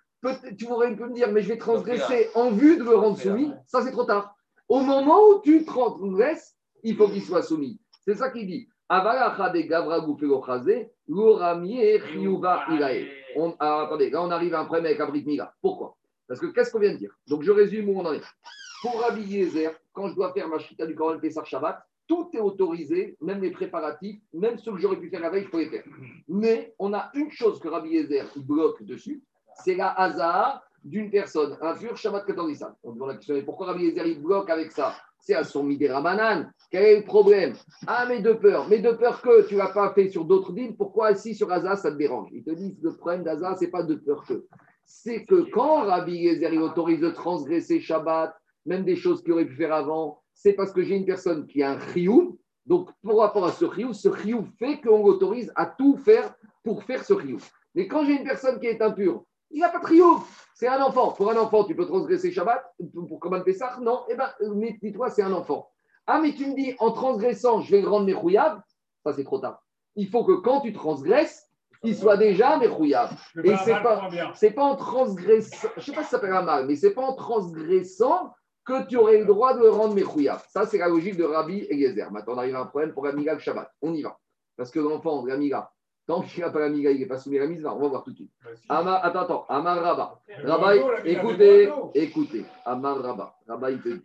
tu 0.57 0.65
pourrais 0.65 0.91
me 0.91 1.13
dire, 1.13 1.31
mais 1.31 1.41
je 1.41 1.49
vais 1.49 1.57
transgresser 1.57 2.29
en 2.35 2.51
vue 2.51 2.77
de 2.77 2.83
le 2.83 2.95
rendre 2.95 3.17
soumis. 3.17 3.51
Ça, 3.67 3.81
c'est 3.81 3.91
trop 3.91 4.05
tard. 4.05 4.35
Au 4.69 4.79
moment 4.79 5.19
où 5.27 5.41
tu 5.41 5.65
transgresses, 5.65 6.55
il 6.83 6.95
faut 6.95 7.07
qu'il 7.07 7.23
soit 7.23 7.43
soumis. 7.43 7.79
C'est 8.05 8.15
ça 8.15 8.29
qu'il 8.29 8.47
dit. 8.47 8.67
On, 13.35 13.55
ah, 13.59 13.83
attendez, 13.83 14.09
là 14.09 14.21
on 14.21 14.31
arrive 14.31 14.53
à 14.53 14.59
un 14.59 14.65
problème 14.65 14.85
avec 14.85 14.99
Abrit 14.99 15.23
Mila. 15.23 15.53
Pourquoi? 15.61 15.95
Parce 16.27 16.39
que 16.39 16.47
qu'est-ce 16.47 16.71
qu'on 16.71 16.79
vient 16.79 16.93
de 16.93 16.97
dire? 16.97 17.13
Donc 17.27 17.43
je 17.43 17.51
résume 17.51 17.89
où 17.89 17.99
on 17.99 18.05
en 18.05 18.13
est. 18.13 18.23
Pour 18.81 18.99
Rabbi 18.99 19.21
Yezer, 19.21 19.71
quand 19.93 20.07
je 20.07 20.15
dois 20.15 20.33
faire 20.33 20.47
ma 20.47 20.57
chita 20.59 20.85
du 20.85 20.95
Coran 20.95 21.19
Pessar 21.19 21.45
Shabbat, 21.45 21.85
tout 22.07 22.29
est 22.33 22.39
autorisé, 22.39 23.15
même 23.21 23.41
les 23.41 23.51
préparatifs, 23.51 24.19
même 24.33 24.57
ce 24.57 24.69
que 24.69 24.77
j'aurais 24.77 24.97
pu 24.97 25.09
faire 25.09 25.21
la 25.21 25.29
veille, 25.29 25.43
je 25.43 25.49
pourrais 25.49 25.69
faire. 25.69 25.83
Mais 26.27 26.73
on 26.79 26.93
a 26.93 27.11
une 27.13 27.29
chose 27.31 27.59
que 27.59 27.67
Rabbi 27.67 27.89
Yezer 27.89 28.25
bloque 28.37 28.83
dessus, 28.83 29.21
c'est 29.63 29.75
la 29.75 29.91
hasard 29.91 30.63
d'une 30.83 31.11
personne, 31.11 31.57
un 31.61 31.75
fur 31.75 31.95
Shabbat 31.95 32.25
14 32.25 32.65
On 32.83 32.93
demande 32.93 33.19
pourquoi 33.45 33.67
Rabbi 33.67 33.85
Yezer 33.85 34.15
bloque 34.15 34.49
avec 34.49 34.71
ça? 34.71 34.95
C'est 35.21 35.35
à 35.35 35.43
son 35.43 35.63
Midera 35.63 36.01
Manan. 36.01 36.47
Quel 36.71 36.83
est 36.83 36.97
le 36.97 37.05
problème 37.05 37.53
Ah, 37.85 38.05
mais 38.07 38.21
de 38.21 38.33
peur. 38.33 38.67
Mais 38.69 38.79
de 38.79 38.91
peur 38.91 39.21
que 39.21 39.47
tu 39.47 39.55
ne 39.55 39.73
pas 39.73 39.93
fait 39.93 40.09
sur 40.09 40.25
d'autres 40.25 40.51
villes, 40.51 40.75
pourquoi 40.75 41.11
ici 41.11 41.35
sur 41.35 41.51
Asa 41.51 41.75
ça 41.75 41.91
te 41.91 41.97
dérange? 41.97 42.29
Ils 42.31 42.43
te 42.43 42.51
disent 42.51 42.77
le 42.81 42.95
problème 42.95 43.23
d'Aza, 43.23 43.55
ce 43.55 43.65
n'est 43.65 43.71
pas 43.71 43.83
de 43.83 43.95
peur 43.95 44.25
que. 44.27 44.45
C'est 44.83 45.25
que 45.25 45.49
quand 45.51 45.83
Rabbi 45.83 46.13
Yezer 46.13 46.57
autorise 46.57 46.99
de 46.99 47.11
transgresser 47.11 47.79
Shabbat, 47.79 48.33
même 48.65 48.83
des 48.83 48.95
choses 48.95 49.21
qu'il 49.21 49.33
aurait 49.33 49.45
pu 49.45 49.55
faire 49.55 49.73
avant, 49.73 50.21
c'est 50.33 50.53
parce 50.53 50.71
que 50.71 50.81
j'ai 50.81 50.95
une 50.95 51.05
personne 51.05 51.45
qui 51.45 51.61
a 51.61 51.71
un 51.71 51.79
chiyuv. 51.79 52.31
Donc, 52.65 52.89
par 53.03 53.17
rapport 53.17 53.45
à 53.45 53.51
ce 53.51 53.71
chiyuv, 53.71 53.93
ce 53.93 54.09
chiyuv 54.15 54.45
fait 54.57 54.81
qu'on 54.81 55.05
l'autorise 55.05 55.51
à 55.55 55.67
tout 55.67 55.97
faire 55.97 56.33
pour 56.63 56.83
faire 56.83 57.03
ce 57.03 57.19
chiyuv. 57.19 57.47
Mais 57.75 57.87
quand 57.87 58.05
j'ai 58.05 58.13
une 58.13 58.23
personne 58.23 58.59
qui 58.59 58.67
est 58.67 58.81
impure, 58.81 59.23
il 59.51 59.59
n'a 59.59 59.69
pas 59.69 59.79
de 59.79 59.87
chiyuv. 59.87 60.19
C'est 60.55 60.67
un 60.67 60.81
enfant. 60.81 61.11
Pour 61.11 61.31
un 61.31 61.37
enfant, 61.37 61.63
tu 61.63 61.75
peux 61.75 61.85
transgresser 61.85 62.31
Shabbat. 62.31 62.63
Pour 62.93 63.19
comment 63.19 63.41
ça 63.57 63.77
Non. 63.81 64.03
Eh 64.09 64.15
bien, 64.15 64.29
dis-toi, 64.81 65.09
c'est 65.09 65.23
un 65.23 65.33
enfant. 65.33 65.69
Ah, 66.07 66.19
mais 66.21 66.33
tu 66.33 66.45
me 66.47 66.55
dis, 66.55 66.75
en 66.79 66.91
transgressant, 66.91 67.61
je 67.61 67.71
vais 67.75 67.83
rendre 67.83 68.05
méchouillable. 68.05 68.61
Ça, 69.03 69.13
c'est 69.13 69.23
trop 69.23 69.39
tard. 69.39 69.63
Il 69.95 70.07
faut 70.07 70.23
que 70.23 70.33
quand 70.33 70.61
tu 70.61 70.73
transgresses, 70.73 71.49
il 71.83 71.95
soit 71.95 72.17
déjà 72.17 72.57
méchouillable. 72.57 73.13
Et 73.43 73.55
c'est 73.65 73.81
pas, 73.81 74.09
c'est 74.35 74.51
pas 74.51 74.63
en 74.63 74.75
transgressant, 74.75 75.67
je 75.77 75.81
sais 75.81 75.93
pas 75.93 76.03
si 76.03 76.09
ça 76.09 76.17
s'appelle 76.17 76.33
un 76.33 76.43
mal, 76.43 76.67
mais 76.67 76.75
c'est 76.75 76.93
pas 76.93 77.01
en 77.01 77.15
transgressant 77.15 78.33
que 78.65 78.87
tu 78.87 78.97
aurais 78.97 79.17
le 79.17 79.25
droit 79.25 79.55
de 79.55 79.61
le 79.61 79.69
rendre 79.69 79.95
méchouillable. 79.95 80.41
Ça, 80.49 80.65
c'est 80.65 80.77
la 80.77 80.87
logique 80.87 81.17
de 81.17 81.23
Rabbi 81.23 81.65
Eliezer. 81.69 82.11
Maintenant, 82.11 82.35
on 82.35 82.37
arrive 82.37 82.55
à 82.55 82.61
un 82.61 82.65
problème 82.67 82.93
pour 82.93 83.07
Amiga 83.07 83.33
le 83.33 83.39
Shabbat. 83.39 83.71
On 83.81 83.93
y 83.93 84.03
va. 84.03 84.17
Parce 84.55 84.69
que 84.69 84.79
l'enfant, 84.79 85.25
Amiga, 85.25 85.71
Tant 86.11 86.23
qu'il 86.23 86.43
n'a 86.43 86.49
pas 86.49 86.59
la 86.59 86.67
miga, 86.67 86.91
il 86.91 86.99
n'est 86.99 87.05
pas 87.05 87.17
soumis 87.17 87.37
à 87.37 87.43
la 87.43 87.47
mise, 87.47 87.65
on 87.65 87.79
va 87.79 87.87
voir 87.87 88.03
tout 88.03 88.11
de 88.11 88.17
suite. 88.17 88.31
Amar, 88.67 88.99
attends, 89.05 89.21
attends, 89.21 89.45
Amar 89.47 89.81
Rabba. 89.81 90.19
Rabba, 90.43 90.75
écoutez, 91.05 91.69
écoutez. 91.95 92.43
Amar 92.65 93.01
Rabba. 93.01 93.33
Rabba, 93.47 93.71
il 93.71 93.79
te 93.79 93.87
dit, 93.87 94.01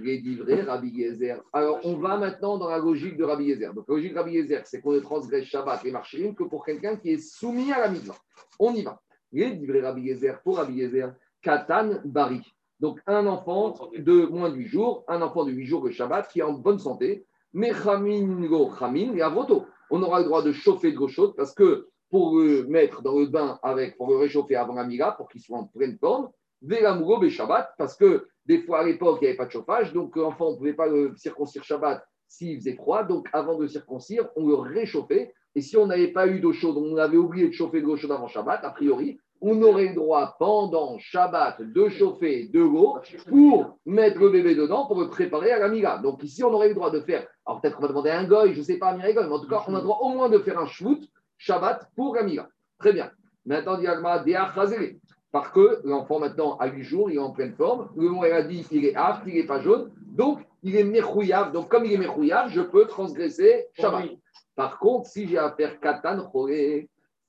les 0.00 0.18
livrés, 0.18 0.62
Rabbi 0.62 0.88
Yezer. 0.88 1.40
Alors, 1.52 1.78
on 1.84 1.94
va 1.94 2.16
maintenant 2.16 2.58
dans 2.58 2.68
la 2.68 2.78
logique 2.78 3.16
de 3.16 3.22
Rabbi 3.22 3.44
Yezer. 3.44 3.72
Donc, 3.72 3.84
la 3.86 3.94
logique 3.94 4.14
de 4.14 4.18
Rabbi 4.18 4.32
Yezer, 4.32 4.62
c'est 4.64 4.80
qu'on 4.80 4.94
ne 4.94 4.98
transgresse 4.98 5.44
Shabbat 5.44 5.84
et 5.84 5.92
Marchirim 5.92 6.34
que 6.34 6.42
pour 6.42 6.64
quelqu'un 6.64 6.96
qui 6.96 7.10
est 7.10 7.18
soumis 7.18 7.70
à 7.70 7.78
la 7.78 7.88
mise. 7.88 8.10
On 8.58 8.74
y 8.74 8.82
va. 8.82 9.00
Les 9.30 9.50
livrés 9.50 9.82
Rabbi 9.82 10.00
Yezer, 10.00 10.42
pour 10.42 10.56
Rabbi 10.56 10.72
Yezer, 10.72 11.14
Katan 11.40 12.00
Bari. 12.04 12.42
Donc, 12.80 12.98
un 13.06 13.28
enfant 13.28 13.78
de 13.96 14.26
moins 14.26 14.50
de 14.50 14.56
8 14.56 14.66
jours, 14.66 15.04
un 15.06 15.22
enfant 15.22 15.44
de 15.44 15.52
8 15.52 15.66
jours 15.66 15.84
de 15.84 15.92
Shabbat 15.92 16.26
qui 16.32 16.40
est 16.40 16.42
en 16.42 16.54
bonne 16.54 16.80
santé, 16.80 17.26
mais 17.52 17.72
Chamin 17.72 18.44
Go 18.48 18.72
Chamin 18.76 19.14
et 19.14 19.22
Avoto 19.22 19.66
on 19.90 20.02
aura 20.02 20.20
le 20.20 20.24
droit 20.24 20.42
de 20.42 20.52
chauffer 20.52 20.92
de 20.92 20.96
l'eau 20.96 21.08
chaude 21.08 21.34
parce 21.36 21.54
que 21.54 21.88
pour 22.10 22.38
le 22.38 22.64
mettre 22.66 23.02
dans 23.02 23.18
le 23.18 23.26
bain 23.26 23.58
avec, 23.62 23.96
pour 23.96 24.08
le 24.08 24.16
réchauffer 24.16 24.56
avant 24.56 24.74
la 24.74 24.84
mira, 24.84 25.16
pour 25.16 25.28
qu'il 25.28 25.40
soit 25.40 25.58
en 25.58 25.64
pleine 25.64 25.98
forme, 25.98 26.30
Vélamouro 26.62 27.28
Shabbat, 27.28 27.74
parce 27.76 27.96
que 27.96 28.26
des 28.46 28.62
fois 28.62 28.80
à 28.80 28.84
l'époque, 28.84 29.18
il 29.20 29.24
n'y 29.24 29.28
avait 29.28 29.36
pas 29.36 29.46
de 29.46 29.50
chauffage, 29.50 29.92
donc 29.92 30.16
l'enfant, 30.16 30.48
on 30.48 30.52
ne 30.52 30.56
pouvait 30.56 30.74
pas 30.74 30.86
le 30.86 31.14
circoncire 31.16 31.64
Shabbat 31.64 32.04
s'il 32.28 32.58
faisait 32.58 32.74
froid, 32.74 33.04
donc 33.04 33.28
avant 33.32 33.56
de 33.56 33.66
circoncire, 33.66 34.28
on 34.36 34.46
le 34.46 34.54
réchauffait, 34.54 35.32
et 35.54 35.60
si 35.60 35.76
on 35.76 35.86
n'avait 35.86 36.12
pas 36.12 36.26
eu 36.26 36.40
d'eau 36.40 36.52
chaude, 36.52 36.76
on 36.78 36.96
avait 36.96 37.16
oublié 37.16 37.48
de 37.48 37.52
chauffer 37.52 37.80
de 37.80 37.86
l'eau 37.86 37.96
chaude 37.96 38.12
avant 38.12 38.28
Shabbat, 38.28 38.64
a 38.64 38.70
priori, 38.70 39.18
on 39.46 39.60
aurait 39.60 39.88
le 39.88 39.94
droit 39.94 40.36
pendant 40.38 40.98
Shabbat 40.98 41.60
de 41.60 41.88
chauffer 41.90 42.48
de 42.48 42.60
l'eau 42.60 42.98
pour 43.28 43.78
mettre 43.84 44.18
le 44.18 44.30
bébé 44.30 44.54
dedans 44.54 44.86
pour 44.86 44.98
le 44.98 45.10
préparer 45.10 45.52
à 45.52 45.58
la 45.58 45.68
mira. 45.68 45.98
Donc 45.98 46.22
ici, 46.22 46.42
on 46.42 46.52
aurait 46.52 46.68
le 46.68 46.74
droit 46.74 46.90
de 46.90 47.00
faire, 47.00 47.26
alors 47.44 47.60
peut-être 47.60 47.76
qu'on 47.76 47.82
va 47.82 47.88
demander 47.88 48.10
un 48.10 48.24
goy, 48.24 48.54
je 48.54 48.60
ne 48.60 48.64
sais 48.64 48.78
pas, 48.78 48.92
un 48.92 48.98
goy, 48.98 49.12
mais 49.14 49.34
en 49.34 49.38
tout 49.38 49.48
cas, 49.48 49.62
on 49.68 49.74
a 49.74 49.78
le 49.78 49.82
droit 49.82 49.98
au 50.00 50.08
moins 50.08 50.30
de 50.30 50.38
faire 50.38 50.58
un 50.58 50.66
shvout 50.66 50.98
Shabbat 51.36 51.90
pour 51.94 52.14
la 52.14 52.22
mira. 52.22 52.48
Très 52.78 52.94
bien. 52.94 53.10
Maintenant, 53.44 53.76
diagma 53.76 54.24
Parce 55.30 55.50
que 55.50 55.80
l'enfant 55.84 56.20
maintenant 56.20 56.56
a 56.56 56.68
8 56.68 56.82
jours, 56.82 57.10
il 57.10 57.16
est 57.16 57.18
en 57.18 57.32
pleine 57.32 57.52
forme. 57.52 57.90
Le 57.96 58.08
mot 58.08 58.24
a 58.24 58.42
dit 58.42 58.64
qu'il 58.64 58.86
est 58.86 58.96
apte, 58.96 59.24
il 59.26 59.34
n'est 59.34 59.46
pas 59.46 59.60
jaune. 59.60 59.90
Donc, 60.06 60.40
il 60.62 60.74
est 60.74 60.84
méchouillable. 60.84 61.52
Donc, 61.52 61.68
comme 61.68 61.84
il 61.84 61.92
est 61.92 61.98
méchouillable, 61.98 62.50
je 62.50 62.62
peux 62.62 62.86
transgresser 62.86 63.66
Shabbat. 63.74 64.08
Par 64.56 64.78
contre, 64.78 65.06
si 65.06 65.28
j'ai 65.28 65.36
affaire 65.36 65.78
katan 65.80 66.30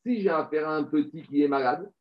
si 0.05 0.22
j'ai 0.22 0.30
affaire 0.30 0.70
à 0.70 0.76
un 0.76 0.84
petit 0.84 1.24
qui 1.24 1.43
est 1.43 1.47
malade, 1.47 1.91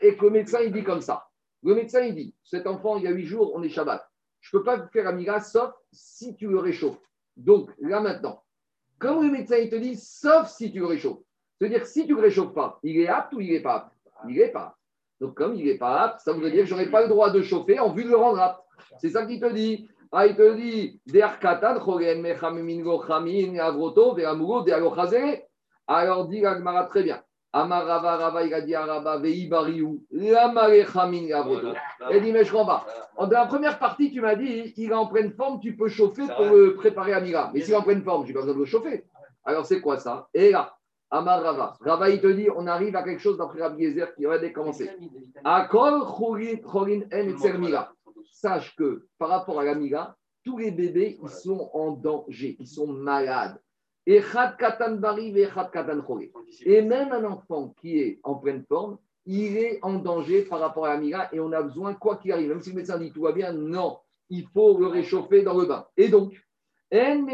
et 0.00 0.16
le 0.20 0.30
médecin, 0.30 0.60
il 0.60 0.72
dit 0.72 0.84
comme 0.84 1.00
ça. 1.00 1.28
Le 1.62 1.74
médecin, 1.74 2.00
il 2.00 2.14
dit, 2.14 2.34
cet 2.44 2.66
enfant, 2.66 2.98
il 2.98 3.04
y 3.04 3.08
a 3.08 3.10
huit 3.10 3.26
jours, 3.26 3.52
on 3.54 3.62
est 3.62 3.68
Shabbat. 3.68 4.06
Je 4.40 4.54
ne 4.54 4.60
peux 4.60 4.64
pas 4.64 4.86
faire 4.88 5.08
Amiga 5.08 5.40
sauf 5.40 5.72
si 5.92 6.36
tu 6.36 6.48
le 6.48 6.58
réchauffes. 6.58 7.00
Donc, 7.36 7.70
là 7.78 8.00
maintenant, 8.00 8.42
comme 8.98 9.22
le 9.24 9.30
médecin, 9.30 9.56
il 9.56 9.70
te 9.70 9.76
dit, 9.76 9.96
sauf 9.96 10.48
si 10.48 10.70
tu 10.70 10.80
le 10.80 10.86
réchauffes. 10.86 11.20
C'est-à-dire, 11.58 11.86
si 11.86 12.06
tu 12.06 12.12
ne 12.12 12.16
le 12.18 12.22
réchauffes 12.24 12.52
pas, 12.52 12.78
il 12.82 13.00
est 13.00 13.08
apte 13.08 13.32
ou 13.32 13.40
il 13.40 13.52
n'est 13.52 13.60
pas 13.60 13.76
apte? 13.76 13.92
Il 14.28 14.36
n'est 14.36 14.48
pas 14.48 14.66
apte. 14.66 14.78
Donc, 15.20 15.34
comme 15.34 15.54
il 15.54 15.64
n'est 15.64 15.78
pas 15.78 16.02
apte, 16.02 16.20
ça 16.20 16.32
veut 16.32 16.50
dire 16.50 16.60
que 16.60 16.66
je 16.66 16.74
n'aurai 16.74 16.90
pas 16.90 17.02
le 17.02 17.08
droit 17.08 17.30
de 17.30 17.40
chauffer 17.40 17.78
en 17.78 17.92
vue 17.92 18.04
de 18.04 18.10
le 18.10 18.16
rendre 18.16 18.40
apte. 18.40 18.60
C'est 19.00 19.10
ça 19.10 19.24
qu'il 19.24 19.40
te 19.40 19.50
dit. 19.52 19.88
Ah, 20.12 20.26
il 20.26 20.36
te 20.36 20.54
dit. 20.54 21.00
Alors 25.86 26.28
dit 26.28 26.40
l'Agmara 26.40 26.84
très 26.84 27.02
bien. 27.02 27.22
Amar 27.56 27.86
Rava, 27.86 28.44
il 28.44 28.52
a 28.52 28.60
dit 28.62 28.74
à 28.74 28.84
Rava, 28.84 29.16
vei 29.18 29.46
bariou, 29.46 30.04
lamare 30.10 30.84
chamin, 30.92 31.30
avroto. 31.32 31.68
Il 32.10 32.20
dit, 32.20 32.32
mais 32.32 32.44
je 32.44 32.50
comprends 32.50 32.66
pas. 32.66 32.86
Dans 33.16 33.30
la 33.30 33.46
première 33.46 33.78
partie, 33.78 34.10
tu 34.10 34.20
m'as 34.20 34.34
dit, 34.34 34.74
il 34.76 34.90
est 34.90 34.94
en 34.94 35.06
pleine 35.06 35.32
forme, 35.32 35.60
tu 35.60 35.76
peux 35.76 35.86
chauffer 35.86 36.26
pour 36.36 36.46
le 36.46 36.74
préparer 36.74 37.12
à 37.12 37.20
Mira. 37.20 37.52
Mais 37.54 37.60
s'il 37.60 37.74
est 37.74 37.76
en 37.76 37.82
pleine 37.82 38.02
forme, 38.02 38.24
je 38.24 38.28
n'ai 38.28 38.34
pas 38.34 38.40
besoin 38.40 38.54
de 38.54 38.58
le 38.58 38.64
chauffer. 38.64 39.04
Alors 39.44 39.66
c'est 39.66 39.80
quoi 39.80 39.98
ça? 39.98 40.26
Et 40.34 40.50
là, 40.50 40.74
Amar 41.12 41.44
Rava. 41.44 41.76
Rava, 41.80 42.10
il 42.10 42.20
te 42.20 42.26
dit, 42.26 42.48
on 42.56 42.66
arrive 42.66 42.96
à 42.96 43.04
quelque 43.04 43.20
chose 43.20 43.38
d'après 43.38 43.62
Rabbi 43.62 43.84
Yezer 43.84 44.12
qui 44.16 44.26
aurait 44.26 44.40
dû 44.40 44.52
commencer. 44.52 44.90
Akol 45.44 46.00
chorin 46.00 47.02
en 47.12 47.58
Mira. 47.60 47.92
Sache 48.32 48.74
que 48.74 49.06
par 49.16 49.28
rapport 49.28 49.60
à 49.60 49.64
la 49.64 49.76
Mira, 49.76 50.16
tous 50.44 50.58
les 50.58 50.72
bébés, 50.72 51.20
ils 51.22 51.28
sont 51.28 51.70
en 51.72 51.92
danger, 51.92 52.56
ils 52.58 52.66
sont 52.66 52.88
malades. 52.88 53.60
Et 54.06 54.20
même 56.82 57.12
un 57.12 57.24
enfant 57.24 57.74
qui 57.80 57.98
est 57.98 58.20
en 58.22 58.34
pleine 58.34 58.64
forme, 58.68 58.98
il 59.26 59.56
est 59.56 59.78
en 59.82 59.94
danger 59.94 60.42
par 60.42 60.60
rapport 60.60 60.84
à 60.84 60.94
la 60.94 61.00
Mira 61.00 61.28
et 61.32 61.40
on 61.40 61.52
a 61.52 61.62
besoin, 61.62 61.94
quoi 61.94 62.16
qu'il 62.16 62.32
arrive, 62.32 62.50
même 62.50 62.60
si 62.60 62.70
le 62.70 62.76
médecin 62.76 62.98
dit 62.98 63.10
tout 63.12 63.22
va 63.22 63.32
bien, 63.32 63.52
non, 63.54 63.98
il 64.28 64.46
faut 64.48 64.78
le 64.78 64.88
réchauffer 64.88 65.42
dans 65.42 65.58
le 65.58 65.64
bain. 65.66 65.86
Et 65.96 66.08
donc, 66.08 66.34
et 66.90 67.26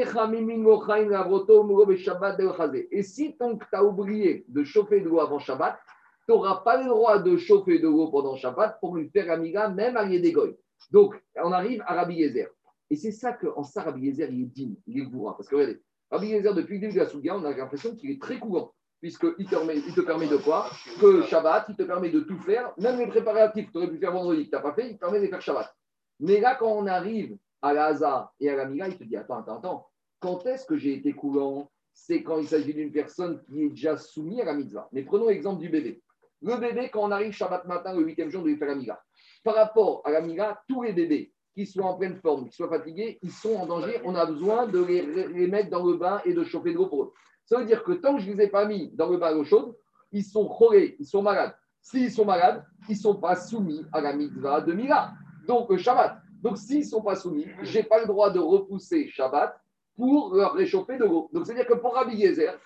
si 3.02 3.36
que 3.36 3.64
tu 3.64 3.74
as 3.74 3.84
oublié 3.84 4.44
de 4.48 4.64
chauffer 4.64 5.00
de 5.00 5.08
l'eau 5.08 5.20
avant 5.20 5.38
Shabbat, 5.40 5.78
tu 6.26 6.32
n'auras 6.32 6.62
pas 6.62 6.80
le 6.80 6.88
droit 6.88 7.18
de 7.18 7.36
chauffer 7.36 7.80
de 7.80 7.88
l'eau 7.88 8.08
pendant 8.08 8.36
Shabbat 8.36 8.78
pour 8.80 8.96
lui 8.96 9.10
faire 9.10 9.30
amiga, 9.30 9.68
même 9.68 9.96
à 9.96 10.04
Yédégoy. 10.04 10.56
Donc, 10.90 11.20
on 11.36 11.52
arrive 11.52 11.82
à 11.86 11.94
Rabbi 11.94 12.14
Yezer. 12.14 12.48
Et 12.88 12.96
c'est 12.96 13.12
ça 13.12 13.32
qu'en 13.32 13.64
ça, 13.64 13.82
Rabbi 13.82 14.06
Yezer, 14.06 14.30
il 14.30 14.42
est 14.42 14.46
digne, 14.46 14.76
il 14.86 15.00
est 15.00 15.06
bourrin. 15.06 15.34
Parce 15.34 15.48
que 15.48 15.56
regardez, 15.56 15.80
Rabbi 16.10 16.32
depuis 16.42 16.74
le 16.74 16.80
début 16.80 16.94
de 16.94 16.98
la 16.98 17.06
Souga, 17.06 17.36
on 17.36 17.44
a 17.44 17.54
l'impression 17.56 17.94
qu'il 17.94 18.10
est 18.10 18.20
très 18.20 18.38
courant. 18.38 18.72
Puisqu'il 19.00 19.46
te, 19.46 19.50
permet- 19.50 19.76
il 19.78 19.94
te 19.94 20.02
permet 20.02 20.26
de 20.26 20.36
quoi? 20.36 20.68
Que 21.00 21.22
Shabbat, 21.22 21.66
il 21.70 21.76
te 21.76 21.84
permet 21.84 22.10
de 22.10 22.20
tout 22.20 22.38
faire. 22.40 22.74
Même 22.76 22.98
les 22.98 23.06
préparatifs 23.06 23.66
que 23.68 23.72
tu 23.72 23.78
aurais 23.78 23.88
pu 23.90 23.98
faire 23.98 24.12
vendredi, 24.12 24.44
que 24.44 24.50
tu 24.50 24.56
n'as 24.56 24.60
pas 24.60 24.74
fait, 24.74 24.90
il 24.90 24.94
te 24.96 25.00
permet 25.00 25.20
de 25.20 25.26
faire 25.26 25.40
Shabbat. 25.40 25.74
Mais 26.18 26.38
là, 26.38 26.54
quand 26.56 26.70
on 26.70 26.86
arrive 26.86 27.38
à 27.62 27.72
la 27.72 27.86
Haza 27.86 28.30
et 28.40 28.50
à 28.50 28.56
la 28.56 28.66
Mira, 28.66 28.88
il 28.88 28.98
te 28.98 29.04
dit 29.04 29.16
Attends, 29.16 29.38
attends, 29.38 29.56
attends. 29.58 29.86
Quand 30.18 30.44
est-ce 30.44 30.66
que 30.66 30.76
j'ai 30.76 30.92
été 30.92 31.14
coulant 31.14 31.70
C'est 31.94 32.22
quand 32.22 32.38
il 32.38 32.46
s'agit 32.46 32.74
d'une 32.74 32.92
personne 32.92 33.40
qui 33.44 33.62
est 33.62 33.68
déjà 33.70 33.96
soumise 33.96 34.40
à 34.40 34.44
la 34.44 34.54
mitzvah. 34.54 34.88
Mais 34.92 35.02
prenons 35.02 35.28
l'exemple 35.28 35.62
du 35.62 35.70
bébé. 35.70 36.02
Le 36.42 36.56
bébé, 36.56 36.90
quand 36.92 37.02
on 37.02 37.10
arrive 37.10 37.32
Shabbat 37.32 37.64
matin, 37.66 37.94
le 37.94 38.02
huitième 38.04 38.28
jour, 38.30 38.42
de 38.42 38.48
lui 38.48 38.56
faire 38.58 38.68
la 38.68 38.74
Mira. 38.74 39.00
Par 39.42 39.54
rapport 39.54 40.02
à 40.04 40.10
la 40.10 40.20
Mira, 40.20 40.60
tous 40.68 40.82
les 40.82 40.92
bébés 40.92 41.32
qui 41.54 41.66
soient 41.66 41.86
en 41.86 41.94
pleine 41.94 42.16
forme, 42.16 42.48
qui 42.48 42.56
soient 42.56 42.68
fatigués, 42.68 43.18
ils 43.22 43.30
sont 43.30 43.54
en 43.54 43.66
danger. 43.66 44.00
On 44.04 44.14
a 44.14 44.26
besoin 44.26 44.66
de 44.66 44.82
les, 44.82 45.46
mettre 45.46 45.70
dans 45.70 45.84
le 45.84 45.96
bain 45.96 46.20
et 46.24 46.32
de 46.32 46.44
chauffer 46.44 46.72
de 46.72 46.78
l'eau 46.78 46.86
pour 46.86 47.02
eux. 47.04 47.12
Ça 47.44 47.58
veut 47.58 47.64
dire 47.64 47.82
que 47.82 47.92
tant 47.92 48.16
que 48.16 48.22
je 48.22 48.30
ne 48.30 48.36
les 48.36 48.44
ai 48.44 48.48
pas 48.48 48.64
mis 48.64 48.90
dans 48.94 49.08
le 49.08 49.16
bain 49.16 49.28
à 49.28 49.32
l'eau 49.32 49.44
chaude, 49.44 49.74
ils 50.12 50.24
sont 50.24 50.46
chorés, 50.46 50.96
ils 50.98 51.06
sont 51.06 51.22
malades. 51.22 51.54
S'ils 51.82 52.10
sont 52.10 52.24
malades, 52.24 52.64
ils 52.88 52.92
ne 52.92 53.00
sont 53.00 53.16
pas 53.16 53.36
soumis 53.36 53.84
à 53.92 54.00
la 54.00 54.12
mitzvah 54.12 54.60
de 54.60 54.72
Mira. 54.72 55.12
Donc, 55.46 55.70
le 55.70 55.78
Shabbat. 55.78 56.18
Donc, 56.42 56.58
s'ils 56.58 56.80
ne 56.80 56.84
sont 56.84 57.02
pas 57.02 57.16
soumis, 57.16 57.46
je 57.62 57.78
n'ai 57.78 57.84
pas 57.84 58.00
le 58.00 58.06
droit 58.06 58.30
de 58.30 58.38
repousser 58.38 59.08
Shabbat 59.08 59.58
pour 59.96 60.34
leur 60.34 60.54
réchauffer 60.54 60.98
de 60.98 61.04
l'eau. 61.04 61.28
Donc, 61.32 61.46
c'est-à-dire 61.46 61.66
que 61.66 61.74
pour 61.74 61.94
Rabbi 61.94 62.16
Yezer, 62.16 62.58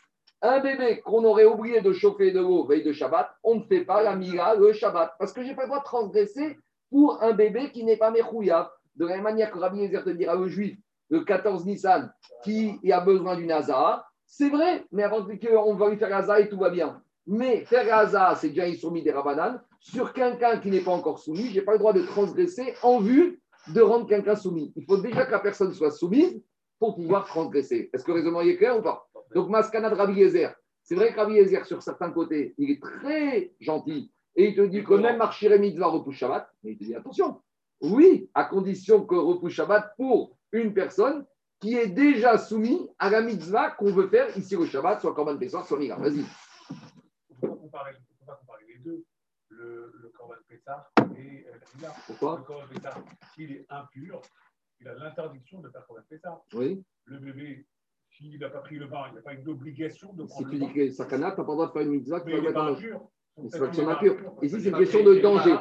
un 0.42 0.60
bébé 0.60 1.00
qu'on 1.00 1.24
aurait 1.24 1.46
oublié 1.46 1.80
de 1.80 1.92
chauffer 1.92 2.30
de 2.30 2.40
l'eau 2.40 2.66
veille 2.66 2.82
de 2.82 2.92
Shabbat, 2.92 3.30
on 3.42 3.56
ne 3.56 3.62
fait 3.62 3.84
pas 3.84 4.02
la 4.02 4.14
Mira 4.14 4.54
le 4.54 4.72
Shabbat. 4.72 5.14
Parce 5.18 5.32
que 5.32 5.42
je 5.42 5.48
n'ai 5.48 5.54
pas 5.54 5.62
le 5.62 5.68
droit 5.68 5.80
de 5.80 5.84
transgresser 5.84 6.58
pour 6.90 7.22
un 7.22 7.32
bébé 7.32 7.70
qui 7.72 7.84
n'est 7.84 7.96
pas 7.96 8.10
Mechouya. 8.10 8.70
De 8.96 9.06
la 9.06 9.14
même 9.14 9.24
manière 9.24 9.50
que 9.50 9.58
Rabbi 9.58 9.78
Yezer 9.78 10.04
te 10.04 10.10
dira 10.10 10.36
au 10.36 10.48
juif, 10.48 10.78
le 11.10 11.20
14 11.20 11.66
Nissan, 11.66 12.12
qui 12.42 12.78
a 12.90 13.00
besoin 13.00 13.36
d'une 13.36 13.50
Hazara, 13.50 14.06
c'est 14.26 14.48
vrai, 14.48 14.84
mais 14.90 15.02
avant 15.02 15.24
qu'on 15.24 15.74
va 15.74 15.90
lui 15.90 15.96
faire 15.96 16.14
Hazara 16.14 16.40
et 16.40 16.48
tout 16.48 16.58
va 16.58 16.70
bien. 16.70 17.02
Mais 17.26 17.64
faire 17.64 17.96
Hazara, 17.96 18.36
c'est 18.36 18.50
déjà 18.50 18.66
une 18.66 18.76
soumis 18.76 19.02
des 19.02 19.12
Rabbanan. 19.12 19.60
Sur 19.80 20.12
quelqu'un 20.12 20.58
qui 20.58 20.70
n'est 20.70 20.80
pas 20.80 20.92
encore 20.92 21.18
soumis, 21.18 21.50
je 21.50 21.56
n'ai 21.56 21.62
pas 21.62 21.72
le 21.72 21.78
droit 21.78 21.92
de 21.92 22.02
transgresser 22.02 22.74
en 22.82 23.00
vue 23.00 23.40
de 23.68 23.80
rendre 23.80 24.06
quelqu'un 24.06 24.36
soumis. 24.36 24.72
Il 24.76 24.84
faut 24.84 24.98
déjà 24.98 25.26
que 25.26 25.32
la 25.32 25.38
personne 25.38 25.72
soit 25.72 25.90
soumise 25.90 26.42
pour 26.78 26.96
pouvoir 26.96 27.26
transgresser. 27.26 27.90
Est-ce 27.92 28.04
que 28.04 28.12
le 28.12 28.18
raisonnement 28.18 28.40
est 28.40 28.56
clair 28.56 28.78
ou 28.78 28.82
pas? 28.82 29.08
Donc, 29.34 29.48
Maskana 29.48 29.90
de 29.90 29.94
Rabbi 29.94 30.14
Yezer, 30.14 30.54
c'est 30.82 30.94
vrai 30.94 31.12
que 31.12 31.16
Rabbi 31.16 31.34
Yezer, 31.34 31.64
sur 31.66 31.82
certains 31.82 32.10
côtés, 32.10 32.54
il 32.58 32.70
est 32.70 32.82
très 32.82 33.52
gentil 33.60 34.10
et 34.36 34.48
il 34.48 34.54
te 34.54 34.60
dit 34.62 34.84
que 34.84 34.94
même 34.94 35.16
Marchiré 35.16 35.58
Mitzvah 35.58 35.86
repousse 35.86 36.16
Shabbat, 36.16 36.48
mais 36.62 36.72
il 36.72 36.78
te 36.78 36.84
dit 36.84 36.94
attention, 36.94 37.40
oui, 37.80 38.30
à 38.34 38.44
condition 38.44 39.04
que 39.04 39.14
repousse 39.14 39.52
Shabbat 39.52 39.94
pour 39.96 40.36
une 40.52 40.72
personne 40.74 41.26
qui 41.60 41.74
est 41.76 41.88
déjà 41.88 42.36
soumise 42.38 42.88
à 42.98 43.10
la 43.10 43.22
mitzvah 43.22 43.70
qu'on 43.72 43.92
veut 43.92 44.08
faire 44.08 44.36
ici 44.36 44.54
au 44.56 44.66
Shabbat, 44.66 45.00
soit 45.00 45.14
Korban 45.14 45.38
Pessah, 45.38 45.62
soit 45.62 45.78
Mira. 45.78 45.98
Vas-y. 45.98 46.18
Ne 46.18 46.24
faut 47.38 47.46
pas 47.46 47.56
comparer, 47.56 48.64
les 48.68 48.78
deux, 48.78 49.04
le, 49.48 49.92
le 50.02 50.08
Corban 50.10 50.34
Pessah 50.48 50.90
et 51.16 51.46
euh, 51.48 51.52
la 51.52 51.58
Mila. 51.76 51.94
Pourquoi 52.06 52.36
Le 52.38 52.44
Corban 52.44 52.66
Pessah, 52.72 52.94
s'il 53.34 53.52
est 53.52 53.66
impur, 53.70 54.20
il 54.80 54.88
a 54.88 54.94
l'interdiction 54.94 55.60
de 55.60 55.70
faire 55.70 55.86
Corban 55.86 56.02
Pessah. 56.08 56.42
Oui. 56.54 56.84
Le 57.06 57.18
bébé, 57.18 57.66
s'il 58.10 58.38
n'a 58.38 58.50
pas 58.50 58.60
pris 58.60 58.76
le 58.76 58.86
bain, 58.86 59.06
il 59.10 59.14
n'a 59.16 59.22
pas 59.22 59.32
une 59.34 59.48
obligation 59.48 60.12
de 60.12 60.22
Si 60.26 60.28
prendre 60.28 60.48
tu 60.48 60.52
le 60.54 60.60
dis 60.60 60.66
bain. 60.66 60.72
que 60.72 60.86
c'est 60.88 60.92
sakana, 60.92 61.32
tu 61.32 61.40
n'as 61.40 61.44
pas 61.46 61.52
le 61.52 61.56
droit 61.56 61.66
de 61.68 61.72
faire 61.72 61.82
une 61.82 61.90
mitzvah 61.90 62.22
Mais 62.24 62.36
il 62.38 62.42
n'est 62.42 62.52
pas 62.52 62.64
impur. 62.70 63.08
Ici, 64.42 64.60
c'est 64.60 64.68
une 64.68 64.74
est 64.76 64.78
question 64.78 65.02
de 65.02 65.14
danger. 65.20 65.56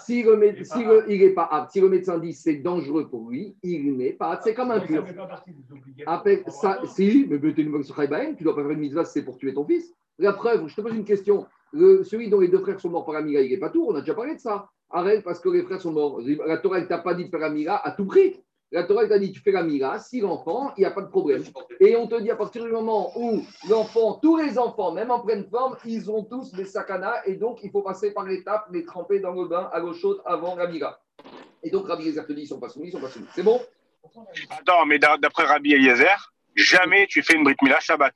Si 0.00 0.22
le, 0.22 0.36
mé- 0.36 0.52
Il 0.56 0.60
est 0.60 0.64
si 0.64 0.82
pas 0.84 0.92
le- 0.92 1.04
il 1.12 1.20
n'est 1.20 1.30
pas 1.34 1.44
apte, 1.50 1.72
si 1.72 1.80
le 1.80 1.88
médecin 1.90 2.18
dit 2.18 2.32
c'est 2.32 2.56
dangereux 2.56 3.08
pour 3.08 3.28
lui, 3.28 3.54
il 3.62 3.96
n'est 3.96 4.12
pas 4.14 4.30
apte, 4.32 4.44
c'est 4.44 4.54
comme. 4.54 4.70
Après, 6.06 6.42
ça, 6.48 6.68
va 6.68 6.74
voir. 6.84 6.86
si, 6.94 7.26
mais 7.28 7.38
tu 7.52 7.92
Haïbaïm, 8.00 8.34
tu 8.36 8.44
dois 8.44 8.54
pas 8.54 8.62
faire 8.62 8.70
une 8.70 8.78
mitzvah, 8.80 9.04
c'est 9.04 9.22
pour 9.24 9.36
tuer 9.36 9.52
ton 9.52 9.66
fils. 9.66 9.94
La 10.18 10.32
preuve, 10.32 10.66
je 10.68 10.74
te 10.74 10.80
pose 10.80 10.94
une 10.94 11.04
question. 11.04 11.46
Le- 11.72 12.02
celui 12.02 12.30
dont 12.30 12.40
les 12.40 12.48
deux 12.48 12.60
frères 12.60 12.80
sont 12.80 12.88
morts 12.88 13.04
par 13.04 13.16
Amira, 13.16 13.42
il 13.42 13.50
n'est 13.50 13.58
pas 13.58 13.68
tout, 13.70 13.84
on 13.86 13.94
a 13.94 14.00
déjà 14.00 14.14
parlé 14.14 14.34
de 14.34 14.40
ça. 14.40 14.68
Arrête 14.90 15.22
parce 15.22 15.38
que 15.38 15.50
les 15.50 15.62
frères 15.64 15.82
sont 15.82 15.92
morts. 15.92 16.22
La 16.46 16.56
Torah, 16.56 16.78
elle 16.78 16.88
t'a 16.88 16.96
pas 16.98 17.12
dit 17.12 17.26
de 17.26 17.30
faire 17.30 17.42
Amira 17.44 17.86
à 17.86 17.90
tout 17.92 18.06
prix. 18.06 18.40
La 18.70 18.84
Torah, 18.84 19.06
t'a 19.06 19.18
dit 19.18 19.32
tu 19.32 19.40
fais 19.40 19.54
Amira, 19.54 19.98
si 19.98 20.20
l'enfant, 20.20 20.72
il 20.76 20.80
n'y 20.80 20.86
a 20.86 20.90
pas 20.90 21.00
de 21.00 21.08
problème. 21.08 21.42
Et 21.80 21.96
on 21.96 22.06
te 22.06 22.20
dit 22.20 22.30
à 22.30 22.36
partir 22.36 22.64
du 22.64 22.70
moment 22.70 23.10
où 23.16 23.42
l'enfant, 23.68 24.18
tous 24.20 24.36
les 24.36 24.58
enfants, 24.58 24.92
même 24.92 25.10
en 25.10 25.20
pleine 25.20 25.48
forme, 25.48 25.76
ils 25.86 26.10
ont 26.10 26.22
tous 26.22 26.52
des 26.52 26.66
sakanas 26.66 27.22
et 27.24 27.36
donc 27.36 27.60
il 27.62 27.70
faut 27.70 27.80
passer 27.82 28.12
par 28.12 28.24
l'étape, 28.24 28.66
les 28.70 28.84
tremper 28.84 29.20
dans 29.20 29.32
le 29.32 29.46
bain 29.48 29.70
à 29.72 29.78
l'eau 29.78 29.94
chaude 29.94 30.20
avant 30.26 30.54
l'Amira. 30.54 31.00
Et 31.62 31.70
donc 31.70 31.88
Rabbi 31.88 32.04
Gezer 32.04 32.26
te 32.26 32.32
dit 32.32 32.42
ils 32.42 32.46
sont 32.46 32.60
pas 32.60 32.68
soumis, 32.68 32.88
ils 32.88 32.92
sont 32.92 33.00
pas 33.00 33.08
soumis. 33.08 33.26
C'est 33.34 33.42
bon? 33.42 33.58
Attends, 34.50 34.84
mais 34.86 34.98
d'a- 34.98 35.16
d'après 35.16 35.44
Rabbi 35.44 35.72
Eliezer, 35.72 36.32
jamais 36.54 37.06
tu 37.06 37.22
fais 37.22 37.34
une 37.36 37.44
Brit 37.44 37.56
Mila 37.62 37.80
Shabbat. 37.80 38.14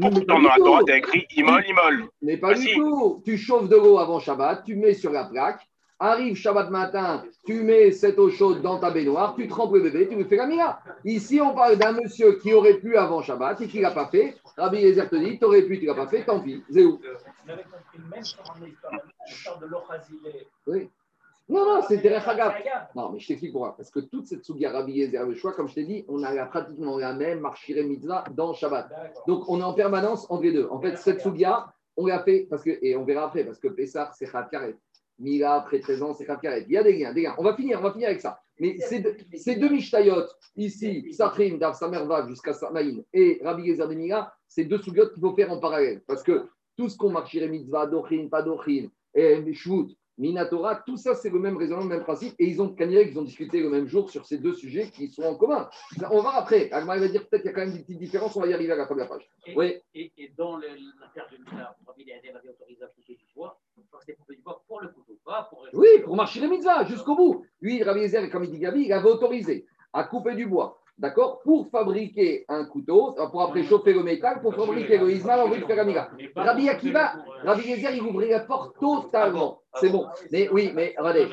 Pourtant, 0.00 0.24
dans 0.26 0.38
la. 0.40 0.56
Torah, 0.56 0.82
t'as 0.86 0.96
écrit 0.96 1.26
Imol, 1.36 1.64
Imol. 1.68 2.08
Mais 2.22 2.36
pas 2.36 2.50
Ah, 2.50 2.54
du 2.54 2.62
si. 2.62 2.74
tout. 2.74 3.22
Tu 3.24 3.36
chauffes 3.38 3.68
de 3.68 3.76
l'eau 3.76 3.98
avant 3.98 4.20
Shabbat, 4.20 4.64
tu 4.64 4.76
mets 4.76 4.94
sur 4.94 5.10
la 5.12 5.24
plaque. 5.24 5.66
Arrive 6.04 6.34
Shabbat 6.34 6.68
matin, 6.68 7.22
tu 7.46 7.62
mets 7.62 7.92
cette 7.92 8.18
eau 8.18 8.28
chaude 8.28 8.60
dans 8.60 8.80
ta 8.80 8.90
baignoire, 8.90 9.36
tu 9.36 9.46
trempes 9.46 9.74
le 9.74 9.82
bébé, 9.82 10.08
tu 10.08 10.16
lui 10.16 10.24
fais 10.24 10.34
la 10.34 10.46
mira. 10.46 10.80
Ici, 11.04 11.40
on 11.40 11.54
parle 11.54 11.76
d'un 11.76 11.92
monsieur 11.92 12.40
qui 12.40 12.52
aurait 12.52 12.78
pu 12.78 12.96
avant 12.96 13.22
Shabbat 13.22 13.60
et 13.60 13.68
qui 13.68 13.76
ne 13.76 13.82
l'a 13.82 13.92
pas 13.92 14.08
fait. 14.08 14.34
Rabbi 14.56 14.78
Yezer 14.78 15.08
te 15.08 15.14
dit, 15.14 15.38
tu 15.38 15.44
aurais 15.44 15.62
pu, 15.62 15.78
tu 15.78 15.84
ne 15.86 15.90
l'as 15.92 15.96
pas 15.96 16.08
fait, 16.08 16.24
tant 16.24 16.40
pis. 16.40 16.60
L'Ochazilé. 19.60 20.48
Oui. 20.66 20.90
Non, 21.48 21.66
non, 21.66 21.82
c'est 21.86 21.98
Derech. 21.98 22.24
Non, 22.96 23.10
mais 23.12 23.20
je 23.20 23.28
t'explique 23.28 23.52
pourquoi. 23.52 23.76
Parce 23.76 23.90
que 23.92 24.00
toute 24.00 24.26
cette 24.26 24.44
Sugia 24.44 24.72
Rabbi 24.72 24.94
Yezer, 24.94 25.24
le 25.24 25.36
choix, 25.36 25.52
comme 25.52 25.68
je 25.68 25.74
t'ai 25.74 25.84
dit, 25.84 26.04
on 26.08 26.24
a 26.24 26.46
pratiquement 26.46 26.98
la 26.98 27.12
même 27.12 27.38
marchiré 27.38 27.84
mitzvah 27.84 28.24
dans 28.32 28.54
Shabbat. 28.54 28.88
Donc, 29.28 29.48
on 29.48 29.60
est 29.60 29.64
en 29.64 29.74
permanence 29.74 30.28
entre 30.28 30.42
les 30.42 30.52
deux. 30.52 30.66
En 30.68 30.80
fait, 30.80 30.96
cette 30.96 31.20
Sugia, 31.20 31.72
on 31.96 32.06
l'a 32.06 32.24
fait, 32.24 32.48
parce 32.50 32.64
que, 32.64 32.76
et 32.82 32.96
on 32.96 33.04
verra 33.04 33.26
après, 33.26 33.44
parce 33.44 33.60
que 33.60 33.68
Pessah, 33.68 34.10
c'est 34.14 34.26
Khat 34.26 34.48
Karet. 34.50 34.74
Mila, 35.22 35.54
après 35.54 35.80
13 35.80 36.02
ans, 36.02 36.14
c'est 36.14 36.26
Karet. 36.26 36.64
Il 36.68 36.72
y 36.72 36.76
a 36.76 36.82
des 36.82 36.98
liens, 36.98 37.12
des 37.12 37.22
liens. 37.22 37.34
On 37.38 37.44
va 37.44 37.54
finir, 37.54 37.78
on 37.78 37.82
va 37.82 37.92
finir 37.92 38.08
avec 38.08 38.20
ça. 38.20 38.40
Mais 38.58 38.76
ces 38.78 39.00
deux, 39.00 39.16
ces 39.34 39.56
deux 39.56 39.70
Mishtayot, 39.70 40.24
ici, 40.56 41.06
Psachim, 41.10 41.56
Dav 41.58 41.74
Samervav 41.74 42.28
jusqu'à 42.28 42.52
Samaïn, 42.52 43.02
et 43.12 43.40
Rabbi 43.42 43.66
Gezer 43.66 43.88
de 43.88 43.94
Mila, 43.94 44.34
c'est 44.46 44.64
deux 44.64 44.78
Sugiot 44.78 45.08
qu'il 45.08 45.20
faut 45.20 45.34
faire 45.34 45.50
en 45.50 45.58
parallèle. 45.58 46.02
Parce 46.06 46.22
que 46.22 46.48
tout 46.76 46.88
ce 46.88 46.96
qu'on 46.96 47.10
marchirait 47.10 47.48
mitzvah, 47.48 47.86
Dochin, 47.86 48.28
pas 48.28 48.42
Dochin, 48.42 48.88
et 49.14 49.52
Shvut, 49.54 49.96
Minatora, 50.22 50.76
tout 50.86 50.96
ça, 50.96 51.14
c'est 51.14 51.30
le 51.30 51.38
même 51.40 51.56
raisonnement, 51.56 51.82
le 51.82 51.88
même 51.88 52.02
principe. 52.04 52.34
Et 52.38 52.46
ils 52.46 52.62
ont 52.62 52.74
ils 52.78 53.18
ont 53.18 53.22
discuté 53.22 53.60
le 53.60 53.68
même 53.68 53.86
jour 53.86 54.08
sur 54.08 54.24
ces 54.24 54.38
deux 54.38 54.54
sujets 54.54 54.88
qui 54.90 55.08
sont 55.08 55.24
en 55.24 55.34
commun. 55.36 55.68
On 56.10 56.16
va 56.16 56.20
voir 56.22 56.36
après. 56.38 56.70
Agmar 56.70 56.98
va 56.98 57.08
dire 57.08 57.28
peut-être 57.28 57.42
qu'il 57.42 57.50
y 57.50 57.54
a 57.54 57.56
quand 57.56 57.66
même 57.66 57.72
des 57.74 57.80
petites 57.82 57.98
différences. 57.98 58.36
On 58.36 58.40
va 58.40 58.46
y 58.46 58.54
arriver 58.54 58.72
à 58.72 58.76
la 58.76 58.86
fin 58.86 58.94
de 58.94 59.00
la 59.00 59.06
page. 59.06 59.28
Et, 59.46 59.54
Oui. 59.56 59.74
et, 59.94 60.12
et 60.16 60.32
dans 60.38 60.56
le- 60.56 60.68
l'affaire 61.00 61.26
de 61.32 61.38
Mila, 61.38 61.76
Rabbi 61.86 62.02
Eliezer 62.02 62.36
avait 62.36 62.48
autorisé 62.48 62.84
à 62.84 62.86
couper 62.86 63.14
du 63.14 63.24
bois. 63.34 63.58
C'était 64.00 64.14
couper 64.14 64.36
du 64.36 64.42
bois 64.42 64.62
pour 64.66 64.80
le 64.80 64.88
couteau, 64.88 65.18
pas 65.24 65.46
pour. 65.50 65.66
Oui, 65.74 65.88
pour 66.04 66.14
marcher 66.16 66.40
les 66.40 66.48
mitzvahs 66.48 66.84
jusqu'au 66.86 67.16
bout. 67.16 67.44
Lui, 67.60 67.82
Rabbi 67.82 68.00
Yezer, 68.00 68.30
comme 68.30 68.44
il 68.44 68.50
dit 68.50 68.58
Gabi, 68.58 68.82
il 68.84 68.92
avait 68.92 69.08
autorisé 69.10 69.66
à 69.92 70.04
couper 70.04 70.34
du 70.34 70.46
bois. 70.46 70.78
D'accord? 71.02 71.40
Pour 71.40 71.68
fabriquer 71.68 72.44
un 72.48 72.64
couteau, 72.64 73.16
pour 73.32 73.42
après 73.42 73.64
chauffer 73.64 73.92
le 73.92 74.04
métal, 74.04 74.40
pour 74.40 74.54
fabriquer 74.54 74.98
le 74.98 75.10
ismal 75.10 75.40
en 75.40 75.48
de 75.48 75.56
Ferramiga. 75.56 76.12
Mais 76.16 76.28
pas 76.28 76.44
Rabbi 76.44 76.68
Akiva, 76.68 77.16
euh, 77.16 77.42
Rabbi 77.42 77.70
Yezer, 77.70 77.90
il 77.96 78.02
ouvrait 78.02 78.28
la 78.28 78.38
porte 78.38 78.78
totalement. 78.78 79.60
C'est 79.80 79.88
bon. 79.88 80.06
Mais 80.30 80.48
oui, 80.50 80.70
mais 80.72 80.94
regardez, 80.96 81.24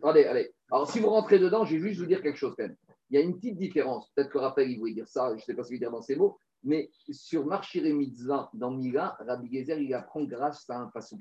regardez, 0.00 0.24
allez. 0.24 0.50
Alors, 0.70 0.90
si 0.90 0.98
vous 0.98 1.10
rentrez 1.10 1.38
dedans, 1.38 1.66
je 1.66 1.76
vais 1.76 1.88
juste 1.90 2.00
vous 2.00 2.06
dire 2.06 2.22
quelque 2.22 2.38
chose 2.38 2.54
quand 2.56 2.62
même. 2.62 2.76
Il 3.10 3.18
y 3.18 3.22
a 3.22 3.22
une 3.22 3.36
petite 3.36 3.58
différence. 3.58 4.10
Peut-être 4.14 4.30
que 4.30 4.38
Raphaël, 4.38 4.70
il 4.70 4.78
voulait 4.78 4.94
dire 4.94 5.08
ça, 5.08 5.28
je 5.32 5.34
ne 5.34 5.40
sais 5.40 5.52
pas 5.52 5.62
ce 5.62 5.68
qu'il 5.68 5.76
veut 5.76 5.80
dire 5.80 5.90
dans 5.90 6.00
ces 6.00 6.16
mots, 6.16 6.38
mais 6.64 6.90
sur 7.10 7.44
Marchiré 7.44 7.92
Mitzvah 7.92 8.48
dans 8.54 8.70
Mila, 8.70 9.18
Rabbi 9.20 9.58
Gezer, 9.58 9.78
il 9.78 9.92
apprend 9.92 10.22
grâce 10.22 10.70
à 10.70 10.78
un 10.78 10.86
pasouk. 10.86 11.20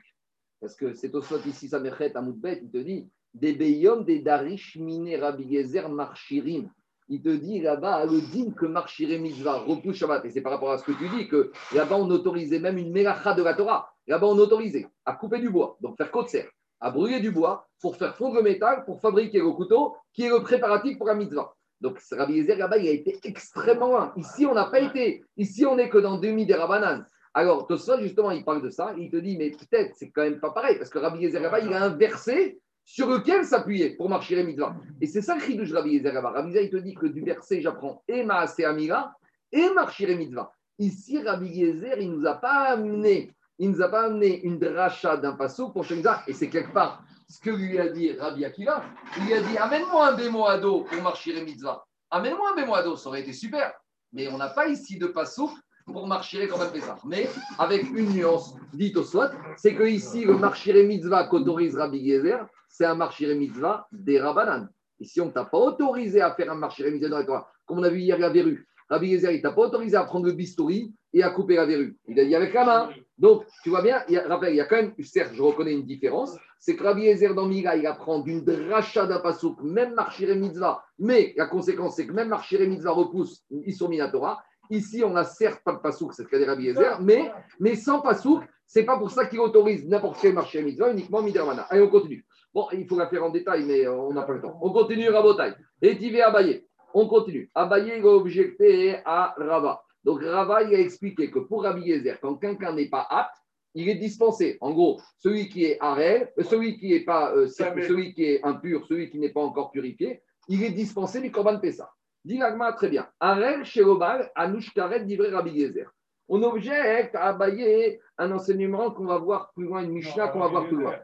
Parce 0.62 0.76
que 0.76 0.94
c'est 0.94 1.14
au 1.14 1.22
soit 1.22 1.46
ici, 1.46 1.68
Samerchet, 1.68 2.16
à 2.16 2.22
Moudbet, 2.22 2.62
il 2.64 2.72
te 2.72 2.78
dit 2.78 3.10
des 3.34 3.52
Beyom, 3.52 4.06
des 4.06 4.20
Darish, 4.20 4.78
Mine, 4.78 5.14
Rabbi 5.20 5.54
Gezer, 5.54 5.90
Marchirim. 5.90 6.70
Il 7.14 7.22
te 7.22 7.28
dit 7.28 7.60
là-bas, 7.60 8.06
le 8.06 8.22
din 8.22 8.52
que 8.52 8.66
Marchiré 8.66 9.20
Mitzvah 9.20 9.58
repousse 9.68 9.98
Shabbat. 9.98 10.24
Et 10.24 10.30
c'est 10.30 10.40
par 10.40 10.54
rapport 10.54 10.72
à 10.72 10.78
ce 10.78 10.86
que 10.86 10.94
tu 10.94 11.10
dis 11.10 11.28
que 11.28 11.52
là-bas, 11.76 11.98
on 11.98 12.10
autorisait 12.10 12.60
même 12.60 12.78
une 12.78 12.90
Melacha 12.94 13.34
de 13.34 13.44
la 13.44 13.54
Torah. 13.54 13.94
Là-bas, 14.08 14.28
on 14.28 14.38
autorisait 14.38 14.88
à 15.06 15.12
couper 15.12 15.40
du 15.40 15.50
bois, 15.50 15.76
donc 15.82 15.98
faire 15.98 16.10
côte 16.10 16.34
à 16.80 16.90
brûler 16.90 17.20
du 17.20 17.32
bois 17.32 17.68
pour 17.82 17.98
faire 17.98 18.16
fondre 18.16 18.36
le 18.36 18.44
métal, 18.44 18.86
pour 18.86 19.02
fabriquer 19.02 19.40
le 19.40 19.52
couteau, 19.52 19.98
qui 20.14 20.24
est 20.24 20.30
le 20.30 20.42
préparatif 20.42 20.98
pour 20.98 21.08
la 21.08 21.16
mitzvah. 21.16 21.54
Donc, 21.82 22.00
Rabbi 22.12 22.36
Yezer, 22.36 22.56
là-bas, 22.56 22.78
il 22.78 22.88
a 22.88 22.92
été 22.92 23.20
extrêmement 23.26 23.88
loin. 23.88 24.14
Ici, 24.16 24.46
on 24.46 24.54
n'a 24.54 24.66
pas 24.66 24.80
été. 24.80 25.26
Ici, 25.36 25.66
on 25.66 25.76
n'est 25.76 25.90
que 25.90 25.98
dans 25.98 26.18
demi 26.18 26.46
des 26.46 26.54
Rabanan. 26.54 27.06
Alors, 27.34 27.68
Tosfot, 27.68 28.00
justement, 28.00 28.32
il 28.32 28.46
parle 28.46 28.62
de 28.62 28.70
ça. 28.70 28.94
Il 28.98 29.10
te 29.10 29.18
dit, 29.18 29.36
mais 29.38 29.50
peut-être, 29.50 29.96
c'est 29.98 30.12
quand 30.12 30.22
même 30.22 30.40
pas 30.40 30.52
pareil, 30.52 30.78
parce 30.78 30.90
que 30.90 31.00
Rabbi 31.00 31.24
Yezer, 31.24 31.42
là-bas, 31.42 31.60
il 31.60 31.74
a 31.74 31.84
un 31.84 31.90
verset 31.90 32.60
sur 32.86 33.10
lequel 33.10 33.46
s'appuyer 33.46 33.92
pour 33.92 34.10
marcher 34.10 34.36
les 34.36 34.44
mitzvahs. 34.44 34.76
Et 35.00 35.08
c'est 35.08 35.22
ça 35.22 35.36
le 35.36 35.42
chidouche 35.42 35.72
Rabbi 35.72 35.92
Yezer. 35.92 36.14
Rabbi 36.14 36.58
il 36.62 36.70
te 36.70 36.78
dit 36.78 36.94
que 36.94 37.08
du 37.08 37.22
verset, 37.22 37.62
j'apprends 37.62 38.04
et 38.08 38.24
Maase 38.24 38.60
Amira 38.62 39.14
et 39.52 39.70
marcher 39.72 40.08
les 40.08 40.16
mitzvahs. 40.16 40.52
Ici, 40.80 41.22
Rabbi 41.22 41.48
Yezer, 41.48 42.00
il 42.00 42.12
ne 42.12 42.16
nous 42.18 42.26
a 42.26 42.36
pas 42.36 42.72
amené, 42.72 43.34
il 43.60 43.72
nous 43.72 43.82
a 43.82 43.90
pas 43.90 44.06
amené 44.06 44.42
une 44.44 44.58
dracha 44.58 45.18
d'un 45.18 45.34
passo 45.34 45.70
pour 45.70 45.84
chaque 45.84 46.28
et 46.28 46.34
c'est 46.34 46.50
quelque 46.50 46.74
part 46.74 47.04
ce 47.30 47.40
que 47.40 47.52
lui 47.52 47.80
a 47.80 47.88
dit 47.88 48.12
Rabbi 48.14 48.44
Akiva. 48.44 48.84
Il 49.18 49.26
lui 49.26 49.34
a 49.34 49.42
dit 49.42 49.58
Amène-moi 49.58 50.10
un 50.10 50.14
bémoado 50.16 50.82
pour 50.84 51.02
marcher 51.02 51.34
les 51.34 51.44
mitzvahs. 51.44 51.84
Amène-moi 52.10 52.52
un 52.52 52.56
bémoado, 52.56 52.96
ça 52.98 53.10
aurait 53.10 53.22
été 53.22 53.32
super. 53.32 53.74
Mais 54.12 54.28
on 54.28 54.38
n'a 54.38 54.50
pas 54.50 54.68
ici 54.68 54.98
de 54.98 55.08
passo 55.08 55.50
pour 55.86 56.08
marcher 56.08 56.48
comme 56.48 56.62
un 56.62 56.82
ça. 56.82 56.98
Mais 57.06 57.30
avec 57.58 57.84
une 57.84 58.10
nuance 58.14 58.56
dite 58.74 58.98
au 58.98 59.04
soit, 59.04 59.32
c'est 59.56 59.76
que 59.76 59.84
ici, 59.84 60.26
le 60.26 60.38
marché 60.38 60.84
mitzvah 60.84 61.28
qu'autorise 61.28 61.78
Rabbi 61.78 62.06
Gezer, 62.06 62.46
c'est 62.72 62.86
un 62.86 62.96
marché 62.96 63.34
mitzvah 63.36 63.88
des 63.92 64.20
Rabbanan. 64.20 64.70
Ici, 65.00 65.20
on 65.20 65.26
ne 65.26 65.32
t'a 65.32 65.46
pas 65.46 65.58
autorisé 65.58 66.22
à 66.22 66.34
faire 66.34 66.52
un 66.52 66.56
marché 66.56 66.90
mitzvah 66.90 67.10
dans 67.10 67.18
la 67.18 67.26
Torah. 67.26 67.52
Comme 67.66 67.80
on 67.80 67.84
a 67.84 67.90
vu 67.90 68.00
hier 68.00 68.18
la 68.18 68.30
verrue. 68.30 68.66
Rabbi 68.90 69.12
Gezer, 69.12 69.32
il 69.32 69.38
ne 69.38 69.42
t'a 69.42 69.52
pas 69.52 69.62
autorisé 69.62 69.96
à 69.96 70.04
prendre 70.04 70.26
le 70.26 70.34
bistouri 70.34 70.94
et 71.14 71.24
à 71.24 71.30
couper 71.30 71.56
la 71.56 71.66
verrue. 71.66 71.98
Il 72.08 72.20
a 72.20 72.26
dit 72.26 72.36
avec 72.36 72.54
la 72.54 72.66
main. 72.66 72.90
Donc, 73.18 73.46
tu 73.64 73.70
vois 73.70 73.82
bien, 73.82 74.04
il 74.08 74.16
y 74.16 74.18
a, 74.18 74.28
rappelle, 74.28 74.54
il 74.54 74.58
y 74.58 74.62
a 74.62 74.66
quand 74.66 74.76
même, 74.76 74.94
certes, 75.04 75.32
je 75.34 75.42
reconnais 75.42 75.74
une 75.74 75.86
différence, 75.86 76.36
c'est 76.60 76.76
que 76.76 76.84
Rabbi 76.84 77.08
Ezer 77.08 77.34
dans 77.34 77.48
Mira, 77.48 77.76
il 77.76 77.86
apprend 77.86 78.20
d'une 78.20 78.44
dracha 78.44 79.06
d'Apasouk, 79.06 79.62
même 79.64 79.94
marchiré 79.94 80.36
mitzvah, 80.36 80.84
mais 81.00 81.34
la 81.38 81.48
conséquence, 81.48 81.96
c'est 81.96 82.06
que 82.06 82.14
même 82.14 82.30
marchiré 82.30 82.68
mitzvah 82.68 82.92
repousse, 82.92 83.44
ils 83.50 83.74
sont 83.74 83.88
Minatora. 83.88 84.44
Ici, 84.70 85.04
on 85.04 85.12
n'a 85.12 85.24
certes 85.24 85.62
pas 85.64 85.74
de 85.74 85.80
pasouk, 85.80 86.14
c'est 86.14 86.24
ce 86.24 86.28
qu'a 86.28 86.38
dit 86.38 86.46
Rabbi 86.46 86.68
Ezer, 86.68 87.02
mais, 87.02 87.32
mais 87.60 87.76
sans 87.76 88.02
pasouk, 88.02 88.44
c'est 88.66 88.84
pas 88.84 88.98
pour 88.98 89.12
ça 89.12 89.26
qu'il 89.26 89.40
autorise 89.40 89.86
n'importe 89.86 90.20
quel 90.22 90.34
marché 90.34 90.62
mitzvah, 90.62 90.92
uniquement 90.92 91.22
Midermana. 91.22 91.64
Allez, 91.64 91.82
on 91.82 91.90
continue. 91.90 92.26
Bon, 92.54 92.68
il 92.74 92.86
faut 92.86 92.98
la 92.98 93.08
faire 93.08 93.24
en 93.24 93.30
détail, 93.30 93.64
mais 93.64 93.86
euh, 93.86 93.94
on 93.94 94.14
n'a 94.14 94.24
pas 94.24 94.34
le 94.34 94.42
temps. 94.42 94.58
On 94.62 94.72
continue 94.72 95.10
Rabotai. 95.10 95.54
Et 95.82 95.98
Tivé 95.98 96.22
Abaye. 96.22 96.66
On 96.94 97.08
continue. 97.08 97.50
Abaye 97.56 97.92
est 97.92 98.04
objecté 98.04 98.98
à 99.06 99.34
Rava. 99.38 99.82
Donc 100.04 100.22
Rava, 100.22 100.64
il 100.64 100.76
a 100.76 100.80
expliqué 100.80 101.32
que 101.32 101.40
pour 101.40 101.64
Rabbi 101.64 101.84
Yezer, 101.84 102.20
quand 102.20 102.36
quelqu'un 102.36 102.74
n'est 102.74 102.90
pas 102.90 103.08
apte, 103.10 103.36
il 103.74 103.88
est 103.88 103.96
dispensé. 103.96 104.58
En 104.60 104.72
gros, 104.72 105.00
celui 105.18 105.48
qui 105.48 105.64
est 105.64 105.78
arrêt, 105.80 106.34
euh, 106.38 106.44
celui 106.44 106.78
qui 106.78 106.94
est 106.94 107.06
pas, 107.06 107.34
euh, 107.34 107.48
celui 107.48 108.14
qui 108.14 108.26
est 108.26 108.44
impur, 108.44 108.86
celui 108.88 109.10
qui 109.10 109.20
n'est 109.20 109.32
pas 109.32 109.42
encore 109.42 109.72
purifié, 109.72 110.22
il 110.50 110.64
est 110.64 110.72
dispensé 110.72 111.22
du 111.22 111.32
Korban 111.32 111.60
Pessa. 111.60 111.90
Dit 112.26 112.40
très 112.76 112.90
bien. 112.90 113.08
Arel 113.20 113.64
chez 113.64 113.82
Obal, 113.82 114.30
Anouch 114.36 114.74
Karet, 114.74 115.06
livré 115.06 115.30
Rabbi 115.30 115.52
Yezer. 115.52 115.90
On 116.28 116.44
objecte 116.44 117.16
à 117.16 117.30
Abaye 117.30 118.00
un 118.18 118.32
enseignement 118.32 118.92
qu'on 118.92 119.06
va 119.06 119.18
voir 119.18 119.52
plus 119.54 119.66
loin, 119.66 119.84
une 119.84 119.92
Mishnah 119.92 120.28
qu'on 120.30 120.40
va 120.40 120.48
voir 120.48 120.68
plus 120.68 120.78
loin. 120.78 120.96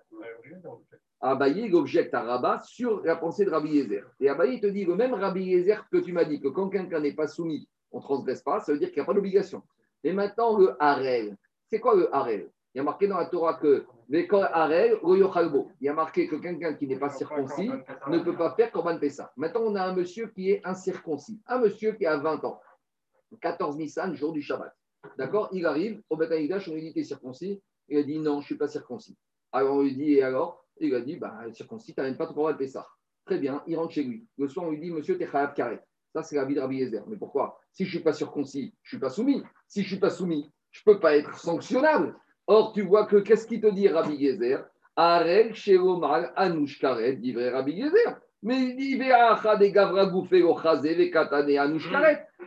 Abaye, 1.19 1.65
il 1.65 1.75
objecte 1.75 2.13
à 2.13 2.21
Rabat 2.21 2.61
sur 2.61 3.03
la 3.03 3.15
pensée 3.15 3.43
de 3.45 3.49
Rabbi 3.49 3.69
Yezer. 3.69 4.03
Et 4.19 4.29
Abaye 4.29 4.59
te 4.59 4.67
dit 4.67 4.85
le 4.85 4.95
même 4.95 5.13
Rabbi 5.13 5.43
Yezer 5.43 5.87
que 5.89 5.97
tu 5.97 6.13
m'as 6.13 6.25
dit 6.25 6.39
que 6.39 6.47
quand 6.47 6.69
quelqu'un 6.69 6.99
n'est 6.99 7.13
pas 7.13 7.27
soumis 7.27 7.67
on 7.91 7.97
ne 7.97 8.03
transgresse 8.03 8.41
pas, 8.41 8.59
ça 8.59 8.73
veut 8.73 8.79
dire 8.79 8.89
qu'il 8.89 8.97
n'y 8.97 9.03
a 9.03 9.05
pas 9.05 9.13
d'obligation. 9.13 9.63
Et 10.03 10.13
maintenant, 10.13 10.57
le 10.57 10.75
harel. 10.79 11.37
C'est 11.67 11.79
quoi 11.79 11.95
le 11.95 12.13
harel? 12.13 12.49
Il 12.73 12.77
y 12.77 12.81
a 12.81 12.83
marqué 12.83 13.07
dans 13.07 13.17
la 13.17 13.25
Torah 13.25 13.55
que 13.55 13.85
harel, 14.31 14.99
il 15.03 15.85
y 15.85 15.89
a 15.89 15.93
marqué 15.93 16.27
que 16.27 16.35
quelqu'un 16.35 16.73
qui 16.73 16.87
n'est 16.87 16.99
pas 16.99 17.09
circoncis 17.09 17.71
ne 18.07 18.19
peut 18.19 18.35
pas 18.35 18.53
faire 18.55 18.71
Korban 18.71 18.99
Pessa. 18.99 19.31
Maintenant, 19.35 19.61
on 19.63 19.75
a 19.75 19.83
un 19.83 19.95
monsieur 19.95 20.27
qui 20.27 20.51
est 20.51 20.61
incirconcis, 20.63 21.41
un 21.47 21.59
monsieur 21.59 21.93
qui 21.93 22.05
a 22.05 22.17
20 22.17 22.43
ans, 22.45 22.61
14 23.41 23.77
Nissan, 23.77 24.13
jour 24.15 24.31
du 24.31 24.41
Shabbat. 24.41 24.73
D'accord? 25.17 25.49
Il 25.51 25.65
arrive 25.65 26.01
au 26.09 26.17
Beth 26.17 26.31
on 26.31 26.73
lui 26.73 26.81
dit 26.81 26.93
T'es 26.93 27.03
circoncis? 27.03 27.61
Il 27.87 27.97
a 27.97 28.03
dit 28.03 28.19
Non, 28.19 28.35
je 28.35 28.37
ne 28.39 28.45
suis 28.45 28.57
pas 28.57 28.67
circoncis. 28.67 29.17
Alors 29.51 29.77
on 29.77 29.81
lui 29.81 29.95
dit 29.95 30.13
Et 30.13 30.23
alors? 30.23 30.63
Il 30.79 30.93
a 30.95 31.01
dit 31.01 31.17
Bah, 31.17 31.39
circoncis, 31.53 31.93
tu 31.93 31.99
n'amènes 31.99 32.17
pas 32.17 32.27
ton 32.27 32.33
Korban 32.33 32.55
Pessa. 32.55 32.87
Très 33.25 33.39
bien, 33.39 33.61
il 33.67 33.77
rentre 33.77 33.93
chez 33.93 34.03
lui. 34.03 34.25
Le 34.37 34.47
soir, 34.47 34.65
on 34.65 34.71
lui 34.71 34.79
dit 34.79 34.91
Monsieur, 34.91 35.17
t'es 35.17 35.27
Khayab 35.27 35.53
Karet. 35.53 35.81
Ça, 36.13 36.23
c'est 36.23 36.35
la 36.35 36.45
vie 36.45 36.55
de 36.55 36.61
Rabbi 36.61 36.77
Yezer. 36.77 37.03
Mais 37.07 37.17
pourquoi? 37.17 37.59
Si 37.71 37.83
je 37.83 37.89
ne 37.89 37.91
suis 37.95 38.03
pas 38.03 38.13
circoncis, 38.13 38.73
je 38.81 38.95
ne 38.95 38.97
suis 38.97 38.99
pas 38.99 39.09
soumis. 39.09 39.43
Si 39.67 39.81
je 39.81 39.85
ne 39.85 39.89
suis 39.89 39.99
pas 39.99 40.09
soumis, 40.09 40.51
je 40.71 40.81
ne 40.85 40.93
peux 40.93 40.99
pas 40.99 41.15
être 41.17 41.37
sanctionnable. 41.37 42.15
Or, 42.47 42.71
tu 42.73 42.81
vois 42.83 43.05
que 43.05 43.17
qu'est-ce 43.17 43.45
qu'il 43.45 43.61
te 43.61 43.67
dit 43.67 43.87
Rabbi 43.87 44.15
Yezer? 44.15 44.59
Arel 44.95 45.53
Sheromal 45.53 46.33
Anouch 46.35 46.79
Karet, 46.79 47.17
dit 47.17 47.35
Rabbi 47.35 47.73
Yezer. 47.73 48.19
Mais 48.43 48.75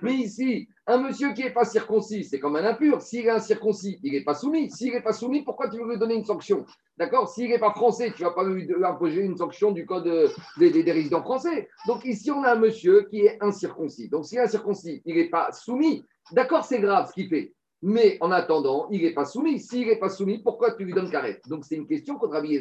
Mais 0.02 0.14
ici, 0.14 0.68
un 0.86 0.98
monsieur 0.98 1.32
qui 1.32 1.42
n'est 1.42 1.52
pas 1.52 1.64
circoncis, 1.64 2.24
c'est 2.24 2.38
comme 2.38 2.56
un 2.56 2.64
impur. 2.64 3.02
S'il 3.02 3.26
est 3.26 3.30
incirconcis, 3.30 3.98
il 4.02 4.12
n'est 4.12 4.22
pas 4.22 4.34
soumis. 4.34 4.70
S'il 4.70 4.92
n'est 4.92 5.02
pas 5.02 5.12
soumis, 5.12 5.42
pourquoi 5.42 5.68
tu 5.68 5.78
veux 5.78 5.88
lui 5.88 5.98
donner 5.98 6.14
une 6.14 6.24
sanction? 6.24 6.64
D'accord? 6.96 7.28
S'il 7.28 7.50
n'est 7.50 7.58
pas 7.58 7.72
français, 7.72 8.12
tu 8.14 8.22
ne 8.22 8.28
vas 8.28 8.34
pas 8.34 8.44
lui 8.44 8.68
imposer 8.84 9.22
une 9.22 9.36
sanction 9.36 9.72
du 9.72 9.84
code 9.84 10.32
des, 10.58 10.92
résidents 10.92 11.22
français. 11.22 11.68
Donc 11.86 12.04
ici, 12.04 12.30
on 12.30 12.42
a 12.44 12.52
un 12.52 12.58
monsieur 12.58 13.06
qui 13.10 13.20
est 13.20 13.38
incirconcis. 13.40 14.08
Donc 14.08 14.26
s'il 14.26 14.38
est 14.38 14.42
incirconcis, 14.42 15.02
il 15.04 15.16
n'est 15.16 15.28
pas 15.28 15.50
soumis. 15.52 16.04
D'accord, 16.32 16.64
c'est 16.64 16.80
grave 16.80 17.08
ce 17.08 17.14
qu'il 17.14 17.28
fait. 17.28 17.52
Mais 17.82 18.16
en 18.20 18.30
attendant, 18.30 18.88
il 18.90 19.02
n'est 19.02 19.14
pas 19.14 19.24
soumis. 19.24 19.58
S'il 19.58 19.88
n'est 19.88 19.98
pas 19.98 20.08
soumis, 20.08 20.38
pourquoi 20.38 20.72
tu 20.74 20.84
lui 20.84 20.92
donnes 20.92 21.10
carré? 21.10 21.40
Donc 21.48 21.64
c'est 21.64 21.76
une 21.76 21.86
question 21.86 22.16
contre 22.16 22.34
Rabbi 22.34 22.60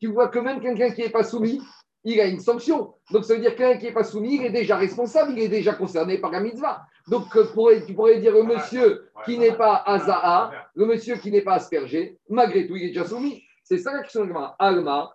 Tu 0.00 0.08
vois 0.08 0.28
que 0.28 0.38
même 0.38 0.60
quelqu'un 0.60 0.90
qui 0.90 1.02
n'est 1.02 1.10
pas 1.10 1.24
soumis, 1.24 1.60
il 2.04 2.20
a 2.20 2.26
une 2.26 2.40
sanction. 2.40 2.94
Donc, 3.10 3.24
ça 3.24 3.34
veut 3.34 3.40
dire 3.40 3.56
quelqu'un 3.56 3.78
qui 3.78 3.86
n'est 3.86 3.92
pas 3.92 4.04
soumis, 4.04 4.36
il 4.36 4.44
est 4.44 4.50
déjà 4.50 4.76
responsable, 4.76 5.32
il 5.32 5.42
est 5.42 5.48
déjà 5.48 5.74
concerné 5.74 6.18
par 6.18 6.30
la 6.30 6.40
mitzvah. 6.40 6.82
Donc, 7.08 7.34
euh, 7.36 7.46
tu 7.86 7.94
pourrais 7.94 8.20
dire 8.20 8.32
le 8.32 8.42
monsieur 8.42 9.08
qui 9.24 9.38
n'est 9.38 9.56
pas 9.56 9.82
Azaa, 9.86 10.52
le 10.74 10.86
monsieur 10.86 11.16
qui 11.16 11.30
n'est 11.30 11.42
pas 11.42 11.54
aspergé, 11.54 12.18
malgré 12.28 12.66
tout, 12.66 12.76
il 12.76 12.84
est 12.84 12.88
déjà 12.88 13.06
soumis. 13.06 13.42
C'est 13.62 13.78
ça 13.78 13.92
la 13.92 14.02
question 14.02 14.26
de 14.26 14.32
Alma. 14.58 15.13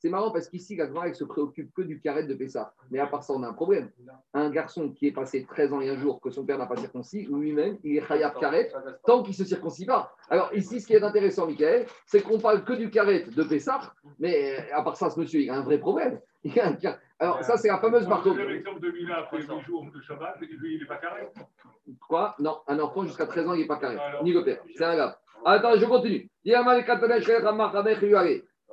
C'est 0.00 0.10
marrant 0.10 0.30
parce 0.30 0.48
qu'ici, 0.48 0.76
la 0.76 0.86
ne 0.86 1.12
se 1.12 1.24
préoccupe 1.24 1.72
que 1.74 1.82
du 1.82 2.00
carré 2.00 2.22
de 2.24 2.34
Pessa. 2.34 2.72
Mais 2.90 3.00
à 3.00 3.06
part 3.06 3.24
ça, 3.24 3.32
on 3.32 3.42
a 3.42 3.48
un 3.48 3.52
problème. 3.52 3.90
Un 4.32 4.48
garçon 4.50 4.90
qui 4.90 5.08
est 5.08 5.12
passé 5.12 5.44
13 5.48 5.72
ans 5.72 5.80
et 5.80 5.90
un 5.90 5.96
jour 5.96 6.20
que 6.20 6.30
son 6.30 6.44
père 6.44 6.58
n'a 6.58 6.66
pas 6.66 6.76
circoncis, 6.76 7.26
lui-même, 7.30 7.78
il 7.82 7.96
est 7.96 8.06
Khayab 8.06 8.38
carré 8.38 8.70
tant 9.04 9.22
qu'il 9.22 9.32
ne 9.32 9.36
se 9.36 9.44
circoncis 9.44 9.86
pas. 9.86 10.14
Alors 10.30 10.54
ici, 10.54 10.80
ce 10.80 10.86
qui 10.86 10.94
est 10.94 11.02
intéressant, 11.02 11.46
Michael, 11.46 11.86
c'est 12.06 12.22
qu'on 12.22 12.38
parle 12.38 12.64
que 12.64 12.74
du 12.74 12.90
carré 12.90 13.24
de 13.24 13.42
Pessa, 13.42 13.80
mais 14.20 14.58
euh, 14.58 14.76
à 14.76 14.82
part 14.82 14.96
ça, 14.96 15.10
ce 15.10 15.18
monsieur, 15.18 15.40
il 15.40 15.50
a 15.50 15.56
un 15.56 15.62
vrai 15.62 15.78
problème. 15.78 16.20
Alors, 17.20 17.42
ça, 17.42 17.56
c'est 17.56 17.66
la 17.66 17.78
fameuse 17.78 18.06
marteau. 18.06 18.32
L'exemple 18.34 18.80
de 18.80 18.90
Mila 18.92 19.18
après 19.18 19.42
8 19.42 19.60
jours 19.66 19.84
de 19.92 20.00
Shabbat, 20.00 20.36
il 20.40 20.78
n'est 20.78 20.86
pas 20.86 20.96
carré. 20.96 21.28
Quoi? 22.06 22.36
Non, 22.38 22.60
un 22.68 22.78
enfant 22.78 23.04
jusqu'à 23.04 23.26
13 23.26 23.48
ans, 23.48 23.54
il 23.54 23.62
n'est 23.62 23.66
pas 23.66 23.78
carré. 23.78 23.96
Ni 24.22 24.32
le 24.32 24.44
père. 24.44 24.62
C'est 24.76 24.84
un 24.84 24.96
gars. 24.96 25.18
Attends, 25.50 25.76
je 25.76 25.86
continue. 25.86 26.30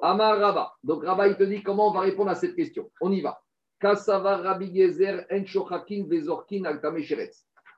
Amar 0.01 0.39
Rabba. 0.39 0.73
Donc 0.83 1.05
Rabba, 1.05 1.29
il 1.29 1.37
te 1.37 1.43
dit 1.43 1.63
comment 1.63 1.87
on 1.87 1.93
va 1.93 2.01
répondre 2.01 2.29
à 2.29 2.35
cette 2.35 2.53
question. 2.53 2.91
On 2.99 3.13
y 3.13 3.21
va. 3.21 3.41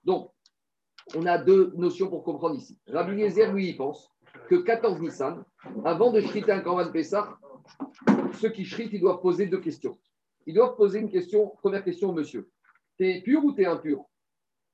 Donc, 0.04 0.32
on 1.16 1.26
a 1.28 1.38
deux 1.38 1.74
notions 1.76 2.10
pour 2.10 2.24
comprendre 2.24 2.56
ici. 2.56 2.80
Rabbi 2.88 3.22
Yezer, 3.22 3.54
lui, 3.54 3.70
il 3.70 3.78
pense 3.78 4.12
que 4.50 4.56
14 4.56 5.00
Nissan, 5.00 5.46
avant 5.86 6.12
de 6.12 6.20
shriter 6.20 6.54
un 6.54 6.62
Korban 6.62 6.92
Pessah, 6.92 7.38
ceux 8.34 8.50
qui 8.50 8.66
shritent, 8.66 8.94
ils 8.94 9.00
doivent 9.00 9.22
poser 9.22 9.46
deux 9.46 9.62
questions. 9.62 9.96
Ils 10.48 10.56
doivent 10.56 10.76
poser 10.76 11.02
une 11.02 11.12
question, 11.12 11.50
première 11.62 11.84
question, 11.84 12.14
monsieur. 12.14 12.50
T'es 12.98 13.22
pur 13.24 13.46
ou 13.46 13.52
t'es 13.52 13.66
impur? 13.66 14.06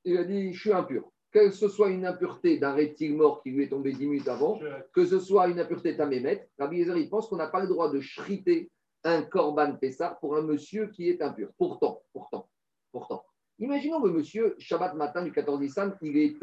Il 0.06 0.18
a 0.18 0.24
dit, 0.24 0.54
je 0.54 0.60
suis 0.62 0.72
impur 0.72 1.13
que 1.34 1.50
ce 1.50 1.68
soit 1.68 1.90
une 1.90 2.06
impureté 2.06 2.60
d'un 2.60 2.74
reptile 2.74 3.16
mort 3.16 3.42
qui 3.42 3.50
lui 3.50 3.64
est 3.64 3.70
tombé 3.70 3.92
10 3.92 4.06
minutes 4.06 4.28
avant, 4.28 4.60
que 4.94 5.04
ce 5.04 5.20
soit 5.20 5.48
une 5.48 5.60
impureté 5.60 5.98
tamémet, 5.98 6.48
Rabbi 6.60 6.78
Yezer, 6.78 6.98
il 6.98 7.10
pense 7.10 7.28
qu'on 7.28 7.38
n'a 7.38 7.48
pas 7.48 7.62
le 7.62 7.68
droit 7.68 7.92
de 7.92 8.00
shriter 8.00 8.70
un 9.04 9.24
korban 9.24 9.74
pessar 9.76 10.20
pour 10.20 10.38
un 10.38 10.44
monsieur 10.44 10.88
qui 10.88 11.10
est 11.10 11.22
impur. 11.22 11.50
Pourtant, 11.58 12.02
pourtant, 12.14 12.48
pourtant. 12.92 13.26
Imaginons 13.60 14.04
le 14.04 14.12
monsieur, 14.12 14.56
Shabbat 14.60 14.94
matin 14.96 15.24
du 15.24 15.32
14 15.32 15.60
Nissan, 15.60 15.98
il 16.02 16.18
est, 16.18 16.38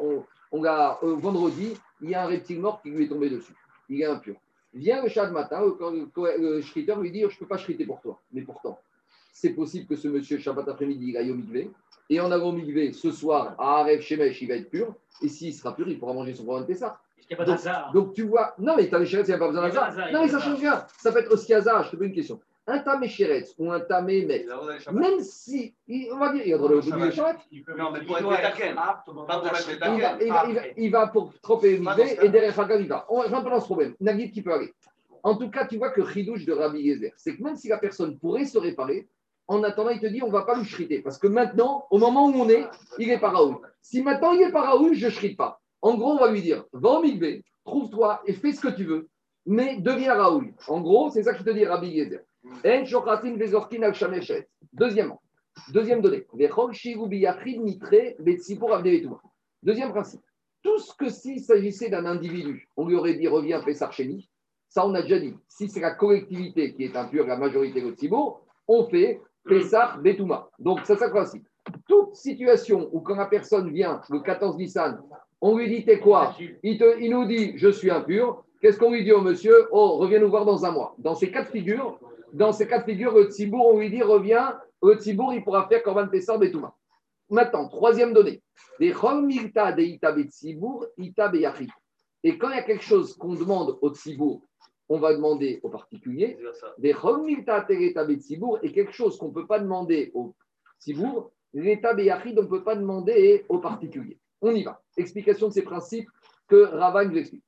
on, 0.00 0.24
on 0.52 0.64
a, 0.64 0.98
euh, 1.02 1.14
vendredi, 1.16 1.76
il 2.00 2.10
y 2.10 2.14
a 2.14 2.24
un 2.24 2.26
reptile 2.26 2.60
mort 2.60 2.80
qui 2.82 2.90
lui 2.90 3.04
est 3.04 3.08
tombé 3.08 3.28
dessus. 3.28 3.54
Il 3.88 4.00
est 4.00 4.06
impur. 4.06 4.36
Vient 4.72 5.02
le 5.02 5.08
Shabbat 5.08 5.32
matin, 5.32 5.60
le, 5.60 5.76
le, 6.16 6.54
le 6.56 6.60
shriter 6.62 6.94
lui 6.96 7.10
dit 7.10 7.20
Je 7.20 7.26
ne 7.26 7.38
peux 7.40 7.46
pas 7.46 7.58
shriter 7.58 7.84
pour 7.84 8.00
toi. 8.00 8.18
Mais 8.32 8.42
pourtant, 8.42 8.78
c'est 9.40 9.50
possible 9.54 9.86
que 9.86 9.96
ce 9.96 10.08
monsieur, 10.08 10.38
Shabbat 10.38 10.68
après-midi, 10.68 11.06
il 11.08 11.16
aille 11.16 11.30
au 11.30 11.34
mikvé. 11.34 11.70
Et 12.10 12.20
en 12.20 12.30
allant 12.30 12.48
au 12.48 12.52
mikvé, 12.52 12.92
ce 12.92 13.10
soir, 13.10 13.54
à 13.58 13.80
Aref 13.80 14.02
Shemesh, 14.02 14.42
il 14.42 14.48
va 14.48 14.54
être 14.56 14.68
pur. 14.68 14.94
Et 15.22 15.28
s'il 15.28 15.54
sera 15.54 15.74
pur, 15.74 15.88
il 15.88 15.98
pourra 15.98 16.12
manger 16.12 16.34
son 16.34 16.44
corban 16.44 16.60
de 16.60 16.66
Pessah. 16.66 16.98
N'y 17.30 17.34
a 17.34 17.36
pas 17.36 17.44
Donc, 17.44 17.56
d'hasard. 17.56 17.92
donc 17.92 18.12
tu 18.14 18.22
vois, 18.24 18.54
non 18.58 18.74
mais 18.76 18.88
Tamé-Chéretz, 18.88 19.28
il 19.28 19.30
n'y 19.30 19.34
a 19.36 19.38
pas 19.38 19.46
besoin 19.46 19.68
Il 19.68 19.72
y 19.72 19.76
a 19.76 19.80
pas 19.80 19.86
d'hasard. 19.90 20.12
Non 20.12 20.18
y 20.18 20.22
mais 20.26 20.34
a 20.34 20.38
ça 20.38 20.44
change 20.44 20.58
rien. 20.58 20.84
Ça 20.98 21.12
peut 21.12 21.20
être 21.20 21.32
aussi 21.32 21.54
hasard. 21.54 21.84
Je 21.84 21.90
te 21.92 21.96
pose 21.96 22.06
une 22.08 22.12
question. 22.12 22.40
Un 22.66 22.80
Tamé-Chéretz 22.80 23.54
ou 23.58 23.70
un 23.70 23.78
a 23.78 24.78
Shabbat. 24.80 25.00
même 25.00 25.20
si, 25.20 25.72
il- 25.86 26.10
on 26.12 26.18
va 26.18 26.32
dire, 26.32 26.42
il 26.44 26.52
a 26.52 26.56
le 26.56 26.58
droit 26.62 26.72
au 26.72 26.82
Shabbat. 26.82 27.12
Shabbat, 27.12 27.36
Il 27.52 27.62
peut- 27.62 27.76
Non, 27.78 27.92
mais 27.92 28.00
pour 28.02 28.18
il 28.18 28.24
être 28.24 28.28
va, 30.00 30.18
il 30.24 30.32
va- 30.32 30.44
il 30.48 30.54
va- 30.54 30.60
il 30.76 30.90
va 30.90 31.06
pour 31.06 31.32
tromper 31.40 31.76
le 31.78 32.24
et 32.24 32.28
derrière 32.28 32.58
Hagav, 32.58 32.80
il 32.82 32.88
va. 32.88 33.06
Pas 33.08 33.40
dans 33.50 33.60
ce 33.60 33.64
problème. 33.64 33.94
Nagid 34.00 34.32
qui 34.32 34.42
peut 34.42 34.52
aller? 34.52 34.74
En 35.22 35.36
tout 35.36 35.50
cas, 35.50 35.66
tu 35.66 35.76
vois 35.76 35.90
que 35.90 36.04
Chidouche 36.04 36.44
de 36.46 36.52
Rabbi 36.52 36.80
Yezer, 36.80 37.12
c'est 37.16 37.36
que 37.36 37.42
même 37.42 37.54
si 37.56 37.68
la 37.68 37.78
personne 37.78 38.18
pourrait 38.18 38.46
se 38.46 38.58
réparer, 38.58 39.06
en 39.50 39.64
attendant, 39.64 39.90
il 39.90 39.98
te 39.98 40.06
dit 40.06 40.22
on 40.22 40.28
ne 40.28 40.32
va 40.32 40.42
pas 40.42 40.56
lui 40.56 40.64
shriter. 40.64 41.02
Parce 41.02 41.18
que 41.18 41.26
maintenant, 41.26 41.84
au 41.90 41.98
moment 41.98 42.28
où 42.28 42.34
on 42.34 42.48
est, 42.48 42.68
il 42.98 43.10
est 43.10 43.18
pas 43.18 43.30
Raoul. 43.30 43.56
Si 43.82 44.00
maintenant 44.00 44.30
il 44.30 44.42
est 44.42 44.52
pas 44.52 44.62
Raoul, 44.62 44.94
je 44.94 45.06
ne 45.06 45.10
shrite 45.10 45.36
pas. 45.36 45.60
En 45.82 45.96
gros, 45.96 46.12
on 46.12 46.18
va 46.18 46.30
lui 46.30 46.40
dire 46.40 46.64
va 46.72 47.00
mikvé, 47.00 47.44
trouve-toi 47.64 48.22
et 48.26 48.32
fais 48.32 48.52
ce 48.52 48.60
que 48.60 48.68
tu 48.68 48.84
veux, 48.84 49.08
mais 49.46 49.78
deviens 49.78 50.14
Raoul. 50.14 50.54
En 50.68 50.80
gros, 50.80 51.10
c'est 51.10 51.24
ça 51.24 51.32
que 51.32 51.40
je 51.40 51.44
te 51.44 51.50
dis, 51.50 51.64
Rabbi 51.64 51.88
Yezer. 51.88 52.20
En 52.64 53.92
shameshet. 53.92 54.48
Deuxièmement, 54.72 55.20
deuxième 55.72 56.00
donnée. 56.00 56.26
Deuxième 59.62 59.90
principe. 59.90 60.20
Tout 60.62 60.78
ce 60.78 60.94
que 60.94 61.08
s'il 61.08 61.40
s'agissait 61.40 61.88
d'un 61.88 62.06
individu, 62.06 62.68
on 62.76 62.86
lui 62.86 62.94
aurait 62.94 63.14
dit 63.14 63.26
reviens 63.26 63.60
Pessar 63.62 63.92
Chéni, 63.92 64.30
ça 64.68 64.86
on 64.86 64.94
a 64.94 65.02
déjà 65.02 65.18
dit. 65.18 65.34
Si 65.48 65.68
c'est 65.68 65.80
la 65.80 65.94
collectivité 65.94 66.72
qui 66.72 66.84
est 66.84 66.96
impure, 66.96 67.26
la 67.26 67.36
majorité 67.36 67.82
de 67.82 67.90
Tzibour, 67.90 68.42
on 68.68 68.84
fait 68.88 69.20
Pessar 69.44 70.00
Betouma. 70.00 70.48
Donc 70.58 70.80
ça 70.84 70.94
le 70.94 71.10
principe. 71.10 71.46
Toute 71.88 72.14
situation 72.14 72.88
où 72.92 73.00
quand 73.00 73.16
la 73.16 73.26
personne 73.26 73.70
vient 73.70 74.00
le 74.10 74.20
14 74.20 74.56
Nissan, 74.56 75.00
on 75.40 75.56
lui 75.56 75.68
dit 75.68 75.84
t'es 75.84 75.98
quoi? 75.98 76.34
Il, 76.62 77.10
nous 77.10 77.24
dit 77.26 77.54
je 77.56 77.68
suis 77.68 77.90
impur. 77.90 78.44
Qu'est-ce 78.60 78.78
qu'on 78.78 78.92
lui 78.92 79.04
dit 79.04 79.12
au 79.12 79.22
monsieur? 79.22 79.68
Oh, 79.72 79.96
reviens 79.96 80.20
nous 80.20 80.28
voir 80.28 80.44
dans 80.44 80.64
un 80.64 80.70
mois. 80.70 80.94
Dans 80.98 81.14
ces 81.14 81.30
cas 81.30 81.44
de 81.44 81.48
figure, 81.48 81.98
dans 82.32 82.52
ces 82.52 82.68
cas 82.68 82.80
de 82.80 82.84
figure, 82.84 83.14
le 83.14 83.24
Tzibour, 83.24 83.74
on 83.74 83.78
lui 83.78 83.90
dit 83.90 84.02
reviens, 84.02 84.58
le 84.82 84.94
Tzibour, 84.94 85.32
il 85.32 85.42
pourra 85.42 85.66
faire 85.66 85.82
Korban 85.82 86.08
Pessar 86.08 86.38
Betouma. 86.38 86.74
Maintenant, 87.30 87.68
troisième 87.68 88.12
donnée. 88.12 88.42
Et 88.80 88.92
quand 88.92 89.26
il 89.28 89.50
y 92.54 92.58
a 92.58 92.62
quelque 92.62 92.82
chose 92.82 93.16
qu'on 93.16 93.34
demande 93.34 93.78
au 93.80 93.94
tsibour, 93.94 94.42
on 94.90 94.98
va 94.98 95.14
demander 95.14 95.60
au 95.62 95.70
particulier. 95.70 96.36
Vice-versa. 96.38 96.74
Des 96.78 96.94
et 98.62 98.72
quelque 98.72 98.92
chose 98.92 99.16
qu'on 99.16 99.28
ne 99.28 99.32
peut 99.32 99.46
pas 99.46 99.60
demander 99.60 100.10
au 100.14 100.34
tsibour, 100.80 101.30
l'état 101.54 101.94
beyachid, 101.94 102.38
on 102.38 102.42
ne 102.42 102.48
peut 102.48 102.64
pas 102.64 102.74
demander 102.74 103.46
au 103.48 103.58
particulier. 103.58 104.18
On 104.42 104.52
y 104.52 104.64
va. 104.64 104.82
Explication 104.96 105.48
de 105.48 105.52
ces 105.52 105.62
principes 105.62 106.08
que 106.48 106.64
Ravan 106.64 107.04
nous 107.04 107.18
explique. 107.18 107.44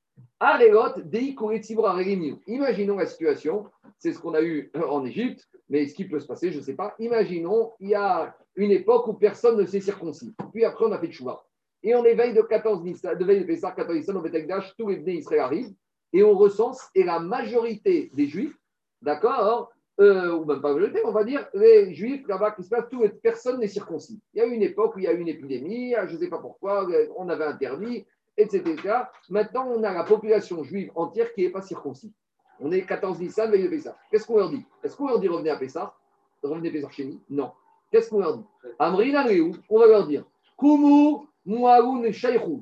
Imaginons 2.47 2.97
la 2.97 3.07
situation, 3.07 3.66
c'est 3.99 4.12
ce 4.12 4.20
qu'on 4.20 4.34
a 4.34 4.43
eu 4.43 4.70
en 4.88 5.05
Égypte, 5.05 5.49
mais 5.68 5.86
ce 5.86 5.95
qui 5.95 6.05
peut 6.05 6.20
se 6.20 6.26
passer, 6.26 6.53
je 6.53 6.59
ne 6.59 6.62
sais 6.62 6.74
pas. 6.74 6.95
Imaginons, 7.01 7.72
il 7.80 7.88
y 7.88 7.95
a 7.95 8.36
une 8.55 8.70
époque 8.70 9.09
où 9.09 9.14
personne 9.14 9.59
ne 9.59 9.66
s'est 9.66 9.80
circoncis. 9.80 10.32
Puis 10.53 10.64
après, 10.64 10.84
on 10.84 10.93
a 10.93 10.99
fait 10.99 11.07
le 11.07 11.12
choix. 11.12 11.45
Et 11.82 11.97
on 11.97 12.05
éveille 12.05 12.34
de 12.34 12.43
14 12.43 12.84
Nissan, 12.84 13.18
de 13.18 13.24
veille 13.24 13.40
de 13.40 13.47
Pessah, 13.47 13.72
14 13.72 13.97
Nissan, 13.97 14.16
au 14.16 14.20
Betekdash, 14.20 14.76
tous 14.76 14.88
les 14.88 14.99
Bnei 14.99 15.16
Israël 15.16 15.40
arrivent, 15.40 15.74
et 16.13 16.23
on 16.23 16.37
recense, 16.37 16.89
et 16.95 17.05
la 17.05 17.21
majorité 17.21 18.11
des 18.15 18.27
Juifs, 18.27 18.57
d'accord, 19.01 19.73
euh, 20.01 20.33
ou 20.33 20.45
même 20.45 20.61
pas 20.61 20.73
majorité, 20.73 21.01
on 21.05 21.13
va 21.13 21.25
dire, 21.25 21.47
les 21.55 21.95
Juifs, 21.95 22.27
là-bas, 22.27 22.53
qui 22.53 22.65
se 22.65 22.69
passe, 22.69 22.89
tout, 22.91 23.03
personne 23.23 23.61
n'est 23.61 23.69
circoncis. 23.69 24.21
Il 24.35 24.39
y 24.39 24.41
a 24.43 24.47
eu 24.47 24.53
une 24.53 24.63
époque 24.63 24.97
où 24.97 24.99
il 24.99 25.05
y 25.05 25.09
a 25.09 25.13
eu 25.13 25.21
une 25.21 25.29
épidémie, 25.29 25.95
je 26.07 26.15
ne 26.15 26.19
sais 26.19 26.29
pas 26.29 26.39
pourquoi, 26.39 26.87
on 27.17 27.29
avait 27.29 27.45
interdit, 27.45 28.07
etc. 28.37 28.75
Maintenant, 29.29 29.69
on 29.69 29.83
a 29.83 29.93
la 29.93 30.05
population 30.05 30.63
juive 30.65 30.91
entière 30.95 31.33
qui 31.33 31.43
n'est 31.43 31.51
pas 31.51 31.63
circoncis. 31.63 32.13
On 32.61 32.71
est 32.71 32.83
14 32.83 33.19
Nissan, 33.21 33.51
veille 33.51 33.65
de 33.65 33.69
Pessah. 33.69 33.97
Qu'est-ce 34.11 34.27
qu'on 34.27 34.37
leur 34.37 34.51
dit? 34.51 34.65
Est-ce 34.83 34.97
qu'on 34.97 35.09
leur 35.09 35.19
dit 35.19 35.29
revenez 35.29 35.51
à 35.51 35.57
Pessah? 35.57 35.95
Revenez 36.43 36.69
à 36.69 36.73
Pessah 36.73 36.91
chez 36.91 37.05
nous? 37.05 37.21
Non. 37.29 37.53
Qu'est-ce 37.91 38.09
qu'on 38.11 38.21
leur 38.21 38.39
dit? 38.39 38.45
Amri 38.79 39.13
Namriou, 39.13 39.53
on 39.69 39.79
va 39.79 39.87
leur 39.87 40.07
dire 40.07 40.25
Kumu 40.59 41.27
Muaoun 41.45 42.09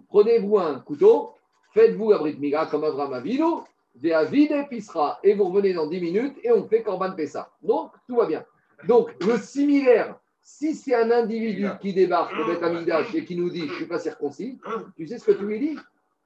prenez-vous 0.09 0.59
un 0.59 0.81
couteau, 0.81 1.33
faites-vous 1.73 2.11
la 2.11 2.19
Brit 2.19 2.37
Mila 2.39 2.67
comme 2.67 2.85
Abraham 2.85 3.15
Avinu, 3.15 3.63
Véavide 3.95 4.69
Pisra, 4.69 5.19
et 5.23 5.35
vous 5.35 5.45
revenez 5.45 5.73
dans 5.73 5.87
10 5.87 6.01
minutes 6.01 6.37
et 6.43 6.53
on 6.53 6.67
fait 6.69 6.83
Korban 6.83 7.13
Pessah. 7.13 7.51
Donc, 7.63 7.93
tout 8.07 8.17
va 8.17 8.27
bien. 8.27 8.45
Donc, 8.87 9.11
le 9.25 9.37
similaire, 9.39 10.17
si 10.41 10.75
c'est 10.75 10.95
un 10.95 11.11
individu 11.11 11.69
qui 11.81 11.93
débarque 11.93 12.33
au 12.39 12.47
Beth 12.47 12.63
Amidash 12.63 13.15
et 13.15 13.25
qui 13.25 13.37
nous 13.37 13.51
dit 13.51 13.67
Je 13.67 13.73
ne 13.73 13.77
suis 13.77 13.87
pas 13.87 13.99
circoncis, 13.99 14.59
tu 14.97 15.07
sais 15.07 15.19
ce 15.19 15.25
que 15.25 15.33
tu 15.33 15.45
lui 15.45 15.59
dis? 15.59 15.77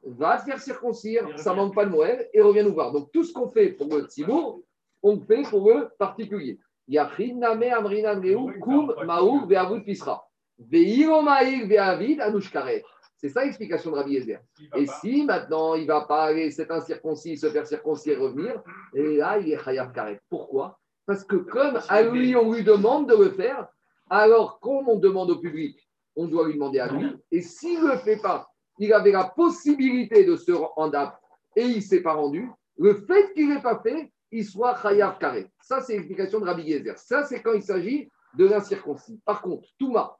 Va 0.06 0.38
te 0.38 0.44
faire 0.44 0.60
circoncire, 0.60 1.26
ça 1.36 1.52
ne 1.52 1.56
manque 1.56 1.74
pas 1.74 1.86
de 1.86 1.90
Noël, 1.90 2.28
et 2.32 2.40
reviens 2.40 2.62
nous 2.62 2.74
voir. 2.74 2.92
Donc, 2.92 3.10
tout 3.12 3.24
ce 3.24 3.32
qu'on 3.32 3.48
fait 3.48 3.70
pour 3.70 3.88
le 3.94 4.02
Tzibour, 4.02 4.60
on 5.02 5.16
le 5.16 5.20
fait 5.20 5.42
pour 5.48 5.68
le 5.68 5.88
particulier. 5.98 6.58
Amrinan 6.96 8.20
Kum 8.60 9.82
Pisra. 9.84 10.28
Ve'avid 10.58 12.20
Anushkaret. 12.20 12.84
C'est 13.24 13.30
ça 13.30 13.42
l'explication 13.42 13.90
de 13.90 13.96
Rabbi 13.96 14.12
Yezer. 14.12 14.38
Et 14.76 14.84
pas. 14.84 14.92
si 15.00 15.24
maintenant 15.24 15.76
il 15.76 15.84
ne 15.84 15.86
va 15.86 16.02
pas 16.02 16.24
aller, 16.24 16.50
cet 16.50 16.70
incirconcis, 16.70 17.38
se 17.38 17.48
faire 17.48 17.66
circoncire 17.66 18.18
et 18.18 18.22
revenir, 18.22 18.62
et 18.92 19.16
là 19.16 19.38
il 19.38 19.50
est 19.50 19.64
Chayav 19.64 19.92
Karet. 19.94 20.20
Pourquoi? 20.28 20.78
Parce 21.06 21.24
que 21.24 21.36
comme 21.36 21.78
à 21.88 22.02
lui 22.02 22.36
on 22.36 22.52
lui 22.52 22.62
demande 22.62 23.08
de 23.08 23.16
le 23.16 23.30
faire, 23.30 23.66
alors 24.10 24.60
comme 24.60 24.90
on 24.90 24.98
demande 24.98 25.30
au 25.30 25.38
public, 25.38 25.88
on 26.16 26.28
doit 26.28 26.46
lui 26.46 26.52
demander 26.52 26.80
à 26.80 26.92
lui. 26.92 27.16
Et 27.32 27.40
s'il 27.40 27.82
ne 27.82 27.92
le 27.92 27.96
fait 27.96 28.18
pas, 28.18 28.46
il 28.78 28.92
avait 28.92 29.12
la 29.12 29.24
possibilité 29.24 30.26
de 30.26 30.36
se 30.36 30.52
rendre 30.52 31.18
et 31.56 31.62
il 31.62 31.76
ne 31.76 31.80
s'est 31.80 32.02
pas 32.02 32.12
rendu. 32.12 32.50
Le 32.76 32.92
fait 33.06 33.32
qu'il 33.32 33.48
n'ait 33.48 33.62
pas 33.62 33.80
fait, 33.82 34.12
il 34.32 34.44
soit 34.44 34.78
Chayav 34.82 35.16
Karet. 35.16 35.50
Ça 35.62 35.80
c'est 35.80 35.94
l'explication 35.94 36.40
de 36.40 36.44
Rabbi 36.44 36.64
Yezer. 36.64 36.98
Ça 36.98 37.24
c'est 37.24 37.40
quand 37.40 37.54
il 37.54 37.62
s'agit 37.62 38.10
de 38.36 38.44
l'incirconcis. 38.44 39.18
Par 39.24 39.40
contre, 39.40 39.66
Touma, 39.78 40.18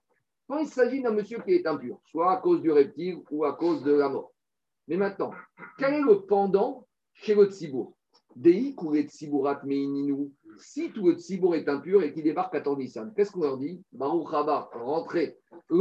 quand 0.49 0.59
il 0.59 0.69
s'agit 0.69 1.03
d'un 1.03 1.13
monsieur 1.13 1.41
qui 1.41 1.55
est 1.55 1.67
impur, 1.67 1.99
soit 2.07 2.33
à 2.33 2.37
cause 2.37 2.61
du 2.61 2.71
reptile 2.71 3.23
ou 3.31 3.45
à 3.45 3.53
cause 3.53 3.83
de 3.83 3.93
la 3.93 4.09
mort. 4.09 4.33
Mais 4.89 4.97
maintenant, 4.97 5.33
quel 5.79 5.95
est 5.95 6.03
le 6.03 6.21
pendant 6.27 6.87
chez 7.15 7.35
le 7.35 7.47
tzibour? 7.47 7.95
Dei 8.37 8.75
ou 8.79 8.93
les 8.93 9.05
tziburat 9.05 9.61
meininu. 9.65 10.31
Si 10.59 10.91
tout 10.91 11.07
le 11.07 11.15
tzibour 11.15 11.55
est 11.55 11.69
impur 11.69 12.03
et 12.03 12.13
qu'il 12.13 12.25
débarque 12.25 12.55
à 12.55 12.63
Nissan, 12.77 13.13
qu'est-ce 13.15 13.31
qu'on 13.31 13.43
leur 13.43 13.57
dit? 13.59 13.83
Baruch 13.93 14.33
haba, 14.33 14.69
rentrez. 14.73 15.39
On 15.71 15.79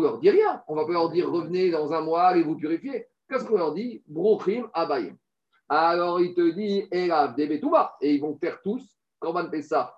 leur 0.00 0.18
dit 0.18 0.30
rien. 0.30 0.62
On 0.68 0.74
va 0.74 0.84
pas 0.84 0.92
leur 0.92 1.10
dire 1.10 1.30
revenez 1.30 1.70
dans 1.70 1.92
un 1.92 2.00
mois, 2.00 2.24
allez 2.24 2.42
vous 2.42 2.56
purifier. 2.56 3.06
Qu'est-ce 3.28 3.44
qu'on 3.44 3.58
leur 3.58 3.74
dit? 3.74 4.02
Bruchim 4.06 4.68
abayim. 4.72 5.16
Alors 5.68 6.20
il 6.20 6.34
te 6.34 6.50
dit 6.50 6.86
Elav. 6.90 7.34
Et 7.38 8.14
ils 8.14 8.20
vont 8.20 8.36
faire 8.36 8.60
tous, 8.60 8.84
Korban 9.18 9.48
Pessah, 9.48 9.96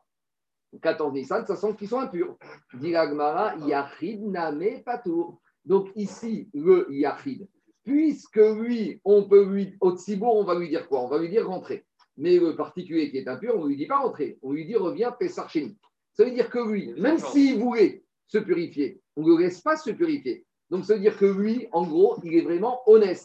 14 0.82 1.12
Nissan, 1.12 1.46
ça 1.46 1.56
sent 1.56 1.74
qu'ils 1.78 1.88
sont 1.88 2.00
impurs. 2.00 2.36
Dit 2.74 2.92
l'Agmara, 2.92 3.56
Yachid 3.66 4.22
Name 4.22 4.82
Patour. 4.84 5.40
Donc 5.64 5.88
ici, 5.96 6.48
le 6.54 6.86
Yachid, 6.90 7.48
puisque 7.84 8.36
lui, 8.36 9.00
on 9.04 9.24
peut 9.24 9.44
lui, 9.44 9.76
au 9.80 9.96
Tzibour, 9.96 10.36
on 10.36 10.44
va 10.44 10.58
lui 10.58 10.68
dire 10.68 10.88
quoi? 10.88 11.02
On 11.02 11.08
va 11.08 11.18
lui 11.18 11.28
dire 11.28 11.46
rentrer. 11.46 11.84
Mais 12.16 12.38
le 12.38 12.56
particulier 12.56 13.10
qui 13.10 13.18
est 13.18 13.28
impur, 13.28 13.54
on 13.56 13.64
ne 13.64 13.68
lui 13.68 13.76
dit 13.76 13.86
pas 13.86 13.98
rentrer. 13.98 14.38
On 14.42 14.52
lui 14.52 14.64
dit 14.66 14.76
reviens 14.76 15.12
Pessar 15.12 15.50
chez 15.50 15.66
nous. 15.66 15.74
Ça 16.12 16.24
veut 16.24 16.30
dire 16.30 16.48
que 16.50 16.58
lui, 16.58 16.94
même 16.94 17.18
s'il 17.18 17.58
voulait 17.58 18.02
se 18.26 18.38
purifier, 18.38 19.00
on 19.16 19.22
ne 19.22 19.36
le 19.36 19.42
laisse 19.44 19.60
pas 19.60 19.76
se 19.76 19.90
purifier. 19.90 20.44
Donc 20.70 20.84
ça 20.84 20.94
veut 20.94 21.00
dire 21.00 21.16
que 21.16 21.26
lui, 21.26 21.68
en 21.72 21.86
gros, 21.86 22.18
il 22.24 22.34
est 22.34 22.42
vraiment 22.42 22.80
honnête. 22.86 23.22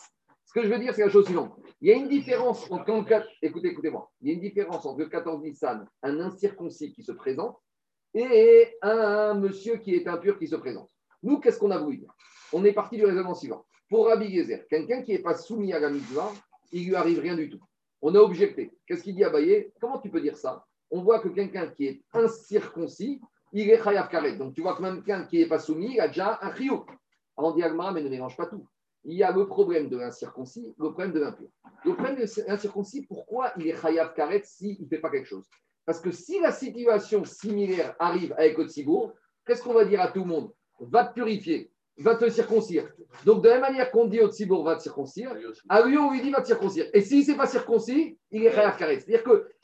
Ce 0.52 0.60
que 0.60 0.66
je 0.66 0.70
veux 0.70 0.80
dire, 0.80 0.93
c'est 0.93 1.06
la 1.06 1.10
chose 1.10 1.24
suivante. 1.24 1.58
Il 1.80 1.88
y 1.88 1.93
a 1.93 1.95
une 1.95 2.10
différence 2.10 2.70
entre, 2.70 2.91
écoutez, 3.41 3.70
écoutez-moi, 3.70 4.12
il 4.20 4.28
y 4.28 4.32
a 4.32 4.34
une 4.34 4.41
différence 4.41 4.86
entre 4.86 4.99
le 4.99 5.06
14 5.06 5.41
Nissan, 5.41 5.88
un 6.04 6.20
incirconcis 6.20 6.91
qui 6.91 7.04
se 7.04 7.14
présente, 7.14 7.58
et 8.14 8.76
un 8.82 9.34
monsieur 9.34 9.78
qui 9.78 9.95
est 9.95 10.10
impur 10.10 10.38
qui 10.38 10.49
se 10.49 10.58
présente. 10.58 10.89
Nous, 11.24 11.39
qu'est-ce 11.39 11.58
qu'on 11.58 11.72
a 11.72 11.78
voulu 11.78 11.99
dire? 11.99 12.14
On 12.52 12.66
est 12.66 12.74
parti 12.74 12.97
du 12.97 13.06
raisonnement 13.06 13.34
suivant. 13.34 13.66
Pour 13.89 14.08
Rabbi 14.08 14.30
Gezer, 14.30 14.68
quelqu'un 14.68 15.04
qui 15.04 15.14
n'est 15.14 15.20
pas 15.20 15.36
soumis 15.36 15.72
à 15.72 15.80
la 15.80 15.89
mitzvah, 15.89 16.34
il 16.74 16.86
lui 16.86 16.95
arrive 16.95 17.22
rien 17.22 17.36
du 17.36 17.49
tout. 17.49 17.62
On 18.02 18.14
a 18.14 18.20
objecté. 18.20 18.74
Qu'est-ce 18.86 19.04
qu'il 19.04 19.16
dit 19.16 19.24
à 19.24 19.30
Baye 19.30 19.72
Comment 19.80 19.99
tu 19.99 20.10
peux 20.10 20.20
dire 20.20 20.36
ça? 20.36 20.66
On 20.89 21.02
voit 21.02 21.20
que 21.20 21.30
quelqu'un 21.30 21.68
qui 21.68 21.86
est 21.86 22.04
incirconcis, 22.12 23.22
il 23.54 23.70
est 23.70 23.82
chayav 23.82 24.10
karet. 24.10 24.36
Donc 24.36 24.54
tu 24.54 24.62
vois 24.62 24.76
que 24.76 24.82
même 24.82 25.02
quelqu'un 25.02 25.24
qui 25.28 25.38
n'est 25.38 25.47
pas 25.47 25.60
soumis, 25.60 25.93
il 25.93 26.02
a 26.02 26.10
déjà 26.10 26.39
un 26.41 26.54
chiyou. 26.54 26.86
En 27.38 27.54
diagma, 27.54 27.93
mais 27.93 28.04
ne 28.04 28.10
mélange 28.10 28.36
pas 28.36 28.47
tout. 28.47 28.68
Il 29.04 29.16
y 29.16 29.24
a 29.24 29.32
le 29.32 29.47
problème 29.47 29.89
de 29.89 29.97
l'incirconcis, 29.97 30.76
le 30.78 30.89
problème 30.91 31.12
de 31.12 31.20
l'impur. 31.20 31.47
Le 31.84 31.93
problème 31.93 32.18
de 32.18 32.26
l'incirconcis, 32.47 33.06
pourquoi 33.08 33.52
il 33.58 33.68
est 33.68 33.82
chayav 33.82 34.14
karet 34.14 34.41
s'il 34.43 34.82
ne 34.82 34.88
fait 34.88 34.99
pas 34.99 35.10
quelque 35.10 35.28
chose? 35.28 35.45
Parce 35.86 35.99
que 35.99 36.12
si 36.12 36.39
la 36.39 36.52
situation 36.52 37.26
similaire 37.26 37.95
arrive 37.97 38.34
avec 38.38 38.60
Otzibourg, 38.60 39.14
qu'est-ce 39.45 39.64
qu'on 39.64 39.74
va 39.74 39.86
dire 39.86 40.02
à 40.02 40.10
tout 40.10 40.20
le 40.22 40.28
monde? 40.28 40.52
Va 40.80 41.06
te 41.06 41.14
purifier. 41.14 41.72
va 41.97 42.16
te 42.16 42.30
circoncire. 42.30 42.89
Donc, 43.26 43.43
de 43.43 43.49
la 43.49 43.56
même 43.56 43.72
manière 43.72 43.91
qu'on 43.91 44.06
dit 44.06 44.20
au 44.20 44.30
Tzibour 44.30 44.64
va 44.64 44.76
te 44.76 44.84
circoncire, 44.84 45.36
à 45.70 45.82
lui, 45.84 45.97
on 45.97 46.12
lui 46.12 46.22
dit 46.22 46.32
va 46.32 46.41
te 46.41 46.47
circoncire. 46.47 46.86
Et 46.93 47.02
s'il 47.02 47.20
ne 47.20 47.24
s'est 47.24 47.36
pas 47.36 47.47
circoncis, 47.47 48.18
il 48.32 48.45
est 48.45 48.52
Khayav 48.52 48.78
Karet. 48.78 48.99
C'est-à-dire 48.99 49.24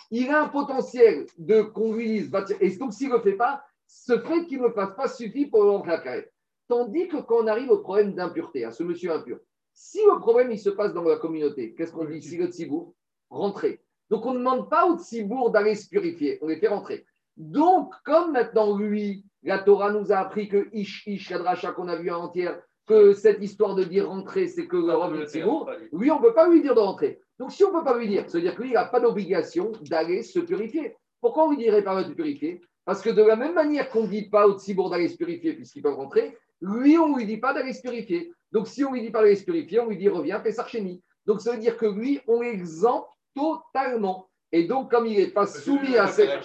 qu'il 0.10 0.30
a 0.30 0.44
un 0.44 0.50
potentiel 0.50 1.26
de 1.38 1.62
qu'on 1.62 1.94
lui 1.94 2.08
dise 2.08 2.30
va 2.30 2.44
te 2.44 2.54
Et 2.60 2.76
donc, 2.78 2.94
s'il 2.94 3.10
ne 3.10 3.16
le 3.16 3.22
fait 3.22 3.34
pas, 3.34 3.64
ce 3.88 4.20
fait 4.20 4.46
qu'il 4.46 4.60
ne 4.60 4.68
le 4.68 4.74
fasse 4.74 4.96
pas 4.96 5.08
suffit 5.08 5.48
pour 5.48 5.64
le 5.64 5.70
rendre 5.70 5.86
Karet. 5.86 6.32
Tandis 6.68 7.08
que 7.08 7.18
quand 7.18 7.44
on 7.44 7.48
arrive 7.48 7.72
au 7.72 7.80
problème 7.80 8.14
d'impureté, 8.14 8.66
à 8.66 8.72
ce 8.72 8.84
monsieur 8.84 9.12
impur, 9.12 9.40
si 9.74 10.00
le 10.00 10.20
problème 10.20 10.52
il 10.52 10.60
se 10.60 10.70
passe 10.70 10.94
dans 10.94 11.04
la 11.04 11.18
communauté, 11.18 11.74
qu'est-ce 11.76 11.92
qu'on 11.92 12.06
dit? 12.06 12.22
Si 12.22 12.38
le 12.38 12.48
Tzibour, 12.48 12.94
rentrer. 13.30 13.82
Donc, 14.10 14.26
on 14.26 14.34
ne 14.34 14.40
demande 14.40 14.70
pas 14.70 14.86
au 14.88 14.98
Tzibour 14.98 15.52
d'aller 15.52 15.76
se 15.76 15.88
purifier, 15.88 16.40
on 16.42 16.48
les 16.48 16.58
fait 16.58 16.68
rentrer. 16.68 17.06
Donc, 17.36 17.94
comme 18.04 18.32
maintenant, 18.32 18.78
lui, 18.78 19.24
la 19.44 19.60
Torah 19.60 19.92
nous 19.92 20.12
a 20.12 20.18
appris 20.18 20.48
que 20.48 20.68
Ish 20.74 21.06
Ish 21.06 21.30
Kadracha 21.30 21.72
qu'on 21.72 21.88
a 21.88 21.96
vu 21.96 22.10
entière, 22.10 22.60
que 22.88 23.14
cette 23.14 23.42
histoire 23.44 23.76
de 23.76 23.84
dire 23.84 24.08
rentrer, 24.08 24.48
c'est 24.48 24.66
que 24.66 24.78
le 24.78 24.94
robe 24.94 25.18
du 25.18 25.26
Tzibour, 25.26 25.70
lui, 25.92 26.10
on 26.10 26.20
ne 26.20 26.26
peut 26.26 26.34
pas 26.34 26.50
lui 26.50 26.62
dire 26.62 26.74
de 26.74 26.80
rentrer. 26.80 27.20
Donc, 27.38 27.52
si 27.52 27.64
on 27.64 27.72
ne 27.72 27.80
peut 27.80 27.84
pas 27.84 27.98
lui 27.98 28.08
dire, 28.08 28.30
ça 28.30 28.38
veut 28.38 28.44
dire 28.44 28.56
que 28.56 28.64
lui, 28.64 28.70
il 28.70 28.74
n'a 28.74 28.86
pas 28.86 29.00
d'obligation 29.00 29.72
d'aller 29.82 30.24
se 30.24 30.40
purifier. 30.40 30.96
Pourquoi 31.22 31.46
on 31.46 31.52
lui 31.52 31.58
dirait 31.58 31.84
pas 31.84 32.02
de 32.02 32.10
se 32.10 32.14
purifier? 32.14 32.62
Parce 32.86 33.02
que 33.02 33.10
de 33.10 33.22
la 33.22 33.36
même 33.36 33.54
manière 33.54 33.90
qu'on 33.90 34.04
ne 34.04 34.08
dit 34.08 34.30
pas 34.30 34.48
au 34.48 34.58
Tzibour 34.58 34.90
d'aller 34.90 35.10
se 35.10 35.18
purifier 35.18 35.54
puisqu'il 35.54 35.84
peut 35.84 35.92
rentrer, 35.92 36.38
lui, 36.62 36.98
on 36.98 37.10
ne 37.10 37.18
lui 37.18 37.26
dit 37.26 37.38
pas 37.38 37.54
d'aller 37.54 37.74
se 37.74 37.82
purifier. 37.82 38.32
Donc, 38.52 38.68
si 38.68 38.84
on 38.84 38.92
ne 38.92 38.96
lui 38.96 39.02
dit 39.02 39.12
pas 39.12 39.22
d'aller 39.22 39.36
se 39.36 39.44
purifier, 39.44 39.80
on 39.80 39.90
lui 39.90 39.98
dit 39.98 40.10
reviens, 40.10 40.42
fais 40.42 40.52
Sarchéni. 40.52 41.04
Donc, 41.26 41.42
ça 41.42 41.52
veut 41.52 41.60
dire 41.60 41.78
que 41.78 41.86
lui, 41.86 42.20
on 42.28 42.42
l'exempte 42.42 43.10
totalement. 43.36 44.30
Et 44.52 44.64
donc, 44.64 44.90
comme 44.92 45.06
il 45.06 45.18
n'est 45.18 45.28
pas 45.28 45.46
soumis 45.46 45.98
à 45.98 46.08
cette. 46.08 46.44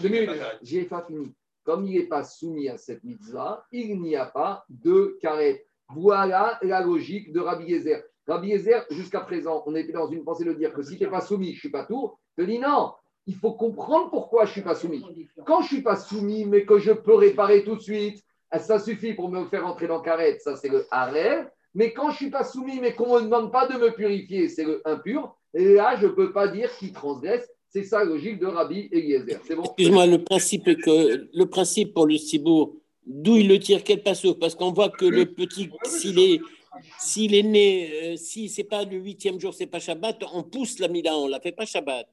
J'ai 0.62 0.84
pas 0.84 1.02
fini. 1.02 1.34
Comme 1.64 1.86
il 1.86 1.96
n'est 1.96 2.06
pas 2.06 2.24
soumis 2.24 2.68
à 2.68 2.76
cette 2.76 3.04
mitzvah, 3.04 3.64
il 3.70 4.00
n'y 4.00 4.16
a 4.16 4.26
pas 4.26 4.64
de 4.68 5.16
carré. 5.20 5.64
Voilà 5.94 6.58
la 6.62 6.80
logique 6.80 7.32
de 7.32 7.38
Rabbi 7.38 7.66
Yezer. 7.66 8.02
Rabbi 8.26 8.48
Yezer, 8.48 8.84
jusqu'à 8.90 9.20
présent, 9.20 9.62
on 9.66 9.74
était 9.76 9.92
dans 9.92 10.08
une 10.08 10.24
pensée 10.24 10.44
de 10.44 10.52
dire 10.52 10.72
que 10.72 10.82
si 10.82 10.96
tu 10.96 11.04
n'es 11.04 11.10
pas 11.10 11.20
soumis, 11.20 11.50
je 11.50 11.56
ne 11.56 11.60
suis 11.60 11.70
pas 11.70 11.84
tour. 11.84 12.18
Je 12.36 12.44
dis 12.44 12.58
non, 12.58 12.92
il 13.26 13.36
faut 13.36 13.52
comprendre 13.52 14.10
pourquoi 14.10 14.44
je 14.44 14.50
ne 14.50 14.52
suis 14.54 14.62
pas 14.62 14.74
soumis. 14.74 15.04
Quand 15.46 15.60
je 15.60 15.66
ne 15.66 15.68
suis 15.68 15.82
pas 15.82 15.96
soumis, 15.96 16.44
mais 16.44 16.64
que 16.64 16.78
je 16.78 16.92
peux 16.92 17.14
réparer 17.14 17.62
tout 17.62 17.76
de 17.76 17.80
suite, 17.80 18.24
ça 18.58 18.78
suffit 18.78 19.14
pour 19.14 19.30
me 19.30 19.46
faire 19.46 19.66
entrer 19.66 19.86
dans 19.86 20.00
carré, 20.00 20.38
ça 20.38 20.56
c'est 20.56 20.68
le 20.68 20.86
harel. 20.90 21.50
Mais 21.74 21.92
quand 21.92 22.08
je 22.08 22.12
ne 22.12 22.16
suis 22.16 22.30
pas 22.30 22.44
soumis, 22.44 22.80
mais 22.80 22.94
qu'on 22.94 23.16
ne 23.16 23.20
me 23.20 23.24
demande 23.24 23.50
pas 23.50 23.66
de 23.66 23.78
me 23.78 23.90
purifier, 23.90 24.48
c'est 24.48 24.64
le 24.64 24.82
impur. 24.84 25.34
Et 25.54 25.74
là, 25.74 25.96
je 25.96 26.06
ne 26.06 26.12
peux 26.12 26.32
pas 26.32 26.48
dire 26.48 26.70
qu'il 26.76 26.92
transgresse. 26.92 27.48
C'est 27.68 27.84
ça 27.84 28.00
la 28.00 28.04
logique 28.04 28.38
de 28.38 28.46
Rabbi 28.46 28.88
Eliezer. 28.92 29.40
C'est 29.44 29.54
bon 29.54 29.62
Excuse-moi, 29.62 30.06
le 30.06 30.22
principe, 30.22 30.64
que, 30.64 31.28
le 31.32 31.46
principe 31.46 31.94
pour 31.94 32.06
le 32.06 32.18
cibourg, 32.18 32.76
d'où 33.06 33.36
il 33.36 33.48
le 33.48 33.58
tire, 33.58 33.82
quel 33.82 34.02
passo 34.02 34.34
Parce 34.34 34.54
qu'on 34.54 34.72
voit 34.72 34.90
que 34.90 35.06
le 35.06 35.24
petit, 35.24 35.70
s'il 35.84 36.18
est, 36.18 36.40
s'il 36.98 37.34
est 37.34 37.42
né, 37.42 38.12
euh, 38.12 38.16
si 38.16 38.50
c'est 38.50 38.64
pas 38.64 38.84
le 38.84 38.98
huitième 38.98 39.40
jour, 39.40 39.54
c'est 39.54 39.66
pas 39.66 39.78
Shabbat, 39.78 40.22
on 40.34 40.42
pousse 40.42 40.78
la 40.78 40.88
Mila, 40.88 41.16
on 41.16 41.28
la 41.28 41.40
fait 41.40 41.52
pas 41.52 41.64
Shabbat. 41.64 42.06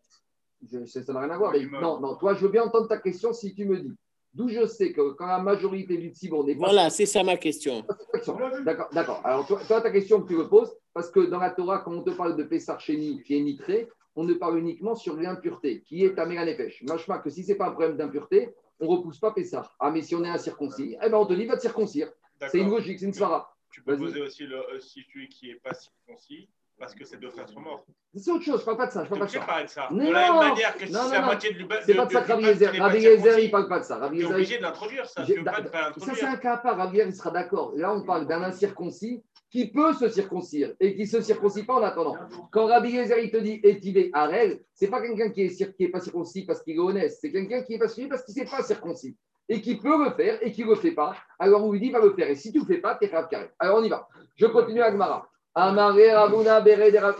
Je, 0.72 0.86
ça 0.86 1.14
n'a 1.14 1.20
rien 1.22 1.30
à 1.30 1.38
voir. 1.38 1.54
non, 1.82 2.00
non, 2.00 2.16
toi, 2.16 2.34
je 2.36 2.42
veux 2.46 2.52
bien 2.52 2.64
entendre 2.64 2.88
ta 2.88 2.98
question 2.98 3.34
si 3.34 3.54
tu 3.54 3.66
me 3.66 3.80
dis. 3.80 3.92
D'où 4.34 4.48
je 4.48 4.66
sais 4.68 4.94
que 4.94 5.12
quand 5.14 5.26
la 5.26 5.40
majorité 5.40 5.98
du 5.98 6.10
n'est 6.10 6.56
pas. 6.56 6.60
Voilà, 6.60 6.90
c'est 6.90 7.06
ça 7.06 7.24
ma 7.24 7.38
question. 7.38 7.84
D'accord, 8.64 8.90
d'accord. 8.94 9.22
Alors, 9.24 9.48
toi, 9.48 9.82
ta 9.82 9.92
question 9.92 10.22
que 10.22 10.28
tu 10.28 10.36
me 10.36 10.48
poses, 10.48 10.72
parce 10.94 11.10
que 11.10 11.22
dans 11.22 11.40
la 11.40 11.50
Torah, 11.52 11.80
quand 11.80 11.94
on 11.94 12.04
te 12.04 12.12
parle 12.12 12.36
de 12.36 12.44
Pessar 12.44 12.80
Chéni 12.80 13.24
qui 13.24 13.36
est 13.36 13.42
nitré, 13.42 13.88
on 14.16 14.24
ne 14.24 14.34
parle 14.34 14.60
uniquement 14.60 14.96
sur 14.96 15.16
l'impureté, 15.16 15.82
qui 15.82 16.04
est 16.04 16.14
Tamé 16.14 16.36
Nefesh. 16.44 16.84
Machma, 16.84 17.20
que 17.20 17.30
si 17.30 17.44
ce 17.44 17.50
n'est 17.50 17.58
pas 17.58 17.68
un 17.68 17.72
problème 17.72 17.98
d'impureté, 17.98 18.54
on 18.80 18.86
ne 18.86 18.98
repousse 18.98 19.20
pas 19.20 19.32
Pessar. 19.32 19.76
Ah, 19.80 19.92
mais 19.92 20.02
si 20.02 20.16
on 20.16 20.24
est 20.24 20.30
incirconcis, 20.30 20.96
eh 21.02 21.10
ben 21.10 21.18
on 21.18 21.26
te 21.26 21.34
dit 21.34 21.46
va 21.46 21.56
te 21.56 21.62
circoncire. 21.62 22.12
C'est 22.50 22.60
une 22.60 22.70
logique, 22.70 23.00
c'est 23.00 23.06
une 23.06 23.14
svara. 23.14 23.56
Tu 23.72 23.84
peux 23.84 23.98
poser 23.98 24.22
aussi 24.22 24.44
le 24.46 24.58
euh, 24.58 24.80
si 24.80 25.06
tu 25.06 25.24
es 25.24 25.28
qui 25.28 25.48
n'est 25.48 25.56
pas 25.56 25.74
circoncis, 25.74 26.50
parce 26.80 26.96
que 26.96 27.04
ces 27.06 27.18
deux 27.18 27.30
frères 27.30 27.48
sont 27.50 27.60
morts. 27.60 27.86
C'est 28.16 28.32
autre 28.32 28.44
chose, 28.44 28.56
je 28.56 28.62
ne 28.62 28.66
parle 28.66 28.78
pas 28.78 28.88
de 28.88 28.92
ça. 28.92 29.04
Je 29.04 29.10
parle 29.10 29.20
pas 29.20 29.26
de 29.26 29.32
ça. 29.32 29.40
Pas 29.42 29.64
de 29.64 29.68
ça. 29.68 29.88
Non, 29.92 30.08
de 30.08 30.12
la 30.12 30.32
même 30.32 30.36
manière 30.36 30.78
que 30.78 30.86
si 30.88 30.94
c'est 30.94 31.12
la 31.12 31.22
moitié 31.22 31.54
de 31.54 31.66
C'est 31.86 31.94
pas 31.94 32.06
de 32.06 32.12
ça 32.12 32.22
que 32.22 32.32
Rabbi 32.32 32.44
Yezer. 32.46 32.72
Rabbi 32.80 33.00
Yezer, 33.00 33.40
il 33.40 33.46
ne 33.48 33.52
parle 33.52 33.68
pas 33.68 33.80
de 33.80 33.84
ça. 33.84 34.10
Tu 34.12 34.22
es 34.22 34.26
obligé 34.26 34.58
de 34.58 34.64
l'introduire, 34.64 35.06
ça. 35.06 35.24
Tu 35.24 35.36
veux 35.36 35.44
pas 35.44 35.62
Ça, 35.98 36.16
c'est 36.16 36.26
un 36.26 36.38
cas 36.38 36.54
à 36.54 36.58
part. 36.58 36.78
Rabbi 36.78 36.98
Yezer, 36.98 37.10
il 37.10 37.16
sera 37.16 37.32
d'accord. 37.32 37.74
Là, 37.76 37.94
on 37.94 38.04
parle 38.04 38.28
d'un 38.28 38.42
incirconcis 38.42 39.24
qui 39.52 39.72
peut 39.72 39.94
se 39.94 40.10
circoncire 40.10 40.74
et 40.80 40.96
qui 40.96 41.02
ne 41.02 41.08
se 41.08 41.22
circoncis 41.22 41.64
pas 41.64 41.74
en 41.74 41.84
attendant. 41.84 42.16
Quand 42.52 42.68
Rabbi 42.68 42.92
Yezer, 42.92 43.20
il 43.20 43.32
te 43.32 43.38
dit 43.38 43.60
étivé 43.64 44.10
Arel, 44.14 44.62
ce 44.74 44.86
n'est 44.86 44.92
pas 44.92 45.02
quelqu'un 45.02 45.30
qui 45.32 45.52
n'est 45.80 45.90
pas 45.90 46.00
circoncis 46.00 46.46
parce 46.46 46.62
qu'il 46.64 46.76
est 46.76 46.80
honnête, 46.80 47.12
c'est 47.20 47.32
quelqu'un 47.32 47.64
qui 47.64 47.74
n'est 47.74 47.80
pas 47.80 47.88
circoncis 47.88 48.10
parce 48.10 48.24
qu'il 48.24 48.42
ne 48.42 48.48
s'est 48.48 48.56
pas 48.56 48.64
circoncis 48.64 49.18
et 49.50 49.62
qui 49.62 49.76
peut 49.78 50.04
le 50.04 50.12
faire 50.12 50.38
et 50.42 50.52
qui 50.52 50.64
ne 50.64 50.70
le 50.70 50.76
fait 50.76 50.92
pas. 50.92 51.16
Alors 51.40 51.66
on 51.66 51.72
lui 51.72 51.80
dit 51.80 51.90
va 51.90 52.00
le 52.00 52.14
faire. 52.14 52.30
Et 52.30 52.36
si 52.36 52.52
tu 52.52 52.60
ne 52.60 52.64
le 52.64 52.68
fais 52.68 52.80
pas, 52.80 52.96
tu 52.96 53.06
es 53.06 53.10
carré. 53.10 53.50
Alors 53.58 53.80
on 53.80 53.84
y 53.84 53.90
va. 53.90 54.08
Je 54.36 54.46
continue 54.46 54.82
avec 54.82 54.96
Mara. 54.96 55.28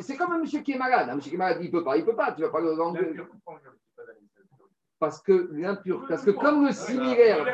C'est 0.02 0.18
comme 0.18 0.32
un 0.34 0.40
monsieur 0.40 0.62
qui 0.62 0.74
est 0.74 0.78
malade. 0.78 1.10
Un 1.10 1.16
monsieur 1.16 1.30
qui 1.30 1.36
est 1.36 1.40
malade, 1.40 1.58
il 1.62 1.68
ne 1.68 1.72
peut 1.72 1.84
pas, 1.84 1.98
il 1.98 2.02
ne 2.02 2.06
peut 2.06 2.16
pas. 2.16 2.32
Tu 2.32 2.42
vas 2.42 2.50
pas 2.50 2.60
le. 2.60 2.76
Parce 5.00 5.22
que 5.22 5.50
l'impur, 5.54 6.06
parce 6.10 6.24
que 6.26 6.32
comme 6.32 6.66
le 6.66 6.74
similaire. 6.74 7.46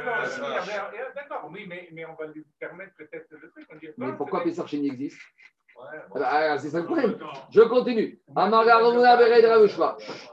D'accord, 1.15 1.49
oui, 1.51 1.65
mais, 1.67 1.87
mais, 1.93 2.03
on 2.05 2.15
va 2.15 2.25
lui 2.27 2.43
permettre 2.59 2.93
peut-être 2.97 3.27
le 3.29 3.51
truc. 3.51 3.67
Mais 3.97 4.13
pourquoi 4.13 4.43
Pessar 4.43 4.67
Chéni 4.67 4.87
existe? 4.87 5.21
Ah, 6.15 6.57
C'est 6.57 6.69
ça 6.69 6.79
le 6.79 6.85
problème. 6.85 7.17
Je 7.51 7.61
continue. 7.61 8.19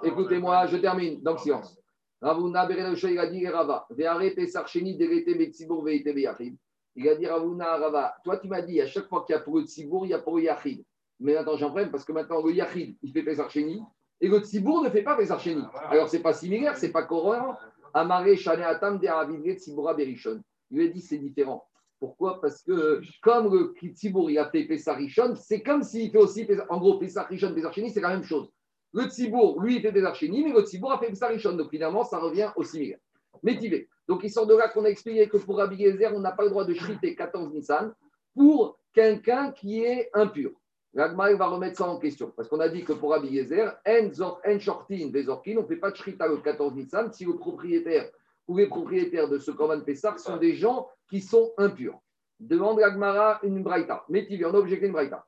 Écoutez-moi, 0.02 0.66
je 0.66 0.76
termine 0.78 1.22
dans 1.22 1.32
le 1.32 1.38
silence. 1.38 1.78
Ravuna 2.22 2.66
Beredausha, 2.66 3.10
il 3.10 3.18
a 3.18 3.26
dit 3.26 3.46
Rava, 3.46 3.86
Veare 3.90 4.32
Pessar 4.34 4.66
Chéni, 4.68 4.96
Derete 4.96 5.36
Metsibour, 5.36 5.84
Veite 5.84 6.14
Beyachim. 6.14 6.54
Il 6.94 7.08
a 7.08 7.14
dit 7.14 7.26
Ravuna 7.26 7.76
Rava, 7.76 8.14
toi 8.24 8.36
tu 8.36 8.48
m'as 8.48 8.62
dit, 8.62 8.80
à 8.80 8.86
chaque 8.86 9.08
fois 9.08 9.24
qu'il 9.24 9.34
y 9.34 9.38
a 9.38 9.40
pour 9.40 9.58
le 9.58 9.64
Tzibour, 9.64 10.04
il 10.04 10.10
y 10.10 10.14
a 10.14 10.18
pour 10.18 10.36
le 10.36 10.44
Yachid. 10.44 10.84
Mais 11.20 11.34
maintenant 11.34 11.56
j'en 11.56 11.70
prends 11.70 11.88
parce 11.88 12.04
que 12.04 12.12
maintenant 12.12 12.42
le 12.42 12.52
Yachid, 12.52 12.96
il 13.02 13.12
fait 13.12 13.22
Pessar 13.22 13.50
Chéni, 13.50 13.82
et 14.20 14.28
le 14.28 14.38
Tzibour 14.40 14.82
ne 14.82 14.90
fait 14.90 15.02
pas 15.02 15.16
Pessar 15.16 15.40
Chéni. 15.40 15.62
Alors 15.88 16.08
c'est 16.08 16.22
pas 16.22 16.32
similaire, 16.32 16.76
c'est 16.76 16.92
pas 16.92 17.04
cohérent. 17.04 17.56
Amaré 17.94 18.36
Shane 18.36 18.62
Atam 18.62 18.98
de 18.98 19.06
Aravivre 19.06 19.56
Tziboura 19.56 19.94
Berishon. 19.94 20.42
Il 20.70 20.78
lui 20.78 20.88
a 20.88 20.90
dit 20.90 21.00
c'est 21.00 21.18
différent. 21.18 21.66
Pourquoi? 21.98 22.40
Parce 22.40 22.62
que 22.62 23.00
comme 23.22 23.54
le 23.54 23.74
Tzibour 23.92 24.30
il 24.30 24.38
a 24.38 24.50
fait 24.50 24.66
Rishon, 24.88 25.34
c'est 25.36 25.62
comme 25.62 25.82
s'il 25.82 26.10
fait 26.10 26.18
aussi, 26.18 26.48
en 26.68 26.78
gros, 26.78 26.98
Pessar 26.98 27.28
Rishon, 27.28 27.54
Chéni, 27.72 27.90
c'est 27.90 28.00
la 28.00 28.08
même 28.08 28.24
chose. 28.24 28.50
Le 28.92 29.04
Tzibour, 29.04 29.62
lui, 29.62 29.76
il 29.76 29.82
fait 29.82 29.92
Pessar 29.92 30.14
Chéni, 30.14 30.42
mais 30.42 30.52
le 30.52 30.62
Tzibour 30.62 30.92
a 30.92 30.98
fait 30.98 31.12
Rishon. 31.26 31.52
Donc 31.52 31.70
finalement, 31.70 32.02
ça 32.02 32.18
revient 32.18 32.50
au 32.56 32.64
similaire. 32.64 32.98
Métivé. 33.42 33.88
Donc 34.08 34.24
il 34.24 34.30
sort 34.30 34.46
de 34.46 34.56
là 34.56 34.68
qu'on 34.68 34.84
a 34.84 34.88
expliqué 34.88 35.28
que 35.28 35.36
pour 35.36 35.58
Rabbi 35.58 35.86
on 36.12 36.20
n'a 36.20 36.32
pas 36.32 36.44
le 36.44 36.50
droit 36.50 36.64
de 36.64 36.74
chriter 36.74 37.14
14 37.14 37.52
Nissan 37.52 37.94
pour 38.34 38.78
quelqu'un 38.92 39.52
qui 39.52 39.82
est 39.82 40.10
impur. 40.12 40.50
L'Agma 40.94 41.32
va 41.34 41.46
remettre 41.46 41.78
ça 41.78 41.88
en 41.88 41.98
question. 41.98 42.32
Parce 42.36 42.48
qu'on 42.48 42.60
a 42.60 42.68
dit 42.68 42.84
que 42.84 42.92
pour 42.92 43.12
Rabbi 43.12 43.34
Gezer, 43.34 43.74
en 43.86 44.58
shortin, 44.58 45.10
on 45.14 45.62
ne 45.62 45.66
fait 45.66 45.76
pas 45.76 45.90
de 45.90 45.96
shrita 45.96 46.26
le 46.26 46.38
14 46.38 46.74
Nissan 46.74 47.12
si 47.12 47.24
le 47.24 47.36
propriétaire 47.36 48.10
ou 48.46 48.56
les 48.56 48.66
propriétaires 48.66 49.28
de 49.28 49.38
ce 49.38 49.50
Korban 49.50 49.80
Pessar 49.80 50.18
sont 50.18 50.36
des 50.36 50.54
gens 50.54 50.88
qui 51.08 51.20
sont 51.20 51.52
impurs. 51.56 51.98
Demande 52.40 52.80
l'Agmara 52.80 53.38
une 53.42 53.62
braïta. 53.62 54.04
Métivé, 54.08 54.44
on 54.44 54.54
a 54.54 54.58
objecté 54.58 54.86
une 54.86 54.92
braïta. 54.92 55.24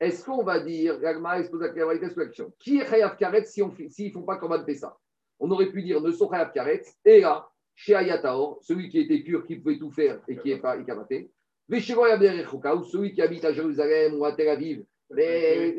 Est-ce 0.00 0.24
qu'on 0.24 0.42
va 0.42 0.60
dire, 0.60 0.98
l'Agmara 0.98 1.40
expose 1.40 1.60
la 1.60 1.98
question, 1.98 2.52
qui 2.58 2.78
est 2.78 2.86
Chayav 2.86 3.16
Karet 3.16 3.44
s'ils 3.44 3.66
ne 3.66 4.12
font 4.12 4.22
pas 4.22 4.36
Korban 4.36 4.64
Pessar 4.64 4.98
on 5.40 5.50
aurait 5.50 5.70
pu 5.70 5.82
dire 5.82 6.00
ne 6.00 6.10
sont 6.10 6.28
Karet, 6.28 6.82
et 7.04 7.20
là, 7.20 7.48
chez 7.74 7.94
Ayataor, 7.94 8.58
celui 8.62 8.88
qui 8.88 9.00
était 9.00 9.20
pur, 9.20 9.46
qui 9.46 9.56
pouvait 9.56 9.78
tout 9.78 9.90
faire 9.90 10.20
et 10.26 10.36
qui 10.36 10.48
n'est 10.48 10.58
pas 10.58 10.76
Ikamaté, 10.76 11.30
ou 11.70 11.78
celui 11.78 13.12
qui 13.12 13.22
habite 13.22 13.44
à 13.44 13.52
Jérusalem 13.52 14.14
ou 14.14 14.24
à 14.24 14.32
Tel 14.32 14.48
Aviv, 14.48 14.84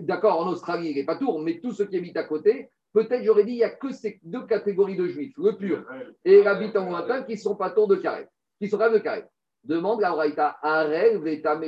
d'accord, 0.01 0.39
en 0.39 0.49
Australie, 0.49 0.91
il 0.91 0.95
n'est 0.95 1.05
pas 1.05 1.17
tour, 1.17 1.41
mais 1.41 1.59
tous 1.59 1.73
ceux 1.73 1.85
qui 1.85 1.97
habitent 1.97 2.17
à 2.17 2.23
côté, 2.23 2.69
peut-être 2.93 3.23
j'aurais 3.23 3.43
dit, 3.43 3.53
il 3.53 3.57
n'y 3.57 3.63
a 3.63 3.69
que 3.69 3.91
ces 3.91 4.19
deux 4.23 4.45
catégories 4.45 4.95
de 4.95 5.07
juifs, 5.07 5.33
le 5.37 5.55
pur 5.55 5.85
et 6.23 6.41
l'habitant 6.43 6.85
lointain, 6.85 7.23
qui 7.23 7.37
sont 7.37 7.55
pas 7.55 7.71
tour 7.71 7.87
de 7.87 7.95
Karet, 7.95 8.27
qui 8.59 8.69
sont 8.69 8.77
rêves 8.77 8.93
de 8.93 8.99
Karet. 8.99 9.27
Demande 9.63 9.99
la 10.01 10.11
Braïta, 10.11 10.57
Arel 10.61 11.17
Veta 11.19 11.59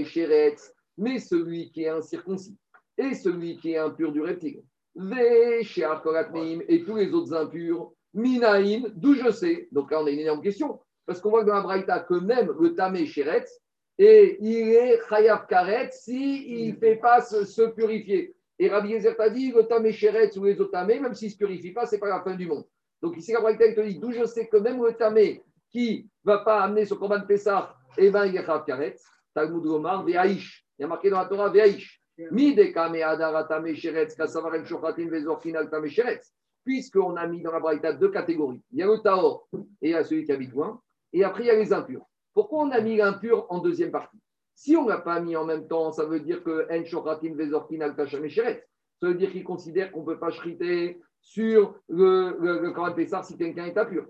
mais 0.97 1.19
celui 1.19 1.71
qui 1.71 1.83
est 1.83 1.89
incirconcis 1.89 2.57
et 2.97 3.13
celui 3.15 3.57
qui 3.57 3.71
est 3.71 3.77
impur 3.77 4.11
du 4.11 4.21
reptile 4.21 4.61
et 4.95 6.83
tous 6.83 6.95
les 6.95 7.13
autres 7.13 7.33
impurs, 7.33 7.91
Minaïm, 8.13 8.91
d'où 8.95 9.13
je 9.15 9.31
sais. 9.31 9.67
Donc 9.71 9.91
là, 9.91 10.01
on 10.01 10.05
a 10.05 10.11
une 10.11 10.19
énorme 10.19 10.41
question. 10.41 10.79
Parce 11.05 11.21
qu'on 11.21 11.29
voit 11.29 11.43
dans 11.43 11.53
la 11.53 11.61
Braïta 11.61 11.99
que 11.99 12.15
même 12.15 12.53
le 12.59 12.75
Tamé 12.75 13.05
Sheretz, 13.05 13.61
et 13.97 14.37
il 14.39 14.69
est 14.69 14.99
Chayav 15.07 15.45
Karet 15.47 15.89
si 15.91 16.47
il 16.47 16.73
ne 16.73 16.79
fait 16.79 16.95
pas 16.95 17.21
se, 17.21 17.69
purifier. 17.69 18.35
Et 18.59 18.69
Rabbi 18.69 18.89
Yezer 18.89 19.15
t'a 19.15 19.29
dit, 19.29 19.51
le 19.51 19.63
Tamé 19.63 19.91
Sheretz 19.91 20.37
ou 20.37 20.45
les 20.45 20.59
autres 20.59 20.71
Tamé, 20.71 20.99
même 20.99 21.13
s'il 21.13 21.27
ne 21.29 21.33
se 21.33 21.37
purifie 21.37 21.71
pas, 21.71 21.85
ce 21.85 21.95
n'est 21.95 21.99
pas 21.99 22.09
la 22.09 22.21
fin 22.21 22.35
du 22.35 22.47
monde. 22.47 22.65
Donc 23.01 23.17
ici, 23.17 23.31
la 23.31 23.41
Braïta 23.41 23.73
te 23.73 23.81
dit, 23.81 23.97
d'où 23.97 24.11
je 24.11 24.25
sais 24.25 24.47
que 24.47 24.57
même 24.57 24.83
le 24.83 24.93
Tamé 24.93 25.43
qui 25.69 26.09
ne 26.25 26.31
va 26.31 26.39
pas 26.39 26.61
amener 26.61 26.85
son 26.85 26.97
combat 26.97 27.19
de 27.19 27.25
Pessah, 27.25 27.75
eh 27.97 28.09
ben, 28.09 28.25
il 28.25 28.35
est 28.35 28.45
Chayav 28.45 28.65
Karet. 28.65 28.97
Talmud 29.33 29.63
Gomar, 29.63 30.03
Veaïch. 30.03 30.65
Il 30.77 30.81
y 30.81 30.85
a 30.85 30.87
marqué 30.87 31.09
dans 31.09 31.19
la 31.19 31.25
Torah, 31.25 31.49
Veaïch. 31.49 32.00
Puisqu'on 36.63 37.15
a 37.15 37.27
mis 37.27 37.41
dans 37.41 37.51
la 37.51 37.59
braïta 37.59 37.93
deux 37.93 38.11
catégories. 38.11 38.61
Il 38.71 38.79
y 38.79 38.83
a 38.83 38.85
le 38.85 38.99
Taor 38.99 39.47
et 39.81 39.89
il 39.89 39.91
y 39.91 39.95
a 39.95 40.03
celui 40.03 40.25
qui 40.25 40.31
habite 40.31 40.51
loin. 40.51 40.79
Et 41.11 41.23
après, 41.23 41.43
il 41.43 41.47
y 41.47 41.49
a 41.49 41.55
les 41.55 41.73
impurs. 41.73 42.05
Pourquoi 42.33 42.59
on 42.63 42.71
a 42.71 42.79
mis 42.79 42.97
l'impur 42.97 43.45
en 43.49 43.59
deuxième 43.59 43.91
partie? 43.91 44.19
Si 44.53 44.77
on 44.77 44.83
ne 44.83 44.89
l'a 44.89 44.99
pas 44.99 45.19
mis 45.19 45.35
en 45.35 45.43
même 45.45 45.67
temps, 45.67 45.91
ça 45.91 46.05
veut 46.05 46.19
dire 46.19 46.43
que 46.43 46.67
En 46.69 47.35
Vezorkin. 47.35 47.79
Ça 48.99 49.07
veut 49.07 49.15
dire 49.15 49.31
qu'il 49.31 49.43
considère 49.43 49.91
qu'on 49.91 50.01
ne 50.01 50.05
peut 50.05 50.19
pas 50.19 50.29
shriter 50.29 51.01
sur 51.19 51.75
le, 51.89 52.37
le, 52.39 52.59
le 52.59 52.93
Pessar 52.95 53.25
si 53.25 53.37
quelqu'un 53.37 53.65
est 53.65 53.77
impur. 53.77 54.05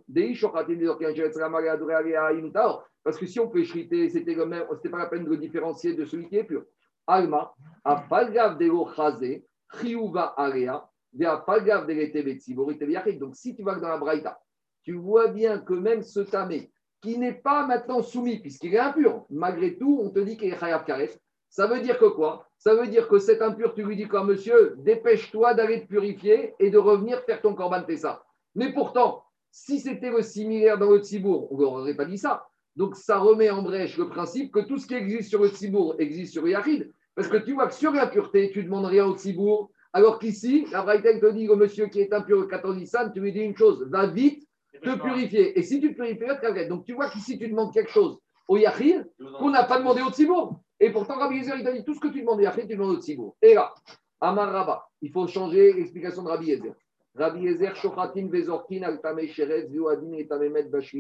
Parce 3.04 3.18
que 3.18 3.26
si 3.26 3.40
on 3.40 3.48
peut 3.48 3.64
shriter, 3.64 4.10
c'était 4.10 4.34
le 4.34 4.46
même, 4.46 4.66
c'était 4.76 4.90
pas 4.90 5.00
la 5.00 5.06
peine 5.08 5.24
de 5.24 5.30
le 5.30 5.38
différencier 5.38 5.94
de 5.94 6.06
celui 6.06 6.28
qui 6.28 6.38
est 6.38 6.44
pur. 6.44 6.66
Alma, 7.12 7.54
Afalgav 7.84 8.58
Dego 8.58 8.90
Chazé, 8.96 9.46
Chiyuva 9.80 10.34
Alea, 10.38 10.88
de 11.14 12.72
Iteviachik. 12.72 13.20
Donc 13.20 13.36
si 13.36 13.56
tu 13.56 13.64
vas 13.64 13.76
dans 13.76 13.90
la 13.90 13.98
Braïta, 13.98 14.40
tu 14.84 14.94
vois 14.94 15.28
bien 15.28 15.60
que 15.60 15.74
même 15.74 16.02
ce 16.02 16.22
tamé, 16.22 16.72
qui 17.02 17.18
n'est 17.18 17.34
pas 17.34 17.66
maintenant 17.66 18.02
soumis, 18.02 18.40
puisqu'il 18.40 18.76
est 18.76 18.80
impur, 18.80 19.26
malgré 19.30 19.78
tout, 19.78 20.00
on 20.02 20.10
te 20.10 20.20
dit 20.20 20.38
qu'il 20.38 20.54
est 20.54 20.60
Chayav 20.60 20.86
Karet. 20.86 21.12
Ça 21.50 21.68
veut 21.68 21.82
dire 21.82 22.00
que 22.00 22.06
quoi? 22.06 22.48
Ça 22.58 22.76
veut 22.76 22.88
dire 22.88 23.08
que 23.08 23.20
cet 23.20 23.42
impur, 23.42 23.74
tu 23.74 23.84
lui 23.84 23.98
dis 23.98 24.08
quoi, 24.08 24.24
monsieur, 24.24 24.76
dépêche-toi 24.78 25.54
d'aller 25.54 25.82
te 25.82 25.88
purifier 25.88 26.54
et 26.60 26.70
de 26.70 26.78
revenir 26.78 27.20
faire 27.24 27.42
ton 27.42 27.56
Korban 27.56 27.84
Pessah. 27.84 28.24
Mais 28.56 28.72
pourtant, 28.72 29.24
si 29.52 29.80
c'était 29.80 30.12
le 30.12 30.22
similaire 30.22 30.78
dans 30.78 30.92
le 30.92 31.00
Tzibour, 31.00 31.52
on 31.52 31.58
ne 31.58 31.62
leur 31.62 31.74
aurait 31.74 31.96
pas 31.96 32.06
dit 32.06 32.18
ça. 32.18 32.48
Donc 32.76 32.96
ça 32.96 33.18
remet 33.18 33.50
en 33.50 33.64
brèche 33.64 33.98
le 33.98 34.08
principe 34.08 34.54
que 34.54 34.62
tout 34.62 34.78
ce 34.78 34.88
qui 34.88 34.94
existe 34.94 35.30
sur 35.30 35.42
le 35.42 35.50
Tzibour 35.50 35.96
existe 36.00 36.32
sur 36.34 36.44
le 36.44 36.52
Yahid. 36.52 36.94
Parce 37.16 37.28
que 37.28 37.38
tu 37.38 37.54
vois 37.54 37.68
que 37.68 37.74
sur 37.74 37.92
l'impureté, 37.92 38.52
tu 38.52 38.60
ne 38.60 38.64
demandes 38.66 38.86
rien 38.86 39.06
au 39.06 39.18
Tzibour, 39.18 39.72
alors 39.94 40.20
qu'ici, 40.20 40.66
la 40.72 40.84
Braïta 40.84 41.20
te 41.20 41.32
dit 41.32 41.50
au 41.50 41.56
monsieur 41.56 41.88
qui 41.88 42.00
est 42.00 42.14
impur 42.14 42.40
le 42.40 42.48
14 42.48 42.78
Nissan, 42.78 43.12
tu 43.12 43.20
lui 43.20 43.34
dis 43.34 43.42
une 43.42 43.58
chose, 43.58 43.86
va 43.90 44.08
vite 44.08 44.48
te 44.82 44.96
purifier. 44.98 45.58
Et 45.60 45.64
si 45.64 45.82
tu 45.82 45.92
te 45.92 45.96
purifies, 45.96 46.20
tu. 46.20 46.68
Donc 46.68 46.86
tu 46.86 46.94
vois 46.94 47.10
qu'ici, 47.10 47.38
tu 47.38 47.50
demandes 47.50 47.74
quelque 47.74 47.92
chose 47.92 48.18
au 48.48 48.58
Yahid 48.58 49.10
qu'on 49.40 49.50
n'a 49.50 49.64
pas 49.64 49.80
demandé 49.80 50.02
au 50.02 50.10
Tzibour. 50.10 50.62
Et 50.80 50.92
pourtant, 50.92 51.18
Rabbi 51.18 51.38
Yezer, 51.38 51.58
il 51.58 51.64
t'a 51.64 51.74
dit 51.74 51.84
tout 51.84 51.94
ce 51.94 52.00
que 52.00 52.08
tu 52.08 52.22
demandes 52.22 52.40
au 52.40 52.44
Yahid, 52.44 52.68
tu 52.68 52.76
demandes 52.76 52.98
au 52.98 53.02
Tzibour. 53.02 53.36
Et 53.42 53.54
là, 53.54 53.74
Amar 54.22 54.52
Rabba, 54.52 54.88
il 55.02 55.12
faut 55.12 55.28
changer 55.28 55.74
l'explication 55.74 56.24
de 56.24 56.30
Rabbi 56.30 56.48
Yezer. 56.48 56.74
Rabbi 57.14 57.42
Yezer, 57.42 57.76
Shochatin, 57.76 58.28
Vezorkin, 58.30 58.84
Altame, 58.84 59.28
Sherez, 59.28 59.68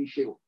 Shero. 0.05 0.39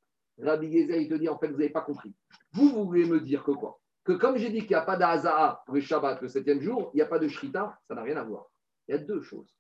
Rabbi 0.42 0.68
Yezer, 0.68 0.98
il 0.98 1.08
te 1.08 1.16
dit, 1.16 1.30
en 1.30 1.38
fait, 1.38 1.48
vous 1.48 1.58
n'avez 1.58 1.70
pas 1.70 1.82
compris. 1.82 2.14
Vous 2.52 2.86
voulez 2.86 3.06
me 3.06 3.22
dire 3.22 3.44
que 3.44 3.52
quoi? 3.52 3.80
Que 4.04 4.14
comme 4.14 4.38
j'ai 4.38 4.50
dit 4.50 4.60
qu'il 4.60 4.70
n'y 4.70 4.76
a 4.76 4.82
pas 4.82 4.98
d'Aza'a 4.98 5.64
pour 5.66 5.76
le 5.76 5.82
Shabbat, 5.82 6.22
le 6.22 6.28
septième 6.28 6.62
jour, 6.62 6.92
il 6.94 6.98
n'y 6.98 7.02
a 7.02 7.06
pas 7.06 7.20
de 7.20 7.28
Shrita, 7.28 7.80
ça 7.88 7.96
n'a 7.96 8.02
rien 8.02 8.18
à 8.18 8.24
voir. 8.24 8.50
Il 8.88 8.96
y 8.96 8.96
a 8.96 8.98
deux 8.98 9.22
choses. 9.22 9.56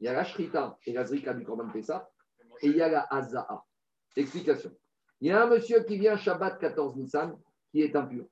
Il 0.00 0.06
y 0.06 0.08
a 0.08 0.12
la 0.12 0.24
Shrita 0.24 0.78
et 0.86 0.92
la 0.92 1.04
Zrika 1.04 1.34
du 1.34 1.44
Korban 1.44 1.68
Pessah, 1.70 2.08
et 2.62 2.68
il 2.68 2.76
y 2.76 2.82
a 2.82 2.88
la 2.88 3.06
Aza'a. 3.10 3.64
Explication. 4.14 4.70
Il 5.20 5.28
y 5.28 5.30
a 5.32 5.42
un 5.42 5.48
monsieur 5.48 5.82
qui 5.82 5.98
vient 5.98 6.16
Shabbat 6.16 6.58
14 6.60 6.96
Nissan, 6.96 7.36
qui 7.72 7.82
est 7.82 7.96
impur. 7.96 8.24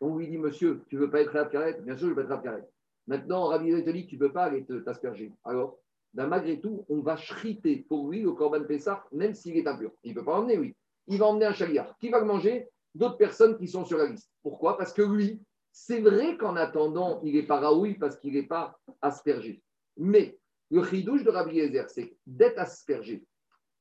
On 0.00 0.16
lui 0.16 0.28
dit, 0.28 0.36
monsieur, 0.36 0.84
tu 0.88 0.96
ne 0.96 1.00
veux 1.00 1.10
pas 1.10 1.22
être 1.22 1.32
Rav 1.32 1.48
Karet? 1.48 1.80
Bien 1.80 1.96
sûr, 1.96 2.08
je 2.08 2.14
veux 2.14 2.22
être 2.22 2.28
Rav 2.28 2.42
Karet. 2.42 2.68
Maintenant, 3.06 3.46
Rabbi 3.46 3.70
te 3.70 3.90
tu 3.90 4.16
ne 4.16 4.20
peux 4.20 4.32
pas 4.32 4.44
aller 4.44 4.66
t'asperger. 4.84 5.32
Alors, 5.44 5.78
ben, 6.12 6.26
malgré 6.26 6.60
tout, 6.60 6.84
on 6.88 7.00
va 7.00 7.16
shriter 7.16 7.86
pour 7.88 8.10
lui 8.10 8.20
le 8.20 8.32
Korban 8.32 8.64
Pessah, 8.64 9.04
même 9.12 9.34
s'il 9.34 9.56
est 9.56 9.66
impur. 9.66 9.92
Il 10.02 10.10
ne 10.10 10.18
peut 10.18 10.24
pas 10.24 10.38
emmener, 10.38 10.58
oui. 10.58 10.74
Il 11.06 11.18
va 11.18 11.26
emmener 11.26 11.46
un 11.46 11.52
chaliar. 11.52 11.96
Qui 11.98 12.10
va 12.10 12.20
le 12.20 12.26
manger? 12.26 12.68
D'autres 12.96 13.18
personnes 13.18 13.58
qui 13.58 13.68
sont 13.68 13.84
sur 13.84 13.98
la 13.98 14.06
liste. 14.06 14.30
Pourquoi? 14.42 14.78
Parce 14.78 14.94
que 14.94 15.02
lui, 15.02 15.42
c'est 15.70 16.00
vrai 16.00 16.38
qu'en 16.38 16.56
attendant, 16.56 17.20
il 17.22 17.34
n'est 17.34 17.42
pas 17.42 17.60
raoui 17.60 17.94
parce 17.94 18.16
qu'il 18.16 18.32
n'est 18.32 18.46
pas 18.46 18.78
aspergé. 19.02 19.62
Mais 19.98 20.38
le 20.70 20.82
chidouche 20.82 21.22
de 21.22 21.28
Rabbi 21.28 21.56
Yezer, 21.56 21.90
c'est 21.90 22.16
d'être 22.26 22.58
aspergé. 22.58 23.22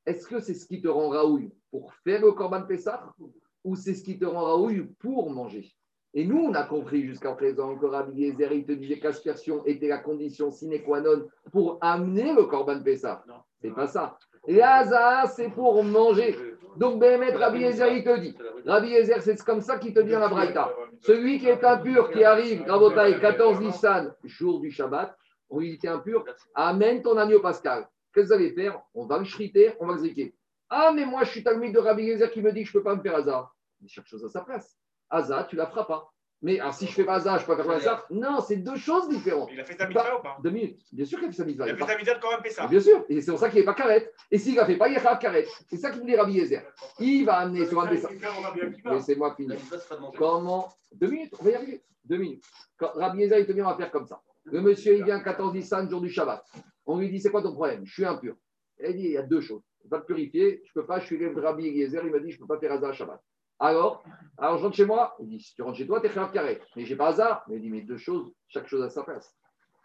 Est-ce 0.06 0.28
que 0.28 0.42
c'est 0.42 0.54
ce 0.54 0.68
qui 0.68 0.82
te 0.82 0.90
rend 0.90 1.08
raoui 1.08 1.50
pour 1.72 1.94
faire 2.04 2.22
le 2.22 2.34
Korban 2.34 2.64
Pessah 2.64 3.10
ou 3.64 3.76
c'est 3.78 3.94
ce 3.94 4.04
qui 4.04 4.20
te 4.20 4.26
rend 4.26 4.44
raoui 4.44 4.84
pour 5.00 5.30
manger? 5.32 5.74
Et 6.14 6.26
nous, 6.26 6.40
on 6.40 6.54
a 6.54 6.64
compris 6.64 7.06
jusqu'à 7.06 7.32
présent 7.32 7.78
que 7.78 7.86
Rabbi 7.86 8.22
Yezer, 8.22 8.52
il 8.52 8.66
te 8.66 8.74
disait 8.74 9.00
qu'aspersion 9.00 9.66
était 9.66 9.88
la 9.88 10.00
condition 10.00 10.52
sine 10.52 10.84
qua 10.84 11.00
non 11.00 11.30
pour 11.54 11.78
amener 11.80 12.34
le 12.34 12.44
Korban 12.44 12.84
Pessah. 12.84 13.24
C'est 13.62 13.74
pas 13.74 13.88
ça. 13.88 14.18
L'Aza, 14.48 15.26
c'est 15.28 15.50
pour 15.50 15.84
manger. 15.84 16.36
Donc, 16.78 17.00
Béhémet, 17.00 17.32
Rabbi 17.32 17.60
Yezer, 17.60 17.88
il 17.94 18.04
te 18.04 18.18
dit. 18.20 18.36
Rabbi 18.66 18.90
Yezer, 18.90 19.22
c'est 19.22 19.42
comme 19.44 19.62
ça 19.62 19.78
qu'il 19.78 19.94
te 19.94 20.00
dit 20.02 20.12
la 20.12 20.28
Braïta. 20.28 20.74
Celui 21.02 21.40
qui 21.40 21.48
est 21.48 21.64
impur, 21.64 22.12
qui 22.12 22.24
arrive, 22.24 22.64
Rabotai, 22.68 23.20
14 23.20 23.62
Nissan, 23.62 24.14
jour 24.24 24.60
du 24.60 24.72
Shabbat, 24.72 25.16
on 25.50 25.60
lui 25.60 25.72
dit 25.72 25.78
T'es 25.78 25.88
impur, 25.88 26.26
amène 26.54 27.02
ton 27.02 27.18
agneau 27.18 27.40
pascal. 27.40 27.88
Qu'est-ce 28.14 28.30
que 28.30 28.34
vous 28.34 28.40
allez 28.40 28.52
faire? 28.52 28.82
On 28.94 29.06
va 29.06 29.18
le 29.18 29.24
shriter, 29.24 29.74
on 29.80 29.88
va 29.88 29.94
le 29.94 30.00
zriquer. 30.00 30.36
Ah, 30.70 30.92
mais 30.94 31.06
moi, 31.06 31.24
je 31.24 31.32
suis 31.32 31.44
talmide 31.44 31.74
de 31.74 31.80
Rabbi 31.80 32.04
Yezer 32.04 32.32
qui 32.32 32.42
me 32.42 32.52
dit 32.52 32.64
que 32.64 32.70
je 32.70 32.78
ne 32.78 32.82
peux 32.82 32.90
pas 32.90 32.96
me 32.96 33.02
faire 33.02 33.16
hasard. 33.16 33.56
Mais 33.82 33.88
chaque 33.88 34.08
chose 34.08 34.24
à 34.26 34.30
sa 34.30 34.42
place. 34.42 34.78
Hasard, 35.10 35.48
tu 35.48 35.56
la 35.56 35.68
feras 35.68 35.86
pas. 35.86 36.12
Mais 36.46 36.60
alors, 36.60 36.76
si 36.76 36.86
je 36.86 36.92
fais 36.92 37.04
pas 37.04 37.16
hasard, 37.16 37.40
je 37.40 37.46
peux 37.48 37.58
pas 37.58 37.64
faire 37.64 37.72
hasard. 37.72 38.06
Non, 38.12 38.40
c'est 38.40 38.58
deux 38.58 38.76
choses 38.76 39.10
différentes. 39.10 39.50
Il 39.52 39.60
a 39.60 39.64
fait 39.64 39.76
sa 39.76 39.88
mitzvah 39.88 40.20
ou 40.20 40.22
pas 40.22 40.38
Deux 40.44 40.52
minutes. 40.52 40.80
Bien 40.92 41.04
sûr 41.04 41.18
qu'il 41.18 41.28
a 41.28 41.32
fait 41.32 41.38
sa 41.38 41.44
mitzvah. 41.44 41.66
Il 41.66 41.72
a 41.72 41.76
fait 41.76 41.82
a 41.82 41.88
sa 41.88 41.98
mitzvah 41.98 42.14
de 42.14 42.22
quand 42.22 42.30
même 42.30 42.52
ça. 42.52 42.68
Bien 42.68 42.80
sûr. 42.80 43.04
Et 43.10 43.20
c'est 43.20 43.32
pour 43.32 43.40
ça 43.40 43.50
qu'il 43.50 43.62
n'est 43.62 43.66
pas 43.66 43.74
carré. 43.74 44.08
Et 44.30 44.38
s'il 44.38 44.54
ne 44.54 44.60
la 44.60 44.68
fait 44.68 44.78
pas, 44.78 44.88
il 44.88 44.96
est 44.96 45.20
carré. 45.20 45.48
C'est 45.68 45.78
ça 45.78 45.90
qu'il 45.90 46.04
me 46.04 46.06
dit 46.06 46.16
Rabbi 46.16 46.34
Yezer. 46.34 46.62
Il 47.00 47.26
va 47.26 47.38
amener 47.38 47.66
sur 47.66 47.82
un 47.82 47.90
dessin. 47.90 48.10
Laissez-moi 48.86 49.30
La 49.30 49.36
finir. 49.36 49.58
Comment 50.20 50.72
Deux 50.94 51.08
minutes, 51.08 51.34
on 51.40 51.44
va 51.46 51.50
y 51.50 51.56
arriver. 51.56 51.84
Deux 52.04 52.18
minutes. 52.18 52.44
Quand 52.78 52.92
Rabbi 52.94 53.22
Yezer, 53.22 53.40
il 53.40 53.48
te 53.48 53.52
dit, 53.52 53.64
on 53.64 53.66
va 53.66 53.76
faire 53.76 53.90
comme 53.90 54.06
ça. 54.06 54.22
Le 54.44 54.62
monsieur, 54.62 54.96
il 54.96 55.04
vient 55.04 55.20
14 55.22 55.52
Nissan, 55.52 55.90
jour 55.90 56.00
du 56.00 56.12
Shabbat. 56.12 56.46
On 56.86 57.00
lui 57.00 57.10
dit, 57.10 57.20
c'est 57.20 57.32
quoi 57.32 57.42
ton 57.42 57.54
problème? 57.54 57.84
Je 57.88 57.92
suis 57.92 58.06
impur. 58.06 58.36
Et 58.78 58.92
il 58.92 58.98
dit, 58.98 59.06
il 59.06 59.12
y 59.14 59.18
a 59.18 59.24
deux 59.24 59.42
choses. 59.42 59.64
Je 59.84 59.90
vais 59.90 60.00
te 60.00 60.06
purifier, 60.06 60.62
je 60.64 60.72
ne 60.76 60.82
peux 60.82 60.86
pas, 60.86 61.00
je 61.00 61.08
suis 61.08 61.18
le 61.18 61.42
Rabbi 61.42 61.64
Yezer, 61.70 62.06
il 62.06 62.12
m'a 62.12 62.20
dit, 62.20 62.30
je 62.30 62.38
ne 62.38 62.42
peux 62.42 62.54
pas 62.54 62.60
faire 62.60 62.72
hasard 62.72 62.94
Shabbat. 62.94 63.20
Alors, 63.60 64.04
alors, 64.38 64.58
je 64.58 64.64
rentre 64.64 64.76
chez 64.76 64.86
moi. 64.86 65.16
Il 65.20 65.28
dit, 65.28 65.40
si 65.40 65.56
tu 65.56 65.62
rentres 65.62 65.78
chez 65.78 65.88
toi, 65.88 66.02
tu 66.02 66.08
es 66.08 66.32
carré. 66.34 66.62
Mais 66.76 66.86
j'ai 66.86 66.96
pas 66.96 67.08
hasard. 67.08 67.44
Mais 67.48 67.56
il 67.56 67.62
dit, 67.62 67.70
mais 67.70 67.82
deux 67.82 67.98
choses, 67.98 68.32
chaque 68.48 68.68
chose 68.68 68.84
à 68.84 68.90
sa 68.90 69.04
place. 69.04 69.34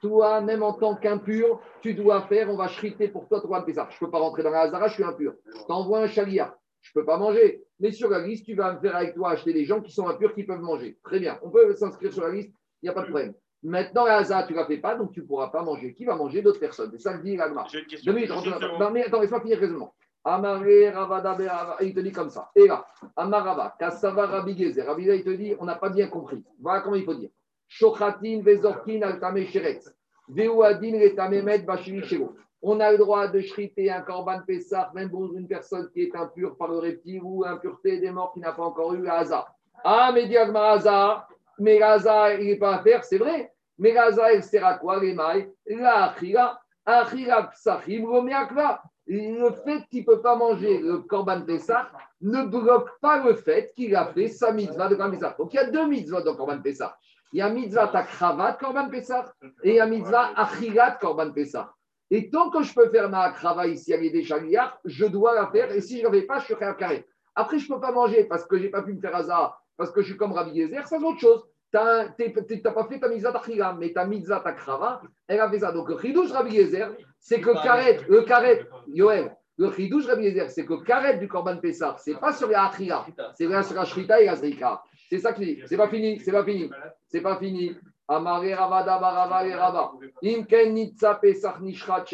Toi, 0.01 0.41
même 0.41 0.62
en 0.62 0.73
tant 0.73 0.97
qu'impur, 0.97 1.61
tu 1.83 1.95
dois 1.95 2.23
faire, 2.23 2.51
on 2.51 2.57
va 2.57 2.68
shriter 2.68 3.09
pour 3.09 3.29
toi, 3.29 3.41
toi, 3.41 3.64
Pessah. 3.64 3.87
Je 3.91 3.97
ne 3.97 4.07
peux 4.07 4.11
pas 4.11 4.18
rentrer 4.18 4.43
dans 4.43 4.51
la 4.51 4.62
Hazara, 4.62 4.89
je 4.89 4.95
suis 4.95 5.05
impur. 5.05 5.35
T'envoies 5.68 6.01
un 6.01 6.07
chalia, 6.07 6.57
je 6.81 6.91
ne 6.95 7.01
peux 7.01 7.07
pas 7.07 7.18
manger. 7.18 7.62
Mais 7.81 7.93
sur 7.93 8.09
la 8.09 8.21
liste, 8.21 8.47
tu 8.47 8.55
vas 8.55 8.73
me 8.73 8.81
faire 8.81 8.97
avec 8.97 9.14
toi 9.14 9.33
acheter 9.33 9.53
des 9.53 9.66
gens 9.66 9.83
qui 9.83 9.93
sont 9.93 10.09
impurs, 10.09 10.35
qui 10.35 10.45
peuvent 10.45 10.61
manger. 10.61 10.99
Très 11.05 11.21
bien, 11.21 11.39
on 11.43 11.51
peut 11.51 11.75
s'inscrire 11.75 12.12
sur 12.12 12.23
la 12.23 12.31
liste, 12.31 12.51
il 12.83 12.87
n'y 12.87 12.89
a 12.89 12.95
pas 12.95 13.03
de 13.03 13.09
problème. 13.09 13.35
Maintenant, 13.62 14.07
la 14.07 14.16
Hazara, 14.16 14.45
tu 14.45 14.55
ne 14.55 14.59
la 14.59 14.64
fais 14.64 14.79
pas, 14.79 14.95
donc 14.95 15.12
tu 15.12 15.21
ne 15.21 15.27
pourras 15.27 15.49
pas 15.49 15.62
manger. 15.62 15.93
Qui 15.93 16.07
va 16.07 16.16
manger? 16.16 16.41
D'autres 16.41 16.61
personnes 16.61 16.91
C'est 16.93 17.03
ça 17.03 17.18
que 17.18 17.23
dit 17.23 17.37
l'Agma. 17.37 17.66
J'ai 17.71 17.81
une 17.81 17.87
question. 17.87 18.14
Minutes, 18.14 18.31
non, 18.31 18.91
mais 18.91 19.05
attends, 19.05 19.21
laisse-moi 19.21 19.43
finir 19.43 19.59
le 19.59 19.66
raisonnement. 19.66 19.95
Amaré, 20.25 20.91
Ravada, 20.91 21.37
il 21.81 21.95
te 21.95 22.01
dit 22.01 22.12
comme 22.12 22.31
ça. 22.31 22.51
Et 22.55 22.66
là, 22.66 22.85
Amarava, 23.16 23.75
Kassava. 23.79 24.27
Rabbi 24.27 24.57
Gezer, 24.57 24.85
il 24.99 25.25
te 25.25 25.31
dit, 25.31 25.55
on 25.59 25.64
n'a 25.64 25.77
pas 25.77 25.89
bien 25.89 26.09
compris. 26.09 26.45
Voilà 26.61 26.81
comment 26.81 26.97
il 26.97 27.05
faut 27.05 27.14
dire. 27.14 27.31
Shochatin, 27.68 28.43
Vezorkin, 28.43 29.01
Altame, 29.03 29.45
Sheretz. 29.47 29.95
Veuadin, 30.29 30.99
Letamemet, 30.99 31.61
Bashiri. 31.61 32.23
On 32.62 32.79
a 32.79 32.93
le 32.93 32.99
droit 32.99 33.27
de 33.29 33.41
shriter 33.41 33.91
un 33.91 34.03
korban 34.03 34.43
Pessah, 34.47 34.91
même 34.95 35.11
pour 35.11 35.35
une 35.35 35.49
personne 35.49 35.89
qui 35.93 36.03
est 36.03 36.14
impure 36.14 36.57
par 36.59 36.68
le 36.68 36.79
reptile 36.79 37.23
ou 37.23 37.45
impureté 37.45 37.99
des 37.99 38.11
morts 38.11 38.35
qui 38.35 38.41
n'a 38.41 38.53
pas 38.53 38.64
encore 38.64 38.93
eu 38.93 39.09
Haza. 39.09 39.47
Ah, 39.83 40.11
mais 40.12 40.27
Diagma 40.27 40.73
Haza, 40.73 41.27
mais 41.59 41.81
Haza, 41.81 42.35
il 42.35 42.49
n'est 42.49 42.57
pas 42.57 42.77
à 42.77 42.82
faire, 42.82 43.03
c'est 43.03 43.16
vrai. 43.16 43.51
Mais 43.78 43.97
Haza, 43.97 44.35
elle 44.35 44.43
sert 44.43 44.66
à 44.66 44.74
quoi, 44.74 45.01
les 45.01 45.15
mailles? 45.15 45.51
La 45.66 46.11
Achira, 46.11 46.61
Achira 46.85 47.44
Psachim, 47.44 48.05
Romeakva. 48.05 48.82
Le 49.12 49.51
fait 49.65 49.82
qu'il 49.91 50.03
ne 50.03 50.07
peut 50.07 50.23
pas 50.23 50.37
manger 50.37 50.78
le 50.78 50.99
korban 50.99 51.43
Pessah 51.43 51.91
ne 52.20 52.45
bloque 52.45 52.91
pas 53.01 53.24
le 53.24 53.35
fait 53.35 53.73
qu'il 53.74 53.97
a 53.97 54.07
fait 54.07 54.28
sa 54.28 54.53
mitzvah 54.53 54.89
de 54.89 54.95
korban 54.95 55.11
Pessah. 55.11 55.35
Donc 55.37 55.53
il 55.53 55.57
y 55.57 55.59
a 55.59 55.69
deux 55.69 55.89
mitzvahs 55.89 56.23
dans 56.23 56.37
korban 56.37 56.61
Pessah. 56.61 56.97
Il 57.32 57.41
y 57.41 57.43
a 57.43 57.51
mitzvah 57.51 57.89
takravat 57.89 58.59
korban 58.61 58.89
Pessah 58.89 59.32
et 59.65 59.70
il 59.70 59.74
y 59.74 59.81
a 59.81 59.87
mitzvah 59.87 60.31
achirat 60.37 60.93
korban 61.01 61.32
Pessah. 61.32 61.74
Et 62.12 62.31
tant 62.31 62.51
que 62.51 62.62
je 62.62 62.73
peux 62.73 62.89
faire 62.91 63.11
ma 63.11 63.23
akrava 63.23 63.66
ici 63.66 63.93
à 63.93 63.97
l'idée 63.97 64.23
Shaliach, 64.23 64.78
je 64.85 65.07
dois 65.07 65.35
la 65.35 65.49
faire. 65.49 65.73
Et 65.73 65.81
si 65.81 65.99
je 65.99 66.07
ne 66.07 66.12
la 66.12 66.20
fais 66.20 66.27
pas, 66.27 66.39
je 66.39 66.45
suis 66.45 66.55
carré. 66.57 67.05
Après, 67.35 67.59
je 67.59 67.69
ne 67.69 67.74
peux 67.74 67.81
pas 67.81 67.91
manger 67.91 68.24
parce 68.24 68.47
que 68.47 68.57
je 68.59 68.62
n'ai 68.62 68.69
pas 68.69 68.82
pu 68.82 68.93
me 68.93 69.01
faire 69.01 69.16
hasard, 69.16 69.61
parce 69.77 69.91
que 69.91 70.03
je 70.03 70.09
suis 70.09 70.16
comme 70.16 70.32
Rabbi 70.32 70.53
Yezer, 70.53 70.87
ça 70.87 70.99
c'est 70.99 71.05
autre 71.05 71.19
chose. 71.19 71.49
Tu 71.72 71.78
n'as 71.78 72.72
pas 72.72 72.84
fait 72.88 72.98
ta 72.98 73.09
mitzvah 73.09 73.32
d'achira, 73.32 73.74
mais 73.74 73.92
ta 73.92 74.05
mitzvah 74.05 74.40
takrava, 74.40 75.02
elle 75.28 75.40
a 75.40 75.48
fait 75.51 75.60
ça. 75.60 75.70
Donc 75.72 75.88
le 75.88 75.98
chidouche 75.98 76.32
Rabbi 76.32 76.55
Yezer, 76.55 76.97
c'est 77.18 77.40
que 77.40 77.52
karet, 77.62 78.01
le 78.09 78.22
karet, 78.22 78.66
Yoel, 78.88 79.36
le 79.56 79.70
chidouche 79.70 80.06
Rabbi 80.06 80.24
Yezer, 80.24 80.51
c'est 80.51 80.66
que 80.66 80.82
karet 80.82 81.18
du 81.18 81.28
korban 81.28 81.59
Pessah, 81.59 81.97
c'est 81.98 82.18
pas 82.18 82.32
sur 82.32 82.48
la 82.48 82.66
achira, 82.66 83.06
c'est 83.34 83.47
bien 83.47 83.62
sur 83.62 83.76
la 83.76 83.84
shrita 83.84 84.20
et 84.20 84.26
la 84.26 84.36
zrika. 84.36 84.82
C'est 85.09 85.18
ça 85.18 85.32
que 85.32 85.42
je 85.42 85.47
dis. 85.47 85.62
C'est 85.66 85.76
pas 85.76 85.88
fini, 85.88 86.18
c'est 86.20 86.32
pas 86.32 86.44
fini, 86.44 86.70
c'est 87.06 87.20
pas 87.20 87.36
fini. 87.36 87.76
Amaré 88.09 88.55
Ravada 88.55 88.98
Barava 88.98 89.47
et 89.47 89.55
Rava. 89.55 89.92
Imken 90.24 90.74
Nitsa 90.74 91.14
Pesach 91.14 91.60
Nishrat. 91.60 92.05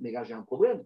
Mais 0.00 0.12
là, 0.12 0.24
j'ai 0.24 0.32
un 0.32 0.40
problème. 0.40 0.82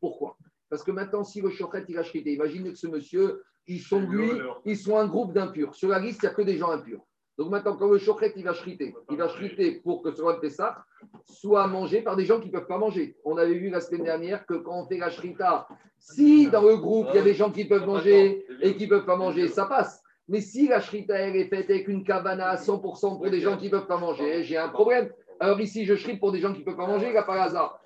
Pourquoi? 0.00 0.36
Parce 0.68 0.82
que 0.82 0.90
maintenant, 0.90 1.24
si 1.24 1.40
le 1.40 1.48
shochet 1.48 1.84
il 1.88 1.96
a 1.96 2.02
shrité, 2.02 2.34
imaginez 2.34 2.72
que 2.72 2.78
ce 2.78 2.86
monsieur, 2.86 3.42
ils 3.68 3.80
sont 3.80 4.00
lui, 4.00 4.30
ils 4.64 4.76
sont 4.76 4.96
un 4.96 5.06
groupe 5.06 5.32
d'impurs. 5.32 5.74
Sur 5.74 5.90
la 5.90 5.98
liste, 5.98 6.20
il 6.22 6.26
n'y 6.26 6.32
a 6.32 6.34
que 6.34 6.42
des 6.42 6.56
gens 6.56 6.70
impurs. 6.70 7.00
Donc 7.36 7.50
maintenant, 7.50 7.76
quand 7.76 7.88
le 7.88 7.98
chochet, 7.98 8.32
il 8.34 8.42
va 8.42 8.52
shriter, 8.52 8.96
il 9.10 9.16
va 9.16 9.28
shriter 9.28 9.80
pour 9.84 10.02
que 10.02 10.10
ce 10.10 10.20
roi 10.20 10.34
de 10.34 10.40
Pessah 10.40 10.84
soit 11.24 11.68
mangé 11.68 12.02
par 12.02 12.16
des 12.16 12.24
gens 12.24 12.40
qui 12.40 12.48
ne 12.48 12.52
peuvent 12.52 12.66
pas 12.66 12.78
manger. 12.78 13.16
On 13.24 13.36
avait 13.36 13.54
vu 13.54 13.70
la 13.70 13.80
semaine 13.80 14.02
dernière 14.02 14.44
que 14.44 14.54
quand 14.54 14.80
on 14.80 14.86
fait 14.86 14.98
la 14.98 15.08
shrita, 15.08 15.68
si 15.98 16.48
dans 16.50 16.62
le 16.62 16.76
groupe, 16.76 17.06
il 17.12 17.16
y 17.16 17.20
a 17.20 17.22
des 17.22 17.34
gens 17.34 17.52
qui 17.52 17.64
peuvent 17.64 17.86
manger 17.86 18.44
et 18.60 18.74
qui 18.74 18.84
ne 18.84 18.88
peuvent 18.88 19.04
pas 19.04 19.16
manger, 19.16 19.46
ça 19.46 19.66
passe. 19.66 20.02
Mais 20.26 20.40
si 20.40 20.66
la 20.66 20.80
shrita 20.80 21.14
elle 21.14 21.36
est 21.36 21.48
faite 21.48 21.70
avec 21.70 21.86
une 21.86 22.02
cabana 22.02 22.48
à 22.48 22.56
100% 22.56 22.80
pour 22.80 23.30
des 23.30 23.40
gens 23.40 23.56
qui 23.56 23.66
ne 23.66 23.70
peuvent 23.70 23.86
pas 23.86 23.98
manger, 23.98 24.42
j'ai 24.42 24.56
un 24.56 24.68
problème. 24.68 25.08
Alors 25.38 25.60
ici, 25.60 25.84
je 25.84 25.94
shrite 25.94 26.18
pour 26.18 26.32
des 26.32 26.40
gens 26.40 26.52
qui 26.52 26.60
ne 26.60 26.64
peuvent 26.64 26.76
pas 26.76 26.88
manger, 26.88 27.12
là 27.12 27.22
par 27.22 27.40
hasard. 27.40 27.80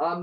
Quand 0.00 0.18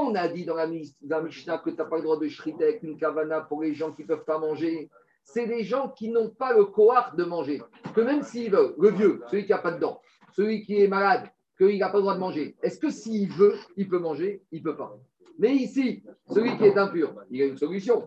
on 0.00 0.14
a 0.14 0.28
dit 0.28 0.44
dans 0.44 0.54
la, 0.54 0.66
Mishnah 0.66 1.58
que 1.58 1.70
tu 1.70 1.76
n'as 1.76 1.84
pas 1.86 1.96
le 1.96 2.02
droit 2.02 2.18
de 2.18 2.28
shriter 2.28 2.64
avec 2.64 2.82
une 2.82 2.98
kavana 2.98 3.40
pour 3.40 3.62
les 3.62 3.72
gens 3.72 3.92
qui 3.92 4.02
ne 4.02 4.08
peuvent 4.08 4.26
pas 4.26 4.38
manger, 4.38 4.90
c'est 5.24 5.46
des 5.46 5.64
gens 5.64 5.88
qui 5.88 6.10
n'ont 6.10 6.28
pas 6.28 6.52
le 6.52 6.66
courage 6.66 7.14
de 7.16 7.24
manger. 7.24 7.62
Que 7.94 8.02
même 8.02 8.22
s'il 8.22 8.50
veut, 8.50 8.74
le 8.78 8.90
vieux, 8.90 9.22
celui 9.30 9.46
qui 9.46 9.52
n'a 9.52 9.58
pas 9.58 9.72
de 9.72 9.80
dents, 9.80 10.02
celui 10.32 10.62
qui 10.62 10.82
est 10.82 10.88
malade, 10.88 11.30
qu'il 11.56 11.78
n'a 11.78 11.88
pas 11.88 11.96
le 11.96 12.02
droit 12.02 12.14
de 12.14 12.20
manger, 12.20 12.54
est-ce 12.62 12.78
que 12.78 12.90
s'il 12.90 13.32
veut, 13.32 13.54
il 13.78 13.88
peut 13.88 14.00
manger? 14.00 14.42
Il 14.52 14.58
ne 14.58 14.64
peut 14.64 14.76
pas. 14.76 14.94
Mais 15.38 15.54
ici, 15.54 16.04
celui 16.28 16.58
qui 16.58 16.64
est 16.64 16.76
impur, 16.76 17.14
il 17.30 17.40
a 17.40 17.46
une 17.46 17.56
solution. 17.56 18.06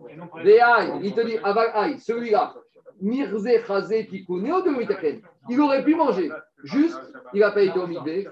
Il 1.02 1.12
te 1.12 1.26
dit, 1.26 1.38
aval 1.38 1.72
aïe, 1.74 1.98
celui-là, 1.98 2.54
mirze 3.00 3.48
chazé 3.66 4.06
tikouné 4.06 4.52
au 4.52 4.62
demitaken. 4.62 5.22
Il 5.48 5.60
aurait 5.60 5.84
pu 5.84 5.94
manger. 5.94 6.30
Juste, 6.62 7.00
il 7.32 7.40
n'a 7.40 7.50
pas 7.50 7.62
été 7.62 7.78
au 7.78 7.86
mikvé. 7.86 8.28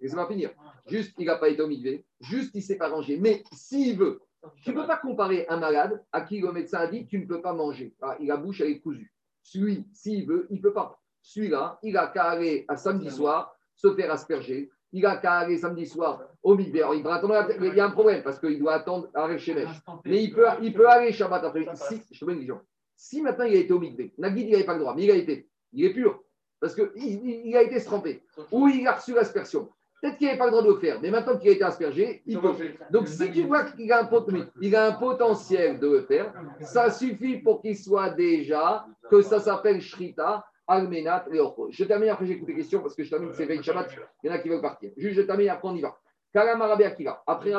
Laissez-moi 0.00 0.26
finir. 0.26 0.50
Juste, 0.86 1.14
il 1.18 1.26
n'a 1.26 1.36
pas 1.36 1.48
été 1.48 1.62
au 1.62 1.66
mikvé. 1.66 2.04
Juste, 2.20 2.50
il 2.54 2.58
ne 2.58 2.62
s'est 2.62 2.78
pas 2.78 2.88
rangé. 2.88 3.16
Mais 3.18 3.42
s'il 3.52 3.98
veut, 3.98 4.20
tu 4.62 4.70
ne 4.70 4.80
peux 4.80 4.86
pas 4.86 4.96
comparer 4.96 5.46
un 5.48 5.58
malade 5.58 6.02
à 6.12 6.22
qui 6.22 6.40
le 6.40 6.52
médecin 6.52 6.78
a 6.78 6.86
dit 6.86 7.06
tu 7.06 7.18
ne 7.18 7.26
peux 7.26 7.42
pas 7.42 7.52
manger. 7.52 7.94
Ah, 8.00 8.16
il 8.20 8.30
a 8.30 8.34
la 8.34 8.40
bouche, 8.40 8.60
elle 8.60 8.70
est 8.70 8.80
cousue. 8.80 9.12
Celui, 9.42 9.86
s'il 9.92 10.26
veut, 10.26 10.46
il 10.50 10.56
ne 10.56 10.62
peut 10.62 10.72
pas. 10.72 10.98
Celui-là, 11.22 11.78
il 11.82 11.96
a 11.96 12.06
qu'à 12.06 12.24
aller 12.24 12.64
à 12.68 12.76
samedi 12.76 13.10
soir 13.10 13.54
se 13.74 13.94
faire 13.94 14.10
asperger. 14.10 14.70
Il 14.92 15.06
a 15.06 15.16
qu'à 15.16 15.34
aller 15.34 15.58
samedi 15.58 15.86
soir 15.86 16.22
au 16.42 16.54
mikvé. 16.54 16.82
Alors, 16.82 16.94
il 16.94 17.02
va 17.02 17.14
attendre. 17.14 17.46
Il 17.60 17.74
y 17.74 17.80
a 17.80 17.86
un 17.86 17.90
problème 17.90 18.22
parce 18.22 18.38
qu'il 18.40 18.58
doit 18.58 18.74
attendre 18.74 19.08
à 19.14 19.36
Shemesh. 19.36 19.68
Mais 20.04 20.24
il 20.24 20.32
peut, 20.32 20.46
il 20.62 20.72
peut 20.72 20.88
aller 20.88 21.12
Shabbat 21.12 21.44
après. 21.44 21.66
Si, 21.74 22.02
je 22.10 22.20
te 22.20 22.24
mets 22.24 22.32
une 22.32 22.40
vision. 22.40 22.60
Si 23.00 23.22
maintenant 23.22 23.46
il 23.46 23.56
a 23.56 23.60
été 23.60 23.72
au 23.72 23.78
mikvé, 23.78 24.12
Nagid, 24.18 24.46
il 24.46 24.52
n'avait 24.52 24.64
pas 24.64 24.74
le 24.74 24.80
droit, 24.80 24.94
mais 24.94 25.04
il 25.04 25.10
a 25.10 25.14
été. 25.14 25.48
Il 25.72 25.86
est 25.86 25.94
pur. 25.94 26.22
Parce 26.60 26.74
qu'il 26.74 26.90
il, 26.94 27.56
a 27.56 27.62
été 27.62 27.82
trempé. 27.82 28.22
Ou 28.52 28.68
il 28.68 28.86
a 28.86 28.92
reçu 28.92 29.14
l'aspersion. 29.14 29.70
Peut-être 30.02 30.18
qu'il 30.18 30.26
n'avait 30.26 30.38
pas 30.38 30.44
le 30.44 30.50
droit 30.50 30.62
de 30.62 30.68
le 30.68 30.76
faire, 30.76 31.00
mais 31.00 31.10
maintenant 31.10 31.38
qu'il 31.38 31.48
a 31.48 31.52
été 31.54 31.64
aspergé, 31.64 32.22
il 32.26 32.38
peut. 32.38 32.52
Donc 32.90 33.08
si 33.08 33.32
tu 33.32 33.44
vois 33.44 33.64
qu'il 33.64 33.90
a, 33.90 34.00
un 34.00 34.92
potentiel 34.92 35.80
de 35.80 35.88
le 35.88 36.02
faire, 36.02 36.30
ça 36.60 36.90
suffit 36.90 37.38
pour 37.38 37.62
qu'il 37.62 37.78
soit 37.78 38.10
déjà, 38.10 38.84
que 39.10 39.22
ça 39.22 39.40
s'appelle 39.40 39.80
Shrita, 39.80 40.44
Almenat 40.66 41.24
et 41.32 41.40
Orko. 41.40 41.68
Je 41.70 41.84
termine 41.84 42.10
après, 42.10 42.26
j'écoute 42.26 42.48
les 42.48 42.56
questions 42.56 42.80
parce 42.80 42.94
que 42.94 43.02
je 43.02 43.08
termine, 43.08 43.32
c'est 43.32 43.46
Veille 43.46 43.62
Shabbat, 43.62 43.96
il 44.22 44.26
y 44.26 44.30
en 44.30 44.34
a 44.34 44.38
qui 44.40 44.50
veulent 44.50 44.60
partir. 44.60 44.90
Juste, 44.98 45.16
je 45.16 45.22
termine, 45.22 45.48
après 45.48 45.68
on 45.68 45.74
y 45.74 45.80
va. 45.80 45.96
Kalama 46.34 46.66
Rabbi 46.66 46.84
Akiva. 46.84 47.22
Après 47.26 47.54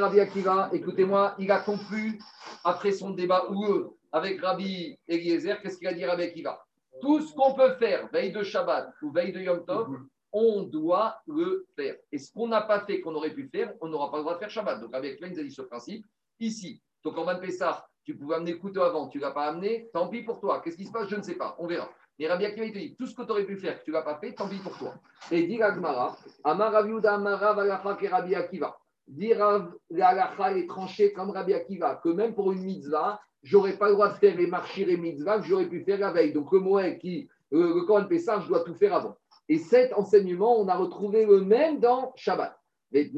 Rabbi 0.00 0.18
Akiva, 0.18 0.68
écoutez-moi, 0.72 1.36
il 1.38 1.52
a 1.52 1.60
conclu, 1.60 2.18
après 2.64 2.90
son 2.90 3.10
débat 3.10 3.48
houleux 3.48 3.92
avec 4.12 4.40
Rabbi 4.40 4.98
Eliezer, 5.08 5.60
qu'est-ce 5.60 5.78
qu'il 5.78 5.88
a 5.88 5.94
dit 5.94 6.04
Rabbi 6.04 6.22
Akiva 6.22 6.64
Tout 7.00 7.20
ce 7.20 7.34
qu'on 7.34 7.54
peut 7.54 7.74
faire, 7.76 8.08
veille 8.12 8.32
de 8.32 8.42
Shabbat 8.42 8.92
ou 9.02 9.10
veille 9.10 9.32
de 9.32 9.40
Yom 9.40 9.64
Tov, 9.64 9.88
on 10.32 10.62
doit 10.62 11.20
le 11.26 11.66
faire. 11.76 11.96
Et 12.10 12.18
ce 12.18 12.32
qu'on 12.32 12.48
n'a 12.48 12.62
pas 12.62 12.84
fait, 12.84 13.00
qu'on 13.00 13.14
aurait 13.14 13.34
pu 13.34 13.48
faire, 13.48 13.72
on 13.80 13.88
n'aura 13.88 14.10
pas 14.10 14.18
le 14.18 14.22
droit 14.22 14.34
de 14.34 14.38
faire 14.38 14.50
Shabbat. 14.50 14.80
Donc 14.80 14.94
avec 14.94 15.18
Klein, 15.18 15.30
ils 15.32 15.40
a 15.40 15.42
dit 15.42 15.50
ce 15.50 15.62
principe. 15.62 16.06
Ici, 16.40 16.82
donc 17.04 17.16
en 17.18 17.24
Van 17.24 17.38
Pessah, 17.38 17.86
tu 18.04 18.16
pouvais 18.16 18.36
amener 18.36 18.52
le 18.52 18.58
couteau 18.58 18.82
avant, 18.82 19.08
tu 19.08 19.18
ne 19.18 19.22
l'as 19.22 19.30
pas 19.30 19.46
amené, 19.46 19.88
tant 19.92 20.08
pis 20.08 20.22
pour 20.22 20.40
toi. 20.40 20.60
Qu'est-ce 20.60 20.76
qui 20.76 20.86
se 20.86 20.92
passe 20.92 21.08
Je 21.08 21.16
ne 21.16 21.22
sais 21.22 21.36
pas, 21.36 21.56
on 21.58 21.66
verra. 21.66 21.88
Mais 22.18 22.28
Rabbi 22.28 22.44
Akiva, 22.44 22.66
il 22.66 22.72
te 22.72 22.78
dit, 22.78 22.96
tout 22.96 23.06
ce 23.06 23.14
que 23.14 23.22
tu 23.22 23.30
aurais 23.30 23.44
pu 23.44 23.56
faire, 23.56 23.78
que 23.78 23.84
tu 23.84 23.90
ne 23.90 23.96
l'as 23.96 24.02
pas 24.02 24.18
fait, 24.18 24.34
tant 24.34 24.48
pis 24.48 24.58
pour 24.58 24.76
toi. 24.76 24.94
Et 25.30 25.46
dit 25.46 25.56
Gagmara, 25.56 26.16
Amar 26.44 26.72
Rav 26.72 26.86
Yehuda, 26.86 27.14
Amar 27.14 27.38
Rav 27.38 27.58
Alacha 27.58 27.94
ke 27.94 28.06
Rabbi 28.06 28.34
Akiva. 28.34 28.76
Dit 29.06 29.34
Rav 29.34 29.72
Alacha 29.98 30.56
est 30.56 30.66
tranché 30.66 31.12
comme 31.12 31.30
Rabbi 31.30 31.54
Akiva, 31.54 31.96
que 31.96 32.08
même 32.08 32.34
pour 32.34 32.52
une 32.52 32.62
mitzvah, 32.62 33.20
j'aurais 33.42 33.76
pas 33.76 33.88
le 33.88 33.94
droit 33.94 34.08
de 34.08 34.18
faire 34.18 34.36
les 34.36 34.46
marchés 34.46 34.90
et 34.90 34.96
mitzvah 34.96 35.38
que 35.38 35.46
j'aurais 35.46 35.68
pu 35.68 35.80
faire 35.80 35.98
la 35.98 36.12
veille. 36.12 36.32
Donc 36.32 36.52
le 36.52 36.60
Moed 36.60 36.98
qui, 36.98 37.28
euh, 37.52 37.74
le 37.74 37.82
Kohen 37.82 38.08
Pessah, 38.08 38.40
je 38.40 38.48
dois 38.48 38.64
tout 38.64 38.74
faire 38.74 38.94
avant. 38.94 39.16
Et 39.48 39.58
cet 39.58 39.92
enseignement, 39.94 40.60
on 40.60 40.68
a 40.68 40.76
retrouvé 40.76 41.26
le 41.26 41.40
même 41.40 41.80
dans 41.80 42.12
Shabbat. 42.16 42.56
Et 42.94 43.10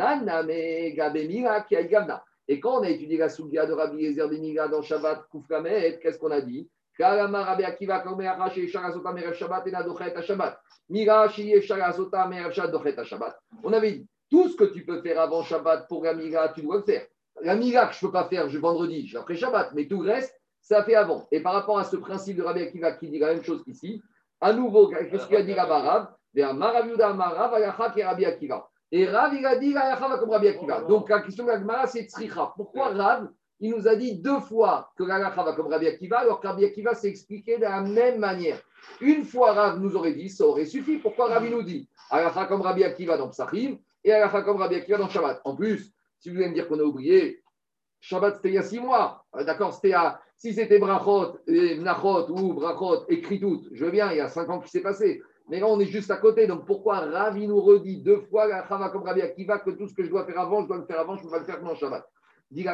quand 2.60 2.78
on 2.78 2.82
a 2.82 2.90
étudié 2.90 3.18
la 3.18 3.28
Sougia 3.28 3.66
de 3.66 3.72
Rabbi 3.72 4.02
Yezer 4.02 4.28
Beniga 4.28 4.68
dans 4.68 4.82
Shabbat 4.82 5.26
Koufkamet, 5.28 5.98
qu'est-ce 6.00 6.18
qu'on 6.18 6.30
a 6.30 6.40
dit? 6.40 6.68
On 13.62 13.72
avait 13.72 13.92
dit 13.92 14.08
tout 14.30 14.48
ce 14.48 14.56
que 14.56 14.64
tu 14.64 14.84
peux 14.84 15.02
faire 15.02 15.20
avant 15.20 15.42
Shabbat 15.42 15.88
pour 15.88 16.04
la 16.04 16.14
Mira, 16.14 16.48
tu 16.50 16.62
dois 16.62 16.76
le 16.76 16.82
faire. 16.82 17.06
La 17.42 17.56
Mira 17.56 17.86
que 17.86 17.94
je 17.94 18.04
ne 18.04 18.08
peux 18.08 18.12
pas 18.12 18.24
faire 18.24 18.48
je, 18.48 18.58
vendredi, 18.58 19.06
je 19.06 19.18
après 19.18 19.36
Shabbat, 19.36 19.72
mais 19.74 19.86
tout 19.86 20.02
le 20.02 20.12
reste, 20.12 20.40
ça 20.60 20.82
fait 20.82 20.94
avant. 20.94 21.26
Et 21.30 21.40
par 21.40 21.52
rapport 21.52 21.78
à 21.78 21.84
ce 21.84 21.96
principe 21.96 22.36
de 22.38 22.42
Rabbi 22.42 22.62
Akiva 22.62 22.92
qui 22.92 23.08
dit 23.08 23.18
la 23.18 23.34
même 23.34 23.42
chose 23.42 23.62
qu'ici, 23.64 24.02
à 24.40 24.52
nouveau, 24.52 24.88
qu'est-ce 24.88 25.26
qu'il 25.26 25.36
a 25.36 25.42
dit 25.42 25.54
là-bas 25.54 25.78
Rav 25.80 26.14
et 28.96 29.06
Rav, 29.06 29.34
il 29.34 29.46
a 29.46 29.56
dit 29.56 29.74
comme 30.20 30.30
Rabbi 30.30 30.48
Akiva. 30.48 30.80
Donc 30.82 31.08
la 31.08 31.20
question 31.20 31.44
de 31.44 31.50
la 31.50 31.58
Gemara, 31.58 31.86
c'est 31.86 32.04
Tzricha. 32.04 32.52
Pourquoi 32.56 32.88
Rav, 32.88 33.28
il 33.60 33.70
nous 33.70 33.88
a 33.88 33.94
dit 33.94 34.16
deux 34.16 34.40
fois 34.40 34.90
que 34.96 35.04
la 35.04 35.30
va 35.30 35.52
comme 35.54 35.68
Rabbi 35.68 35.86
Akiva, 35.86 36.18
alors 36.18 36.40
que 36.40 36.46
Rabbi 36.46 36.64
Akiva 36.64 36.94
s'est 36.94 37.08
expliqué 37.08 37.56
de 37.56 37.62
la 37.62 37.80
même 37.80 38.18
manière 38.18 38.60
Une 39.00 39.24
fois 39.24 39.52
Rav 39.52 39.80
nous 39.80 39.96
aurait 39.96 40.12
dit, 40.12 40.28
ça 40.28 40.44
aurait 40.44 40.66
suffi. 40.66 40.98
Pourquoi 40.98 41.28
Rav 41.28 41.44
il 41.44 41.52
nous 41.52 41.62
dit 41.62 41.88
Alacha 42.10 42.46
comme 42.46 42.62
Rabbi 42.62 42.84
Akiva 42.84 43.16
dans 43.16 43.28
Psachim 43.28 43.78
et 44.02 44.12
Alacha 44.12 44.42
comme 44.42 44.58
Rabbi 44.58 44.74
Akiva 44.74 44.98
dans 44.98 45.08
Shabbat? 45.08 45.40
En 45.44 45.54
plus, 45.54 45.93
si 46.24 46.30
vous 46.30 46.36
voulez 46.36 46.48
me 46.48 46.54
dire 46.54 46.66
qu'on 46.68 46.80
a 46.80 46.82
oublié, 46.82 47.42
Shabbat 48.00 48.36
c'était 48.36 48.48
il 48.48 48.54
y 48.54 48.58
a 48.58 48.62
six 48.62 48.80
mois. 48.80 49.26
Euh, 49.36 49.44
D'accord, 49.44 49.74
c'était 49.74 49.92
à. 49.92 50.22
Si 50.36 50.54
c'était 50.54 50.78
Brachot, 50.78 51.36
et 51.46 51.76
Nachot 51.76 52.30
ou 52.30 52.54
Brachot, 52.54 53.04
écrit 53.10 53.38
tout, 53.38 53.68
je 53.72 53.84
bien, 53.84 54.10
il 54.10 54.16
y 54.16 54.20
a 54.20 54.28
cinq 54.28 54.48
ans 54.48 54.58
qui 54.58 54.70
s'est 54.70 54.80
passé. 54.80 55.22
Mais 55.50 55.60
là, 55.60 55.66
on 55.66 55.78
est 55.78 55.86
juste 55.86 56.10
à 56.10 56.16
côté. 56.16 56.46
Donc, 56.46 56.64
pourquoi 56.64 57.00
Ravi 57.00 57.46
nous 57.46 57.60
redit 57.60 58.00
deux 58.00 58.20
fois 58.20 58.46
la 58.46 58.66
Chava 58.66 58.88
comme 58.88 59.02
Rabbi 59.02 59.20
Akiva 59.20 59.58
que 59.58 59.70
tout 59.70 59.86
ce 59.86 59.92
que 59.92 60.02
je 60.02 60.08
dois 60.08 60.24
faire 60.24 60.40
avant, 60.40 60.62
je 60.62 60.68
dois 60.68 60.78
le 60.78 60.86
faire 60.86 60.98
avant, 60.98 61.14
je 61.16 61.20
ne 61.20 61.24
peux 61.26 61.32
pas 61.32 61.40
le 61.40 61.44
faire 61.44 61.60
pendant 61.60 61.74
Shabbat 61.74 62.06
Dit. 62.50 62.66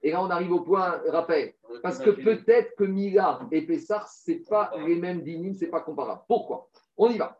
Et 0.00 0.10
là, 0.10 0.22
on 0.22 0.30
arrive 0.30 0.52
au 0.52 0.60
point 0.60 1.02
rappel. 1.08 1.52
Parce 1.82 1.98
que 1.98 2.10
peut-être 2.10 2.76
que 2.76 2.84
Mila 2.84 3.40
et 3.52 3.66
Pessah, 3.66 4.06
ce 4.06 4.30
n'est 4.30 4.38
pas 4.38 4.72
les 4.86 4.96
mêmes 4.96 5.20
dynimes, 5.20 5.54
ce 5.54 5.66
n'est 5.66 5.70
pas 5.70 5.80
comparable. 5.80 6.22
Pourquoi? 6.26 6.70
On 6.96 7.10
y 7.10 7.18
va. 7.18 7.36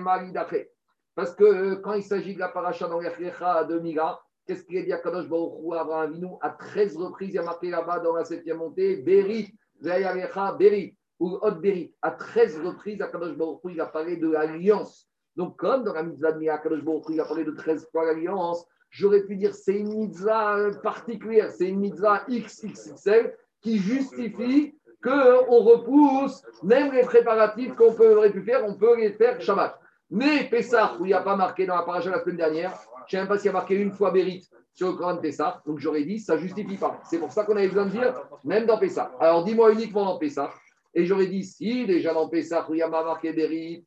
Maridache. 0.00 0.66
Parce 1.14 1.34
que 1.34 1.44
euh, 1.44 1.76
quand 1.76 1.94
il 1.94 2.02
s'agit 2.02 2.34
de 2.34 2.38
la 2.38 2.48
paracha 2.48 2.88
dans 2.88 3.00
l'Echlecha 3.00 3.64
de 3.64 3.78
Mila, 3.78 4.20
Qu'est-ce 4.50 4.64
qu'il 4.64 4.78
a 4.78 4.82
dit 4.82 4.92
à 4.92 4.98
Kadosh 4.98 5.28
Baruch 5.28 5.78
Abraham 5.78 6.10
Avinu 6.10 6.26
À 6.40 6.50
13 6.50 6.96
reprises, 6.96 7.28
il 7.28 7.34
y 7.34 7.38
a 7.38 7.42
marqué 7.44 7.70
là-bas 7.70 8.00
dans 8.00 8.16
la 8.16 8.24
septième 8.24 8.56
montée, 8.56 8.96
Berit, 8.96 9.54
Zayarecha, 9.80 10.54
Berit, 10.54 10.96
ou 11.20 11.38
Hot 11.40 11.52
Berit. 11.52 11.94
À 12.02 12.10
13 12.10 12.60
reprises, 12.60 13.00
à 13.00 13.06
Kadosh 13.06 13.36
Baruch 13.36 13.60
il 13.66 13.80
a 13.80 13.86
parlé 13.86 14.16
de 14.16 14.28
l'alliance. 14.28 15.08
Donc, 15.36 15.56
comme 15.56 15.84
dans 15.84 15.92
la 15.92 16.02
mitzvah 16.02 16.32
de 16.32 16.40
Mia, 16.40 16.58
Kadosh 16.58 16.82
Baruch 16.82 17.04
il 17.10 17.20
a 17.20 17.24
parlé 17.24 17.44
de 17.44 17.52
13 17.52 17.88
fois 17.92 18.06
l'alliance, 18.06 18.66
j'aurais 18.90 19.22
pu 19.22 19.36
dire 19.36 19.54
c'est 19.54 19.76
une 19.76 19.94
mitzvah 19.94 20.70
particulière, 20.82 21.50
c'est 21.50 21.68
une 21.68 21.80
mitzvah 21.80 22.24
XXXL 22.28 23.34
qui 23.60 23.78
justifie 23.78 24.74
qu'on 25.02 25.60
repousse 25.62 26.42
même 26.62 26.92
les 26.92 27.02
préparatifs 27.02 27.74
qu'on 27.74 27.94
aurait 27.94 28.32
pu 28.32 28.42
faire, 28.42 28.64
on 28.66 28.74
peut 28.74 28.98
les 28.98 29.12
faire 29.12 29.40
Shabbat. 29.40 29.78
Mais 30.10 30.48
Pessah, 30.50 30.96
où 30.98 31.04
il 31.04 31.08
n'y 31.08 31.14
a 31.14 31.22
pas 31.22 31.36
marqué 31.36 31.66
dans 31.66 31.76
la 31.76 31.82
paracha 31.82 32.10
la 32.10 32.20
semaine 32.22 32.36
dernière, 32.36 32.72
je 32.72 32.76
ne 33.04 33.10
sais 33.10 33.16
même 33.18 33.28
pas 33.28 33.38
s'il 33.38 33.46
y 33.46 33.48
a 33.50 33.52
marqué 33.52 33.76
une 33.76 33.92
fois 33.92 34.10
Bérit 34.10 34.46
sur 34.74 34.88
le 34.88 34.94
Coran 34.94 35.14
de 35.14 35.20
Pessah. 35.20 35.62
Donc 35.66 35.78
j'aurais 35.78 36.04
dit, 36.04 36.18
ça 36.18 36.34
ne 36.34 36.40
justifie 36.40 36.76
pas. 36.76 37.00
C'est 37.04 37.18
pour 37.18 37.32
ça 37.32 37.44
qu'on 37.44 37.56
avait 37.56 37.68
besoin 37.68 37.86
de 37.86 37.90
dire, 37.90 38.14
même 38.44 38.66
dans 38.66 38.78
Pessah. 38.78 39.12
Alors 39.20 39.44
dis-moi 39.44 39.72
uniquement 39.72 40.04
dans 40.04 40.18
Pessah. 40.18 40.50
Et 40.94 41.06
j'aurais 41.06 41.28
dit, 41.28 41.44
si 41.44 41.86
déjà 41.86 42.12
dans 42.12 42.28
Pessah, 42.28 42.68
où 42.68 42.74
il 42.74 42.78
y 42.78 42.82
a 42.82 42.88
marqué 42.88 43.32
Bérit, 43.32 43.86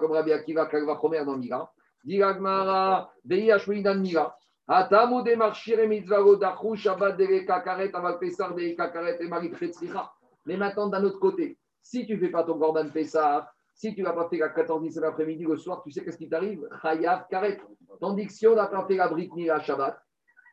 comme 0.00 0.12
Rabbi 0.12 0.32
Akiva, 0.32 0.66
Kalva 0.66 0.98
Chomer 1.00 1.24
dans 1.24 1.36
Mira, 1.36 1.70
Mais 2.04 2.18
maintenant, 10.56 10.88
d'un 10.88 11.04
autre 11.04 11.20
côté, 11.20 11.58
si 11.82 12.06
tu 12.06 12.14
ne 12.14 12.20
fais 12.20 12.30
pas 12.30 12.44
ton 12.44 12.58
Corban 12.58 12.88
Pessah, 12.88 13.52
si 13.74 13.94
tu 13.94 14.02
vas 14.02 14.12
pas 14.12 14.28
faire 14.28 14.40
la 14.40 14.48
14 14.50 14.82
17 14.82 15.02
l'après-midi, 15.02 15.44
le 15.44 15.56
soir, 15.56 15.82
tu 15.82 15.90
sais 15.90 16.04
qu'est-ce 16.04 16.18
qui 16.18 16.28
t'arrive? 16.28 16.68
Chayav 16.82 17.26
karet. 17.30 17.60
Tandis 18.00 18.26
que 18.26 18.32
si 18.32 18.46
on 18.46 18.54
n'a 18.54 18.66
pas 18.66 18.86
fait 18.86 18.96
la 18.96 19.08
Brit 19.08 19.50
à 19.50 19.60
Shabbat, 19.60 19.98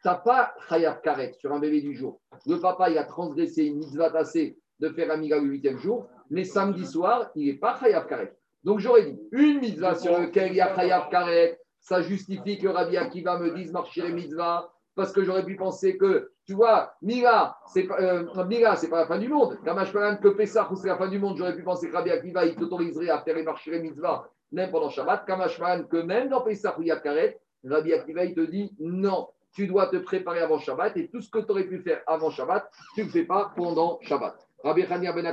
tu 0.01 0.07
n'as 0.07 0.15
pas 0.15 0.53
Chayav 0.69 1.01
karet 1.01 1.33
sur 1.33 1.51
un 1.51 1.59
bébé 1.59 1.81
du 1.81 1.95
jour. 1.95 2.21
Le 2.45 2.59
papa, 2.59 2.89
il 2.89 2.97
a 2.97 3.03
transgressé 3.03 3.65
une 3.65 3.77
mitzvah 3.77 4.09
tassée 4.09 4.57
de 4.79 4.89
faire 4.89 5.11
Amiga 5.11 5.37
le 5.37 5.47
huitième 5.47 5.77
jour, 5.77 6.07
mais 6.29 6.43
samedi 6.43 6.85
soir, 6.85 7.31
il 7.35 7.47
n'est 7.47 7.59
pas 7.59 7.77
Chayav 7.79 8.07
Karet. 8.07 8.38
Donc 8.63 8.79
j'aurais 8.79 9.03
dit, 9.03 9.19
une 9.31 9.59
mitzvah 9.59 9.95
sur 9.95 10.11
laquelle 10.11 10.51
il 10.51 10.55
y 10.55 10.61
a 10.61 10.75
Chayav 10.75 11.09
Karet, 11.09 11.59
ça 11.79 12.01
justifie 12.01 12.57
que 12.57 12.67
Rabbi 12.67 12.97
Akiva 12.97 13.39
me 13.39 13.51
dise 13.51 13.71
marcher 13.71 14.11
mitzvah, 14.11 14.71
parce 14.95 15.13
que 15.13 15.23
j'aurais 15.23 15.45
pu 15.45 15.55
penser 15.55 15.97
que, 15.97 16.31
tu 16.45 16.53
vois, 16.53 16.93
Mila, 17.01 17.57
c'est 17.67 17.83
pas, 17.83 17.99
euh, 18.01 18.75
c'est 18.75 18.89
pas 18.89 18.99
la 19.01 19.05
fin 19.05 19.17
du 19.17 19.29
monde. 19.29 19.57
Kamash 19.63 19.93
que 19.93 20.29
Pessah, 20.29 20.69
c'est 20.75 20.87
la 20.87 20.97
fin 20.97 21.07
du 21.07 21.19
monde, 21.19 21.37
j'aurais 21.37 21.55
pu 21.55 21.63
penser 21.63 21.89
que 21.89 21.95
Rabbi 21.95 22.11
Akiva, 22.11 22.45
il 22.45 22.55
t'autoriserait 22.55 23.09
à 23.09 23.19
faire 23.21 23.35
les 23.35 23.43
marcher 23.43 23.79
mitzvah, 23.79 24.29
même 24.51 24.71
pendant 24.71 24.89
Shabbat. 24.89 25.25
Kamash 25.25 25.57
que 25.89 26.01
même 26.01 26.27
dans 26.27 26.41
Pessah 26.41 26.77
où 26.77 26.81
il 26.81 26.87
y 26.87 26.91
a 26.91 26.97
Karet, 26.97 27.39
Rabbi 27.63 27.93
Akiva, 27.93 28.25
il 28.25 28.35
te 28.35 28.41
dit 28.41 28.75
non, 28.79 29.29
tu 29.53 29.67
dois 29.67 29.87
te 29.87 29.97
préparer 29.97 30.41
avant 30.41 30.59
Shabbat 30.59 30.97
et 30.97 31.07
tout 31.07 31.21
ce 31.21 31.29
que 31.29 31.39
tu 31.39 31.51
aurais 31.51 31.63
pu 31.63 31.79
faire 31.79 32.01
avant 32.05 32.29
Shabbat, 32.29 32.69
tu 32.93 33.01
ne 33.01 33.05
le 33.05 33.11
fais 33.11 33.23
pas 33.23 33.53
pendant 33.55 33.99
Shabbat. 34.01 34.35
Rabbi 34.63 34.83
Ben 34.83 35.25